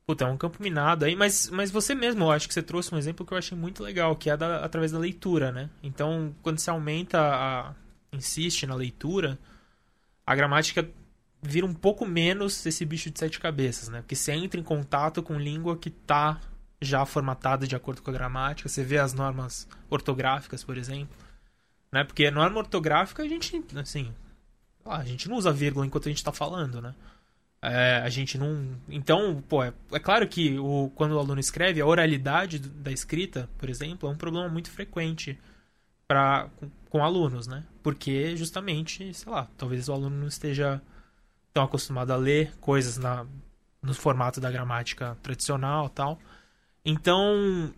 Puta, 0.08 0.26
é 0.26 0.28
um 0.28 0.38
campo 0.38 0.62
minado 0.62 1.04
aí, 1.04 1.16
mas, 1.16 1.50
mas 1.50 1.72
você 1.72 1.96
mesmo, 1.96 2.26
eu 2.26 2.32
acho 2.32 2.48
que 2.48 2.54
você 2.54 2.62
trouxe 2.62 2.94
um 2.94 2.98
exemplo 2.98 3.26
que 3.26 3.34
eu 3.34 3.38
achei 3.38 3.58
muito 3.58 3.82
legal, 3.84 4.16
que 4.16 4.30
é 4.30 4.38
da- 4.38 4.64
através 4.64 4.92
da 4.92 5.00
leitura, 5.00 5.52
né? 5.52 5.70
Então, 5.82 6.34
quando 6.44 6.60
você 6.60 6.70
aumenta 6.70 7.20
a. 7.20 7.74
insiste 8.14 8.68
na 8.68 8.76
leitura, 8.76 9.38
a 10.26 10.36
gramática 10.36 10.88
vira 11.42 11.66
um 11.66 11.74
pouco 11.74 12.06
menos 12.06 12.66
esse 12.66 12.86
bicho 12.86 13.10
de 13.12 13.20
sete 13.20 13.40
cabeças, 13.40 13.90
né? 13.90 14.02
Porque 14.02 14.16
você 14.16 14.32
entra 14.32 14.60
em 14.60 14.64
contato 14.64 15.22
com 15.24 15.38
língua 15.40 15.76
que 15.78 15.90
tá 15.90 16.40
já 16.82 17.06
formatada 17.06 17.66
de 17.68 17.76
acordo 17.76 18.02
com 18.02 18.10
a 18.10 18.14
gramática, 18.14 18.70
você 18.70 18.84
vê 18.84 18.98
as 18.98 19.14
normas 19.14 19.68
ortográficas, 19.90 20.64
por 20.64 20.78
exemplo. 20.78 21.16
Né? 21.96 22.04
Porque 22.04 22.30
norma 22.30 22.58
ortográfica 22.58 23.24
a 23.24 23.28
gente, 23.28 23.64
assim, 23.78 24.14
a 24.84 25.06
gente 25.06 25.30
não 25.30 25.38
usa 25.38 25.54
vírgula 25.54 25.86
enquanto 25.86 26.08
a 26.08 26.12
gente 26.12 26.22
tá 26.22 26.34
falando, 26.34 26.82
né? 26.82 26.94
É, 27.62 28.02
a 28.04 28.10
gente 28.10 28.38
não. 28.38 28.68
Então, 28.90 29.42
pô, 29.48 29.64
é, 29.64 29.74
é 29.94 29.98
claro 29.98 30.28
que 30.28 30.60
o, 30.60 30.92
quando 30.94 31.14
o 31.14 31.20
aluno 31.20 31.40
escreve, 31.40 31.80
a 31.80 31.86
oralidade 31.86 32.60
da 32.60 32.92
escrita, 32.92 33.50
por 33.58 33.70
exemplo, 33.70 34.10
é 34.10 34.12
um 34.12 34.18
problema 34.18 34.50
muito 34.50 34.70
frequente 34.70 35.40
pra, 36.06 36.50
com, 36.58 36.70
com 36.90 37.02
alunos, 37.02 37.48
né? 37.48 37.64
Porque 37.82 38.36
justamente, 38.36 39.14
sei 39.14 39.32
lá, 39.32 39.48
talvez 39.58 39.88
o 39.88 39.94
aluno 39.94 40.18
não 40.18 40.28
esteja 40.28 40.82
tão 41.54 41.64
acostumado 41.64 42.12
a 42.12 42.18
ler 42.18 42.54
coisas 42.60 42.98
na, 42.98 43.26
no 43.82 43.94
formato 43.94 44.42
da 44.42 44.52
gramática 44.52 45.18
tradicional 45.24 45.88
tal. 45.88 46.20
Então, 46.84 47.74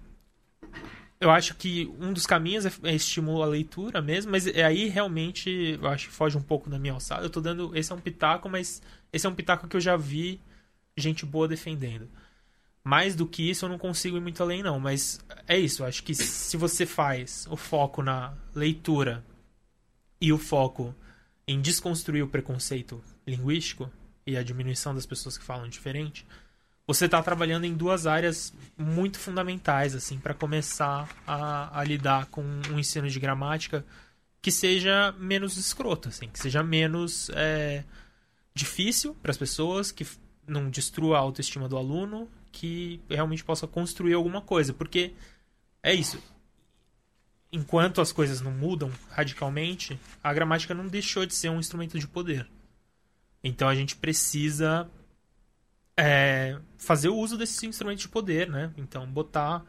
eu 1.20 1.32
acho 1.32 1.56
que 1.56 1.92
um 2.00 2.14
dos 2.14 2.26
caminhos 2.26 2.66
é, 2.66 2.72
é 2.84 2.96
estimular 2.96 3.46
a 3.46 3.50
leitura 3.50 4.02
mesmo, 4.02 4.32
mas 4.32 4.46
é 4.46 4.64
aí 4.64 4.88
realmente 4.88 5.78
eu 5.82 5.88
acho 5.88 6.08
que 6.08 6.14
foge 6.14 6.38
um 6.38 6.42
pouco 6.42 6.70
da 6.70 6.78
minha 6.78 6.94
alçada. 6.94 7.26
Eu 7.26 7.30
tô 7.30 7.42
dando. 7.42 7.76
Esse 7.76 7.92
é 7.92 7.96
um 7.96 8.00
pitaco, 8.00 8.48
mas 8.48 8.82
esse 9.12 9.26
é 9.26 9.30
um 9.30 9.36
pitaco 9.36 9.68
que 9.68 9.76
eu 9.76 9.82
já 9.82 9.98
vi 9.98 10.40
gente 10.96 11.26
boa 11.26 11.48
defendendo. 11.48 12.08
Mais 12.84 13.16
do 13.16 13.28
que 13.28 13.50
isso, 13.50 13.66
eu 13.66 13.70
não 13.70 13.78
consigo 13.78 14.16
ir 14.16 14.22
muito 14.22 14.42
além, 14.42 14.62
não. 14.64 14.80
Mas 14.80 15.20
é 15.48 15.58
isso. 15.58 15.82
Eu 15.82 15.88
acho 15.88 16.04
que 16.04 16.14
se 16.14 16.56
você 16.56 16.86
faz 16.86 17.48
o 17.50 17.58
foco 17.58 18.04
na 18.04 18.34
leitura 18.54 19.26
e 20.22 20.32
o 20.32 20.38
foco 20.38 20.96
em 21.48 21.60
desconstruir 21.62 22.24
o 22.24 22.28
preconceito 22.28 23.02
linguístico 23.26 23.92
e 24.26 24.38
a 24.38 24.44
diminuição 24.44 24.94
das 24.94 25.06
pessoas 25.06 25.38
que 25.38 25.44
falam 25.44 25.68
diferente, 25.68 26.26
você 26.88 27.06
está 27.06 27.22
trabalhando 27.22 27.66
em 27.66 27.74
duas 27.74 28.08
áreas 28.08 28.54
muito 28.78 29.20
fundamentais 29.20 29.94
assim 29.94 30.18
para 30.18 30.34
começar 30.34 31.10
a, 31.28 31.80
a 31.80 31.84
lidar 31.84 32.28
com 32.28 32.42
um 32.72 32.80
ensino 32.80 33.10
de 33.10 33.20
gramática 33.20 33.86
que 34.42 34.52
seja 34.52 35.14
menos 35.20 35.58
escroto, 35.58 36.08
assim, 36.08 36.30
que 36.30 36.40
seja 36.40 36.64
menos 36.64 37.30
é, 37.34 37.84
difícil 38.54 39.14
para 39.16 39.32
as 39.32 39.38
pessoas, 39.38 39.92
que 39.92 40.08
não 40.48 40.70
destrua 40.70 41.18
a 41.18 41.20
autoestima 41.20 41.68
do 41.68 41.76
aluno, 41.76 42.30
que 42.52 43.02
realmente 43.10 43.44
possa 43.44 43.68
construir 43.68 44.14
alguma 44.14 44.42
coisa, 44.42 44.74
porque 44.74 45.14
é 45.84 45.94
isso. 45.94 46.18
Enquanto 47.52 48.00
as 48.00 48.14
coisas 48.14 48.40
não 48.40 48.52
mudam 48.52 48.90
radicalmente, 49.10 50.00
a 50.24 50.34
gramática 50.34 50.74
não 50.74 50.88
deixou 50.88 51.26
de 51.26 51.34
ser 51.34 51.50
um 51.50 51.60
instrumento 51.60 52.00
de 52.00 52.08
poder. 52.08 52.48
Então 53.44 53.68
a 53.68 53.76
gente 53.76 53.96
precisa 53.96 54.90
é, 55.98 56.60
fazer 56.78 57.10
o 57.10 57.16
uso 57.16 57.38
desse 57.38 57.66
instrumento 57.66 58.00
de 58.00 58.08
poder, 58.08 58.48
né? 58.48 58.72
Então, 58.78 59.06
botar 59.08 59.66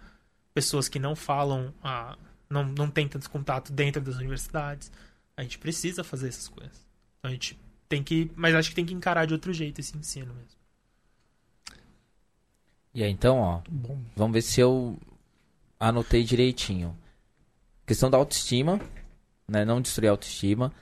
pessoas 0.53 0.89
que 0.89 0.99
não 0.99 1.17
falam, 1.17 1.73
a, 1.83 2.17
não, 2.51 2.65
não 2.65 2.91
têm 2.91 3.09
tanto 3.09 3.31
contato 3.31 3.73
dentro 3.73 4.03
das 4.03 4.17
universidades. 4.17 4.93
A 5.37 5.43
gente 5.43 5.59
precisa 5.59 6.05
fazer 6.05 6.29
essas 6.29 6.49
coisas. 6.49 6.87
Então, 7.19 7.31
a 7.31 7.33
gente 7.33 7.59
tem 7.89 8.03
que. 8.03 8.31
Mas 8.37 8.55
acho 8.55 8.69
que 8.69 8.75
tem 8.75 8.85
que 8.85 8.95
encarar 8.95 9.27
de 9.27 9.33
outro 9.33 9.53
jeito 9.53 9.81
esse 9.81 9.97
ensino 9.97 10.35
mesmo. 10.35 10.59
E 12.95 13.03
aí, 13.03 13.11
então, 13.11 13.39
ó, 13.39 13.63
Bom, 13.69 13.99
Vamos 14.17 14.35
ver 14.35 14.43
se 14.43 14.61
eu 14.61 14.99
anotei 15.81 16.25
direitinho. 16.25 16.97
Questão 17.87 18.11
da 18.11 18.19
autoestima, 18.19 18.81
né? 19.47 19.65
Não 19.65 19.81
destruir 19.81 20.09
a 20.09 20.11
autoestima. 20.11 20.73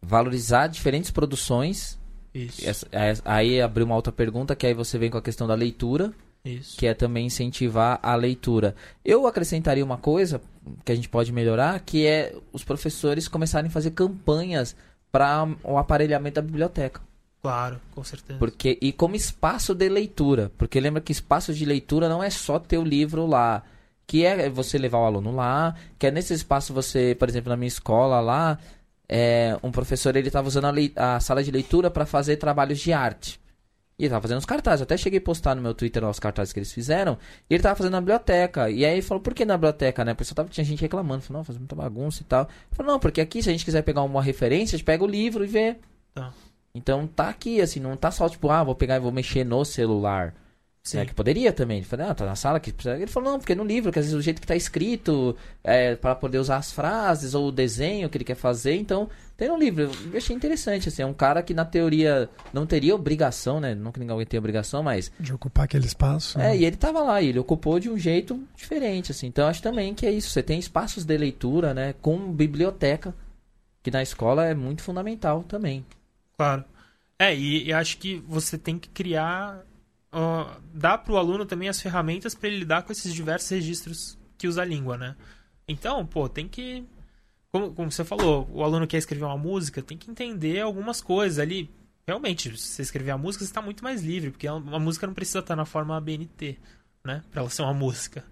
Valorizar 0.00 0.68
diferentes 0.68 1.10
produções. 1.10 1.98
Isso. 2.34 2.66
Essa- 2.68 2.86
essa- 2.90 3.22
aí 3.24 3.60
abriu 3.60 3.84
uma 3.86 3.94
outra 3.96 4.12
pergunta, 4.12 4.54
que 4.56 4.66
aí 4.66 4.74
você 4.74 4.98
vem 4.98 5.10
com 5.10 5.18
a 5.18 5.22
questão 5.22 5.46
da 5.46 5.54
leitura, 5.54 6.12
Isso. 6.44 6.76
que 6.78 6.86
é 6.86 6.94
também 6.94 7.26
incentivar 7.26 7.98
a 8.02 8.14
leitura. 8.14 8.74
Eu 9.04 9.26
acrescentaria 9.26 9.84
uma 9.84 9.98
coisa 9.98 10.40
que 10.84 10.92
a 10.92 10.94
gente 10.94 11.08
pode 11.08 11.30
melhorar, 11.32 11.80
que 11.80 12.06
é 12.06 12.34
os 12.52 12.64
professores 12.64 13.28
começarem 13.28 13.68
a 13.68 13.72
fazer 13.72 13.90
campanhas 13.92 14.74
para 15.10 15.46
o 15.62 15.76
aparelhamento 15.76 16.36
da 16.36 16.42
biblioteca. 16.42 17.00
Claro, 17.42 17.80
com 17.94 18.04
certeza. 18.04 18.38
Porque, 18.38 18.78
e 18.80 18.92
como 18.92 19.16
espaço 19.16 19.74
de 19.74 19.88
leitura. 19.88 20.50
Porque 20.56 20.78
lembra 20.80 21.00
que 21.02 21.10
espaço 21.10 21.52
de 21.52 21.64
leitura 21.64 22.08
não 22.08 22.22
é 22.22 22.30
só 22.30 22.58
ter 22.58 22.78
o 22.78 22.84
livro 22.84 23.26
lá. 23.26 23.62
Que 24.06 24.24
é 24.24 24.48
você 24.48 24.78
levar 24.78 24.98
o 24.98 25.04
aluno 25.06 25.34
lá. 25.34 25.74
Que 25.98 26.06
é 26.06 26.10
nesse 26.12 26.32
espaço 26.34 26.72
você, 26.72 27.16
por 27.18 27.28
exemplo, 27.28 27.50
na 27.50 27.56
minha 27.56 27.66
escola 27.68 28.20
lá, 28.20 28.58
é, 29.14 29.58
um 29.62 29.70
professor 29.70 30.16
ele 30.16 30.28
estava 30.28 30.48
usando 30.48 30.68
a, 30.96 31.16
a 31.16 31.20
sala 31.20 31.44
de 31.44 31.50
leitura 31.50 31.90
para 31.90 32.06
fazer 32.06 32.36
trabalhos 32.36 32.80
de 32.80 32.94
arte. 32.94 33.38
E 33.98 34.04
ele 34.04 34.10
tava 34.10 34.22
fazendo 34.22 34.38
os 34.38 34.46
cartazes. 34.46 34.80
Eu 34.80 34.84
até 34.84 34.96
cheguei 34.96 35.18
a 35.18 35.22
postar 35.22 35.54
no 35.54 35.60
meu 35.60 35.74
Twitter 35.74 36.02
lá 36.02 36.08
os 36.08 36.18
cartazes 36.18 36.50
que 36.50 36.58
eles 36.58 36.72
fizeram. 36.72 37.18
E 37.48 37.52
ele 37.52 37.62
tava 37.62 37.76
fazendo 37.76 37.92
na 37.92 38.00
biblioteca. 38.00 38.70
E 38.70 38.86
aí 38.86 38.94
ele 38.94 39.02
falou, 39.02 39.22
por 39.22 39.34
que 39.34 39.44
na 39.44 39.58
biblioteca, 39.58 40.02
né? 40.02 40.14
Porque 40.14 40.24
só 40.24 40.34
tava, 40.34 40.48
tinha 40.48 40.64
gente 40.64 40.80
reclamando. 40.80 41.20
Falou, 41.20 41.40
não, 41.40 41.44
faz 41.44 41.58
muita 41.58 41.76
bagunça 41.76 42.22
e 42.22 42.24
tal. 42.24 42.44
Eu 42.44 42.74
falei, 42.76 42.90
não, 42.90 42.98
porque 42.98 43.20
aqui, 43.20 43.42
se 43.42 43.50
a 43.50 43.52
gente 43.52 43.66
quiser 43.66 43.82
pegar 43.82 44.00
uma 44.02 44.22
referência, 44.22 44.76
a 44.76 44.78
gente 44.78 44.86
pega 44.86 45.04
o 45.04 45.06
livro 45.06 45.44
e 45.44 45.46
vê. 45.46 45.76
Tá. 46.14 46.32
Então 46.74 47.06
tá 47.06 47.28
aqui, 47.28 47.60
assim, 47.60 47.80
não 47.80 47.94
tá 47.98 48.10
só 48.10 48.26
tipo, 48.30 48.48
ah, 48.48 48.64
vou 48.64 48.74
pegar 48.74 48.96
e 48.96 49.00
vou 49.00 49.12
mexer 49.12 49.44
no 49.44 49.62
celular. 49.62 50.34
Sim. 50.82 50.96
Né, 50.96 51.06
que 51.06 51.14
poderia 51.14 51.52
também. 51.52 51.78
Ele 51.78 51.86
falou, 51.86 52.06
ah, 52.06 52.14
tá 52.14 52.26
na 52.26 52.34
sala 52.34 52.58
que 52.58 52.72
precisa. 52.72 52.96
Ele 52.96 53.06
falou, 53.06 53.32
não, 53.32 53.38
porque 53.38 53.54
no 53.54 53.62
livro, 53.62 53.92
que 53.92 54.00
às 54.00 54.06
vezes 54.06 54.18
o 54.18 54.22
jeito 54.22 54.40
que 54.40 54.46
tá 54.46 54.56
escrito, 54.56 55.36
é, 55.62 55.94
para 55.94 56.14
poder 56.14 56.38
usar 56.38 56.56
as 56.56 56.72
frases 56.72 57.34
ou 57.34 57.48
o 57.48 57.52
desenho 57.52 58.08
que 58.10 58.18
ele 58.18 58.24
quer 58.24 58.34
fazer, 58.34 58.74
então 58.74 59.08
tem 59.36 59.48
no 59.48 59.56
livro. 59.56 59.90
Eu 60.12 60.18
achei 60.18 60.34
interessante, 60.34 60.88
assim, 60.88 61.02
é 61.02 61.06
um 61.06 61.14
cara 61.14 61.40
que 61.40 61.54
na 61.54 61.64
teoria 61.64 62.28
não 62.52 62.66
teria 62.66 62.96
obrigação, 62.96 63.60
né? 63.60 63.76
Não 63.76 63.92
que 63.92 64.00
ninguém 64.00 64.26
tenha 64.26 64.40
obrigação, 64.40 64.82
mas. 64.82 65.12
de 65.20 65.32
ocupar 65.32 65.66
aquele 65.66 65.86
espaço. 65.86 66.38
É, 66.40 66.48
né? 66.48 66.56
e 66.58 66.64
ele 66.64 66.76
tava 66.76 67.00
lá, 67.00 67.22
e 67.22 67.28
ele 67.28 67.38
ocupou 67.38 67.78
de 67.78 67.88
um 67.88 67.96
jeito 67.96 68.42
diferente, 68.56 69.12
assim. 69.12 69.28
Então 69.28 69.44
eu 69.44 69.50
acho 69.50 69.62
também 69.62 69.94
que 69.94 70.04
é 70.04 70.10
isso. 70.10 70.30
Você 70.30 70.42
tem 70.42 70.58
espaços 70.58 71.04
de 71.04 71.16
leitura, 71.16 71.72
né? 71.72 71.94
Com 72.02 72.32
biblioteca, 72.32 73.14
que 73.84 73.90
na 73.90 74.02
escola 74.02 74.46
é 74.46 74.54
muito 74.54 74.82
fundamental 74.82 75.44
também. 75.44 75.86
Claro. 76.36 76.64
É, 77.20 77.32
e, 77.32 77.66
e 77.66 77.72
acho 77.72 77.98
que 77.98 78.16
você 78.26 78.58
tem 78.58 78.78
que 78.78 78.88
criar. 78.88 79.64
Ó, 80.12 80.46
dar 80.72 80.98
para 80.98 81.12
o 81.12 81.16
aluno 81.16 81.46
também 81.46 81.68
as 81.68 81.80
ferramentas 81.80 82.34
para 82.34 82.48
ele 82.48 82.60
lidar 82.60 82.82
com 82.82 82.92
esses 82.92 83.12
diversos 83.12 83.48
registros 83.48 84.18
que 84.38 84.46
usa 84.46 84.62
a 84.62 84.64
língua, 84.64 84.96
né? 84.98 85.16
Então, 85.66 86.04
pô, 86.06 86.28
tem 86.28 86.46
que. 86.48 86.84
Como, 87.50 87.72
como 87.74 87.90
você 87.90 88.04
falou, 88.04 88.48
o 88.52 88.62
aluno 88.62 88.86
quer 88.86 88.98
escrever 88.98 89.24
uma 89.24 89.36
música, 89.36 89.82
tem 89.82 89.98
que 89.98 90.10
entender 90.10 90.60
algumas 90.60 91.00
coisas 91.00 91.38
ali. 91.38 91.70
Realmente, 92.06 92.56
se 92.58 92.68
você 92.68 92.82
escrever 92.82 93.12
a 93.12 93.18
música, 93.18 93.44
você 93.44 93.50
está 93.50 93.62
muito 93.62 93.84
mais 93.84 94.02
livre, 94.02 94.30
porque 94.30 94.48
uma 94.48 94.78
música 94.78 95.06
não 95.06 95.14
precisa 95.14 95.38
estar 95.40 95.54
na 95.54 95.64
forma 95.64 96.00
BNT, 96.00 96.58
né? 97.04 97.22
Pra 97.30 97.42
ela 97.42 97.50
ser 97.50 97.62
uma 97.62 97.74
música. 97.74 98.24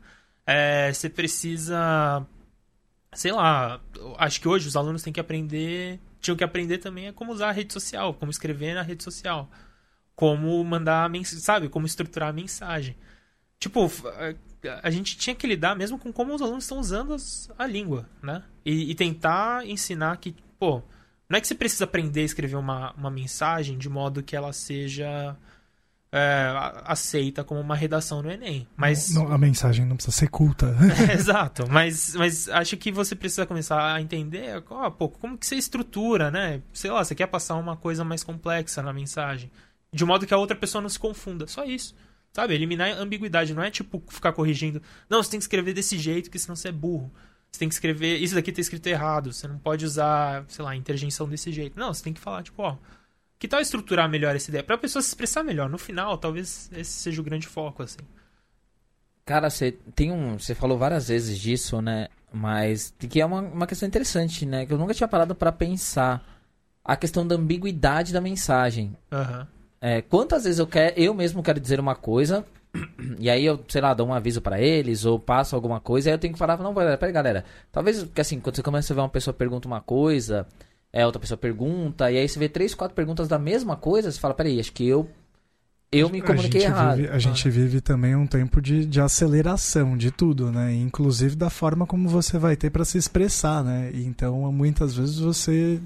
É, 0.46 0.92
você 0.92 1.08
precisa. 1.08 2.26
Sei 3.12 3.32
lá, 3.32 3.80
acho 4.18 4.40
que 4.40 4.48
hoje 4.48 4.68
os 4.68 4.76
alunos 4.76 5.02
têm 5.02 5.12
que 5.12 5.20
aprender. 5.20 6.00
Tinham 6.20 6.36
que 6.36 6.44
aprender 6.44 6.78
também 6.78 7.12
como 7.12 7.32
usar 7.32 7.48
a 7.48 7.52
rede 7.52 7.72
social, 7.72 8.14
como 8.14 8.30
escrever 8.30 8.74
na 8.74 8.82
rede 8.82 9.02
social. 9.02 9.48
Como 10.20 10.62
mandar 10.62 11.08
mensagem, 11.08 11.40
sabe? 11.40 11.68
Como 11.70 11.86
estruturar 11.86 12.28
a 12.28 12.32
mensagem. 12.32 12.94
Tipo, 13.58 13.90
a 14.82 14.90
gente 14.90 15.16
tinha 15.16 15.34
que 15.34 15.46
lidar 15.46 15.74
mesmo 15.74 15.98
com 15.98 16.12
como 16.12 16.34
os 16.34 16.42
alunos 16.42 16.64
estão 16.64 16.78
usando 16.78 17.16
a 17.58 17.66
língua, 17.66 18.06
né? 18.22 18.42
E, 18.62 18.90
e, 18.90 18.94
tentar 18.94 19.66
ensinar 19.66 20.18
que, 20.18 20.36
pô, 20.58 20.82
não 21.26 21.38
é 21.38 21.40
que 21.40 21.46
você 21.46 21.54
precisa 21.54 21.84
aprender 21.84 22.20
a 22.20 22.24
escrever 22.24 22.56
uma, 22.56 22.92
uma 22.92 23.10
mensagem 23.10 23.78
de 23.78 23.88
modo 23.88 24.22
que 24.22 24.36
ela 24.36 24.52
seja 24.52 25.34
é, 26.12 26.52
aceita 26.84 27.42
como 27.42 27.58
uma 27.58 27.74
redação 27.74 28.20
no 28.20 28.30
Enem. 28.30 28.68
Mas... 28.76 29.14
Não, 29.14 29.32
a 29.32 29.38
mensagem 29.38 29.86
não 29.86 29.96
precisa 29.96 30.14
ser 30.14 30.28
culta. 30.28 30.76
é, 31.08 31.14
exato, 31.16 31.66
mas, 31.66 32.14
mas 32.14 32.46
acho 32.50 32.76
que 32.76 32.92
você 32.92 33.16
precisa 33.16 33.46
começar 33.46 33.94
a 33.94 34.02
entender 34.02 34.62
ó, 34.68 34.90
pô, 34.90 35.08
como 35.08 35.38
que 35.38 35.46
você 35.46 35.56
estrutura, 35.56 36.30
né? 36.30 36.60
Sei 36.74 36.90
lá, 36.90 37.02
você 37.02 37.14
quer 37.14 37.26
passar 37.26 37.54
uma 37.54 37.74
coisa 37.74 38.04
mais 38.04 38.22
complexa 38.22 38.82
na 38.82 38.92
mensagem. 38.92 39.50
De 39.92 40.04
modo 40.04 40.26
que 40.26 40.34
a 40.34 40.38
outra 40.38 40.56
pessoa 40.56 40.80
não 40.80 40.88
se 40.88 40.98
confunda. 40.98 41.46
Só 41.46 41.64
isso. 41.64 41.94
Sabe? 42.32 42.54
Eliminar 42.54 42.90
a 42.90 43.00
ambiguidade. 43.00 43.54
Não 43.54 43.62
é 43.62 43.70
tipo 43.70 44.02
ficar 44.08 44.32
corrigindo. 44.32 44.80
Não, 45.08 45.22
você 45.22 45.30
tem 45.30 45.40
que 45.40 45.44
escrever 45.44 45.72
desse 45.72 45.98
jeito, 45.98 46.26
porque 46.26 46.38
senão 46.38 46.54
você 46.54 46.68
é 46.68 46.72
burro. 46.72 47.12
Você 47.50 47.58
tem 47.58 47.68
que 47.68 47.74
escrever. 47.74 48.18
Isso 48.18 48.34
daqui 48.34 48.52
tá 48.52 48.60
escrito 48.60 48.86
errado. 48.86 49.32
Você 49.32 49.48
não 49.48 49.58
pode 49.58 49.84
usar, 49.84 50.44
sei 50.48 50.64
lá, 50.64 50.76
interjeição 50.76 51.28
desse 51.28 51.50
jeito. 51.52 51.78
Não, 51.78 51.92
você 51.92 52.02
tem 52.02 52.12
que 52.12 52.20
falar, 52.20 52.42
tipo, 52.42 52.62
ó. 52.62 52.76
Que 53.38 53.48
tal 53.48 53.60
estruturar 53.60 54.08
melhor 54.08 54.36
essa 54.36 54.50
ideia? 54.50 54.62
Pra 54.62 54.78
pessoa 54.78 55.02
se 55.02 55.08
expressar 55.08 55.42
melhor. 55.42 55.68
No 55.68 55.78
final, 55.78 56.16
talvez 56.18 56.70
esse 56.72 56.92
seja 56.92 57.20
o 57.20 57.24
grande 57.24 57.48
foco, 57.48 57.82
assim. 57.82 57.98
Cara, 59.24 59.48
você 59.50 59.72
tem 59.94 60.12
um. 60.12 60.38
Você 60.38 60.54
falou 60.54 60.78
várias 60.78 61.08
vezes 61.08 61.38
disso, 61.38 61.80
né? 61.80 62.08
Mas 62.32 62.94
que 62.98 63.20
é 63.20 63.26
uma, 63.26 63.40
uma 63.40 63.66
questão 63.66 63.88
interessante, 63.88 64.46
né? 64.46 64.66
Que 64.66 64.72
eu 64.72 64.78
nunca 64.78 64.94
tinha 64.94 65.08
parado 65.08 65.34
para 65.34 65.50
pensar. 65.50 66.22
A 66.84 66.96
questão 66.96 67.26
da 67.26 67.34
ambiguidade 67.34 68.12
da 68.12 68.20
mensagem. 68.20 68.96
Aham. 69.10 69.40
Uhum. 69.40 69.59
É, 69.80 70.02
quantas 70.02 70.44
vezes 70.44 70.58
eu 70.58 70.66
quero, 70.66 70.98
eu 71.00 71.14
mesmo 71.14 71.42
quero 71.42 71.58
dizer 71.58 71.80
uma 71.80 71.94
coisa, 71.94 72.44
e 73.18 73.30
aí 73.30 73.44
eu, 73.44 73.58
sei 73.68 73.80
lá, 73.80 73.94
dou 73.94 74.06
um 74.06 74.14
aviso 74.14 74.40
para 74.42 74.60
eles, 74.60 75.04
ou 75.04 75.18
passo 75.18 75.56
alguma 75.56 75.80
coisa, 75.80 76.10
aí 76.10 76.14
eu 76.14 76.18
tenho 76.18 76.34
que 76.34 76.38
falar, 76.38 76.58
não, 76.58 76.74
peraí, 76.74 77.12
galera. 77.12 77.44
Talvez, 77.72 78.02
porque 78.04 78.20
assim, 78.20 78.38
quando 78.40 78.56
você 78.56 78.62
começa 78.62 78.92
a 78.92 78.94
ver 78.94 79.00
uma 79.00 79.08
pessoa 79.08 79.32
pergunta 79.32 79.66
uma 79.66 79.80
coisa, 79.80 80.46
é, 80.92 81.06
outra 81.06 81.20
pessoa 81.20 81.38
pergunta, 81.38 82.10
e 82.10 82.18
aí 82.18 82.28
você 82.28 82.38
vê 82.38 82.48
três, 82.48 82.74
quatro 82.74 82.94
perguntas 82.94 83.26
da 83.26 83.38
mesma 83.38 83.76
coisa, 83.76 84.10
você 84.10 84.20
fala, 84.20 84.34
peraí, 84.34 84.60
acho 84.60 84.72
que 84.72 84.86
eu 84.86 85.08
eu 85.92 86.08
me 86.08 86.22
comuniquei 86.22 86.64
a 86.64 86.68
errado. 86.68 86.96
Vive, 86.98 87.08
a 87.08 87.18
gente 87.18 87.48
ah. 87.48 87.50
vive 87.50 87.80
também 87.80 88.14
um 88.14 88.26
tempo 88.26 88.62
de, 88.62 88.86
de 88.86 89.00
aceleração 89.00 89.96
de 89.96 90.12
tudo, 90.12 90.52
né? 90.52 90.72
Inclusive 90.72 91.34
da 91.34 91.50
forma 91.50 91.84
como 91.84 92.08
você 92.08 92.38
vai 92.38 92.54
ter 92.54 92.70
para 92.70 92.84
se 92.84 92.96
expressar, 92.96 93.64
né? 93.64 93.90
Então, 93.92 94.52
muitas 94.52 94.94
vezes 94.94 95.18
você 95.18 95.80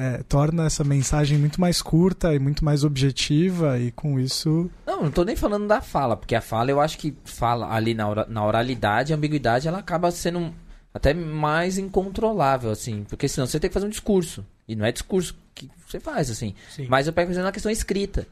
é, 0.00 0.22
torna 0.22 0.64
essa 0.64 0.82
mensagem 0.82 1.36
muito 1.36 1.60
mais 1.60 1.82
curta 1.82 2.34
e 2.34 2.38
muito 2.38 2.64
mais 2.64 2.84
objetiva 2.84 3.78
e 3.78 3.90
com 3.92 4.18
isso. 4.18 4.70
Não, 4.86 5.02
não 5.04 5.10
tô 5.10 5.24
nem 5.24 5.36
falando 5.36 5.66
da 5.66 5.82
fala, 5.82 6.16
porque 6.16 6.34
a 6.34 6.40
fala 6.40 6.70
eu 6.70 6.80
acho 6.80 6.96
que 6.96 7.14
fala 7.24 7.70
ali 7.70 7.92
na, 7.92 8.26
na 8.26 8.46
oralidade, 8.46 9.12
a 9.12 9.16
ambiguidade 9.16 9.68
ela 9.68 9.78
acaba 9.78 10.10
sendo 10.10 10.54
até 10.94 11.12
mais 11.12 11.76
incontrolável, 11.76 12.70
assim, 12.70 13.04
porque 13.04 13.28
senão 13.28 13.46
você 13.46 13.60
tem 13.60 13.68
que 13.68 13.74
fazer 13.74 13.86
um 13.86 13.90
discurso. 13.90 14.44
E 14.66 14.74
não 14.74 14.86
é 14.86 14.92
discurso 14.92 15.36
que 15.54 15.70
você 15.86 16.00
faz, 16.00 16.30
assim. 16.30 16.54
Sim. 16.70 16.86
Mas 16.88 17.06
eu 17.06 17.12
pego 17.12 17.32
na 17.32 17.52
questão 17.52 17.70
escrita. 17.70 18.26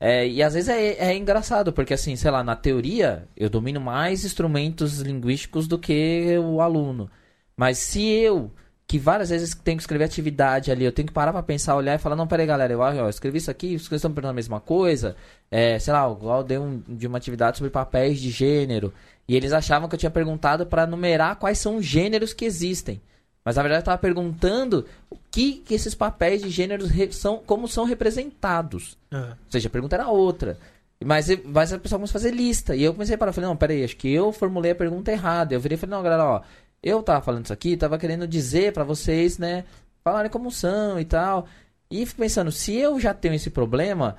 É, 0.00 0.26
e 0.26 0.42
às 0.42 0.54
vezes 0.54 0.68
é, 0.68 0.94
é 0.94 1.16
engraçado, 1.16 1.72
porque 1.72 1.94
assim, 1.94 2.16
sei 2.16 2.30
lá, 2.30 2.42
na 2.42 2.56
teoria 2.56 3.28
eu 3.36 3.48
domino 3.48 3.80
mais 3.80 4.24
instrumentos 4.24 5.00
linguísticos 5.00 5.68
do 5.68 5.78
que 5.78 6.36
o 6.38 6.60
aluno. 6.60 7.08
Mas 7.56 7.78
se 7.78 8.02
eu 8.02 8.50
que 8.92 8.98
várias 8.98 9.30
vezes 9.30 9.54
tenho 9.54 9.78
que 9.78 9.82
escrever 9.82 10.04
atividade 10.04 10.70
ali, 10.70 10.84
eu 10.84 10.92
tenho 10.92 11.08
que 11.08 11.14
parar 11.14 11.32
pra 11.32 11.42
pensar, 11.42 11.74
olhar 11.74 11.94
e 11.94 11.98
falar, 11.98 12.14
não, 12.14 12.26
peraí, 12.26 12.44
galera, 12.44 12.74
eu, 12.74 12.82
eu 12.82 13.08
escrevi 13.08 13.38
isso 13.38 13.50
aqui, 13.50 13.78
vocês 13.78 13.90
estão 13.92 14.10
perguntando 14.10 14.32
a 14.32 14.34
mesma 14.34 14.60
coisa, 14.60 15.16
é, 15.50 15.78
sei 15.78 15.94
lá, 15.94 16.02
eu 16.04 16.42
dei 16.42 16.58
um, 16.58 16.82
de 16.86 17.06
uma 17.06 17.16
atividade 17.16 17.56
sobre 17.56 17.70
papéis 17.70 18.20
de 18.20 18.28
gênero, 18.28 18.92
e 19.26 19.34
eles 19.34 19.54
achavam 19.54 19.88
que 19.88 19.94
eu 19.94 19.98
tinha 19.98 20.10
perguntado 20.10 20.66
para 20.66 20.86
numerar 20.86 21.36
quais 21.36 21.56
são 21.56 21.76
os 21.76 21.86
gêneros 21.86 22.34
que 22.34 22.44
existem. 22.44 23.00
Mas 23.42 23.56
na 23.56 23.62
verdade 23.62 23.78
eu 23.78 23.84
estava 23.84 23.96
perguntando 23.96 24.84
o 25.08 25.16
que, 25.30 25.54
que 25.54 25.72
esses 25.72 25.94
papéis 25.94 26.42
de 26.42 26.50
gêneros 26.50 26.90
são, 27.12 27.38
como 27.38 27.66
são 27.66 27.86
representados. 27.86 28.98
Uhum. 29.10 29.30
Ou 29.30 29.36
seja, 29.48 29.68
a 29.68 29.70
pergunta 29.70 29.96
era 29.96 30.08
outra. 30.08 30.58
Mas, 31.02 31.28
mas 31.44 31.72
a 31.72 31.78
pessoa 31.78 31.98
começou 31.98 32.18
a 32.18 32.20
fazer 32.20 32.30
lista. 32.30 32.76
E 32.76 32.84
eu 32.84 32.92
comecei 32.92 33.14
a 33.14 33.18
parar, 33.18 33.32
falei, 33.32 33.48
não, 33.48 33.56
peraí, 33.56 33.82
acho 33.82 33.96
que 33.96 34.12
eu 34.12 34.32
formulei 34.32 34.72
a 34.72 34.76
pergunta 34.76 35.10
errada. 35.10 35.54
Eu 35.54 35.60
virei 35.60 35.76
e 35.76 35.78
falei, 35.78 35.96
não, 35.96 36.02
galera, 36.02 36.24
ó, 36.24 36.42
eu 36.82 37.02
tava 37.02 37.22
falando 37.22 37.44
isso 37.44 37.52
aqui, 37.52 37.76
tava 37.76 37.98
querendo 37.98 38.26
dizer 38.26 38.72
para 38.72 38.84
vocês, 38.84 39.38
né, 39.38 39.64
falarem 40.02 40.30
como 40.30 40.50
são 40.50 40.98
e 40.98 41.04
tal. 41.04 41.46
E 41.90 42.04
fico 42.06 42.20
pensando, 42.20 42.50
se 42.50 42.74
eu 42.74 42.98
já 42.98 43.12
tenho 43.14 43.34
esse 43.34 43.50
problema, 43.50 44.16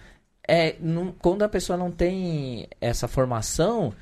é, 0.48 0.76
não, 0.80 1.12
quando 1.12 1.44
a 1.44 1.50
pessoa 1.50 1.78
não 1.78 1.92
tem 1.92 2.68
essa 2.80 3.08
formação, 3.08 3.94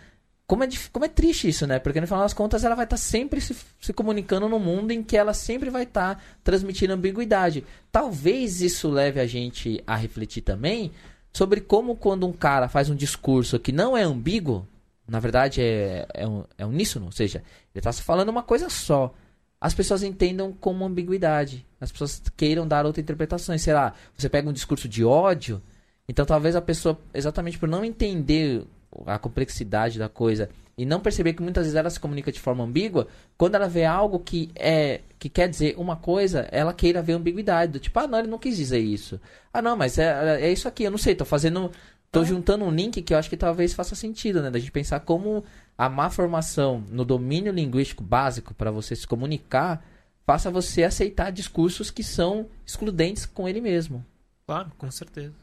como 0.46 0.66
é, 0.66 0.68
como 0.92 1.06
é 1.06 1.08
triste 1.08 1.48
isso, 1.48 1.66
né? 1.66 1.80
Porque 1.80 2.02
no 2.02 2.08
final 2.08 2.24
das 2.24 2.34
contas 2.34 2.66
ela 2.66 2.76
vai 2.76 2.84
estar 2.84 2.98
tá 2.98 3.02
sempre 3.02 3.40
se, 3.40 3.56
se, 3.80 3.94
comunicando 3.94 4.50
no 4.50 4.60
mundo 4.60 4.92
em 4.92 5.02
que 5.02 5.16
ela 5.16 5.34
sempre 5.34 5.70
vai 5.70 5.84
estar 5.84 6.16
tá 6.16 6.22
transmitindo 6.44 6.92
ambiguidade. 6.92 7.64
Talvez 7.90 8.62
isso 8.62 8.90
leve 8.90 9.22
a 9.22 9.26
gente 9.26 9.82
a 9.88 9.96
refletir 9.96 10.42
também 10.42 10.92
sobre 11.32 11.62
como 11.62 11.96
quando 11.96 12.28
um 12.28 12.34
cara 12.34 12.68
faz 12.68 12.90
um 12.90 12.96
discurso 12.96 13.58
que 13.60 13.72
não 13.72 13.96
é 13.96 14.04
ambíguo, 14.04 14.68
na 15.12 15.20
verdade 15.20 15.62
é, 15.62 16.08
é, 16.14 16.26
um, 16.26 16.46
é 16.58 16.66
uníssono, 16.66 17.08
ou 17.08 17.12
seja, 17.12 17.40
ele 17.76 17.86
está 17.86 17.92
falando 17.92 18.30
uma 18.30 18.42
coisa 18.42 18.70
só. 18.70 19.14
As 19.60 19.74
pessoas 19.74 20.04
entendam 20.04 20.54
como 20.54 20.86
ambiguidade. 20.86 21.66
As 21.82 21.92
pessoas 21.92 22.24
queiram 22.38 22.66
dar 22.66 22.86
outra 22.86 23.02
interpretação. 23.02 23.56
Sei 23.58 23.74
lá, 23.74 23.94
você 24.18 24.30
pega 24.30 24.50
um 24.50 24.54
discurso 24.54 24.88
de 24.88 25.04
ódio, 25.04 25.62
então 26.08 26.26
talvez 26.26 26.56
a 26.56 26.62
pessoa, 26.62 26.98
exatamente 27.14 27.60
por 27.60 27.68
não 27.68 27.84
entender 27.84 28.64
a 29.06 29.20
complexidade 29.20 30.00
da 30.00 30.08
coisa 30.08 30.50
e 30.78 30.86
não 30.86 31.02
perceber 31.02 31.34
que 31.34 31.44
muitas 31.44 31.66
vezes 31.66 31.76
ela 31.76 31.90
se 31.90 32.00
comunica 32.00 32.32
de 32.32 32.40
forma 32.40 32.64
ambígua, 32.64 33.08
quando 33.38 33.56
ela 33.56 33.68
vê 33.68 33.84
algo 33.84 34.18
que 34.18 34.50
é 34.56 35.02
que 35.20 35.30
quer 35.30 35.48
dizer 35.48 35.76
uma 35.78 35.96
coisa, 35.96 36.48
ela 36.52 36.74
queira 36.74 37.02
ver 37.02 37.14
ambiguidade, 37.14 37.74
do 37.74 37.80
tipo, 37.80 38.00
ah, 38.00 38.08
não, 38.08 38.18
ele 38.18 38.28
não 38.30 38.40
quis 38.40 38.58
dizer 38.58 38.80
isso. 38.80 39.20
Ah, 39.54 39.62
não, 39.62 39.76
mas 39.76 39.98
é, 40.00 40.42
é 40.42 40.52
isso 40.52 40.68
aqui, 40.68 40.84
eu 40.84 40.90
não 40.90 40.98
sei, 40.98 41.14
tô 41.14 41.26
fazendo 41.26 41.70
Tô 42.12 42.26
juntando 42.26 42.66
um 42.66 42.72
link 42.72 43.02
que 43.02 43.14
eu 43.14 43.18
acho 43.18 43.30
que 43.30 43.38
talvez 43.38 43.74
faça 43.74 43.96
sentido, 43.96 44.42
né? 44.42 44.52
Da 44.52 44.60
gente 44.60 44.72
pensar 44.72 45.00
como 45.00 45.44
a 45.78 45.88
má 45.88 46.10
formação 46.10 46.84
no 46.90 47.06
domínio 47.06 47.54
linguístico 47.54 48.04
básico 48.04 48.54
para 48.54 48.70
você 48.70 48.96
se 48.96 49.08
comunicar 49.08 49.82
faça 50.26 50.52
você 50.52 50.84
aceitar 50.84 51.32
discursos 51.32 51.92
que 51.92 52.04
são 52.04 52.48
excludentes 52.66 53.26
com 53.26 53.48
ele 53.48 53.60
mesmo. 53.60 54.06
Claro, 54.46 54.72
com 54.78 54.90
certeza. 54.90 55.34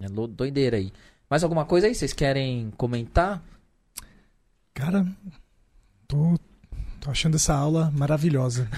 É 0.00 0.08
doideira 0.08 0.76
aí. 0.76 0.92
Mais 1.28 1.42
alguma 1.42 1.64
coisa 1.64 1.86
aí? 1.86 1.94
Vocês 1.94 2.12
querem 2.12 2.72
comentar? 2.76 3.42
Cara, 4.72 5.06
tô, 6.06 6.38
tô 7.00 7.10
achando 7.10 7.36
essa 7.36 7.54
aula 7.54 7.90
maravilhosa. 7.92 8.68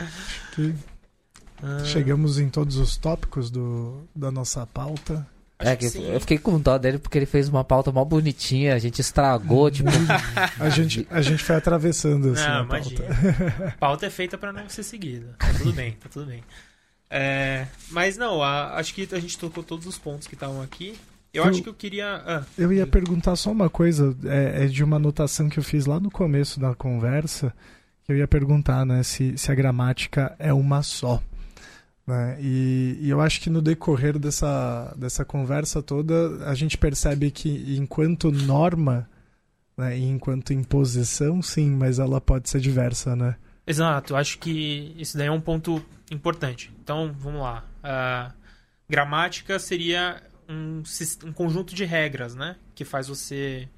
Acho 0.00 0.50
que 0.54 0.74
ah. 1.62 1.84
chegamos 1.84 2.38
em 2.38 2.48
todos 2.48 2.76
os 2.76 2.96
tópicos 2.96 3.50
do, 3.50 4.02
da 4.14 4.30
nossa 4.30 4.66
pauta. 4.66 5.26
É, 5.60 5.76
que 5.76 5.84
eu 5.84 6.20
fiquei 6.20 6.38
com 6.38 6.58
dó 6.58 6.78
dele 6.78 6.98
porque 6.98 7.18
ele 7.18 7.26
fez 7.26 7.48
uma 7.48 7.62
pauta 7.62 7.92
mó 7.92 8.04
bonitinha, 8.04 8.74
a 8.74 8.78
gente 8.78 9.00
estragou, 9.00 9.68
tipo. 9.72 9.90
a, 10.58 10.68
gente, 10.70 11.06
a 11.10 11.20
gente 11.20 11.42
foi 11.42 11.56
atravessando 11.56 12.32
assim, 12.32 12.46
não, 12.46 12.60
a 12.60 12.64
pauta. 12.64 13.66
A 13.68 13.70
pauta 13.78 14.06
é 14.06 14.10
feita 14.10 14.38
para 14.38 14.52
não 14.52 14.68
ser 14.68 14.82
seguida. 14.82 15.34
Tá 15.38 15.52
tudo 15.58 15.72
bem, 15.72 15.92
tá 15.92 16.08
tudo 16.08 16.26
bem. 16.26 16.42
É, 17.10 17.66
mas 17.90 18.16
não, 18.16 18.42
a, 18.42 18.76
acho 18.76 18.94
que 18.94 19.08
a 19.12 19.18
gente 19.18 19.36
tocou 19.36 19.62
todos 19.62 19.86
os 19.86 19.98
pontos 19.98 20.26
que 20.26 20.34
estavam 20.34 20.62
aqui. 20.62 20.96
Eu, 21.32 21.44
eu, 21.44 21.50
acho 21.50 21.62
que 21.62 21.68
eu 21.68 21.74
queria. 21.74 22.22
Ah, 22.26 22.44
eu 22.56 22.72
ia 22.72 22.86
perguntar 22.86 23.36
só 23.36 23.52
uma 23.52 23.68
coisa, 23.68 24.16
é, 24.24 24.64
é, 24.64 24.66
de 24.66 24.82
uma 24.82 24.96
anotação 24.96 25.48
que 25.48 25.58
eu 25.58 25.62
fiz 25.62 25.86
lá 25.86 26.00
no 26.00 26.10
começo 26.10 26.58
da 26.58 26.74
conversa. 26.74 27.54
Que 28.04 28.12
eu 28.12 28.16
ia 28.16 28.26
perguntar, 28.26 28.84
né, 28.86 29.02
se, 29.02 29.36
se 29.36 29.52
a 29.52 29.54
gramática 29.54 30.34
é 30.38 30.52
uma 30.52 30.82
só. 30.82 31.22
Né? 32.06 32.38
E, 32.40 32.98
e, 33.00 33.10
eu 33.10 33.20
acho 33.20 33.40
que 33.40 33.50
no 33.50 33.62
decorrer 33.62 34.18
dessa, 34.18 34.94
dessa 34.96 35.24
conversa 35.24 35.82
toda, 35.82 36.44
a 36.44 36.54
gente 36.54 36.76
percebe 36.76 37.30
que 37.30 37.76
enquanto 37.76 38.32
norma 38.32 39.08
né, 39.76 39.96
e 39.96 40.04
enquanto 40.04 40.52
imposição, 40.52 41.40
sim, 41.40 41.70
mas 41.70 41.98
ela 41.98 42.20
pode 42.20 42.48
ser 42.50 42.60
diversa, 42.60 43.16
né? 43.16 43.36
Exato, 43.66 44.16
acho 44.16 44.38
que 44.38 44.94
isso 44.98 45.16
daí 45.16 45.28
é 45.28 45.32
um 45.32 45.40
ponto 45.40 45.82
importante. 46.10 46.72
Então, 46.82 47.14
vamos 47.18 47.40
lá. 47.40 47.64
Uh, 47.84 48.34
gramática 48.88 49.58
seria 49.58 50.22
um, 50.48 50.82
um 51.24 51.32
conjunto 51.32 51.74
de 51.74 51.84
regras, 51.84 52.34
né? 52.34 52.56
Que 52.74 52.84
faz 52.84 53.08
você 53.08 53.68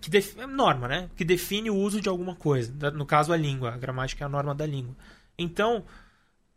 que 0.00 0.10
def... 0.10 0.36
é 0.38 0.46
norma, 0.46 0.88
né? 0.88 1.10
Que 1.16 1.24
define 1.24 1.70
o 1.70 1.76
uso 1.76 2.00
de 2.00 2.08
alguma 2.08 2.34
coisa. 2.34 2.90
No 2.90 3.06
caso, 3.06 3.32
a 3.32 3.36
língua. 3.36 3.74
A 3.74 3.76
gramática 3.76 4.24
é 4.24 4.26
a 4.26 4.28
norma 4.28 4.54
da 4.54 4.66
língua. 4.66 4.94
Então, 5.38 5.84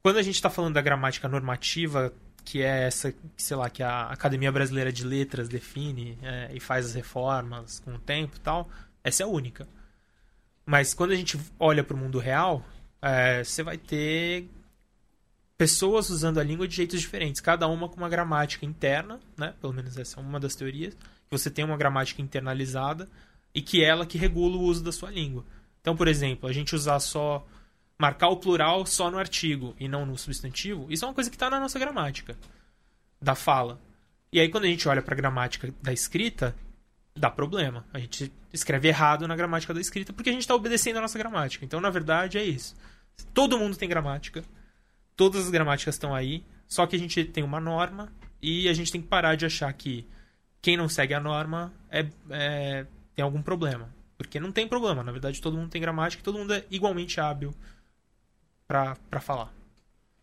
quando 0.10 0.18
a 0.18 0.24
gente 0.24 0.34
está 0.34 0.50
falando 0.50 0.74
da 0.74 0.82
gramática 0.82 1.28
normativa, 1.28 2.12
que 2.44 2.64
é 2.64 2.88
essa, 2.88 3.14
sei 3.38 3.56
lá, 3.56 3.70
que 3.70 3.84
a 3.84 4.06
Academia 4.06 4.52
Brasileira 4.52 4.92
de 4.92 5.06
Letras 5.06 5.48
define 5.48 6.18
é, 6.24 6.50
e 6.52 6.60
faz 6.60 6.88
as 6.88 6.94
reformas 6.96 7.80
com 7.82 7.94
o 7.94 8.00
tempo 8.00 8.36
e 8.36 8.40
tal, 8.40 8.68
essa 9.04 9.22
é 9.22 9.26
a 9.28 9.30
única. 9.30 9.68
Mas 10.66 10.96
quando 10.96 11.12
a 11.12 11.16
gente 11.16 11.40
olha 11.60 11.84
para 11.84 11.96
o 11.96 12.00
mundo 12.00 12.18
real, 12.18 12.66
é, 13.00 13.44
você 13.44 13.62
vai 13.62 13.78
ter 13.78 14.50
pessoas 15.56 16.10
usando 16.10 16.40
a 16.40 16.44
língua 16.44 16.68
de 16.68 16.76
jeitos 16.76 17.00
diferentes, 17.00 17.40
cada 17.40 17.68
uma 17.68 17.88
com 17.88 17.98
uma 17.98 18.10
gramática 18.10 18.66
interna, 18.66 19.20
né? 19.38 19.54
Pelo 19.62 19.74
menos 19.74 19.96
essa 19.96 20.20
é 20.20 20.24
uma 20.24 20.40
das 20.40 20.56
teorias. 20.56 20.98
Você 21.30 21.52
tem 21.52 21.64
uma 21.64 21.78
gramática 21.78 22.20
internalizada 22.20 23.08
e 23.54 23.62
que 23.62 23.84
é 23.84 23.88
ela 23.88 24.08
que 24.08 24.18
regula 24.18 24.58
o 24.58 24.64
uso 24.64 24.84
da 24.84 24.92
sua 24.92 25.12
língua. 25.12 25.46
Então, 25.80 25.96
por 25.96 26.08
exemplo, 26.08 26.50
a 26.50 26.52
gente 26.52 26.74
usar 26.74 27.00
só 27.00 27.46
marcar 28.00 28.30
o 28.30 28.38
plural 28.38 28.86
só 28.86 29.12
no 29.12 29.18
artigo 29.18 29.76
e 29.80 29.88
não 29.88 30.06
no 30.06 30.18
substantivo, 30.18 30.88
isso 30.90 31.06
é 31.06 31.08
uma 31.08 31.14
coisa 31.14 31.30
que 31.30 31.36
está 31.36 31.50
na 31.50 31.60
nossa 31.60 31.78
gramática 31.78 32.38
da 33.22 33.36
fala. 33.36 33.80
E 34.32 34.40
aí 34.40 34.50
quando 34.50 34.64
a 34.64 34.68
gente 34.68 34.88
olha 34.88 35.02
para 35.02 35.14
a 35.14 35.18
gramática 35.18 35.74
da 35.82 35.92
escrita, 35.92 36.56
dá 37.16 37.30
problema. 37.30 37.86
A 37.94 38.00
gente 38.00 38.32
escreve 38.54 38.88
errado 38.88 39.28
na 39.28 39.36
gramática 39.36 39.74
da 39.74 39.82
escrita 39.82 40.14
porque 40.14 40.30
a 40.30 40.34
gente 40.34 40.42
está 40.42 40.56
obedecendo 40.56 40.98
a 40.98 41.02
nossa 41.02 41.18
gramática. 41.18 41.66
Então, 41.66 41.82
na 41.82 41.90
verdade, 41.90 42.38
é 42.38 42.44
isso. 42.44 42.76
Todo 43.34 43.60
mundo 43.60 43.76
tem 43.76 43.90
gramática 43.90 44.44
todas 45.20 45.44
as 45.44 45.50
gramáticas 45.50 45.96
estão 45.96 46.16
aí, 46.16 46.46
só 46.66 46.88
que 46.88 46.96
a 46.96 47.00
gente 47.00 47.26
tem 47.26 47.44
uma 47.44 47.60
norma 47.60 48.10
e 48.42 48.70
a 48.70 48.74
gente 48.74 48.90
tem 48.90 49.02
que 49.02 49.08
parar 49.10 49.36
de 49.36 49.46
achar 49.46 49.72
que 49.74 50.08
quem 50.62 50.78
não 50.78 50.88
segue 50.88 51.14
a 51.14 51.20
norma 51.20 51.74
é, 51.92 52.08
é, 52.30 52.86
tem 53.14 53.22
algum 53.22 53.42
problema. 53.42 53.94
Porque 54.18 54.40
não 54.40 54.50
tem 54.50 54.66
problema, 54.66 55.04
na 55.04 55.12
verdade 55.12 55.42
todo 55.42 55.58
mundo 55.58 55.70
tem 55.70 55.82
gramática 55.82 56.22
e 56.22 56.24
todo 56.24 56.38
mundo 56.38 56.54
é 56.54 56.64
igualmente 56.72 57.20
hábil 57.20 57.54
para 58.70 59.20
falar. 59.20 59.52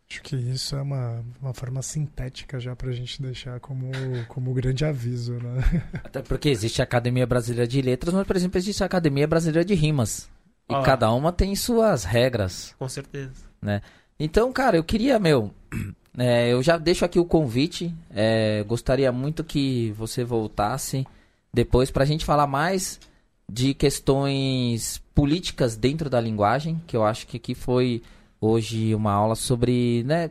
Acho 0.09 0.21
que 0.21 0.37
isso 0.37 0.73
é 0.73 0.81
uma, 0.81 1.21
uma 1.41 1.53
forma 1.53 1.81
sintética 1.81 2.57
já 2.61 2.73
para 2.73 2.89
a 2.89 2.93
gente 2.93 3.21
deixar 3.21 3.59
como, 3.59 3.91
como 4.29 4.53
grande 4.53 4.85
aviso, 4.85 5.33
né? 5.33 5.61
Até 6.01 6.21
porque 6.21 6.47
existe 6.47 6.81
a 6.81 6.85
Academia 6.85 7.27
Brasileira 7.27 7.67
de 7.67 7.81
Letras, 7.81 8.13
mas, 8.13 8.25
por 8.25 8.37
exemplo, 8.37 8.57
existe 8.57 8.81
a 8.81 8.85
Academia 8.85 9.27
Brasileira 9.27 9.65
de 9.65 9.73
Rimas. 9.73 10.29
E 10.69 10.73
ah, 10.73 10.81
cada 10.81 11.11
uma 11.11 11.33
tem 11.33 11.53
suas 11.57 12.05
regras. 12.05 12.73
Com 12.79 12.87
certeza. 12.87 13.33
Né? 13.61 13.81
Então, 14.17 14.51
cara, 14.53 14.77
eu 14.77 14.83
queria, 14.83 15.19
meu. 15.19 15.53
É, 16.19 16.51
eu 16.51 16.63
já 16.63 16.79
deixo 16.79 17.05
aqui 17.05 17.19
o 17.19 17.25
convite. 17.25 17.93
É, 18.09 18.63
gostaria 18.63 19.11
muito 19.11 19.43
que 19.43 19.91
você 19.91 20.23
voltasse 20.23 21.05
depois 21.53 21.91
pra 21.91 22.05
gente 22.05 22.25
falar 22.25 22.47
mais 22.47 22.99
de 23.47 23.75
questões 23.75 24.99
políticas 25.13 25.75
dentro 25.75 26.09
da 26.09 26.19
linguagem, 26.19 26.81
que 26.87 26.97
eu 26.97 27.05
acho 27.05 27.27
que 27.27 27.37
aqui 27.37 27.53
foi 27.53 28.01
hoje 28.39 28.93
uma 28.93 29.11
aula 29.11 29.35
sobre, 29.35 30.03
né, 30.03 30.29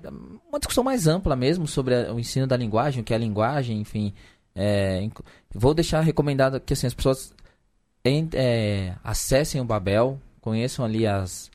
uma 0.49 0.59
discussão 0.59 0.85
mais 0.85 1.07
ampla 1.07 1.35
mesmo 1.35 1.67
sobre 1.67 1.95
o 2.11 2.19
ensino 2.19 2.47
da 2.47 2.57
linguagem, 2.57 3.01
o 3.01 3.05
que 3.05 3.13
é 3.13 3.17
a 3.17 3.21
linguagem, 3.21 3.81
enfim. 3.81 4.13
É, 4.55 5.07
vou 5.55 5.75
deixar 5.75 6.01
recomendado 6.01 6.61
que 6.61 6.73
assim, 6.73 6.87
as 6.87 6.95
pessoas 6.95 7.35
é, 8.33 8.95
acessem 9.03 9.61
o 9.61 9.65
Babel, 9.65 10.19
conheçam 10.41 10.85
ali 10.85 11.07
as, 11.07 11.51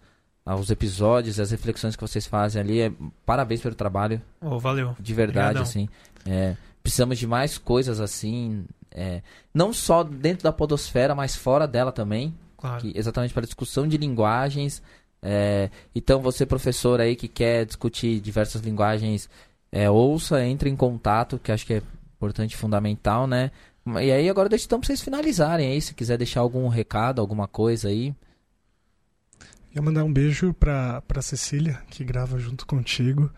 os 0.46 0.70
episódios, 0.70 1.40
as 1.40 1.52
reflexões 1.52 1.96
que 1.96 2.02
vocês 2.02 2.28
fazem 2.28 2.62
ali. 2.62 2.82
É, 2.82 2.92
parabéns 3.26 3.62
pelo 3.62 3.76
trabalho. 3.76 4.22
Oh, 4.42 4.60
valeu. 4.60 4.96
De 5.00 5.14
verdade, 5.14 5.60
Obrigadão. 5.60 5.64
assim. 5.64 5.90
É, 6.26 6.56
precisamos 6.84 7.18
de 7.18 7.26
mais 7.26 7.58
coisas 7.58 8.00
assim. 8.00 8.66
É, 8.92 9.22
não 9.54 9.72
só 9.72 10.04
dentro 10.04 10.44
da 10.44 10.52
podosfera, 10.52 11.16
mas 11.16 11.36
fora 11.36 11.68
dela 11.68 11.92
também. 11.92 12.36
Claro. 12.58 12.82
Que, 12.82 12.92
exatamente 12.96 13.34
para 13.34 13.46
discussão 13.46 13.88
de 13.88 13.98
linguagens. 13.98 14.84
É, 15.22 15.70
então, 15.94 16.22
você, 16.22 16.46
professor 16.46 17.00
aí 17.00 17.16
que 17.16 17.28
quer 17.28 17.66
discutir 17.66 18.20
diversas 18.20 18.62
linguagens, 18.62 19.30
é, 19.72 19.90
ouça, 19.90 20.44
entre 20.44 20.70
em 20.70 20.76
contato, 20.76 21.40
que 21.40 21.52
acho 21.52 21.66
que 21.66 21.76
é 21.76 21.82
importante 22.18 22.54
e 22.54 22.58
fundamental, 22.58 23.28
né? 23.28 23.52
E 23.86 24.12
aí, 24.12 24.30
agora 24.30 24.50
deixa 24.50 24.66
então 24.66 24.80
para 24.80 24.88
vocês 24.88 25.02
finalizarem 25.02 25.72
aí, 25.72 25.82
se 25.82 25.94
quiser 25.94 26.18
deixar 26.18 26.42
algum 26.42 26.68
recado, 26.68 27.20
alguma 27.20 27.48
coisa 27.48 27.88
aí. 27.88 28.14
Ia 29.74 29.82
mandar 29.82 30.04
um 30.04 30.12
beijo 30.12 30.54
pra, 30.54 31.02
pra 31.02 31.22
Cecília, 31.22 31.82
que 31.90 32.04
grava 32.04 32.38
junto 32.38 32.66
contigo. 32.66 33.32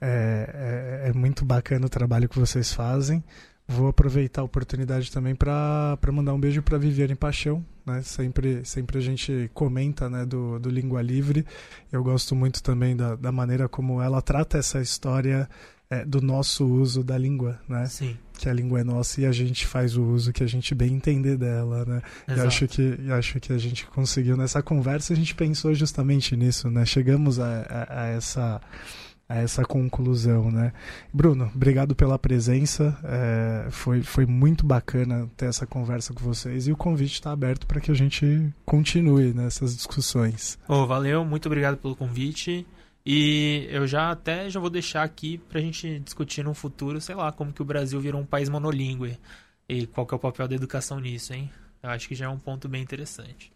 É, 0.00 1.04
é, 1.04 1.08
é, 1.08 1.12
muito 1.12 1.44
bacana 1.44 1.86
o 1.86 1.90
trabalho 1.90 2.28
que 2.28 2.38
vocês 2.38 2.72
fazem. 2.72 3.22
Vou 3.66 3.88
aproveitar 3.88 4.42
a 4.42 4.44
oportunidade 4.44 5.10
também 5.10 5.34
para 5.34 5.98
mandar 6.12 6.34
um 6.34 6.40
beijo 6.40 6.62
para 6.62 6.78
Viviane 6.78 7.14
Paixão. 7.14 7.64
Né? 7.86 8.02
Sempre, 8.02 8.64
sempre 8.64 8.98
a 8.98 9.00
gente 9.00 9.50
comenta 9.54 10.10
né, 10.10 10.26
do, 10.26 10.58
do 10.58 10.68
Língua 10.68 11.00
Livre. 11.00 11.46
Eu 11.90 12.02
gosto 12.02 12.34
muito 12.34 12.62
também 12.62 12.96
da, 12.96 13.16
da 13.16 13.32
maneira 13.32 13.68
como 13.68 14.02
ela 14.02 14.20
trata 14.20 14.58
essa 14.58 14.80
história 14.80 15.48
é, 15.92 16.06
do 16.06 16.22
nosso 16.22 16.64
uso 16.66 17.04
da 17.04 17.18
língua, 17.18 17.60
né? 17.68 17.84
Sim. 17.86 18.16
Que 18.32 18.48
a 18.48 18.52
língua 18.52 18.80
é 18.80 18.84
nossa 18.84 19.20
e 19.20 19.26
a 19.26 19.32
gente 19.32 19.66
faz 19.66 19.94
o 19.94 20.02
uso 20.02 20.32
que 20.32 20.42
a 20.42 20.46
gente 20.46 20.74
bem 20.74 20.94
entender 20.94 21.36
dela, 21.36 21.84
né? 21.84 22.02
Exato. 22.26 22.40
E 22.40 22.46
acho 22.46 22.68
que, 22.68 23.12
acho 23.12 23.40
que 23.40 23.52
a 23.52 23.58
gente 23.58 23.86
conseguiu 23.86 24.34
nessa 24.34 24.62
conversa, 24.62 25.12
a 25.12 25.16
gente 25.16 25.34
pensou 25.34 25.74
justamente 25.74 26.34
nisso, 26.34 26.70
né? 26.70 26.86
Chegamos 26.86 27.38
a, 27.38 27.60
a, 27.68 28.04
a 28.04 28.06
essa 28.06 28.60
a 29.32 29.38
essa 29.38 29.64
conclusão, 29.64 30.50
né? 30.50 30.72
Bruno, 31.12 31.50
obrigado 31.54 31.94
pela 31.94 32.18
presença. 32.18 32.98
É, 33.02 33.70
foi, 33.70 34.02
foi 34.02 34.26
muito 34.26 34.66
bacana 34.66 35.28
ter 35.36 35.46
essa 35.46 35.66
conversa 35.66 36.12
com 36.12 36.20
vocês 36.20 36.68
e 36.68 36.72
o 36.72 36.76
convite 36.76 37.14
está 37.14 37.32
aberto 37.32 37.66
para 37.66 37.80
que 37.80 37.90
a 37.90 37.94
gente 37.94 38.52
continue 38.66 39.32
nessas 39.32 39.74
discussões. 39.74 40.58
Oh, 40.68 40.86
valeu, 40.86 41.24
muito 41.24 41.46
obrigado 41.46 41.78
pelo 41.78 41.96
convite. 41.96 42.66
E 43.04 43.66
eu 43.70 43.86
já 43.86 44.10
até 44.10 44.50
já 44.50 44.60
vou 44.60 44.70
deixar 44.70 45.02
aqui 45.02 45.38
pra 45.38 45.60
gente 45.60 45.98
discutir 46.00 46.44
no 46.44 46.52
futuro, 46.52 47.00
sei 47.00 47.14
lá, 47.14 47.32
como 47.32 47.52
que 47.52 47.62
o 47.62 47.64
Brasil 47.64 47.98
virou 48.00 48.20
um 48.20 48.26
país 48.26 48.50
monolíngue 48.50 49.18
e 49.66 49.86
qual 49.86 50.06
que 50.06 50.14
é 50.14 50.16
o 50.16 50.20
papel 50.20 50.46
da 50.46 50.54
educação 50.54 51.00
nisso, 51.00 51.32
hein? 51.32 51.50
Eu 51.82 51.88
acho 51.90 52.06
que 52.06 52.14
já 52.14 52.26
é 52.26 52.28
um 52.28 52.38
ponto 52.38 52.68
bem 52.68 52.82
interessante. 52.82 53.50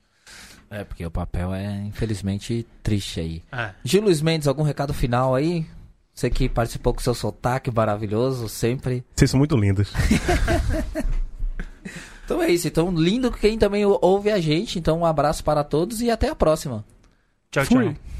É, 0.70 0.84
porque 0.84 1.04
o 1.04 1.10
papel 1.10 1.54
é, 1.54 1.82
infelizmente, 1.84 2.66
triste 2.82 3.20
aí. 3.20 3.42
É. 3.52 3.70
Gil 3.84 4.02
Luiz 4.02 4.20
Mendes, 4.20 4.48
algum 4.48 4.62
recado 4.62 4.92
final 4.92 5.34
aí? 5.34 5.66
Você 6.12 6.30
que 6.30 6.48
participou 6.48 6.94
com 6.94 7.00
seu 7.00 7.14
sotaque 7.14 7.70
maravilhoso, 7.70 8.48
sempre. 8.48 9.04
Vocês 9.14 9.30
são 9.30 9.38
muito 9.38 9.54
lindos. 9.56 9.92
então 12.24 12.42
é 12.42 12.50
isso. 12.50 12.66
Então, 12.66 12.90
lindo 12.90 13.30
quem 13.30 13.58
também 13.58 13.84
ouve 13.84 14.30
a 14.30 14.40
gente. 14.40 14.78
Então, 14.78 15.00
um 15.00 15.04
abraço 15.04 15.44
para 15.44 15.62
todos 15.62 16.00
e 16.00 16.10
até 16.10 16.30
a 16.30 16.34
próxima. 16.34 16.82
Tchau, 17.50 17.64
Fui. 17.66 17.92
tchau. 17.92 18.15